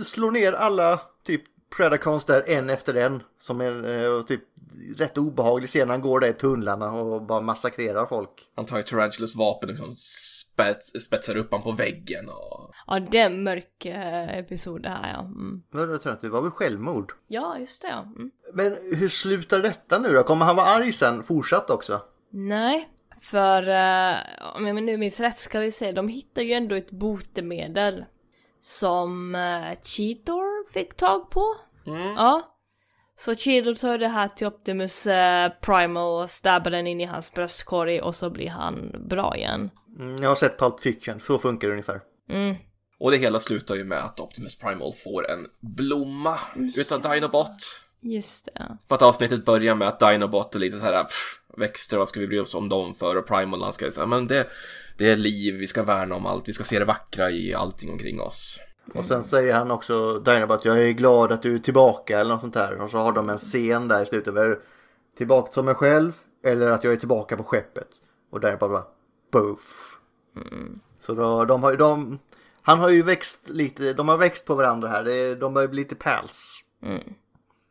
slår 0.05 0.31
ner 0.31 0.53
alla 0.53 1.01
typ 1.23 1.43
Predacons 1.77 2.25
där 2.25 2.49
en 2.49 2.69
efter 2.69 2.93
en. 2.93 3.23
Som 3.37 3.61
en 3.61 3.85
eh, 3.85 4.21
typ 4.21 4.41
rätt 4.97 5.17
obehaglig 5.17 5.69
scen. 5.69 5.89
Han 5.89 6.01
går 6.01 6.19
där 6.19 6.29
i 6.29 6.33
tunnlarna 6.33 6.91
och 6.91 7.21
bara 7.21 7.41
massakrerar 7.41 8.05
folk. 8.05 8.49
Han 8.55 8.65
tar 8.65 8.77
ju 8.77 8.83
Tarantulas 8.83 9.35
vapen 9.35 9.69
och 9.69 9.75
liksom 9.75 9.95
spets, 9.97 11.05
spetsar 11.05 11.37
upp 11.37 11.51
han 11.51 11.61
på 11.61 11.71
väggen 11.71 12.29
och... 12.29 12.73
Ja, 12.87 12.99
det 12.99 13.19
är 13.19 13.25
en 13.25 13.43
mörk 13.43 13.85
eh, 13.85 14.37
episod 14.37 14.81
det 14.83 14.89
här 14.89 15.13
ja. 15.13 15.19
Mm. 15.19 15.61
Det 16.21 16.29
var 16.29 16.41
väl 16.41 16.51
självmord? 16.51 17.13
Ja, 17.27 17.57
just 17.59 17.81
det 17.81 17.87
ja. 17.87 18.01
Mm. 18.01 18.31
Men 18.53 18.77
hur 18.95 19.09
slutar 19.09 19.59
detta 19.59 19.99
nu 19.99 20.13
då? 20.13 20.23
Kommer 20.23 20.45
han 20.45 20.55
vara 20.55 20.67
arg 20.67 20.93
sen 20.93 21.23
fortsatt 21.23 21.69
också? 21.69 22.01
Nej, 22.29 22.89
för 23.21 23.69
eh, 23.69 24.17
om 24.55 24.67
jag 24.67 24.83
nu 24.83 24.97
minns 24.97 25.19
rätt 25.19 25.37
ska 25.37 25.59
vi 25.59 25.71
se, 25.71 25.91
de 25.91 26.07
hittar 26.07 26.41
ju 26.41 26.53
ändå 26.53 26.75
ett 26.75 26.91
botemedel 26.91 28.05
som 28.61 29.35
uh, 29.35 29.81
Cheetor 29.83 30.48
fick 30.73 30.95
tag 30.95 31.31
på. 31.31 31.55
Ja. 32.15 32.55
Så 33.19 33.35
Cheetor 33.35 33.75
tar 33.75 33.97
det 33.97 34.07
här 34.07 34.27
till 34.27 34.47
Optimus 34.47 35.07
eh, 35.07 35.51
Primal, 35.61 36.29
stabbar 36.29 36.71
den 36.71 36.87
in 36.87 37.01
i 37.01 37.05
hans 37.05 37.33
bröstkorg 37.33 38.01
och 38.01 38.15
så 38.15 38.29
blir 38.29 38.49
han 38.49 39.05
bra 39.09 39.35
igen. 39.35 39.69
Mm, 39.99 40.23
jag 40.23 40.29
har 40.29 40.35
sett 40.35 40.59
Pulp 40.59 40.79
Fiction, 40.79 41.19
så 41.19 41.39
funkar 41.39 41.67
det 41.67 41.71
ungefär. 41.71 42.01
Och 42.99 43.11
det 43.11 43.17
hela 43.17 43.39
slutar 43.39 43.75
ju 43.75 43.83
med 43.83 43.97
att 43.97 44.19
Optimus 44.19 44.59
Primal 44.59 44.93
får 45.03 45.31
en 45.31 45.47
blomma 45.59 46.39
utav 46.77 47.01
Dinobot. 47.01 47.83
Just 48.01 48.45
det. 48.45 48.77
För 48.87 48.95
att 48.95 49.01
avsnittet 49.01 49.45
börjar 49.45 49.75
med 49.75 49.87
att 49.87 49.99
Dinobot 49.99 50.55
är 50.55 50.59
lite 50.59 50.77
så 50.77 50.83
här, 50.83 51.03
pff, 51.03 51.41
växter, 51.57 51.97
vad 51.97 52.09
ska 52.09 52.19
vi 52.19 52.27
bry 52.27 52.39
oss 52.39 52.55
om 52.55 52.69
dem 52.69 52.95
för? 52.95 53.15
Och 53.15 53.27
Primal 53.27 53.63
han 53.63 53.73
ska 53.73 53.91
säga, 53.91 54.05
men 54.05 54.27
det, 54.27 54.47
det 54.97 55.09
är 55.11 55.15
liv, 55.15 55.55
vi 55.55 55.67
ska 55.67 55.83
värna 55.83 56.15
om 56.15 56.25
allt, 56.25 56.47
vi 56.47 56.53
ska 56.53 56.63
se 56.63 56.79
det 56.79 56.85
vackra 56.85 57.31
i 57.31 57.53
allting 57.53 57.91
omkring 57.91 58.21
oss. 58.21 58.59
Och 58.95 59.05
sen 59.05 59.23
säger 59.23 59.53
han 59.53 59.71
också, 59.71 60.19
Dinobot, 60.19 60.65
jag 60.65 60.79
är 60.87 60.91
glad 60.91 61.31
att 61.31 61.41
du 61.41 61.55
är 61.55 61.59
tillbaka 61.59 62.19
eller 62.19 62.31
något 62.31 62.41
sånt 62.41 62.53
där. 62.53 62.81
Och 62.81 62.89
så 62.89 62.97
har 62.97 63.11
de 63.11 63.29
en 63.29 63.37
scen 63.37 63.87
där 63.87 64.03
i 64.03 64.05
slutet. 64.05 64.35
Är 64.35 64.49
det 64.49 64.59
tillbaka 65.17 65.51
som 65.51 65.65
mig 65.65 65.75
själv 65.75 66.13
eller 66.43 66.71
att 66.71 66.83
jag 66.83 66.93
är 66.93 66.97
tillbaka 66.97 67.37
på 67.37 67.43
skeppet? 67.43 67.87
Och 68.31 68.39
Dinobot 68.39 68.59
bara, 68.69 68.83
both. 69.31 69.63
Så 70.99 71.13
då, 71.13 71.45
de 71.45 71.63
har 71.63 71.71
ju, 71.71 71.77
de, 71.77 72.19
han 72.61 72.79
har 72.79 72.89
ju 72.89 73.01
växt 73.01 73.49
lite, 73.49 73.93
de 73.93 74.09
har 74.09 74.17
växt 74.17 74.45
på 74.45 74.55
varandra 74.55 74.87
här. 74.87 75.03
Det, 75.03 75.35
de 75.35 75.53
börjar 75.53 75.67
bli 75.67 75.81
lite 75.81 75.95
pals. 75.95 76.63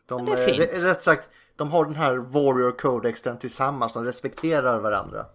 De, 0.08 0.26
Ja, 0.26 0.34
det 0.34 0.42
är 0.42 0.48
eh, 0.48 0.68
fint. 0.68 0.84
Rätt 0.84 1.04
sagt, 1.04 1.28
de 1.56 1.70
har 1.70 1.84
den 1.84 1.94
här 1.94 2.16
Warrior 2.16 2.78
Codexen 2.78 3.38
tillsammans. 3.38 3.92
De 3.92 4.04
respekterar 4.04 4.78
varandra. 4.80 5.26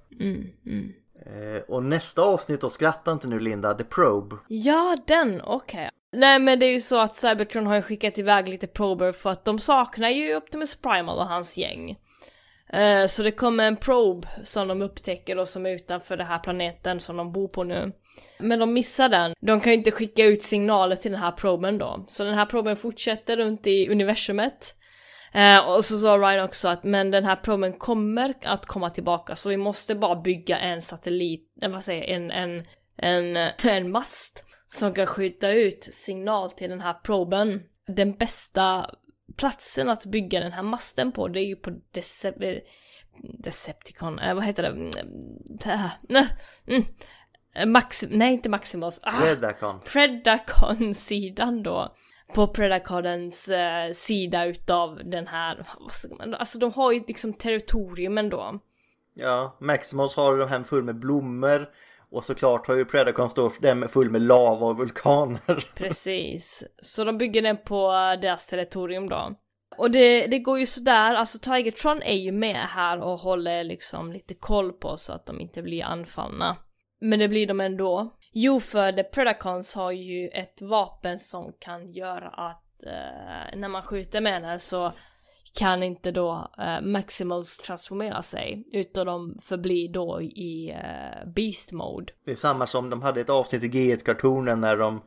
Eh, 0.66 0.80
Eh, 1.26 1.62
och 1.68 1.84
nästa 1.84 2.22
avsnitt 2.22 2.62
då, 2.62 2.70
skratta 2.70 3.12
inte 3.12 3.28
nu 3.28 3.40
Linda, 3.40 3.74
The 3.74 3.84
Probe. 3.84 4.36
Ja, 4.48 4.98
den, 5.08 5.42
okej. 5.44 5.90
Nej 6.16 6.40
men 6.40 6.60
det 6.60 6.66
är 6.66 6.72
ju 6.72 6.82
så 6.82 7.00
att 7.00 7.16
Cybertron 7.16 7.68
har 7.68 7.76
ju 7.76 7.82
skickat 7.82 8.18
iväg 8.18 8.50
lite 8.50 8.68
prober 8.68 9.12
för 9.12 9.30
att 9.30 9.46
de 9.46 9.60
saknar 9.60 10.10
ju 10.10 10.36
Optimus 10.36 10.76
Primal 10.76 11.18
och 11.18 11.28
hans 11.28 11.58
gäng. 11.58 11.98
Eh, 12.70 13.08
så 13.08 13.24
det 13.24 13.32
kommer 13.32 13.64
en 13.64 13.78
probe 13.78 14.28
som 14.44 14.68
de 14.68 14.82
upptäcker 14.82 15.38
och 15.38 15.48
som 15.48 15.66
är 15.66 15.70
utanför 15.70 16.18
den 16.18 16.28
här 16.28 16.40
planeten 16.40 17.00
som 17.00 17.18
de 17.18 17.32
bor 17.32 17.48
på 17.48 17.64
nu. 17.64 17.92
Men 18.40 18.60
de 18.60 18.74
missar 18.74 19.10
den. 19.10 19.34
De 19.40 19.60
kan 19.60 19.72
ju 19.72 19.78
inte 19.78 19.92
skicka 19.92 20.26
ut 20.26 20.42
signaler 20.42 20.96
till 20.96 21.12
den 21.12 21.22
här 21.22 21.32
proben 21.32 21.78
då. 21.78 22.06
Så 22.08 22.24
den 22.24 22.34
här 22.34 22.46
proben 22.46 22.76
fortsätter 22.76 23.38
runt 23.38 23.68
i 23.68 23.90
universumet. 23.90 24.76
Eh, 25.34 25.60
och 25.60 25.86
så 25.86 25.98
sa 25.98 26.18
Ryan 26.18 26.46
också 26.46 26.68
att 26.68 26.84
men 26.84 27.12
den 27.12 27.26
här 27.26 27.36
proben 27.36 27.74
kommer 27.74 28.34
att 28.44 28.66
komma 28.66 28.90
tillbaka 28.90 29.36
så 29.36 29.50
vi 29.50 29.58
måste 29.58 29.96
bara 29.96 30.16
bygga 30.16 30.58
en 30.60 30.82
satellit, 30.82 31.54
eh, 31.62 31.72
vad 31.72 31.84
säger 31.84 32.04
en, 32.04 32.32
en, 32.32 32.66
en, 32.98 33.38
eh, 33.38 33.52
en 33.66 33.92
mast 33.92 34.46
som 34.68 34.94
kan 34.94 35.06
skjuta 35.06 35.52
ut 35.52 35.84
signal 35.84 36.52
till 36.52 36.70
den 36.70 36.82
här 36.82 36.94
proben. 36.94 37.64
Den 37.88 38.14
bästa 38.14 38.90
platsen 39.38 39.90
att 39.90 40.06
bygga 40.06 40.40
den 40.40 40.52
här 40.52 40.64
masten 40.64 41.12
på 41.12 41.28
det 41.28 41.40
är 41.40 41.48
ju 41.48 41.56
på 41.56 41.72
Decep 41.92 42.42
eh, 42.42 42.58
Decepticon, 43.40 44.20
eh, 44.20 44.36
vad 44.36 44.44
heter 44.44 44.64
det? 44.64 44.70
Mm, 44.70 44.90
nej, 46.10 46.28
mm. 46.68 46.84
Eh, 47.56 47.66
Max, 47.66 48.04
nej 48.10 48.34
inte 48.34 48.50
Maximus, 48.50 49.00
ah, 49.04 49.26
Redacon. 49.26 49.80
Predacon-sidan 49.94 51.64
då. 51.64 51.96
På 52.36 52.48
Predaconens 52.48 53.50
eh, 53.50 53.92
sida 53.92 54.46
utav 54.46 55.02
den 55.06 55.28
här, 55.28 55.68
man, 56.18 56.34
alltså 56.34 56.60
de 56.60 56.72
har 56.72 56.92
ju 56.92 57.04
liksom 57.08 57.34
territoriumen 57.34 58.30
då. 58.30 58.60
Ja, 59.14 59.58
Maximus 59.60 60.16
har 60.16 60.38
de 60.38 60.50
här 60.50 60.64
full 60.64 60.84
med 60.84 61.00
blommor. 61.00 61.70
Och 62.12 62.26
såklart 62.26 62.68
har 62.68 62.76
ju 62.76 62.86
Predacon 62.86 63.30
står 63.30 63.54
den 63.60 63.88
full 63.88 64.10
med 64.10 64.22
lava 64.22 64.68
och 64.68 64.78
vulkaner. 64.78 65.66
Precis. 65.76 66.64
Så 66.82 67.04
de 67.04 67.18
bygger 67.18 67.42
den 67.42 67.58
på 67.58 67.92
deras 68.22 68.48
territorium 68.48 69.10
då. 69.10 69.36
Och 69.78 69.92
det, 69.92 70.28
det 70.28 70.40
går 70.40 70.60
ju 70.60 70.66
sådär, 70.66 71.14
alltså 71.16 71.40
Tigertron 71.40 72.02
är 72.02 72.16
ju 72.16 72.32
med 72.32 72.56
här 72.56 73.02
och 73.02 73.20
håller 73.20 73.64
liksom 73.64 74.12
lite 74.12 74.36
koll 74.36 74.74
på 74.74 74.98
så 74.98 75.14
att 75.14 75.26
de 75.26 75.42
inte 75.42 75.62
blir 75.62 75.84
anfallna. 75.84 76.56
Men 77.02 77.20
det 77.20 77.28
blir 77.28 77.48
de 77.48 77.62
ändå. 77.62 78.14
Jo, 78.36 78.60
för 78.60 78.92
The 78.92 79.04
Predacons 79.04 79.74
har 79.74 79.92
ju 79.92 80.28
ett 80.28 80.62
vapen 80.62 81.20
som 81.20 81.54
kan 81.60 81.92
göra 81.92 82.28
att 82.28 82.84
eh, 82.86 83.60
när 83.60 83.68
man 83.68 83.84
skjuter 83.84 84.22
med 84.22 84.42
här 84.42 84.58
så 84.58 84.94
kan 85.54 85.84
inte 85.84 86.12
då 86.12 86.52
eh, 86.60 86.82
Maximals 86.82 87.58
transformera 87.58 88.22
sig, 88.22 88.64
utan 88.72 89.06
de 89.06 89.40
förblir 89.42 89.90
då 89.90 90.22
i 90.22 90.70
eh, 90.70 91.30
Beast 91.36 91.72
Mode. 91.72 92.14
Det 92.26 92.32
är 92.32 92.36
samma 92.36 92.68
som 92.68 92.90
de 92.90 93.02
hade 93.02 93.22
ett 93.22 93.30
avsnitt 93.30 93.64
i 93.64 93.70
G1-kartonen 93.70 94.62
när 94.62 94.78
de 94.78 95.02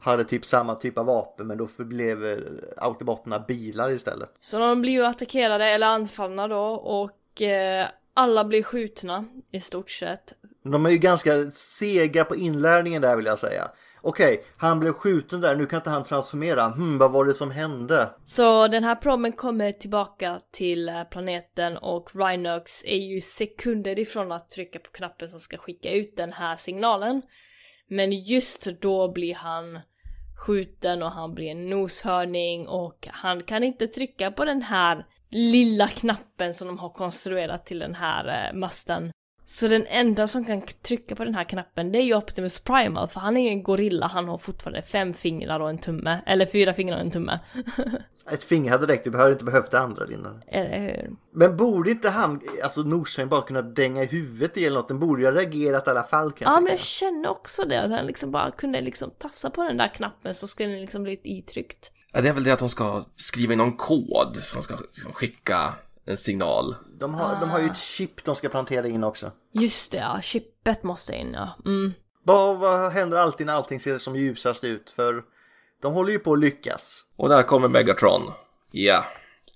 hade 0.00 0.24
typ 0.24 0.44
samma 0.44 0.74
typ 0.74 0.98
av 0.98 1.06
vapen 1.06 1.46
men 1.46 1.58
då 1.58 1.66
förblev 1.66 2.24
eh, 2.24 2.38
autobotterna 2.76 3.38
bilar 3.38 3.90
istället. 3.90 4.34
Så 4.40 4.58
de 4.58 4.82
blir 4.82 4.92
ju 4.92 5.04
attackerade 5.06 5.64
eller 5.64 5.86
anfallna 5.86 6.48
då 6.48 6.64
och 6.74 7.42
eh, 7.42 7.88
alla 8.14 8.44
blir 8.44 8.62
skjutna 8.62 9.24
i 9.50 9.60
stort 9.60 9.90
sett. 9.90 10.34
De 10.62 10.86
är 10.86 10.90
ju 10.90 10.98
ganska 10.98 11.50
sega 11.50 12.24
på 12.24 12.36
inlärningen 12.36 13.02
där 13.02 13.16
vill 13.16 13.26
jag 13.26 13.38
säga. 13.38 13.70
Okej, 14.02 14.44
han 14.56 14.80
blev 14.80 14.92
skjuten 14.92 15.40
där, 15.40 15.56
nu 15.56 15.66
kan 15.66 15.76
inte 15.76 15.90
han 15.90 16.04
transformera. 16.04 16.68
Hmm, 16.68 16.98
vad 16.98 17.12
var 17.12 17.24
det 17.24 17.34
som 17.34 17.50
hände? 17.50 18.10
Så 18.24 18.68
den 18.68 18.84
här 18.84 18.94
prommen 18.94 19.32
kommer 19.32 19.72
tillbaka 19.72 20.40
till 20.52 20.88
eh, 20.88 21.04
planeten 21.04 21.76
och 21.76 22.10
Rhinox 22.14 22.84
är 22.84 22.96
ju 22.96 23.20
sekunder 23.20 23.98
ifrån 23.98 24.32
att 24.32 24.50
trycka 24.50 24.78
på 24.78 24.90
knappen 24.90 25.28
som 25.28 25.40
ska 25.40 25.56
skicka 25.56 25.90
ut 25.90 26.16
den 26.16 26.32
här 26.32 26.56
signalen. 26.56 27.22
Men 27.88 28.12
just 28.12 28.80
då 28.80 29.12
blir 29.12 29.34
han 29.34 29.78
skjuten 30.46 31.02
och 31.02 31.10
han 31.10 31.34
blir 31.34 31.50
en 31.50 31.70
noshörning 31.70 32.68
och 32.68 33.08
han 33.10 33.42
kan 33.42 33.64
inte 33.64 33.86
trycka 33.86 34.30
på 34.30 34.44
den 34.44 34.62
här 34.62 35.06
lilla 35.30 35.88
knappen 35.88 36.54
som 36.54 36.68
de 36.68 36.78
har 36.78 36.90
konstruerat 36.90 37.66
till 37.66 37.78
den 37.78 37.94
här 37.94 38.48
eh, 38.48 38.58
masten. 38.58 39.12
Så 39.52 39.68
den 39.68 39.86
enda 39.86 40.26
som 40.26 40.44
kan 40.44 40.62
trycka 40.62 41.14
på 41.14 41.24
den 41.24 41.34
här 41.34 41.44
knappen 41.44 41.92
det 41.92 41.98
är 41.98 42.02
ju 42.02 42.14
Optimus 42.14 42.60
Primal 42.60 43.08
för 43.08 43.20
han 43.20 43.36
är 43.36 43.42
ju 43.42 43.48
en 43.48 43.62
gorilla, 43.62 44.06
han 44.06 44.28
har 44.28 44.38
fortfarande 44.38 44.82
fem 44.82 45.14
fingrar 45.14 45.60
och 45.60 45.70
en 45.70 45.78
tumme. 45.78 46.20
Eller 46.26 46.46
fyra 46.46 46.74
fingrar 46.74 46.96
och 46.96 47.02
en 47.02 47.10
tumme. 47.10 47.40
Ett 48.30 48.44
finger 48.44 48.70
hade 48.70 48.86
räckt, 48.86 49.04
du 49.04 49.10
behöver 49.10 49.32
inte 49.32 49.44
behövt 49.44 49.70
det 49.70 49.80
andra 49.80 50.04
Linda. 50.04 50.30
Eller 50.46 50.78
hur? 50.78 51.10
Men 51.32 51.56
borde 51.56 51.90
inte 51.90 52.08
han, 52.08 52.40
alltså 52.64 52.80
Norsen 52.80 53.28
bara 53.28 53.42
kunna 53.42 53.62
dänga 53.62 54.02
i 54.02 54.06
huvudet 54.06 54.56
i 54.56 54.66
eller 54.66 54.76
något? 54.76 54.88
Den 54.88 54.98
borde 54.98 55.22
ju 55.22 55.28
ha 55.28 55.34
reagerat 55.34 55.86
i 55.86 55.90
alla 55.90 56.02
fall 56.02 56.32
kan 56.32 56.46
Ja 56.46 56.54
jag 56.54 56.62
men 56.62 56.72
jag 56.72 56.80
känner 56.80 57.28
också 57.28 57.64
det, 57.64 57.82
att 57.82 57.90
han 57.90 58.06
liksom 58.06 58.30
bara 58.30 58.50
kunde 58.50 58.80
liksom 58.80 59.10
tafsa 59.18 59.50
på 59.50 59.62
den 59.62 59.76
där 59.76 59.88
knappen 59.88 60.34
så 60.34 60.46
skulle 60.46 60.68
den 60.68 60.80
liksom 60.80 61.02
bli 61.02 61.20
itryckt. 61.24 61.92
Ja, 62.12 62.20
det 62.20 62.28
är 62.28 62.32
väl 62.32 62.44
det 62.44 62.52
att 62.52 62.58
de 62.58 62.68
ska 62.68 63.04
skriva 63.16 63.52
in 63.52 63.58
någon 63.58 63.76
kod 63.76 64.36
som 64.40 64.62
ska 64.62 64.74
liksom 64.76 65.12
skicka 65.12 65.74
en 66.10 66.16
signal. 66.16 66.76
De 66.98 67.14
har, 67.14 67.40
de 67.40 67.50
har 67.50 67.60
ju 67.60 67.66
ett 67.66 67.76
chip 67.76 68.24
de 68.24 68.36
ska 68.36 68.48
plantera 68.48 68.86
in 68.86 69.04
också. 69.04 69.32
Just 69.52 69.92
det, 69.92 69.98
ja. 69.98 70.20
Chippet 70.22 70.82
måste 70.82 71.14
in, 71.14 71.32
ja. 71.32 71.48
Mm. 71.64 71.92
Vad, 72.22 72.58
vad 72.58 72.92
händer 72.92 73.18
alltid 73.18 73.46
när 73.46 73.54
allting 73.54 73.80
ser 73.80 73.98
som 73.98 74.16
ljusast 74.16 74.64
ut? 74.64 74.90
För 74.90 75.24
de 75.82 75.94
håller 75.94 76.12
ju 76.12 76.18
på 76.18 76.32
att 76.32 76.38
lyckas. 76.38 77.04
Och 77.16 77.28
där 77.28 77.42
kommer 77.42 77.68
Megatron. 77.68 78.22
Ja. 78.70 79.04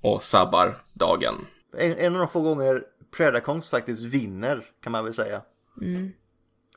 Och 0.03 0.23
sabbar 0.23 0.83
dagen. 0.93 1.47
En, 1.77 1.99
en 1.99 2.13
av 2.13 2.19
de 2.19 2.29
få 2.29 2.41
gånger 2.41 2.83
Predacons 3.17 3.71
faktiskt 3.71 4.03
vinner 4.03 4.65
kan 4.83 4.93
man 4.93 5.05
väl 5.05 5.15
säga. 5.15 5.43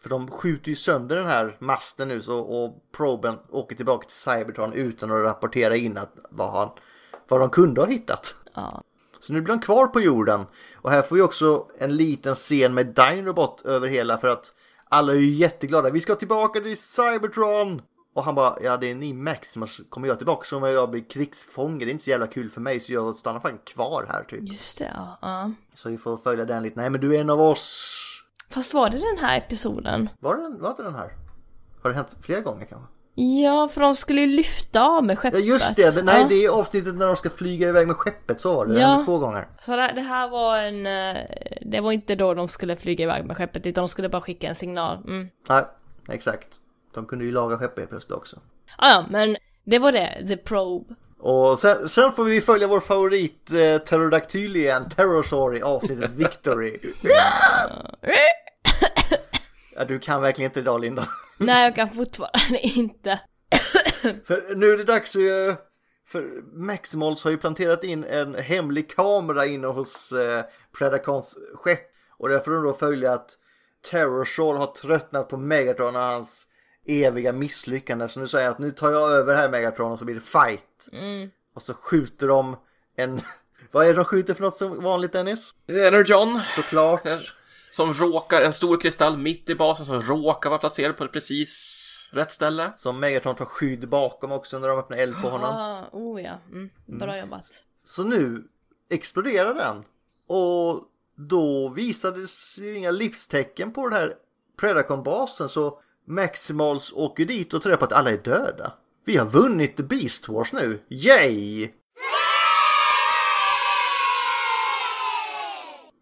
För 0.02 0.10
de 0.10 0.32
skjuter 0.32 0.70
ju 0.70 0.76
sönder 0.76 1.16
den 1.16 1.28
här 1.28 1.58
masten 1.60 2.08
nu 2.08 2.22
så, 2.22 2.40
och 2.40 2.92
proben 2.92 3.36
åker 3.50 3.76
tillbaka 3.76 4.08
till 4.08 4.16
Cybertron 4.16 4.74
utan 4.74 5.12
att 5.12 5.24
rapportera 5.24 5.76
in 5.76 5.98
att 5.98 6.14
vad, 6.30 6.52
han, 6.52 6.70
vad 7.28 7.40
de 7.40 7.50
kunde 7.50 7.82
ha 7.82 7.88
hittat. 7.88 8.36
Ja. 8.54 8.84
Så 9.20 9.34
nu 9.34 9.42
blir 9.42 9.54
de 9.54 9.62
kvar 9.62 9.88
på 9.88 10.02
jorden. 10.02 10.46
Och 10.76 10.92
här 10.92 11.02
får 11.02 11.16
vi 11.16 11.22
också 11.22 11.66
en 11.78 11.96
liten 11.96 12.36
scen 12.36 12.74
med 12.74 12.86
Dinobot 12.88 13.62
över 13.66 13.88
hela 13.88 14.18
för 14.18 14.28
att 14.28 14.54
alla 14.90 15.14
är 15.14 15.18
ju 15.18 15.30
jätteglada. 15.30 15.90
Vi 15.90 16.02
ska 16.02 16.16
tillbaka 16.16 16.60
till 16.60 16.78
Cybertron! 16.78 17.82
Och 18.14 18.24
han 18.24 18.36
bara, 18.36 18.58
ja 18.62 18.78
det 18.78 18.92
är 18.92 18.96
ni 18.96 19.14
Maximus, 19.14 19.82
kommer 19.90 20.08
jag 20.08 20.18
tillbaka 20.18 20.46
så 20.46 20.58
om 20.58 20.64
jag 20.64 20.90
blir 20.90 21.10
krigsfånge, 21.10 21.86
det 21.86 21.92
är 21.92 21.94
inte 21.94 22.04
så 22.04 22.10
jävla 22.10 22.28
kul 22.28 22.50
för 22.50 22.62
mig 22.62 22.80
så 22.80 22.94
jag 22.94 23.16
stannar 23.16 23.40
fan 23.40 23.58
kvar 23.58 24.06
här 24.10 24.24
typ. 24.24 24.50
Just 24.50 24.78
det, 24.78 24.92
ja. 24.96 25.18
ja. 25.22 25.52
Så 25.76 25.90
vi 25.90 25.98
får 25.98 26.18
följa 26.18 26.46
den 26.46 26.64
lite, 26.64 26.80
nej 26.80 26.90
men 26.90 27.02
du 27.02 27.16
är 27.16 27.22
en 27.22 27.30
av 27.30 27.42
oss. 27.42 27.94
Fast 28.50 28.74
var 28.74 28.90
det 28.90 28.98
den 28.98 29.18
här 29.18 29.38
episoden? 29.38 30.10
Var 30.20 30.36
det 30.36 30.58
var 30.60 30.76
det 30.78 30.84
den 30.84 30.96
här? 30.96 31.12
Har 31.84 31.90
det 31.90 31.96
hänt 31.96 32.16
flera 32.22 32.42
gånger 32.42 32.66
kanske? 32.66 32.88
Ja, 33.20 33.68
för 33.74 33.82
de 33.82 33.96
skulle 33.96 34.22
ju 34.22 34.28
lyfta 34.28 34.82
av 34.88 35.04
med 35.04 35.14
Ja 35.14 35.20
skeppet. 35.22 35.46
just 35.46 35.76
det, 35.76 36.04
nej 36.04 36.22
Ja. 36.22 36.28
det 36.30 36.46
är 36.46 36.50
avsnittet 36.50 36.96
när 36.96 37.08
de 37.08 37.16
ska 37.16 37.30
flyga 37.30 37.70
iväg 37.70 37.88
med 37.88 37.96
skeppet, 37.96 38.42
så 38.42 38.56
var 38.56 38.66
det, 38.66 38.74
det 38.74 38.80
Ja. 38.80 38.88
hände 38.88 39.06
två 39.06 39.18
gånger. 39.20 39.48
Så 39.62 39.72
det, 39.76 40.02
här 40.02 40.30
var 40.30 40.58
en... 40.58 40.86
eh, 41.16 41.24
Det 41.62 41.80
var 41.82 41.92
inte 41.92 42.16
då 42.16 42.34
de 42.34 42.48
skulle 42.48 42.76
flyga 42.76 43.04
iväg 43.04 43.26
med 43.26 43.38
skeppet 43.38 43.68
utan 43.68 43.82
de 43.82 43.88
skulle 43.88 44.10
bara 44.10 44.22
skicka 44.22 44.48
en 44.48 44.56
signal. 44.56 44.98
Mm. 45.08 45.28
Nej, 45.50 45.64
exakt. 46.12 46.48
De 46.94 47.06
kunde 47.06 47.26
ju 47.26 47.32
laga 47.32 47.58
skeppet 47.58 47.90
plötsligt 47.90 48.18
också. 48.18 48.40
Ja, 48.78 49.06
men 49.10 49.36
det 49.64 49.80
var 49.80 49.92
det. 49.92 50.26
The 50.28 50.38
Probe. 50.38 50.96
Och 51.20 51.60
sen, 51.60 51.90
sen 51.90 52.12
får 52.12 52.24
vi 52.24 52.42
följa 52.42 52.68
vår 52.68 52.80
favorit 52.80 53.52
eh, 53.52 53.80
pterodaktyl 53.82 54.56
igen, 54.56 54.90
Terrorsaur 54.96 55.58
i 55.58 55.62
avsnittet 55.62 56.12
Victory. 56.16 56.80
Ja, 59.78 59.86
du 59.86 60.00
kan 60.00 60.22
verkligen 60.22 60.52
inte 60.52 60.60
idag 60.60 60.82
Linda. 60.82 61.08
Nej, 61.38 61.64
jag 61.64 61.76
kan 61.76 61.90
fortfarande 61.90 62.60
inte. 62.60 63.20
För 64.26 64.56
nu 64.56 64.72
är 64.72 64.78
det 64.78 64.84
dags 64.84 65.16
ju, 65.16 65.56
för 66.08 66.42
Maximals 66.54 67.24
har 67.24 67.32
ju 67.32 67.38
planterat 67.38 67.84
in 67.84 68.04
en 68.04 68.36
hemlig 68.36 68.96
kamera 68.96 69.46
inne 69.46 69.68
hos 69.68 70.12
eh, 70.12 70.44
Predacons 70.78 71.38
skepp. 71.54 71.92
Och 72.18 72.30
där 72.30 72.40
får 72.40 72.52
de 72.52 72.64
då 72.64 72.74
följa 72.74 73.14
att 73.14 73.32
Terrorsaur 73.90 74.56
har 74.56 74.68
tröttnat 74.68 75.30
på 75.30 75.38
Megatron 75.38 75.96
och 75.96 76.02
hans 76.02 76.48
eviga 76.88 77.34
misslyckande. 77.34 78.08
Så 78.08 78.20
nu 78.20 78.28
säger 78.28 78.46
jag 78.46 78.52
att 78.52 78.60
nu 78.60 78.72
tar 78.72 78.92
jag 78.92 79.12
över 79.12 79.36
här 79.36 79.50
Megatron 79.50 79.92
och 79.92 80.00
så 80.00 80.06
blir 80.06 80.16
det 80.16 80.22
fight. 80.22 80.88
Och 81.56 81.62
så 81.62 81.74
skjuter 81.74 82.28
de 82.28 82.56
en... 82.96 83.22
Vad 83.72 83.86
är 83.86 83.90
det 83.90 83.96
de 83.96 84.06
skjuter 84.06 84.34
för 84.34 84.44
något 84.44 84.58
som 84.58 84.84
vanligt 84.84 85.12
Dennis? 85.12 85.52
Energon. 85.68 86.42
Såklart. 86.56 87.04
Som 87.78 87.94
råkar, 87.94 88.42
en 88.42 88.54
stor 88.54 88.82
kristall 88.82 89.18
mitt 89.18 89.50
i 89.50 89.56
basen 89.56 89.86
som 89.86 90.02
råkar 90.02 90.50
vara 90.50 90.60
placerad 90.60 90.98
på 90.98 91.08
precis 91.08 92.10
rätt 92.12 92.32
ställe. 92.32 92.74
Som 92.78 93.00
Megatron 93.00 93.36
tar 93.36 93.46
skydd 93.46 93.90
bakom 93.90 94.32
också 94.32 94.60
när 94.60 94.68
de 94.68 94.80
öppnar 94.80 94.98
eld 94.98 95.22
på 95.22 95.30
honom. 95.30 95.56
Ah, 95.56 95.84
oh 95.92 96.22
ja. 96.22 96.40
Mm. 96.52 96.70
Bra 96.86 97.20
jobbat. 97.20 97.46
Så 97.84 98.04
nu 98.04 98.44
exploderar 98.90 99.54
den. 99.54 99.84
Och 100.28 100.84
då 101.16 101.70
visades 101.70 102.58
ju 102.58 102.78
inga 102.78 102.92
livstecken 102.92 103.74
på 103.74 103.90
den 103.90 104.00
här 104.00 104.14
Predacon-basen 104.60 105.50
så 105.50 105.80
Maximals 106.06 106.94
åker 106.94 107.26
dit 107.26 107.54
och 107.54 107.62
tror 107.62 107.76
på 107.76 107.86
att 107.86 107.94
alla 107.94 108.10
är 108.10 108.18
döda. 108.18 108.74
Vi 109.06 109.18
har 109.18 109.26
vunnit 109.26 109.78
The 109.78 109.84
Beast 109.84 110.30
Wars 110.30 110.54
nu. 110.54 110.84
Yay! 110.90 111.70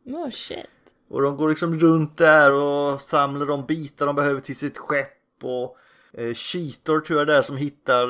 Oh 0.06 0.30
shit. 0.32 0.75
Och 1.10 1.22
de 1.22 1.38
går 1.38 1.50
liksom 1.50 1.80
runt 1.80 2.18
där 2.18 2.54
och 2.54 3.02
samlar 3.02 3.46
de 3.46 3.66
bitar 3.66 4.06
de 4.06 4.16
behöver 4.16 4.42
till 4.42 4.56
sitt 4.56 4.78
skepp 4.78 5.44
och 5.44 5.78
eh, 6.14 6.34
Cheetor 6.34 7.00
tror 7.00 7.20
jag 7.20 7.28
det 7.28 7.36
är 7.36 7.42
som 7.42 7.58
hittar 7.58 8.04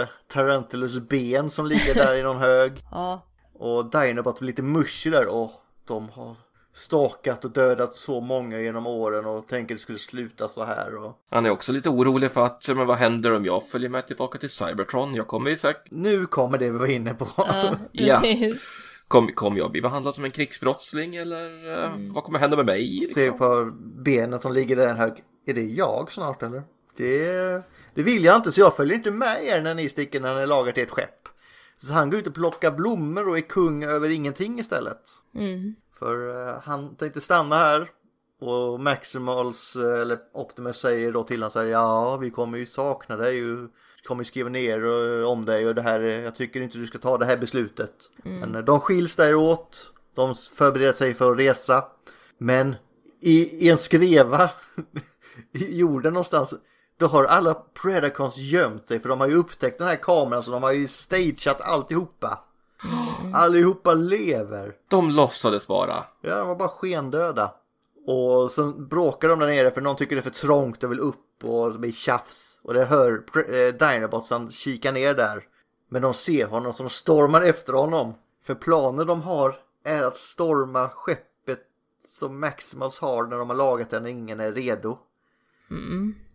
eh, 0.00 0.06
Tarantulas 0.32 0.98
ben 0.98 1.50
som 1.50 1.66
ligger 1.66 1.94
där 1.94 2.14
i 2.18 2.22
någon 2.22 2.36
hög. 2.36 2.72
Ja. 2.90 3.22
Och 3.58 3.90
Dinobot 3.90 4.38
blir 4.38 4.46
lite 4.46 4.62
mushy 4.62 5.10
där 5.10 5.26
och 5.26 5.50
de 5.88 6.08
har 6.08 6.36
stakat 6.74 7.44
och 7.44 7.50
dödat 7.50 7.94
så 7.94 8.20
många 8.20 8.60
genom 8.60 8.86
åren 8.86 9.26
och 9.26 9.48
tänker 9.48 9.74
det 9.74 9.80
skulle 9.80 9.98
sluta 9.98 10.48
så 10.48 10.64
här. 10.64 10.96
Och 10.96 11.18
Han 11.30 11.46
är 11.46 11.50
också 11.50 11.72
lite 11.72 11.88
orolig 11.88 12.32
för 12.32 12.46
att, 12.46 12.68
men 12.68 12.86
vad 12.86 12.96
händer 12.96 13.32
om 13.32 13.44
jag 13.44 13.68
följer 13.68 13.88
med 13.88 14.06
tillbaka 14.06 14.38
till 14.38 14.50
Cybertron? 14.50 15.14
Jag 15.14 15.26
kommer 15.26 15.50
ju 15.50 15.56
säkert, 15.56 15.82
nu 15.90 16.26
kommer 16.26 16.58
det 16.58 16.70
vi 16.70 16.78
var 16.78 16.86
inne 16.86 17.14
på. 17.14 17.28
Ja, 17.36 17.76
Ja. 17.92 18.20
precis. 18.20 18.38
kommer 18.40 18.85
kom 19.08 19.56
jag 19.56 19.70
bli 19.70 19.82
behandlad 19.82 20.14
som 20.14 20.24
en 20.24 20.30
krigsbrottsling 20.30 21.16
eller 21.16 21.72
eh, 21.84 21.90
vad 22.14 22.24
kommer 22.24 22.38
hända 22.38 22.56
med 22.56 22.66
mig? 22.66 23.06
Se 23.08 23.20
Liksom? 23.20 23.38
på 23.38 23.72
benen 24.02 24.40
som 24.40 24.52
ligger 24.52 24.76
där 24.76 24.86
i 24.86 24.90
en 24.90 24.96
hög. 24.96 25.12
Är 25.46 25.54
det 25.54 25.62
jag 25.62 26.12
snart 26.12 26.42
eller? 26.42 26.62
Det, 26.96 27.62
det 27.94 28.02
vill 28.02 28.24
jag 28.24 28.36
inte 28.36 28.52
så 28.52 28.60
jag 28.60 28.76
följer 28.76 28.96
inte 28.96 29.10
med 29.10 29.44
er 29.44 29.62
när 29.62 29.74
ni 29.74 29.88
sticker 29.88 30.20
när 30.20 30.40
ni 30.40 30.46
lagar 30.46 30.72
till 30.72 30.82
ert 30.82 30.90
skepp. 30.90 31.28
Så 31.76 31.92
han 31.92 32.10
går 32.10 32.20
ut 32.20 32.26
och 32.26 32.34
plockar 32.34 32.70
blommor 32.70 33.28
och 33.28 33.38
är 33.38 33.42
kung 33.42 33.84
över 33.84 34.08
ingenting 34.08 34.58
istället. 34.58 35.02
Mm. 35.34 35.74
För 35.98 36.46
eh, 36.48 36.60
han 36.62 36.96
tänkte 36.96 37.20
stanna 37.20 37.56
här. 37.56 37.90
Och 38.40 38.80
Maximals, 38.80 39.76
eh, 39.76 40.00
eller 40.00 40.18
Optimus 40.34 40.76
säger 40.76 41.12
då 41.12 41.22
till 41.22 41.36
honom 41.36 41.50
så 41.50 41.58
här, 41.58 41.66
ja 41.66 42.16
vi 42.16 42.30
kommer 42.30 42.58
ju 42.58 42.66
sakna 42.66 43.16
dig 43.16 43.42
kommer 44.06 44.20
ju 44.20 44.24
skriva 44.24 44.48
ner 44.48 44.84
eh, 44.84 45.30
om 45.30 45.44
dig 45.44 45.66
och 45.66 45.74
det 45.74 45.82
här, 45.82 46.00
eh, 46.00 46.20
jag 46.20 46.36
tycker 46.36 46.60
inte 46.60 46.78
du 46.78 46.86
ska 46.86 46.98
ta 46.98 47.18
det 47.18 47.26
här 47.26 47.36
beslutet. 47.36 47.92
Men 48.22 48.54
eh, 48.54 48.60
de 48.60 48.80
skiljs 48.80 49.16
däråt. 49.16 49.92
De 50.14 50.34
förbereder 50.34 50.92
sig 50.92 51.14
för 51.14 51.32
att 51.32 51.38
resa. 51.38 51.84
Men 52.38 52.74
i, 53.20 53.66
i 53.66 53.70
en 53.70 53.78
skreva 53.78 54.50
i 55.52 55.78
jorden 55.78 56.12
någonstans 56.12 56.54
då 56.98 57.06
har 57.06 57.24
alla 57.24 57.54
Predacons 57.54 58.36
gömt 58.36 58.86
sig 58.86 59.00
för 59.00 59.08
de 59.08 59.20
har 59.20 59.28
ju 59.28 59.34
upptäckt 59.34 59.78
den 59.78 59.88
här 59.88 59.96
kameran 59.96 60.42
så 60.42 60.50
de 60.50 60.62
har 60.62 60.72
ju 60.72 60.88
stageat 60.88 61.60
alltihopa. 61.60 62.38
Allihopa 63.34 63.94
lever. 63.94 64.74
De 64.88 65.10
låtsades 65.10 65.66
bara. 65.66 66.04
Ja, 66.20 66.36
de 66.36 66.48
var 66.48 66.56
bara 66.56 66.68
skendöda. 66.68 67.54
Och 68.06 68.52
sen 68.52 68.88
bråkar 68.88 69.28
de 69.28 69.38
där 69.38 69.46
nere 69.46 69.70
för 69.70 69.80
någon 69.80 69.96
tycker 69.96 70.16
det 70.16 70.20
är 70.20 70.30
för 70.30 70.30
trångt 70.30 70.84
och 70.84 70.90
vill 70.90 71.00
upp 71.00 71.44
och 71.44 71.72
det 71.72 71.78
blir 71.78 71.92
tjafs. 71.92 72.60
Och 72.62 72.74
det 72.74 72.84
hör 72.84 73.24
eh, 73.54 73.74
Dinobots, 73.74 74.30
han 74.30 74.50
kikar 74.50 74.92
ner 74.92 75.14
där. 75.14 75.44
Men 75.88 76.02
de 76.02 76.14
ser 76.14 76.46
honom 76.46 76.72
som 76.72 76.90
stormar 76.90 77.42
efter 77.42 77.72
honom. 77.72 78.14
För 78.44 78.54
planen 78.54 79.06
de 79.06 79.22
har 79.22 79.56
är 79.84 80.02
att 80.02 80.16
storma 80.16 80.88
skeppet 80.88 81.60
som 82.06 82.40
Maximals 82.40 82.98
har 82.98 83.26
när 83.26 83.36
de 83.36 83.50
har 83.50 83.56
lagat 83.56 83.90
den 83.90 84.02
när 84.02 84.10
ingen 84.10 84.40
är 84.40 84.52
redo. 84.52 84.98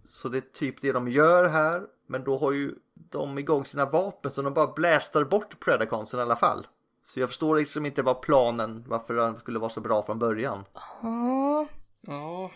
Så 0.05 0.29
det 0.29 0.37
är 0.37 0.53
typ 0.53 0.81
det 0.81 0.91
de 0.91 1.07
gör 1.07 1.47
här. 1.49 1.83
Men 2.07 2.23
då 2.23 2.37
har 2.37 2.51
ju 2.51 2.75
de 2.93 3.37
igång 3.37 3.65
sina 3.65 3.85
vapen 3.85 4.31
så 4.31 4.41
de 4.41 4.53
bara 4.53 4.73
blästar 4.73 5.23
bort 5.23 5.59
Predaconsen 5.59 6.19
i 6.19 6.23
alla 6.23 6.35
fall. 6.35 6.67
Så 7.03 7.19
jag 7.19 7.29
förstår 7.29 7.55
liksom 7.55 7.85
inte 7.85 8.01
vad 8.01 8.21
planen, 8.21 8.83
varför 8.87 9.13
den 9.13 9.39
skulle 9.39 9.59
vara 9.59 9.69
så 9.69 9.81
bra 9.81 10.03
från 10.03 10.19
början. 10.19 10.63
Ja. 11.01 11.67
Ja. 12.01 12.51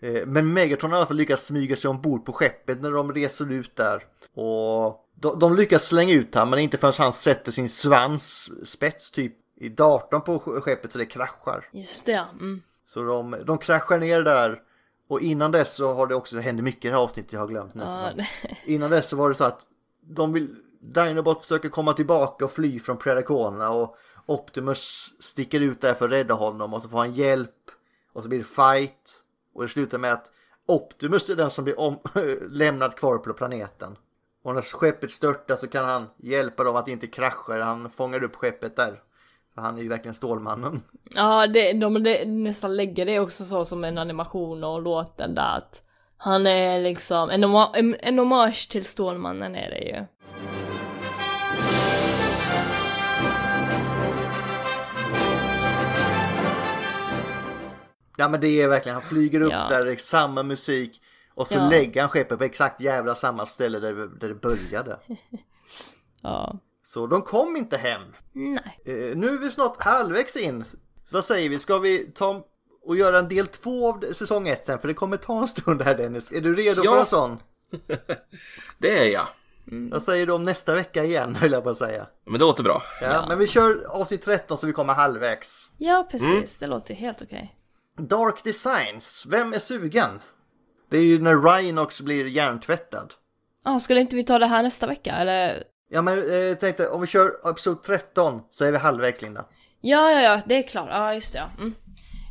Eh, 0.00 0.26
Men 0.26 0.52
Megatron 0.52 0.90
har 0.90 0.98
i 0.98 1.00
alla 1.00 1.06
fall 1.06 1.16
lyckats 1.16 1.46
smyga 1.46 1.76
sig 1.76 1.88
ombord 1.90 2.24
på 2.26 2.32
skeppet 2.32 2.82
när 2.82 2.90
de 2.90 3.12
reser 3.12 3.52
ut 3.52 3.76
där. 3.76 4.06
Och 4.34 5.06
de, 5.14 5.38
de 5.38 5.56
lyckas 5.56 5.86
slänga 5.86 6.14
ut 6.14 6.34
han 6.34 6.50
men 6.50 6.58
inte 6.58 6.78
förrän 6.78 6.92
han 6.98 7.12
sätter 7.12 7.52
sin 7.52 7.68
svans 7.68 8.50
spets 8.64 9.10
typ 9.10 9.36
i 9.56 9.68
datorn 9.68 10.20
på 10.20 10.38
skeppet 10.38 10.92
så 10.92 10.98
det 10.98 11.06
kraschar. 11.06 11.68
Just 11.72 12.06
det, 12.06 12.12
ja. 12.12 12.26
Mm. 12.32 12.62
Så 12.84 13.02
de, 13.02 13.36
de 13.44 13.58
kraschar 13.58 13.98
ner 13.98 14.22
där. 14.22 14.62
Och 15.08 15.20
innan 15.20 15.52
dess 15.52 15.74
så 15.74 15.94
har 15.94 16.06
det 16.06 16.14
också, 16.14 16.38
händer 16.38 16.62
mycket 16.62 16.84
i 16.84 16.88
det 16.88 16.94
här 16.94 17.02
avsnittet 17.02 17.32
jag 17.32 17.40
har 17.40 17.48
glömt 17.48 17.74
nu. 17.74 17.82
Ja, 17.82 18.12
Innan 18.64 18.90
dess 18.90 19.08
så 19.08 19.16
var 19.16 19.28
det 19.28 19.34
så 19.34 19.44
att 19.44 19.66
de 20.00 20.32
vill, 20.32 20.56
Dinobot 20.80 21.40
försöker 21.40 21.68
komma 21.68 21.92
tillbaka 21.92 22.44
och 22.44 22.52
fly 22.52 22.80
från 22.80 22.96
Predacorerna 22.96 23.70
och 23.70 23.96
Optimus 24.26 25.10
sticker 25.20 25.60
ut 25.60 25.80
där 25.80 25.94
för 25.94 26.04
att 26.04 26.12
rädda 26.12 26.34
honom 26.34 26.74
och 26.74 26.82
så 26.82 26.88
får 26.88 26.98
han 26.98 27.14
hjälp 27.14 27.54
och 28.12 28.22
så 28.22 28.28
blir 28.28 28.38
det 28.38 28.44
fight 28.44 29.22
och 29.54 29.62
det 29.62 29.68
slutar 29.68 29.98
med 29.98 30.12
att 30.12 30.32
Optimus 30.66 31.30
är 31.30 31.36
den 31.36 31.50
som 31.50 31.64
blir 31.64 31.80
om, 31.80 31.98
lämnad 32.50 32.96
kvar 32.96 33.18
på 33.18 33.32
planeten. 33.32 33.96
Och 34.44 34.54
när 34.54 34.62
skeppet 34.62 35.10
störtar 35.10 35.54
så 35.54 35.68
kan 35.68 35.84
han 35.84 36.06
hjälpa 36.16 36.64
dem 36.64 36.76
att 36.76 36.88
inte 36.88 37.06
krascha, 37.06 37.64
han 37.64 37.90
fångar 37.90 38.24
upp 38.24 38.36
skeppet 38.36 38.76
där. 38.76 39.00
För 39.54 39.62
han 39.62 39.78
är 39.78 39.82
ju 39.82 39.88
verkligen 39.88 40.14
Stålmannen. 40.14 40.82
Ja, 41.14 41.46
det, 41.46 41.72
de 41.72 42.02
de 42.02 42.24
nästan 42.24 42.76
lägger 42.76 43.06
det 43.06 43.20
också 43.20 43.44
så 43.44 43.64
som 43.64 43.84
en 43.84 43.98
animation 43.98 44.64
och 44.64 44.82
låten 44.82 45.34
där 45.34 45.56
att 45.56 45.82
han 46.16 46.46
är 46.46 46.80
liksom 46.80 47.30
en, 47.30 47.44
en, 47.74 47.96
en 48.00 48.18
hommage 48.18 48.68
till 48.70 48.84
Stålmannen 48.84 49.54
är 49.54 49.70
det 49.70 49.78
ju. 49.78 50.04
Ja 58.20 58.28
men 58.28 58.40
det 58.40 58.62
är 58.62 58.68
verkligen, 58.68 58.94
han 58.94 59.08
flyger 59.08 59.40
upp 59.40 59.52
Ja. 59.52 59.66
där, 59.68 59.84
det 59.84 59.92
är 59.92 59.96
samma 59.96 60.42
musik. 60.42 61.02
Och 61.34 61.48
så 61.48 61.54
Ja. 61.54 61.68
lägger 61.68 62.00
han 62.00 62.10
skeppet 62.10 62.38
på 62.38 62.44
exakt 62.44 62.80
jävla 62.80 63.14
samma 63.14 63.46
ställe 63.46 63.78
där, 63.78 63.92
det- 63.92 64.18
där 64.18 64.28
det 64.28 64.34
började. 64.34 64.96
Ja. 66.22 66.58
Så 66.82 67.06
de 67.06 67.22
kom 67.22 67.56
inte 67.56 67.76
hem. 67.76 68.02
Nej. 68.32 68.78
Eh, 68.84 69.16
nu 69.16 69.28
är 69.28 69.38
vi 69.38 69.50
snart 69.50 69.80
halvvägs 69.82 70.36
in. 70.36 70.64
Så 70.64 70.76
vad 71.12 71.24
säger 71.24 71.48
vi, 71.48 71.58
ska 71.58 71.78
vi 71.78 72.10
ta 72.14 72.46
och 72.82 72.96
göra 72.96 73.18
en 73.18 73.28
del 73.28 73.46
två 73.46 73.88
av 73.88 74.12
säsong 74.12 74.48
ett 74.48 74.66
sen? 74.66 74.78
För 74.78 74.88
det 74.88 74.94
kommer 74.94 75.16
ta 75.16 75.40
en 75.40 75.48
stund 75.48 75.82
här 75.82 75.94
Dennis. 75.94 76.32
Är 76.32 76.40
du 76.40 76.54
redo 76.54 76.82
Ja. 76.84 76.92
för 76.92 77.00
en 77.00 77.06
sån? 77.06 77.38
Det 78.78 78.98
är 78.98 79.04
jag. 79.12 79.26
Vad 79.90 80.02
säger 80.02 80.26
du 80.26 80.32
om 80.32 80.44
nästa 80.44 80.74
vecka 80.74 81.04
igen 81.04 81.34
höll 81.40 81.52
jag 81.52 81.62
på 81.64 81.70
att 81.70 81.76
säga. 81.76 82.06
Men 82.24 82.32
det 82.32 82.38
låter 82.38 82.62
bra. 82.62 82.82
Ja, 83.02 83.24
Men 83.28 83.38
vi 83.38 83.46
kör 83.46 83.84
avsnitt 83.88 84.22
13 84.22 84.58
så 84.58 84.66
vi 84.66 84.72
kommer 84.72 84.94
halvvägs. 84.94 85.70
Ja, 85.78 86.08
precis. 86.10 86.58
Det 86.58 86.66
låter 86.66 86.94
helt 86.94 87.22
okej. 87.22 87.56
Dark 88.08 88.44
Designs, 88.44 89.26
vem 89.30 89.52
är 89.52 89.58
sugen? 89.58 90.20
Det 90.90 90.98
är 90.98 91.04
ju 91.04 91.22
när 91.22 91.36
Rhinox 91.36 92.00
blir 92.00 92.26
hjärntvättad. 92.26 93.14
Ja, 93.64 93.80
skulle 93.80 94.00
inte 94.00 94.16
vi 94.16 94.24
ta 94.24 94.38
det 94.38 94.46
här 94.46 94.62
nästa 94.62 94.86
vecka, 94.86 95.14
eller? 95.14 95.64
Ja 95.88 96.02
men 96.02 96.18
eh, 96.18 96.54
tänkte 96.54 96.88
om 96.88 97.00
vi 97.00 97.06
kör 97.06 97.50
episod 97.50 97.82
13 97.82 98.42
så 98.50 98.64
är 98.64 98.72
vi 98.72 98.78
halvvägs 98.78 99.22
Linda. 99.22 99.44
Ja, 99.80 100.10
ja, 100.10 100.20
ja, 100.20 100.40
det 100.46 100.54
är 100.54 100.62
klart. 100.62 100.88
Ja, 100.90 101.14
just 101.14 101.32
det. 101.32 101.38
Ja. 101.38 101.50
Mm. 101.58 101.74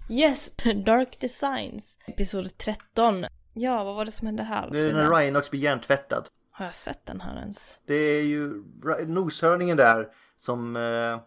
Yes, 0.10 0.56
Dark 0.86 1.20
Designs. 1.20 1.98
Episod 2.08 2.58
13. 2.58 3.26
Ja, 3.54 3.84
vad 3.84 3.96
var 3.96 4.06
det 4.06 4.12
som 4.12 4.28
hände 4.28 4.44
här? 4.44 4.70
Det 4.72 4.80
är 4.80 4.94
när 4.94 5.10
Rhinox 5.10 5.52
blir 5.52 5.60
hjärntvättad. 5.62 6.28
Har 6.52 6.66
jag 6.66 6.76
sett 6.76 7.06
den 7.06 7.22
här 7.22 7.40
ens? 7.40 7.80
Det 7.86 7.94
är 7.96 8.24
ju 8.24 8.64
noshörningen 9.08 9.78
där 9.78 10.08
som 10.36 10.76
eh, 10.76 11.20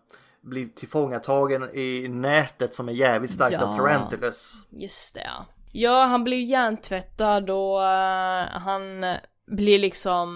blir 0.43 0.69
tillfångatagen 0.69 1.71
i 1.75 2.07
nätet 2.09 2.75
som 2.75 2.89
är 2.89 2.93
jävligt 2.93 3.31
starkt 3.31 3.55
av 3.63 3.69
Ja. 3.69 3.73
Tarantulas. 3.73 4.67
Just 4.71 5.15
det, 5.15 5.21
ja. 5.25 5.47
Ja, 5.73 6.05
han 6.05 6.25
blir 6.25 6.43
hjärntvättad 6.45 7.51
och 7.51 7.85
eh, 7.85 8.47
han 8.51 8.83
blir 9.47 9.79
liksom... 9.79 10.29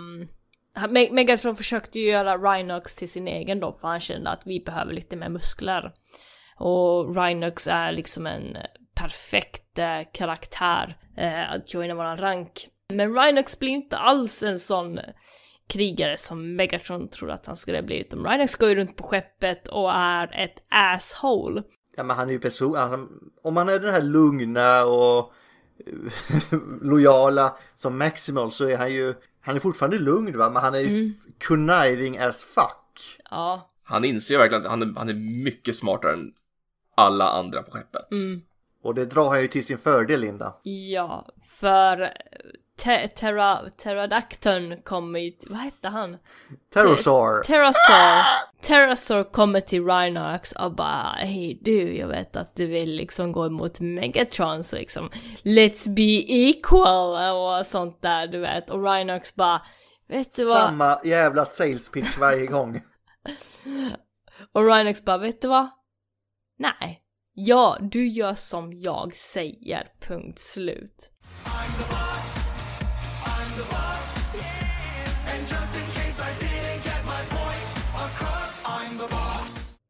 han- 0.74 0.96
Me- 0.96 1.12
Megatron 1.12 1.56
försökte 1.56 1.98
ju 1.98 2.10
göra 2.10 2.36
Rhinox 2.38 2.96
till 2.96 3.10
sin 3.10 3.28
egen 3.28 3.60
då, 3.60 3.72
för 3.80 3.88
han 3.88 4.00
kände 4.00 4.30
att 4.30 4.42
vi 4.44 4.60
behöver 4.66 4.92
lite 4.92 5.16
mer 5.16 5.28
muskler. 5.28 5.92
Och 6.58 7.16
Rhinox 7.16 7.68
är 7.68 7.92
liksom 7.92 8.26
en 8.26 8.56
perfekt 8.94 9.78
eh, 9.78 10.00
karaktär 10.12 10.96
eh, 11.16 11.52
att 11.52 11.74
joina 11.74 11.94
våran 11.94 12.16
rank. 12.16 12.68
Men 12.88 13.14
Rhinox 13.14 13.58
blir 13.58 13.70
inte 13.70 13.96
alls 13.96 14.42
en 14.42 14.58
sån 14.58 14.98
krigare 15.68 16.16
som 16.16 16.56
Megatron 16.56 17.08
trodde 17.08 17.34
att 17.34 17.46
han 17.46 17.56
skulle 17.56 17.82
bli, 17.82 18.00
utan 18.00 18.24
Rhinox 18.26 18.54
går 18.54 18.68
ju 18.68 18.74
runt 18.74 18.96
på 18.96 19.02
skeppet 19.02 19.68
och 19.68 19.92
är 19.92 20.44
ett 20.44 20.54
asshole. 20.68 21.62
Ja 21.96 22.02
men 22.02 22.16
han 22.16 22.28
är 22.28 22.32
ju 22.32 22.38
person, 22.38 22.76
han, 22.76 23.08
om 23.42 23.56
han 23.56 23.68
är 23.68 23.78
den 23.78 23.92
här 23.94 24.02
lugna 24.02 24.84
och 24.84 25.32
lojala 26.82 27.56
som 27.74 27.98
Maximal 27.98 28.52
så 28.52 28.68
är 28.68 28.76
han 28.76 28.90
ju, 28.94 29.14
han 29.40 29.56
är 29.56 29.60
fortfarande 29.60 29.98
lugn 29.98 30.38
va, 30.38 30.50
men 30.50 30.62
han 30.62 30.74
är 30.74 30.80
ju 30.80 31.12
conniving 31.48 32.18
as 32.18 32.44
fuck. 32.44 33.20
Ja, 33.30 33.70
Han 33.84 34.04
inser 34.04 34.34
ju 34.34 34.38
verkligen 34.38 34.62
att 34.62 34.70
han 34.70 34.82
är, 34.82 34.94
han 34.96 35.08
är 35.08 35.42
mycket 35.44 35.76
smartare 35.76 36.12
än 36.12 36.32
alla 36.94 37.28
andra 37.28 37.62
på 37.62 37.70
skeppet. 37.70 38.08
Och 38.82 38.94
det 38.94 39.04
drar 39.04 39.28
han 39.28 39.42
ju 39.42 39.48
till 39.48 39.64
sin 39.66 39.78
fördel 39.78 40.20
Linda. 40.20 40.56
Ja, 40.62 41.28
för 41.42 42.12
te- 42.78 43.08
terra, 43.08 43.70
Pterodactyln 43.78 44.82
kommer 44.82 45.18
ju, 45.20 45.32
vad 45.46 45.58
hette 45.58 45.88
han? 45.88 46.18
Terrorsaur. 46.74 47.42
Terrasaur. 47.42 48.22
Terrasaur 48.62 49.24
kommer 49.24 49.60
till 49.60 49.84
Rhinox 49.86 50.52
och 50.52 50.74
bara 50.74 51.12
hej 51.18 51.58
du, 51.62 51.96
jag 51.96 52.08
vet 52.08 52.36
att 52.36 52.56
du 52.56 52.66
vill 52.66 52.90
liksom 52.96 53.32
gå 53.32 53.46
emot 53.46 53.80
Megatron 53.80 54.64
så 54.64 54.76
liksom 54.76 55.10
let's 55.42 55.94
be 55.94 56.24
equal 56.32 57.32
och 57.36 57.66
sånt 57.66 58.02
där 58.02 58.26
du 58.26 58.38
vet. 58.38 58.70
Och 58.70 58.84
Rhinox 58.84 59.34
bara 59.34 59.62
vet 60.08 60.34
du 60.34 60.44
vad? 60.44 60.60
Samma 60.60 61.00
jävla 61.04 61.44
sales 61.44 61.90
pitch 61.90 62.18
varje 62.18 62.46
gång. 62.46 62.80
Och 64.52 64.66
Rhinox 64.66 65.04
bara 65.04 65.18
vet 65.18 65.42
du 65.42 65.48
vad? 65.48 65.70
Nej. 66.58 67.02
Ja, 67.34 67.78
du 67.80 68.08
gör 68.08 68.34
som 68.34 68.72
jag 68.72 69.14
säger, 69.14 69.88
punkt 70.00 70.38
slut. 70.38 71.10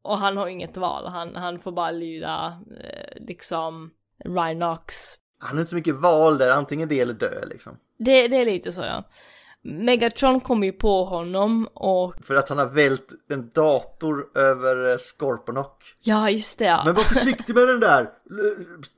Och 0.01 0.19
han 0.19 0.37
har 0.37 0.47
inget 0.47 0.77
val, 0.77 1.07
han, 1.07 1.35
han 1.35 1.59
får 1.59 1.71
bara 1.71 1.91
lyda 1.91 2.59
eh, 2.83 3.25
liksom 3.27 3.91
Rhinox. 4.25 4.95
Han 5.39 5.49
har 5.55 5.59
inte 5.59 5.69
så 5.69 5.75
mycket 5.75 5.95
val 5.95 6.37
där, 6.37 6.57
antingen 6.57 6.89
det 6.89 6.99
eller 6.99 7.13
dö 7.13 7.45
liksom. 7.45 7.77
Det, 7.97 8.27
det 8.27 8.37
är 8.37 8.45
lite 8.45 8.71
så 8.71 8.81
ja. 8.81 9.03
Megatron 9.67 10.39
kommer 10.39 10.67
ju 10.67 10.73
på 10.73 11.05
honom 11.05 11.67
och 11.73 12.13
För 12.23 12.35
att 12.35 12.49
han 12.49 12.57
har 12.57 12.65
vält 12.67 13.07
en 13.29 13.49
dator 13.49 14.27
över 14.35 14.91
eh, 14.91 14.97
Scorponok. 14.97 15.93
ja 16.03 16.29
just 16.29 16.59
det 16.59 16.65
ja. 16.65 16.81
Men 16.85 16.93
var 16.93 17.03
försiktig 17.03 17.55
med 17.55 17.67
den 17.67 17.79
där! 17.79 18.09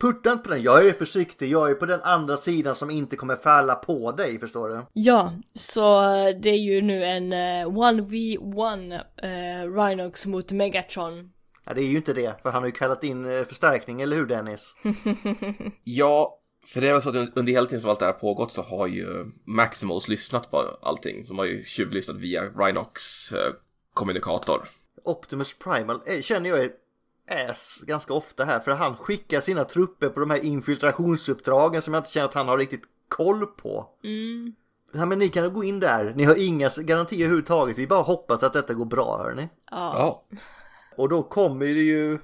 Putta 0.01 0.31
inte 0.31 0.43
på 0.43 0.49
den. 0.49 0.63
Jag 0.63 0.87
är 0.87 0.91
försiktig. 0.93 1.51
Jag 1.51 1.71
är 1.71 1.75
på 1.75 1.85
den 1.85 2.01
andra 2.01 2.37
sidan 2.37 2.75
som 2.75 2.89
inte 2.89 3.15
kommer 3.15 3.35
falla 3.35 3.75
på 3.75 4.11
dig, 4.11 4.39
förstår 4.39 4.69
du? 4.69 4.85
Ja, 4.93 5.33
så 5.55 6.01
eh, 6.03 6.35
det 6.41 6.49
är 6.49 6.57
ju 6.57 6.81
nu 6.81 7.03
en 7.03 7.33
eh, 7.33 7.67
1v1 7.67 8.93
eh, 9.17 9.71
Rhinox 9.73 10.25
mot 10.25 10.51
Megatron. 10.51 11.29
Ja, 11.65 11.73
det 11.73 11.81
är 11.81 11.87
ju 11.87 11.97
inte 11.97 12.13
det, 12.13 12.41
för 12.41 12.49
han 12.49 12.61
har 12.61 12.67
ju 12.67 12.71
kallat 12.71 13.03
in 13.03 13.45
förstärkning, 13.47 14.01
eller 14.01 14.17
hur 14.17 14.25
Dennis? 14.25 14.75
Ja, 15.83 16.38
för 16.65 16.81
det 16.81 16.87
är 16.87 16.93
väl 16.93 17.01
så 17.01 17.09
att 17.09 17.37
under 17.37 17.53
hela 17.53 17.65
tiden 17.65 17.81
som 17.81 17.89
allt 17.89 17.99
det 17.99 18.05
här 18.05 18.13
har 18.13 18.19
pågått 18.19 18.51
så 18.51 18.61
har 18.61 18.87
ju 18.87 19.25
Maximals 19.45 20.07
lyssnat 20.07 20.51
på 20.51 20.77
allting. 20.81 21.25
De 21.27 21.37
har 21.37 21.45
ju 21.45 21.63
tjuvlyssnat 21.63 22.17
via 22.17 22.43
Rhinox 22.43 23.31
eh, 23.31 23.53
kommunikator. 23.93 24.67
Optimus 25.03 25.53
Primal 25.53 26.01
eh, 26.05 26.21
känner 26.21 26.49
jag 26.49 26.59
är 26.59 26.71
ass 27.49 27.81
ganska 27.87 28.13
ofta 28.13 28.43
här, 28.43 28.59
för 28.59 28.71
han 28.71 28.95
skickar 28.95 29.41
sina 29.41 29.63
trupper 29.63 30.09
på 30.09 30.19
de 30.19 30.29
här 30.29 30.45
infiltrationsuppdragen 30.45 31.81
som 31.81 31.93
jag 31.93 32.01
inte 32.01 32.11
känner 32.11 32.27
att 32.27 32.33
han 32.33 32.47
har 32.47 32.57
riktigt 32.57 32.83
koll 33.07 33.45
på. 33.45 33.87
Mm. 34.03 34.55
Ja, 34.91 35.05
men 35.05 35.19
ni 35.19 35.29
kan 35.29 35.53
gå 35.53 35.63
in 35.63 35.79
där, 35.79 36.13
ni 36.15 36.23
har 36.23 36.35
inga 36.35 36.69
garantier 36.77 37.19
överhuvudtaget, 37.19 37.77
vi 37.77 37.87
bara 37.87 38.01
hoppas 38.01 38.43
att 38.43 38.53
detta 38.53 38.73
går 38.73 38.85
bra 38.85 39.17
hörni. 39.17 39.49
Ja. 39.71 40.23
Ja, 40.29 40.37
Och 40.95 41.09
då 41.09 41.23
kommer 41.23 41.65
det 41.65 41.71
ju 41.81 42.19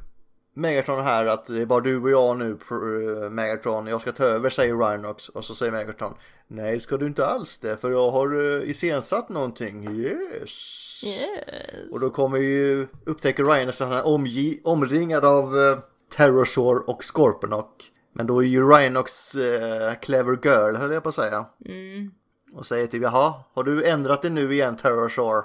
Megatron 0.58 1.04
här 1.04 1.26
att 1.26 1.46
det 1.46 1.62
är 1.62 1.66
bara 1.66 1.82
du 1.82 2.02
och 2.02 2.10
jag 2.10 2.38
nu 2.38 2.52
eh, 2.52 3.30
Megatron, 3.30 3.88
jag 3.88 4.02
ska 4.02 4.12
ta 4.12 4.24
över 4.24 4.50
säger 4.50 4.76
Rhinox 4.76 5.30
och 5.30 5.46
så 5.46 5.56
säger 5.56 5.72
Megatron 5.72 6.14
Nej 6.48 6.80
ska 6.80 6.98
du 6.98 7.08
inte 7.08 7.26
alls 7.26 7.58
det 7.58 7.78
för 7.78 7.92
jag 7.92 8.12
har 8.12 8.36
uh, 8.36 8.70
iscensatt 8.70 9.30
någonting, 9.30 9.98
yes. 10.00 11.04
Yes. 11.06 11.92
Och 11.92 12.00
då 12.00 12.10
kommer 12.10 12.38
ju 12.38 12.88
upptäcker 13.06 13.44
Rhinox 13.44 13.82
att 13.82 13.90
han 13.90 13.98
är 13.98 14.68
omringad 14.68 15.26
av 15.26 15.56
uh, 15.56 15.78
Terrorsaur 16.16 16.90
och 16.90 17.04
Scorponok. 17.04 17.92
Men 18.14 18.28
då 18.28 18.44
är 18.44 18.48
ju 18.48 18.70
Rhinox 18.70 19.36
uh, 19.36 19.94
clever 20.02 20.40
girl 20.44 20.76
höll 20.76 20.92
jag 20.92 21.04
på 21.04 21.10
att 21.10 21.16
säga. 21.16 21.46
Mm. 21.66 22.12
Och 22.54 22.66
säger 22.66 22.88
typ 22.88 23.02
jaha, 23.02 23.34
har 23.54 23.64
du 23.64 23.86
ändrat 23.86 24.22
det 24.22 24.30
nu 24.30 24.54
igen 24.54 24.76
Terrorsaur? 24.76 25.44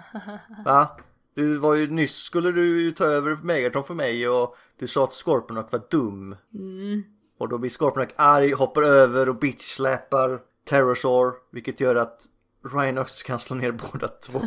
Va? 0.64 0.88
Du 1.36 1.56
var 1.56 1.74
ju 1.74 1.86
nyss 1.86 2.16
skulle 2.16 2.52
du 2.52 2.82
ju 2.82 2.92
ta 2.92 3.04
över 3.04 3.36
Megatron 3.42 3.84
för 3.84 3.94
mig 3.94 4.28
och 4.28 4.56
du 4.78 4.86
sa 4.86 5.04
att 5.04 5.12
Scorponok 5.12 5.72
var 5.72 5.80
dum. 5.90 6.36
Mm. 6.54 7.02
Och 7.38 7.48
då 7.48 7.58
blir 7.58 7.70
Scorponok 7.70 8.08
arg, 8.16 8.52
hoppar 8.52 8.82
över 8.82 9.28
och 9.28 9.36
bitchsläpar 9.36 10.40
Terrorsaur. 10.68 11.32
Vilket 11.52 11.80
gör 11.80 11.96
att 11.96 12.26
Rhinox 12.64 13.22
kan 13.22 13.38
slå 13.38 13.56
ner 13.56 13.72
båda 13.72 14.08
två. 14.08 14.40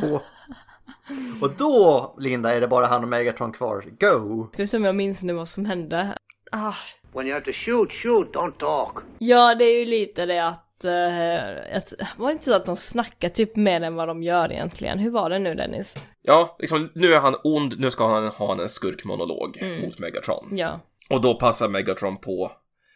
och 1.41 1.51
då, 1.57 2.15
Linda, 2.19 2.55
är 2.55 2.61
det 2.61 2.67
bara 2.67 2.85
han 2.85 3.03
och 3.03 3.09
Megatron 3.09 3.51
kvar. 3.51 3.85
Go! 3.99 4.47
Ska 4.53 4.63
vi 4.63 4.67
se 4.67 4.77
om 4.77 4.85
jag 4.85 4.95
minns 4.95 5.23
nu 5.23 5.33
vad 5.33 5.47
som 5.47 5.65
hände. 5.65 6.17
Ah. 6.51 6.73
When 7.13 7.27
you 7.27 7.33
have 7.33 7.45
to 7.45 7.51
shoot, 7.53 7.91
shoot, 7.91 8.35
don't 8.35 8.57
talk. 8.57 9.03
Ja, 9.19 9.55
det 9.55 9.65
är 9.65 9.79
ju 9.79 9.85
lite 9.85 10.25
det 10.25 10.47
att, 10.47 10.68
att... 10.85 11.93
Var 12.17 12.27
det 12.27 12.33
inte 12.33 12.45
så 12.45 12.55
att 12.55 12.65
de 12.65 12.75
snackar 12.75 13.29
typ 13.29 13.55
mer 13.55 13.81
än 13.81 13.95
vad 13.95 14.07
de 14.07 14.23
gör 14.23 14.51
egentligen? 14.51 14.99
Hur 14.99 15.11
var 15.11 15.29
det 15.29 15.39
nu 15.39 15.55
Dennis? 15.55 15.95
ja 16.21 16.55
liksom, 16.59 16.89
nu 16.93 17.13
är 17.13 17.19
han 17.19 17.35
ond, 17.43 17.79
nu 17.79 17.91
ska 17.91 18.07
han 18.07 18.27
ha 18.27 18.61
en 18.61 18.69
skurkmonolog 18.69 19.61
mot 19.81 19.99
Megatron. 19.99 20.57
Ja. 20.57 20.79
Och 21.09 21.21
då 21.21 21.35
passar 21.35 21.69
Megatron 21.69 22.17
på 22.17 22.51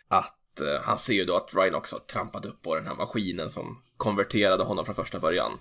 att 0.07 0.61
eh, 0.61 0.81
han 0.83 0.97
ser 0.97 1.13
ju 1.13 1.25
då 1.25 1.35
att 1.35 1.49
Rhinox 1.55 1.91
har 1.91 1.99
trampat 1.99 2.45
upp 2.45 2.61
på 2.61 2.75
den 2.75 2.87
här 2.87 2.95
maskinen 2.95 3.49
som 3.49 3.83
konverterade 3.97 4.63
honom 4.63 4.85
från 4.85 4.95
första 4.95 5.19
början. 5.19 5.51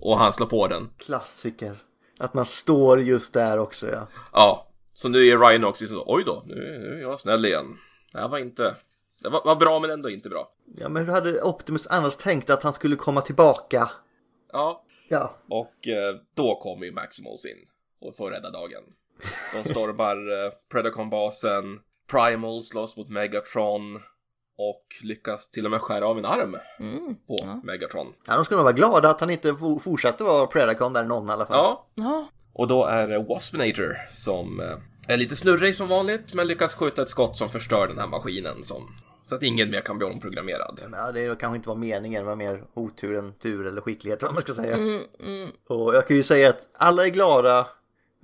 Och 0.00 0.18
han 0.18 0.32
slår 0.32 0.46
på 0.46 0.68
den. 0.68 0.90
Klassiker. 0.98 1.76
Att 2.18 2.34
man 2.34 2.44
står 2.44 3.00
just 3.00 3.34
där 3.34 3.58
också 3.58 3.90
ja. 3.90 4.06
Ja, 4.32 4.66
så 4.94 5.08
nu 5.08 5.28
är 5.28 5.38
Rhinox 5.38 5.80
liksom 5.80 5.96
så, 5.96 6.04
oj 6.06 6.22
då, 6.26 6.42
nu, 6.46 6.54
nu 6.54 6.98
är 6.98 7.00
jag 7.00 7.20
snäll 7.20 7.44
igen. 7.44 7.78
Det 8.12 8.20
här 8.20 8.28
var 8.28 8.38
inte, 8.38 8.74
det 9.22 9.28
var, 9.28 9.42
var 9.44 9.56
bra 9.56 9.78
men 9.78 9.90
ändå 9.90 10.10
inte 10.10 10.28
bra. 10.28 10.52
Ja 10.76 10.88
men 10.88 11.04
hur 11.06 11.12
hade 11.12 11.42
Optimus 11.42 11.86
annars 11.86 12.16
tänkt 12.16 12.50
att 12.50 12.62
han 12.62 12.72
skulle 12.72 12.96
komma 12.96 13.20
tillbaka 13.20 13.90
Ja, 14.52 14.84
Ja, 15.08 15.34
och 15.48 15.88
eh, 15.88 16.16
då 16.34 16.54
kommer 16.54 16.86
ju 16.86 16.92
Maximals 16.92 17.44
in 17.44 17.56
och 18.00 18.16
får 18.16 18.30
rädda 18.30 18.50
dagen. 18.50 18.82
De 19.54 19.68
stormar 19.68 20.16
eh, 20.46 20.52
Predacon-basen, 20.72 21.80
Primal 22.10 22.62
slåss 22.62 22.96
mot 22.96 23.08
Megatron 23.08 23.96
och 24.58 24.86
lyckas 25.02 25.50
till 25.50 25.64
och 25.64 25.70
med 25.70 25.80
skära 25.80 26.06
av 26.06 26.18
en 26.18 26.24
arm 26.24 26.56
Mm. 26.80 27.16
på 27.26 27.60
Megatron. 27.64 28.14
ja 28.26 28.34
de 28.34 28.44
ska 28.44 28.54
nog 28.54 28.64
vara 28.64 28.72
glada 28.72 29.10
att 29.10 29.20
han 29.20 29.30
inte 29.30 29.54
for- 29.54 29.78
fortsatte 29.78 30.24
vara 30.24 30.46
Predacon 30.46 30.92
där 30.92 31.04
någon 31.04 31.28
i 31.28 31.32
alla 31.32 31.46
fall. 31.46 31.56
Ja, 31.56 31.86
Ja. 31.94 32.28
och 32.52 32.68
då 32.68 32.84
är 32.84 33.08
det 33.08 33.18
Waspinator 33.18 33.96
som 34.12 34.60
eh, 34.60 34.76
är 35.08 35.16
lite 35.16 35.36
snurrig 35.36 35.76
som 35.76 35.88
vanligt 35.88 36.34
men 36.34 36.46
lyckas 36.46 36.74
skjuta 36.74 37.02
ett 37.02 37.08
skott 37.08 37.36
som 37.36 37.48
förstör 37.48 37.88
den 37.88 37.98
här 37.98 38.06
maskinen 38.06 38.64
som 38.64 38.88
så 39.30 39.36
att 39.36 39.42
ingen 39.42 39.70
mer 39.70 39.80
kan 39.80 39.98
bli 39.98 40.06
omprogrammerad. 40.06 40.80
Ja, 40.92 41.12
det 41.12 41.38
kanske 41.38 41.56
inte 41.56 41.68
var 41.68 41.76
meningen, 41.76 42.22
det 42.22 42.28
var 42.28 42.36
mer 42.36 42.64
otur 42.74 43.18
än 43.18 43.32
tur 43.32 43.66
eller 43.66 43.80
skicklighet 43.80 44.22
vad 44.22 44.32
man 44.32 44.42
ska 44.42 44.54
säga. 44.54 44.76
Mm, 44.76 45.02
mm. 45.20 45.50
Och 45.68 45.94
jag 45.94 46.08
kan 46.08 46.16
ju 46.16 46.22
säga 46.22 46.48
att 46.48 46.68
alla 46.72 47.06
är 47.06 47.10
glada 47.10 47.66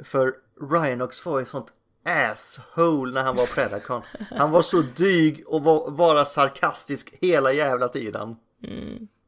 för 0.04 0.34
Rhinox 0.70 1.26
var 1.26 1.40
ett 1.40 1.48
sånt 1.48 1.72
asshole 2.04 3.12
när 3.12 3.22
han 3.22 3.36
var 3.36 3.46
Predacon. 3.46 4.02
Han 4.30 4.50
var 4.50 4.62
så 4.62 4.82
dyg 4.96 5.42
och 5.46 5.64
var, 5.64 5.90
vara 5.90 6.24
sarkastisk 6.24 7.14
hela 7.20 7.52
jävla 7.52 7.88
tiden. 7.88 8.36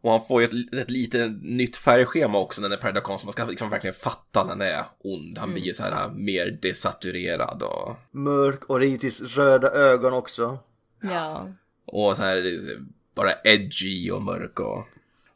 Och 0.00 0.10
han 0.10 0.26
får 0.26 0.42
ju 0.42 0.48
ett, 0.48 0.74
ett 0.74 0.90
lite 0.90 1.26
nytt 1.42 1.76
färgschema 1.76 2.38
också 2.38 2.60
när 2.60 2.68
den 2.68 2.78
är 2.78 2.82
Predacon 2.82 3.18
så 3.18 3.26
man 3.26 3.32
ska 3.32 3.44
liksom 3.44 3.70
verkligen 3.70 3.94
fatta 3.94 4.44
när 4.44 4.56
den 4.56 4.60
är 4.60 4.84
ond. 4.98 5.38
Han 5.38 5.52
blir 5.52 5.62
ju 5.62 5.74
så 5.74 5.82
här 5.82 6.04
äh, 6.04 6.12
mer 6.12 6.58
desaturerad 6.62 7.62
och, 7.62 7.96
Mörk 8.10 8.64
och 8.64 8.84
givetvis 8.84 9.22
röda 9.22 9.70
ögon 9.70 10.12
också. 10.12 10.58
Ja. 11.00 11.48
Och 11.88 12.16
så 12.16 12.22
här 12.22 12.42
bara 13.16 13.32
edgy 13.44 14.10
och 14.10 14.22
mörk 14.22 14.60
och 14.60 14.84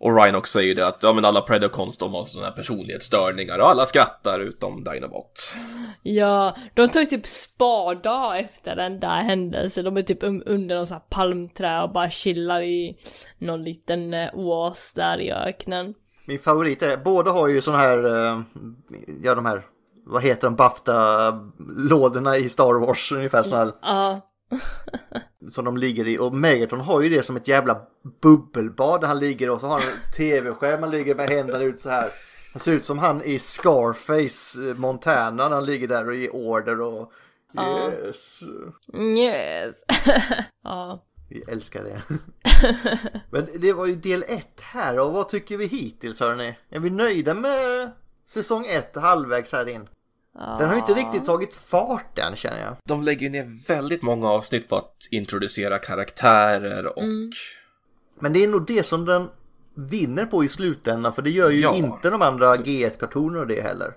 och 0.05 0.17
Rhinox 0.25 0.51
säger 0.51 0.69
ju 0.69 0.75
det 0.75 0.87
att 0.87 1.03
ja 1.03 1.13
men 1.13 1.25
alla 1.25 1.41
Predacons 1.41 1.99
de 1.99 2.15
har 2.15 2.25
sådana 2.25 2.49
här 2.49 2.57
personlighetsstörningar 2.57 3.59
och 3.59 3.71
alla 3.71 3.87
skrattar 3.87 4.41
utom 4.41 4.85
Dinobot. 4.85 5.57
Ja, 6.03 6.57
de 6.75 6.89
tog 6.89 7.11
typ 7.11 7.27
spada 7.27 8.39
efter 8.39 8.77
den 8.77 9.01
där 9.01 9.23
händelsen. 9.23 9.85
De 9.85 9.97
är 9.97 10.03
typ 10.03 10.23
un- 10.23 10.43
under 10.47 10.77
någon 10.77 10.87
sån 10.87 10.95
här 10.95 11.05
palmträ 11.09 11.83
och 11.83 11.93
bara 11.93 12.11
chillar 12.11 12.63
i 12.63 12.97
någon 13.39 13.65
liten 13.65 14.15
eh, 14.15 14.35
oas 14.35 14.93
där 14.95 15.21
i 15.21 15.33
öknen. 15.33 15.95
Min 16.27 16.39
favorit 16.39 16.83
är, 16.83 16.97
båda 16.97 17.31
har 17.31 17.49
ju 17.49 17.61
sån 17.61 17.75
här, 17.75 18.05
eh, 18.05 18.41
ja 19.23 19.35
de 19.35 19.47
här, 19.47 19.63
vad 20.07 20.23
heter 20.23 20.47
de, 20.47 20.57
Bafta-lådorna 20.57 22.37
i 22.37 22.49
Star 22.49 22.87
Wars 22.87 23.13
ungefär 23.13 23.43
sån 23.43 23.59
här. 23.59 23.71
Ja. 23.83 24.21
Som 25.51 25.65
de 25.65 25.77
ligger 25.77 26.09
i. 26.09 26.19
Och 26.19 26.35
Megatron 26.35 26.81
har 26.81 27.03
ju 27.03 27.09
det 27.09 27.23
som 27.23 27.37
ett 27.37 27.49
jävla 27.49 27.81
bubbelbad 28.23 29.01
där 29.01 29.09
han 29.09 29.19
ligger 29.19 29.51
och 29.51 29.61
så 29.61 29.67
har 29.67 29.81
han 29.81 29.89
en 29.89 30.13
tv-skärm 30.17 30.83
han 30.83 30.91
ligger 30.91 31.15
med 31.15 31.31
händerna 31.31 31.65
ut 31.65 31.81
så 31.81 31.89
här. 31.89 32.11
Han 32.53 32.61
ser 32.61 32.73
ut 32.73 32.85
som 32.85 32.99
han 32.99 33.23
i 33.23 33.39
Scarface 33.39 34.69
eh, 34.69 34.77
Montana 34.77 35.49
när 35.49 35.55
han 35.55 35.67
ligger 35.67 35.89
där 35.89 36.09
och 36.09 36.15
ger 36.15 36.35
order 36.35 36.81
och 36.81 37.13
Ja. 37.55 37.93
yes. 37.93 38.43
Yes. 38.95 39.75
ja. 40.65 41.05
Vi 41.29 41.43
älskar 41.49 41.85
det. 41.85 42.03
Men 43.31 43.49
det 43.61 43.73
var 43.73 43.87
ju 43.87 43.97
del 43.97 44.25
ett 44.29 44.61
här 44.61 45.01
och 45.01 45.13
vad 45.13 45.29
tycker 45.29 45.57
vi 45.57 45.67
hittills 45.67 46.21
hörni? 46.21 46.59
Är 46.71 46.81
vi 46.81 46.91
nöjda 46.91 47.35
med 47.35 47.91
säsong 48.29 48.67
ett 48.67 48.97
halvvägs 48.97 49.53
här 49.53 49.69
in? 49.69 49.89
Den 50.35 50.69
har 50.69 50.73
ju 50.75 50.81
inte 50.81 50.95
riktigt 50.95 51.25
tagit 51.27 51.55
fart 51.55 52.19
än 52.19 52.37
känner 52.37 52.61
jag. 52.65 52.77
De 52.85 53.03
lägger 53.03 53.23
ju 53.23 53.29
ner 53.29 53.67
väldigt 53.69 54.03
många 54.03 54.29
avsnitt 54.31 54.69
på 54.69 54.77
att 54.77 54.97
introducera 55.11 55.79
karaktärer 55.79 56.99
och 56.99 57.05
Men 58.19 58.33
det 58.33 58.45
är 58.45 58.49
nog 58.49 58.67
det 58.67 58.83
som 58.83 59.05
den 59.05 59.29
vinner 59.75 60.27
på 60.27 60.45
i 60.45 60.49
slutändan 60.49 61.13
för 61.13 61.23
det 61.23 61.31
gör 61.31 61.51
ju 61.51 61.61
Ja. 61.61 61.75
inte 61.75 62.11
de 62.11 62.23
andra 62.23 62.57
G1-kartonerna 62.57 63.41
och 63.41 63.47
det 63.47 63.61
heller. 63.61 63.95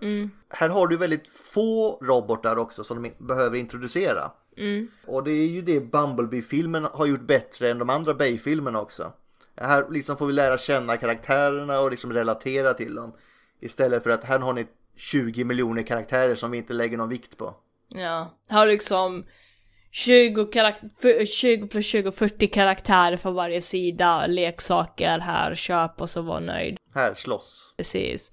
Här 0.49 0.69
har 0.69 0.87
du 0.87 0.97
väldigt 0.97 1.27
få 1.27 1.99
robotar 2.01 2.57
också 2.57 2.83
som 2.83 3.03
de 3.03 3.11
behöver 3.17 3.57
introducera. 3.57 4.31
Och 5.07 5.23
det 5.23 5.31
är 5.31 5.47
ju 5.47 5.61
det 5.61 5.79
Bumblebee-filmen 5.79 6.87
har 6.93 7.05
gjort 7.05 7.27
bättre 7.27 7.69
än 7.69 7.79
de 7.79 7.89
andra 7.89 8.13
Bay-filmerna 8.13 8.81
också. 8.81 9.11
Här 9.57 9.85
liksom 9.91 10.17
får 10.17 10.27
vi 10.27 10.33
lära 10.33 10.57
känna 10.57 10.97
karaktärerna 10.97 11.79
och 11.79 11.91
liksom 11.91 12.13
relatera 12.13 12.73
till 12.73 12.95
dem. 12.95 13.13
Istället 13.59 14.03
för 14.03 14.09
att 14.09 14.23
här 14.23 14.39
har 14.39 14.53
ni 14.53 14.67
20 14.97 15.43
miljoner 15.43 15.83
karaktärer 15.83 16.35
som 16.35 16.51
vi 16.51 16.57
inte 16.57 16.73
lägger 16.73 16.97
någon 16.97 17.09
vikt 17.09 17.37
på. 17.37 17.55
Ja. 17.89 18.39
Har 18.49 18.65
liksom 18.65 19.25
20, 19.91 20.45
karak- 20.45 21.25
20 21.25 21.67
plus 21.67 21.85
20, 21.85 22.11
40 22.11 22.47
karaktärer 22.47 23.17
för 23.17 23.31
varje 23.31 23.61
sida, 23.61 24.27
leksaker 24.27 25.19
här, 25.19 25.55
köp 25.55 26.01
och 26.01 26.09
så 26.09 26.21
var 26.21 26.39
nöjd. 26.39 26.77
Här 26.95 27.13
slåss. 27.13 27.73
Precis. 27.77 28.31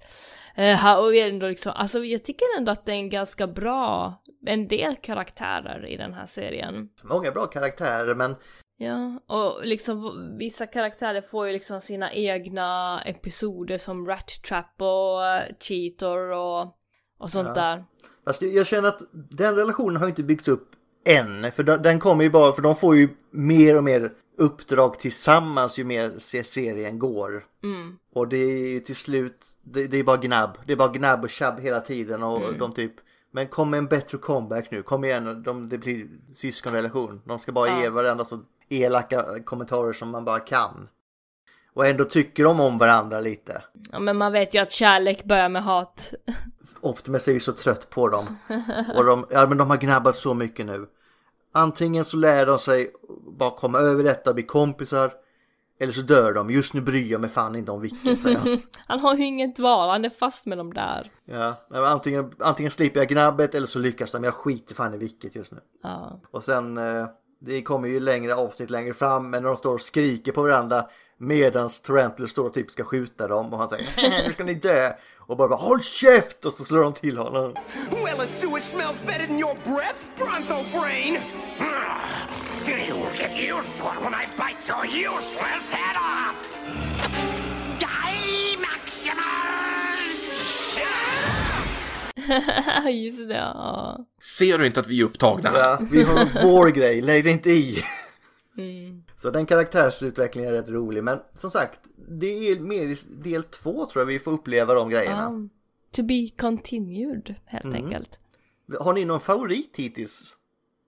Uh, 0.57 0.63
här, 0.63 1.01
och 1.01 1.13
vi 1.13 1.21
är 1.21 1.29
ändå 1.29 1.47
liksom, 1.47 1.71
alltså 1.75 2.03
jag 2.03 2.23
tycker 2.23 2.45
ändå 2.57 2.71
att 2.71 2.85
det 2.85 2.91
är 2.91 2.95
en 2.95 3.09
ganska 3.09 3.47
bra, 3.47 4.21
en 4.45 4.67
del 4.67 4.95
karaktärer 4.95 5.85
i 5.87 5.97
den 5.97 6.13
här 6.13 6.25
serien. 6.25 6.89
Många 7.03 7.31
bra 7.31 7.47
karaktärer 7.47 8.15
men 8.15 8.35
Ja, 8.77 9.19
och 9.27 9.65
liksom 9.65 10.13
vissa 10.37 10.65
karaktärer 10.67 11.21
får 11.21 11.47
ju 11.47 11.53
liksom 11.53 11.81
sina 11.81 12.13
egna 12.13 13.01
episoder 13.01 13.77
som 13.77 14.05
Rat 14.05 14.27
Trap 14.47 14.81
och 14.81 15.25
eh, 15.25 15.43
Cheetor 15.59 16.17
och, 16.31 16.61
och 17.17 17.31
sånt 17.31 17.47
Ja. 17.47 17.53
där. 17.53 17.85
Fast 18.25 18.41
jag- 18.41 18.67
känner 18.67 18.89
att 18.89 19.01
den 19.29 19.55
relationen 19.55 19.97
har 19.97 20.05
ju 20.05 20.09
inte 20.09 20.23
byggts 20.23 20.47
upp 20.47 20.69
än. 21.05 21.51
För 21.51 21.63
de- 21.63 21.77
den 21.81 21.99
kommer 21.99 22.23
ju 22.23 22.29
bara, 22.29 22.53
för 22.53 22.61
de 22.61 22.75
får 22.75 22.95
ju 22.95 23.09
mer 23.31 23.77
och 23.77 23.83
mer 23.83 24.13
uppdrag 24.37 24.99
tillsammans 24.99 25.79
ju 25.79 25.83
mer 25.83 26.13
se- 26.17 26.43
serien 26.43 26.99
går. 26.99 27.45
Mm. 27.63 27.97
Och 28.13 28.27
det 28.27 28.37
är 28.37 28.67
ju 28.67 28.79
till 28.79 28.95
slut, 28.95 29.45
det, 29.63 29.87
det 29.87 29.97
är 29.97 30.03
bara 30.03 30.17
gnabb. 30.17 30.57
Det 30.65 30.71
är 30.73 30.77
bara 30.77 30.91
gnabb 30.91 31.23
och 31.23 31.29
tjabb 31.29 31.59
hela 31.59 31.79
tiden 31.79 32.23
och 32.23 32.37
Mm. 32.43 32.57
de 32.57 32.73
typ 32.73 32.93
men 33.35 33.47
kom 33.47 33.69
med 33.69 33.77
en 33.77 33.85
bättre 33.87 34.17
comeback 34.17 34.71
nu, 34.71 34.81
kom 34.83 35.03
igen, 35.03 35.43
de, 35.43 35.69
det 35.69 35.77
blir 35.77 36.07
syskonrelation. 36.33 37.21
De 37.25 37.39
ska 37.39 37.51
bara 37.51 37.67
Ja. 37.67 37.81
ge 37.81 37.89
varandra 37.89 38.25
så 38.25 38.39
elaka 38.81 39.43
kommentarer 39.45 39.93
som 39.93 40.09
man 40.09 40.25
bara 40.25 40.39
kan. 40.39 40.89
Och 41.73 41.87
ändå 41.87 42.05
tycker 42.05 42.43
de 42.43 42.59
om 42.59 42.77
varandra 42.77 43.19
lite. 43.19 43.63
Ja, 43.91 43.99
men 43.99 44.17
man 44.17 44.31
vet 44.31 44.55
ju 44.55 44.59
att 44.59 44.71
kärlek 44.71 45.23
börjar 45.23 45.49
med 45.49 45.63
hat. 45.63 46.13
Optimus 46.81 47.27
är 47.27 47.31
ju 47.33 47.39
så 47.39 47.51
trött 47.51 47.89
på 47.89 48.07
dem. 48.07 48.25
Och 48.95 49.05
de, 49.05 49.27
ja, 49.29 49.45
men 49.47 49.57
de 49.57 49.69
har 49.69 49.77
gnabbat 49.77 50.15
så 50.15 50.33
mycket 50.33 50.65
nu. 50.65 50.87
Antingen 51.51 52.05
så 52.05 52.17
lär 52.17 52.45
de 52.45 52.59
sig 52.59 52.91
bara 53.37 53.51
komma 53.51 53.77
över 53.77 54.03
detta 54.03 54.29
och 54.29 54.35
bli 54.35 54.43
kompisar. 54.43 55.11
Eller 55.79 55.93
så 55.93 56.01
dör 56.01 56.33
de. 56.33 56.49
Just 56.49 56.73
nu 56.73 56.81
bryr 56.81 57.11
jag 57.11 57.21
mig 57.21 57.29
fan 57.29 57.55
inte 57.55 57.71
om 57.71 57.81
vilket 57.81 58.21
säger 58.21 58.37
han. 58.37 58.61
Han 58.87 58.99
har 58.99 59.15
ju 59.15 59.25
inget 59.25 59.59
val, 59.59 59.89
han 59.89 60.05
är 60.05 60.09
fast 60.09 60.45
med 60.45 60.57
dem 60.57 60.73
där. 60.73 61.11
Ja, 61.25 61.65
men 61.69 61.85
antingen, 61.85 62.31
antingen 62.39 62.71
slipper 62.71 62.99
jag 62.99 63.09
gnabbet 63.09 63.55
eller 63.55 63.67
så 63.67 63.79
lyckas 63.79 64.11
de. 64.11 64.23
Jag 64.23 64.33
skiter 64.33 64.75
fan 64.75 64.93
i 64.93 64.97
vilket 64.97 65.35
just 65.35 65.51
nu. 65.51 65.59
Ja. 65.83 66.19
Och 66.31 66.43
sen, 66.43 66.77
eh, 66.77 67.07
det 67.45 67.61
kommer 67.61 67.87
ju 67.87 67.99
längre 67.99 68.35
avsnitt 68.35 68.69
längre 68.69 68.93
fram. 68.93 69.29
Men 69.29 69.41
när 69.41 69.49
de 69.49 69.57
står 69.57 69.73
och 69.73 69.81
skriker 69.81 70.31
på 70.31 70.41
varandra. 70.41 70.85
medan 71.17 71.69
Tarantulas 71.69 72.31
står 72.31 72.45
och 72.45 72.53
typ 72.53 72.71
ska 72.71 72.83
skjuta 72.83 73.27
dem. 73.27 73.53
Och 73.53 73.59
han 73.59 73.69
säger 73.69 73.87
nu 74.27 74.33
ska 74.33 74.43
ni 74.43 74.53
dö. 74.53 74.93
Och 75.17 75.37
bara, 75.37 75.47
bara 75.47 75.59
håll 75.59 75.81
käft! 75.81 76.45
Och 76.45 76.53
så 76.53 76.63
slår 76.63 76.83
de 76.83 76.93
till 76.93 77.17
honom. 77.17 77.55
Well, 77.91 78.21
a 78.21 78.25
sewage 78.27 78.63
smells 78.63 79.01
better 79.01 79.25
than 79.25 79.39
your 79.39 79.55
breath, 79.63 80.07
Bronco 80.17 80.63
Brain. 80.79 81.19
You 82.87 82.95
will 82.95 83.17
get 83.17 83.35
used 83.35 83.77
to 83.77 83.83
it 83.83 84.01
when 84.01 84.13
I 84.13 84.25
bite 84.37 84.67
your 84.67 84.85
useless 84.85 85.69
head 85.69 85.97
off! 85.97 86.53
Die, 87.79 88.57
Maximus! 88.57 90.23
Just 92.91 93.27
det, 93.29 93.35
ja. 93.35 94.05
Ser 94.21 94.57
du 94.57 94.65
inte 94.65 94.79
att 94.79 94.87
vi 94.87 94.99
är 94.99 95.03
upptagna? 95.03 95.51
Ja, 95.53 95.79
vi 95.91 96.03
har 96.03 96.43
vår 96.43 96.67
grej, 96.69 97.01
lägg 97.01 97.23
dig 97.23 97.33
inte 97.33 97.49
i. 97.49 97.83
Mm. 98.57 99.03
Så 99.15 99.29
den 99.29 99.45
karaktärsutvecklingen 99.45 100.49
är 100.49 100.53
rätt 100.57 100.69
rolig. 100.69 101.03
Men 101.03 101.19
som 101.33 101.51
sagt, 101.51 101.79
det 102.19 102.49
är 102.49 102.59
mer 102.59 102.97
del 103.23 103.43
två 103.43 103.85
tror 103.85 104.01
jag 104.01 104.05
vi 104.05 104.19
får 104.19 104.31
uppleva 104.31 104.73
de 104.73 104.89
grejerna. 104.89 105.27
Um, 105.27 105.49
to 105.95 106.03
be 106.03 106.29
continued, 106.37 107.35
helt 107.45 107.65
Mm. 107.65 107.85
enkelt. 107.85 108.19
Har 108.79 108.93
ni 108.93 109.05
någon 109.05 109.19
favorit 109.19 109.73
hittills? 109.77 110.35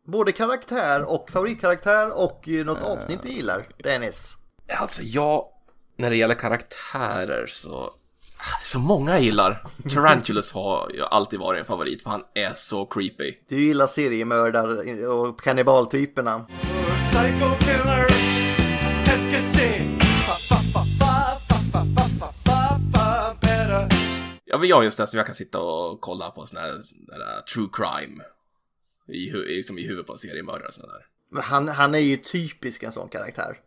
Både 0.08 0.32
karaktär 0.32 1.04
och 1.14 1.30
favoritkaraktär 1.32 2.18
och 2.24 2.50
eh, 2.50 2.66
något 2.66 2.82
avsnitt 2.84 3.24
ni 3.24 3.32
gillar? 3.34 3.68
Dennis? 3.84 4.38
Alltså 4.80 5.04
jag, 5.04 5.46
när 5.98 6.10
det 6.10 6.16
gäller 6.16 6.36
karaktärer 6.36 7.48
så, 7.48 7.94
Ah, 8.38 8.44
det 8.60 8.64
är 8.64 8.66
så 8.66 8.80
många 8.80 9.12
jag 9.12 9.22
gillar. 9.22 9.64
Tarantulas 9.90 10.52
har 10.52 10.92
alltid 11.12 11.40
varit 11.40 11.60
en 11.60 11.66
favorit 11.66 12.04
för 12.04 12.10
han 12.10 12.24
är 12.34 12.54
så 12.54 12.86
creepy. 12.86 13.34
Du 13.50 13.62
gillar 13.62 13.88
seriemördare 13.88 15.08
och 15.08 15.42
kannibaltyperna. 15.42 16.46
Ja, 24.46 24.58
men 24.58 24.70
jag 24.70 24.80
är 24.80 24.84
just 24.84 24.98
det 24.98 25.08
som 25.08 25.18
jag 25.18 25.26
kan 25.26 25.36
sitta 25.36 25.60
och 25.60 26.02
kolla 26.02 26.32
på 26.32 26.46
sån 26.46 26.58
här, 26.58 26.82
där 27.08 27.20
uh, 27.20 27.44
true 27.54 27.70
crime. 27.74 28.24
I, 29.08 29.18
i, 29.18 29.64
i 29.78 29.88
huvudet 29.88 30.08
på 30.08 30.14
en 30.14 30.20
seriemördare 30.20 30.68
och 30.68 30.74
sådär. 30.74 31.06
Men 31.32 31.44
han, 31.44 31.68
han 31.68 31.96
är 31.96 32.00
ju 32.00 32.18
typisk 32.18 32.84
en 32.84 32.92
sån 32.92 33.10
karaktär. 33.10 33.60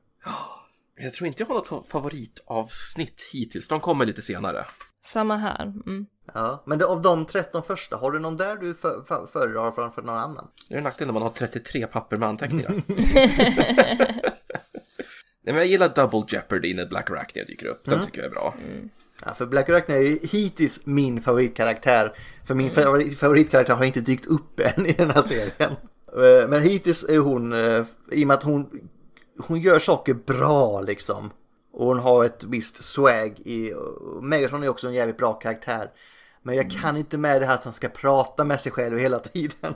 Jag 1.01 1.13
tror 1.15 1.27
inte 1.29 1.43
jag 1.43 1.49
har 1.49 1.55
något 1.55 1.89
favoritavsnitt 1.91 3.23
hittills. 3.33 3.69
De 3.69 3.81
kommer 3.81 4.07
lite 4.07 4.23
senare. 4.23 4.67
Samma 5.05 5.37
här. 5.37 5.63
Mm. 5.63 6.07
Ja, 6.35 6.63
men 6.67 6.79
det, 6.79 6.87
av 6.87 7.03
de 7.03 7.27
13 7.27 7.63
första, 7.63 7.97
har 7.97 8.11
du 8.13 8.19
någon 8.19 8.37
där 8.37 8.57
du 8.57 8.75
för- 8.75 9.03
för- 9.09 9.27
föredrar 9.33 9.71
framför 9.73 10.03
någon 10.03 10.17
annan? 10.17 10.49
Det 10.69 10.75
är 10.75 10.79
en 10.79 10.85
nackdel 10.85 11.07
när 11.09 11.13
man 11.15 11.23
har 11.23 11.31
33 11.31 11.87
papper 11.87 12.17
med 12.17 12.29
anteckningar. 12.29 12.83
Nej, 15.45 15.55
men 15.55 15.57
jag 15.57 15.67
gillar 15.67 15.89
Double 15.95 16.25
Jeopardy 16.29 16.75
när 16.75 16.87
Black 16.87 17.11
Arachnia 17.11 17.45
dyker 17.45 17.67
upp. 17.67 17.85
Den 17.85 18.05
tycker 18.05 18.19
jag 18.19 18.27
är 18.27 18.31
bra. 18.31 18.55
Ja, 19.25 19.35
för 19.35 19.47
Black 19.47 19.69
Arachnia 19.69 19.97
är 19.97 20.03
ju 20.03 20.19
hittills 20.23 20.87
min 20.87 21.21
favoritkaraktär. 21.21 22.13
För 22.45 22.55
min 22.55 22.71
favorit, 22.71 23.19
favoritkaraktär 23.19 23.75
har 23.75 23.85
inte 23.85 24.01
dykt 24.01 24.27
upp 24.27 24.61
än 24.61 24.87
i 24.87 24.93
den 24.93 25.11
här 25.11 25.23
serien. 25.23 25.51
Eh, 25.59 26.49
Men 26.49 26.63
hittills 26.63 27.05
är 27.09 27.19
hon, 27.19 27.53
eh, 27.53 27.85
i 28.13 28.25
och 28.25 28.29
med 28.29 28.35
att 28.35 28.43
hon, 28.43 28.89
hon 29.39 29.61
gör 29.61 29.79
saker 29.79 30.15
bra 30.15 30.81
liksom. 30.81 31.31
Och 31.73 31.87
hon 31.87 31.99
har 31.99 32.25
ett 32.25 32.45
visst 32.45 32.83
swag 32.83 33.41
i, 33.41 33.75
Megatron 34.23 34.65
är 34.65 34.69
också 34.69 34.89
en 34.89 34.95
jävligt 34.95 35.17
bra 35.17 35.33
karaktär. 35.33 35.91
Men 36.43 36.57
jag 36.57 36.71
kan 36.71 36.97
inte 36.97 37.19
med 37.19 37.43
det 37.43 37.47
här 37.47 37.55
att 37.55 37.65
han 37.65 37.73
ska 37.73 37.89
prata 37.89 38.45
med 38.45 38.61
sig 38.61 38.73
själv 38.73 38.99
hela 38.99 39.19
tiden. 39.19 39.75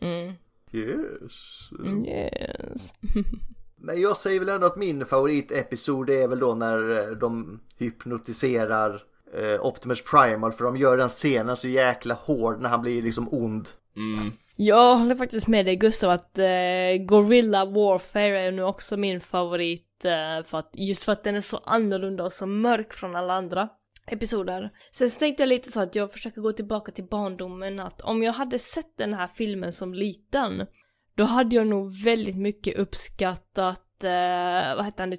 Mm. 0.00 0.34
Yes. 0.72 1.70
Yes. 2.06 2.92
Men 3.76 4.00
jag 4.00 4.16
säger 4.16 4.40
väl 4.40 4.48
ändå 4.48 4.66
att 4.66 4.76
min 4.76 5.06
favoritepisod 5.06 6.10
är 6.10 6.28
väl 6.28 6.38
då 6.38 6.54
när 6.54 7.08
eh, 7.08 7.16
de 7.16 7.60
hypnotiserar 7.78 9.02
eh, 9.34 9.66
Optimus 9.66 10.02
Primal 10.02 10.52
för 10.52 10.64
de 10.64 10.76
gör 10.76 10.96
den 10.96 11.08
scenen 11.08 11.56
så 11.56 11.68
jäkla 11.68 12.14
hård 12.14 12.60
när 12.60 12.68
han 12.68 12.82
blir 12.82 13.02
liksom 13.02 13.28
ond. 13.30 13.68
Mm. 13.96 14.32
Jag 14.56 14.96
håller 14.96 15.14
faktiskt 15.14 15.48
med 15.48 15.66
dig 15.66 15.76
Gustav 15.76 16.10
att 16.10 16.38
eh, 16.38 17.04
Gorilla 17.06 17.64
Warfare 17.64 18.40
är 18.40 18.52
nu 18.52 18.62
också 18.62 18.96
min 18.96 19.20
favorit 19.20 20.04
eh, 20.04 20.46
för 20.46 20.58
att, 20.58 20.70
just 20.74 21.04
för 21.04 21.12
att 21.12 21.24
den 21.24 21.36
är 21.36 21.40
så 21.40 21.56
annorlunda 21.56 22.24
och 22.24 22.32
så 22.32 22.46
mörk 22.46 22.92
från 22.92 23.16
alla 23.16 23.34
andra 23.34 23.68
episoder. 24.06 24.70
Sen 24.92 25.10
så 25.10 25.18
tänkte 25.18 25.42
jag 25.42 25.48
lite 25.48 25.72
så 25.72 25.80
att 25.80 25.94
jag 25.94 26.12
försöker 26.12 26.40
gå 26.40 26.52
tillbaka 26.52 26.92
till 26.92 27.04
barndomen 27.04 27.80
att 27.80 28.00
om 28.00 28.22
jag 28.22 28.32
hade 28.32 28.58
sett 28.58 28.96
den 28.96 29.14
här 29.14 29.28
filmen 29.34 29.72
som 29.72 29.94
liten 29.94 30.66
då 31.14 31.24
hade 31.24 31.56
jag 31.56 31.66
nog 31.66 32.02
väldigt 32.04 32.36
mycket 32.36 32.78
uppskattat, 32.78 34.04
eh, 34.04 34.76
vad 34.76 34.84
heter 34.84 34.98
han 34.98 35.10
nu, 35.10 35.16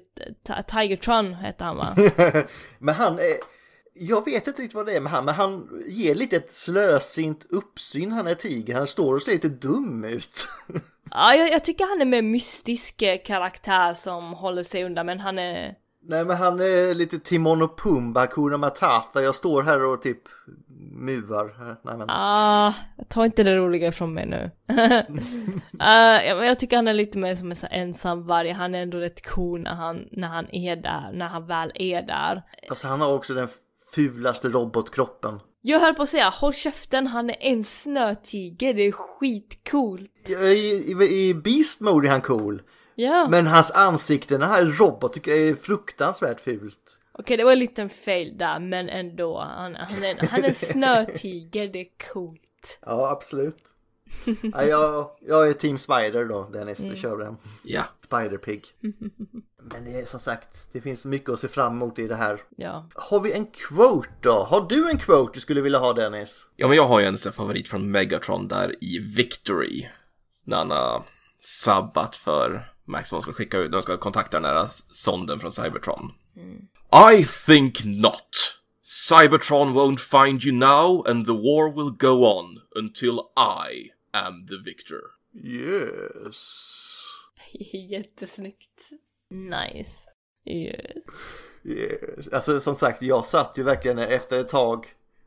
Tiger 0.68 0.96
Tron 0.96 1.34
heter 1.34 1.64
han 1.64 1.76
va? 1.76 1.96
men 2.78 2.94
han 2.94 3.14
är... 3.14 3.57
Jag 4.00 4.24
vet 4.24 4.46
inte 4.46 4.62
riktigt 4.62 4.74
vad 4.74 4.86
det 4.86 4.96
är 4.96 5.00
med 5.00 5.12
han, 5.12 5.24
men 5.24 5.34
han 5.34 5.82
ger 5.86 6.14
lite 6.14 6.36
ett 6.36 6.52
slösint 6.52 7.46
uppsyn 7.50 8.12
han 8.12 8.26
är 8.26 8.34
tiger. 8.34 8.74
Han 8.74 8.86
står 8.86 9.14
och 9.14 9.22
ser 9.22 9.32
lite 9.32 9.48
dum 9.48 10.04
ut. 10.04 10.46
ja, 11.10 11.34
jag, 11.34 11.52
jag 11.52 11.64
tycker 11.64 11.86
han 11.88 12.00
är 12.00 12.04
mer 12.04 12.22
mystisk 12.22 13.02
eh, 13.02 13.18
karaktär 13.24 13.94
som 13.94 14.32
håller 14.32 14.62
sig 14.62 14.84
undan 14.84 15.06
men 15.06 15.20
han 15.20 15.38
är 15.38 15.74
Nej 16.10 16.24
men 16.24 16.36
han 16.36 16.60
är 16.60 16.94
lite 16.94 17.18
Timon 17.18 17.62
och 17.62 17.78
Pumba, 17.78 18.20
Hakuna 18.20 18.56
Matata. 18.56 19.22
Jag 19.22 19.34
står 19.34 19.62
här 19.62 19.84
och 19.84 20.02
typ 20.02 20.22
muvar. 20.92 21.76
Nej, 21.82 21.96
men... 21.96 22.10
Ah, 22.10 22.74
ta 23.08 23.24
inte 23.24 23.42
det 23.42 23.56
roliga 23.56 23.88
ifrån 23.88 24.14
mig 24.14 24.26
nu. 24.26 24.50
uh, 24.70 24.78
ja, 26.26 26.36
men 26.36 26.46
jag 26.46 26.58
tycker 26.58 26.76
han 26.76 26.88
är 26.88 26.94
lite 26.94 27.18
mer 27.18 27.34
som 27.34 27.50
en 27.50 27.56
ensam 27.70 28.26
varg. 28.26 28.50
Han 28.50 28.74
är 28.74 28.82
ändå 28.82 28.98
rätt 28.98 29.26
cool 29.26 29.60
när 29.60 29.74
han, 29.74 30.08
när 30.12 30.28
han 30.28 30.54
är 30.54 30.76
där, 30.76 31.12
när 31.12 31.26
han 31.26 31.46
väl 31.46 31.72
är 31.74 32.02
där. 32.02 32.42
Alltså 32.68 32.86
han 32.86 33.00
har 33.00 33.14
också 33.14 33.34
den 33.34 33.48
fulaste 33.94 34.48
robotkroppen. 34.48 35.40
Jag 35.60 35.80
höll 35.80 35.94
på 35.94 36.02
att 36.02 36.08
säga, 36.08 36.28
håll 36.28 36.52
käften, 36.54 37.06
han 37.06 37.30
är 37.30 37.36
en 37.40 37.64
snötiger, 37.64 38.74
det 38.74 38.82
är 38.82 38.92
skitcoolt. 38.92 40.28
I, 40.28 40.34
i, 40.34 41.28
I 41.28 41.34
Beast 41.34 41.80
Mode 41.80 42.08
är 42.08 42.12
han 42.12 42.20
cool. 42.20 42.62
Ja, 42.94 43.28
Men 43.30 43.46
hans 43.46 43.70
ansikte, 43.70 44.38
den 44.38 44.50
här 44.50 44.64
robot 44.64 45.12
tycker 45.12 45.30
jag 45.30 45.40
är 45.40 45.54
fruktansvärt 45.54 46.40
fult. 46.40 47.00
okej 47.12 47.36
det 47.36 47.44
var 47.44 47.52
en 47.52 47.58
liten 47.58 47.88
fail 47.88 48.38
där, 48.38 48.60
men 48.60 48.88
ändå. 48.88 49.38
Han, 49.38 49.74
han, 49.74 50.04
är, 50.04 50.26
han 50.28 50.44
är 50.44 50.48
en 50.48 50.54
snötiger, 50.72 51.68
det 51.68 51.80
är 51.80 52.12
coolt. 52.12 52.78
Ja, 52.86 53.10
absolut. 53.10 53.56
ja, 54.52 54.64
jag, 54.64 55.10
jag 55.20 55.48
är 55.48 55.52
Team 55.52 55.78
Spider 55.78 56.24
då, 56.24 56.48
Dennis. 56.52 56.80
Mm. 56.80 56.96
kör 56.96 57.18
den. 57.18 57.36
Ja. 57.62 57.84
Spider-Pig. 58.08 58.62
Men 59.72 59.84
det 59.84 60.00
är 60.00 60.04
som 60.04 60.20
sagt, 60.20 60.68
det 60.72 60.80
finns 60.80 61.04
mycket 61.04 61.30
att 61.30 61.40
se 61.40 61.48
fram 61.48 61.72
emot 61.72 61.98
i 61.98 62.08
det 62.08 62.16
här. 62.16 62.42
Ja. 62.56 62.88
Har 62.94 63.20
vi 63.20 63.32
en 63.32 63.46
quote 63.46 64.08
då? 64.20 64.32
Har 64.32 64.66
du 64.68 64.90
en 64.90 64.98
quote 64.98 65.30
du 65.34 65.40
skulle 65.40 65.60
vilja 65.60 65.78
ha 65.78 65.92
Dennis? 65.92 66.48
Ja, 66.56 66.68
men 66.68 66.76
jag 66.76 66.86
har 66.86 67.00
ju 67.00 67.06
en 67.06 67.18
favorit 67.18 67.68
från 67.68 67.90
Megatron 67.90 68.48
där 68.48 68.84
i 68.84 68.98
Victory. 68.98 69.88
När 70.44 70.56
han 70.56 70.70
har 70.70 71.02
sabbat 71.42 72.16
för 72.16 72.72
Maximum 72.84 73.22
ska 73.22 73.32
skicka 73.32 73.58
ut, 73.58 73.72
de 73.72 73.82
ska 73.82 73.96
kontakta 73.96 74.40
den 74.40 74.56
här 74.56 74.68
sonden 74.92 75.40
från 75.40 75.52
Cybertron. 75.52 76.12
I 77.12 77.24
think 77.46 77.84
not. 77.84 78.58
Cybertron 78.82 79.74
won't 79.74 79.98
find 79.98 80.44
you 80.44 80.52
now 80.52 81.04
and 81.06 81.26
the 81.26 81.32
war 81.32 81.70
will 81.70 81.90
go 81.90 82.24
on 82.24 82.60
until 82.76 83.20
I 83.36 83.90
am 84.10 84.46
the 84.46 84.56
victor. 84.64 85.00
Yes. 85.34 87.04
Jättesnyggt. 87.90 88.90
Nice. 89.30 90.10
Yes. 90.46 91.04
yes. 91.64 92.28
Alltså 92.28 92.60
som 92.60 92.74
sagt, 92.74 93.02
jag 93.02 93.26
satt 93.26 93.58
ju 93.58 93.62
verkligen 93.62 93.98
efter 93.98 94.38
ett 94.38 94.48
tag 94.48 94.86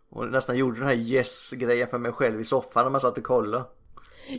och 0.09 0.27
nästan 0.27 0.57
gjorde 0.57 0.79
den 0.79 0.87
här 0.87 0.95
yes-grejen 0.95 1.87
för 1.87 1.97
mig 1.97 2.11
själv 2.11 2.41
i 2.41 2.43
soffan 2.43 2.85
när 2.85 2.91
man 2.91 3.01
satt 3.01 3.17
och 3.17 3.23
kollade. 3.23 3.63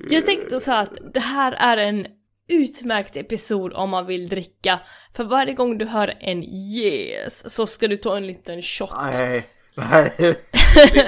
Jag 0.08 0.26
tänkte 0.26 0.60
så 0.60 0.72
att 0.72 0.90
det 1.14 1.20
här 1.20 1.52
är 1.52 1.76
en 1.76 2.06
utmärkt 2.48 3.16
episod 3.16 3.72
om 3.72 3.90
man 3.90 4.06
vill 4.06 4.28
dricka. 4.28 4.80
För 5.14 5.24
varje 5.24 5.54
gång 5.54 5.78
du 5.78 5.84
hör 5.84 6.16
en 6.20 6.44
yes 6.44 7.54
så 7.54 7.66
ska 7.66 7.88
du 7.88 7.96
ta 7.96 8.16
en 8.16 8.26
liten 8.26 8.62
shot. 8.62 8.90
Nej, 9.12 9.46
nej. 9.74 10.38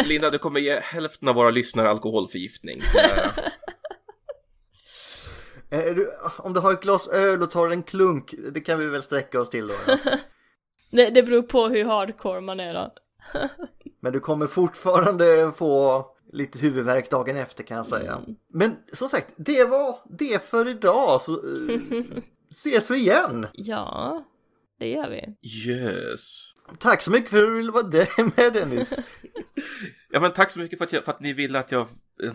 Linda, 0.04 0.30
du 0.30 0.38
kommer 0.38 0.60
ge 0.60 0.80
hälften 0.80 1.28
av 1.28 1.34
våra 1.34 1.50
lyssnare 1.50 1.90
alkoholförgiftning. 1.90 2.80
Eh, 5.70 5.78
Är 5.86 5.94
du, 5.94 6.10
om 6.38 6.52
du 6.52 6.60
har 6.60 6.72
ett 6.72 6.82
glas 6.82 7.08
öl 7.08 7.42
och 7.42 7.50
tar 7.50 7.68
en 7.70 7.82
klunk, 7.82 8.34
det 8.54 8.60
kan 8.60 8.78
vi 8.78 8.86
väl 8.86 9.02
sträcka 9.02 9.40
oss 9.40 9.50
till 9.50 9.66
då. 9.66 9.74
Ja. 9.86 9.98
Det, 10.90 11.10
det 11.10 11.22
beror 11.22 11.42
på 11.42 11.68
hur 11.68 11.84
hardcore 11.84 12.40
man 12.40 12.60
är 12.60 12.74
då. 12.74 12.92
Men 14.00 14.12
du 14.12 14.20
kommer 14.20 14.46
fortfarande 14.46 15.52
få 15.56 16.04
lite 16.32 16.58
huvudvärk 16.58 17.10
dagen 17.10 17.36
efter 17.36 17.62
kan 17.64 17.76
jag 17.76 17.86
säga. 17.86 18.20
Men 18.52 18.76
som 18.92 19.08
sagt, 19.08 19.32
det 19.36 19.64
var 19.64 19.98
det 20.18 20.44
för 20.44 20.68
idag. 20.68 21.22
Så 21.22 21.32
eh, 21.32 21.80
ses 22.50 22.90
vi 22.90 22.96
igen. 22.96 23.46
Ja, 23.52 24.24
det 24.84 24.90
gör 24.90 25.08
vi. 25.10 25.48
yes. 25.70 26.52
Tack 26.78 27.02
så 27.02 27.10
mycket 27.10 27.30
för 27.30 27.38
att 27.42 27.46
du 27.48 27.54
ville 27.56 27.72
vara 27.72 28.06
med 28.36 28.52
Dennis. 28.52 29.00
Ja, 30.10 30.20
men 30.20 30.32
tack 30.32 30.50
så 30.50 30.58
mycket 30.58 30.78
för 30.78 30.84
att, 30.84 30.92
jag, 30.92 31.04
för 31.04 31.12
att 31.12 31.20
ni 31.20 31.32
ville 31.32 31.58
att 31.58 31.72
jag, 31.72 31.88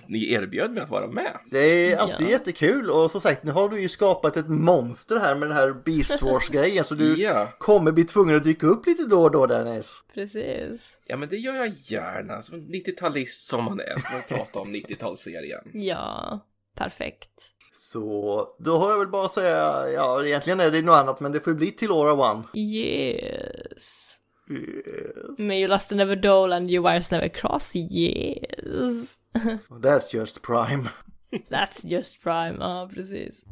ni 0.07 0.31
erbjöd 0.34 0.71
mig 0.71 0.84
att 0.84 0.89
vara 0.89 1.07
med. 1.07 1.38
Det 1.51 1.59
är 1.59 1.97
alltid 1.97 2.27
Ja. 2.27 2.31
jättekul 2.31 2.89
och 2.89 3.11
som 3.11 3.21
sagt 3.21 3.43
nu 3.43 3.51
har 3.51 3.69
du 3.69 3.81
ju 3.81 3.89
skapat 3.89 4.38
ett 4.38 4.47
monster 4.49 5.15
här 5.19 5.35
med 5.35 5.47
den 5.49 5.57
här 5.57 5.73
Beast 5.85 6.21
Wars-grejen 6.21 6.84
så 6.84 6.95
du 6.95 7.15
Ja. 7.21 7.47
kommer 7.59 7.91
bli 7.91 8.03
tvungen 8.03 8.35
att 8.35 8.43
dyka 8.43 8.67
upp 8.67 8.85
lite 8.85 9.03
då 9.05 9.23
och 9.23 9.31
då 9.31 9.45
Dennis. 9.45 10.03
Precis. 10.13 10.97
Ja, 11.05 11.17
men 11.17 11.30
det 11.30 11.38
gör 11.38 11.53
jag 11.55 11.67
gärna. 11.67 12.41
Som 12.41 12.55
en 12.55 12.67
90-talist 12.67 13.47
som 13.49 13.63
man 13.63 13.80
är, 13.80 13.97
ska 13.99 14.13
man 14.13 14.21
prata 14.27 14.59
om 14.59 14.67
90-talsserien. 14.76 15.69
Ja, 15.73 16.39
perfekt. 16.76 17.30
Så 17.80 18.47
då 18.60 18.77
har 18.77 18.89
jag 18.91 18.99
väl 18.99 19.07
bara 19.07 19.26
att 19.26 19.31
säga, 19.31 19.89
ja 19.89 20.26
egentligen 20.26 20.60
är 20.60 20.72
det 20.72 20.81
nog 20.81 20.95
annat 20.95 21.19
men 21.19 21.31
det 21.31 21.39
får 21.39 21.53
bli 21.53 21.72
till 21.72 21.91
Aura 21.91 22.14
One. 22.31 22.43
Yes. 22.53 24.15
Yes. 24.49 25.38
May 25.38 25.60
you 25.61 25.68
lust 25.68 25.91
never 25.91 26.15
dole 26.15 26.56
and 26.56 26.72
your 26.72 26.89
wires 26.89 27.11
never 27.11 27.30
cross. 27.30 27.76
Yes. 27.76 29.18
That's 29.84 30.14
just 30.14 30.41
prime. 30.41 30.89
That's 31.49 31.84
just 31.84 32.23
prime. 32.23 32.57
Ja, 32.60 32.89
precis. 32.93 33.43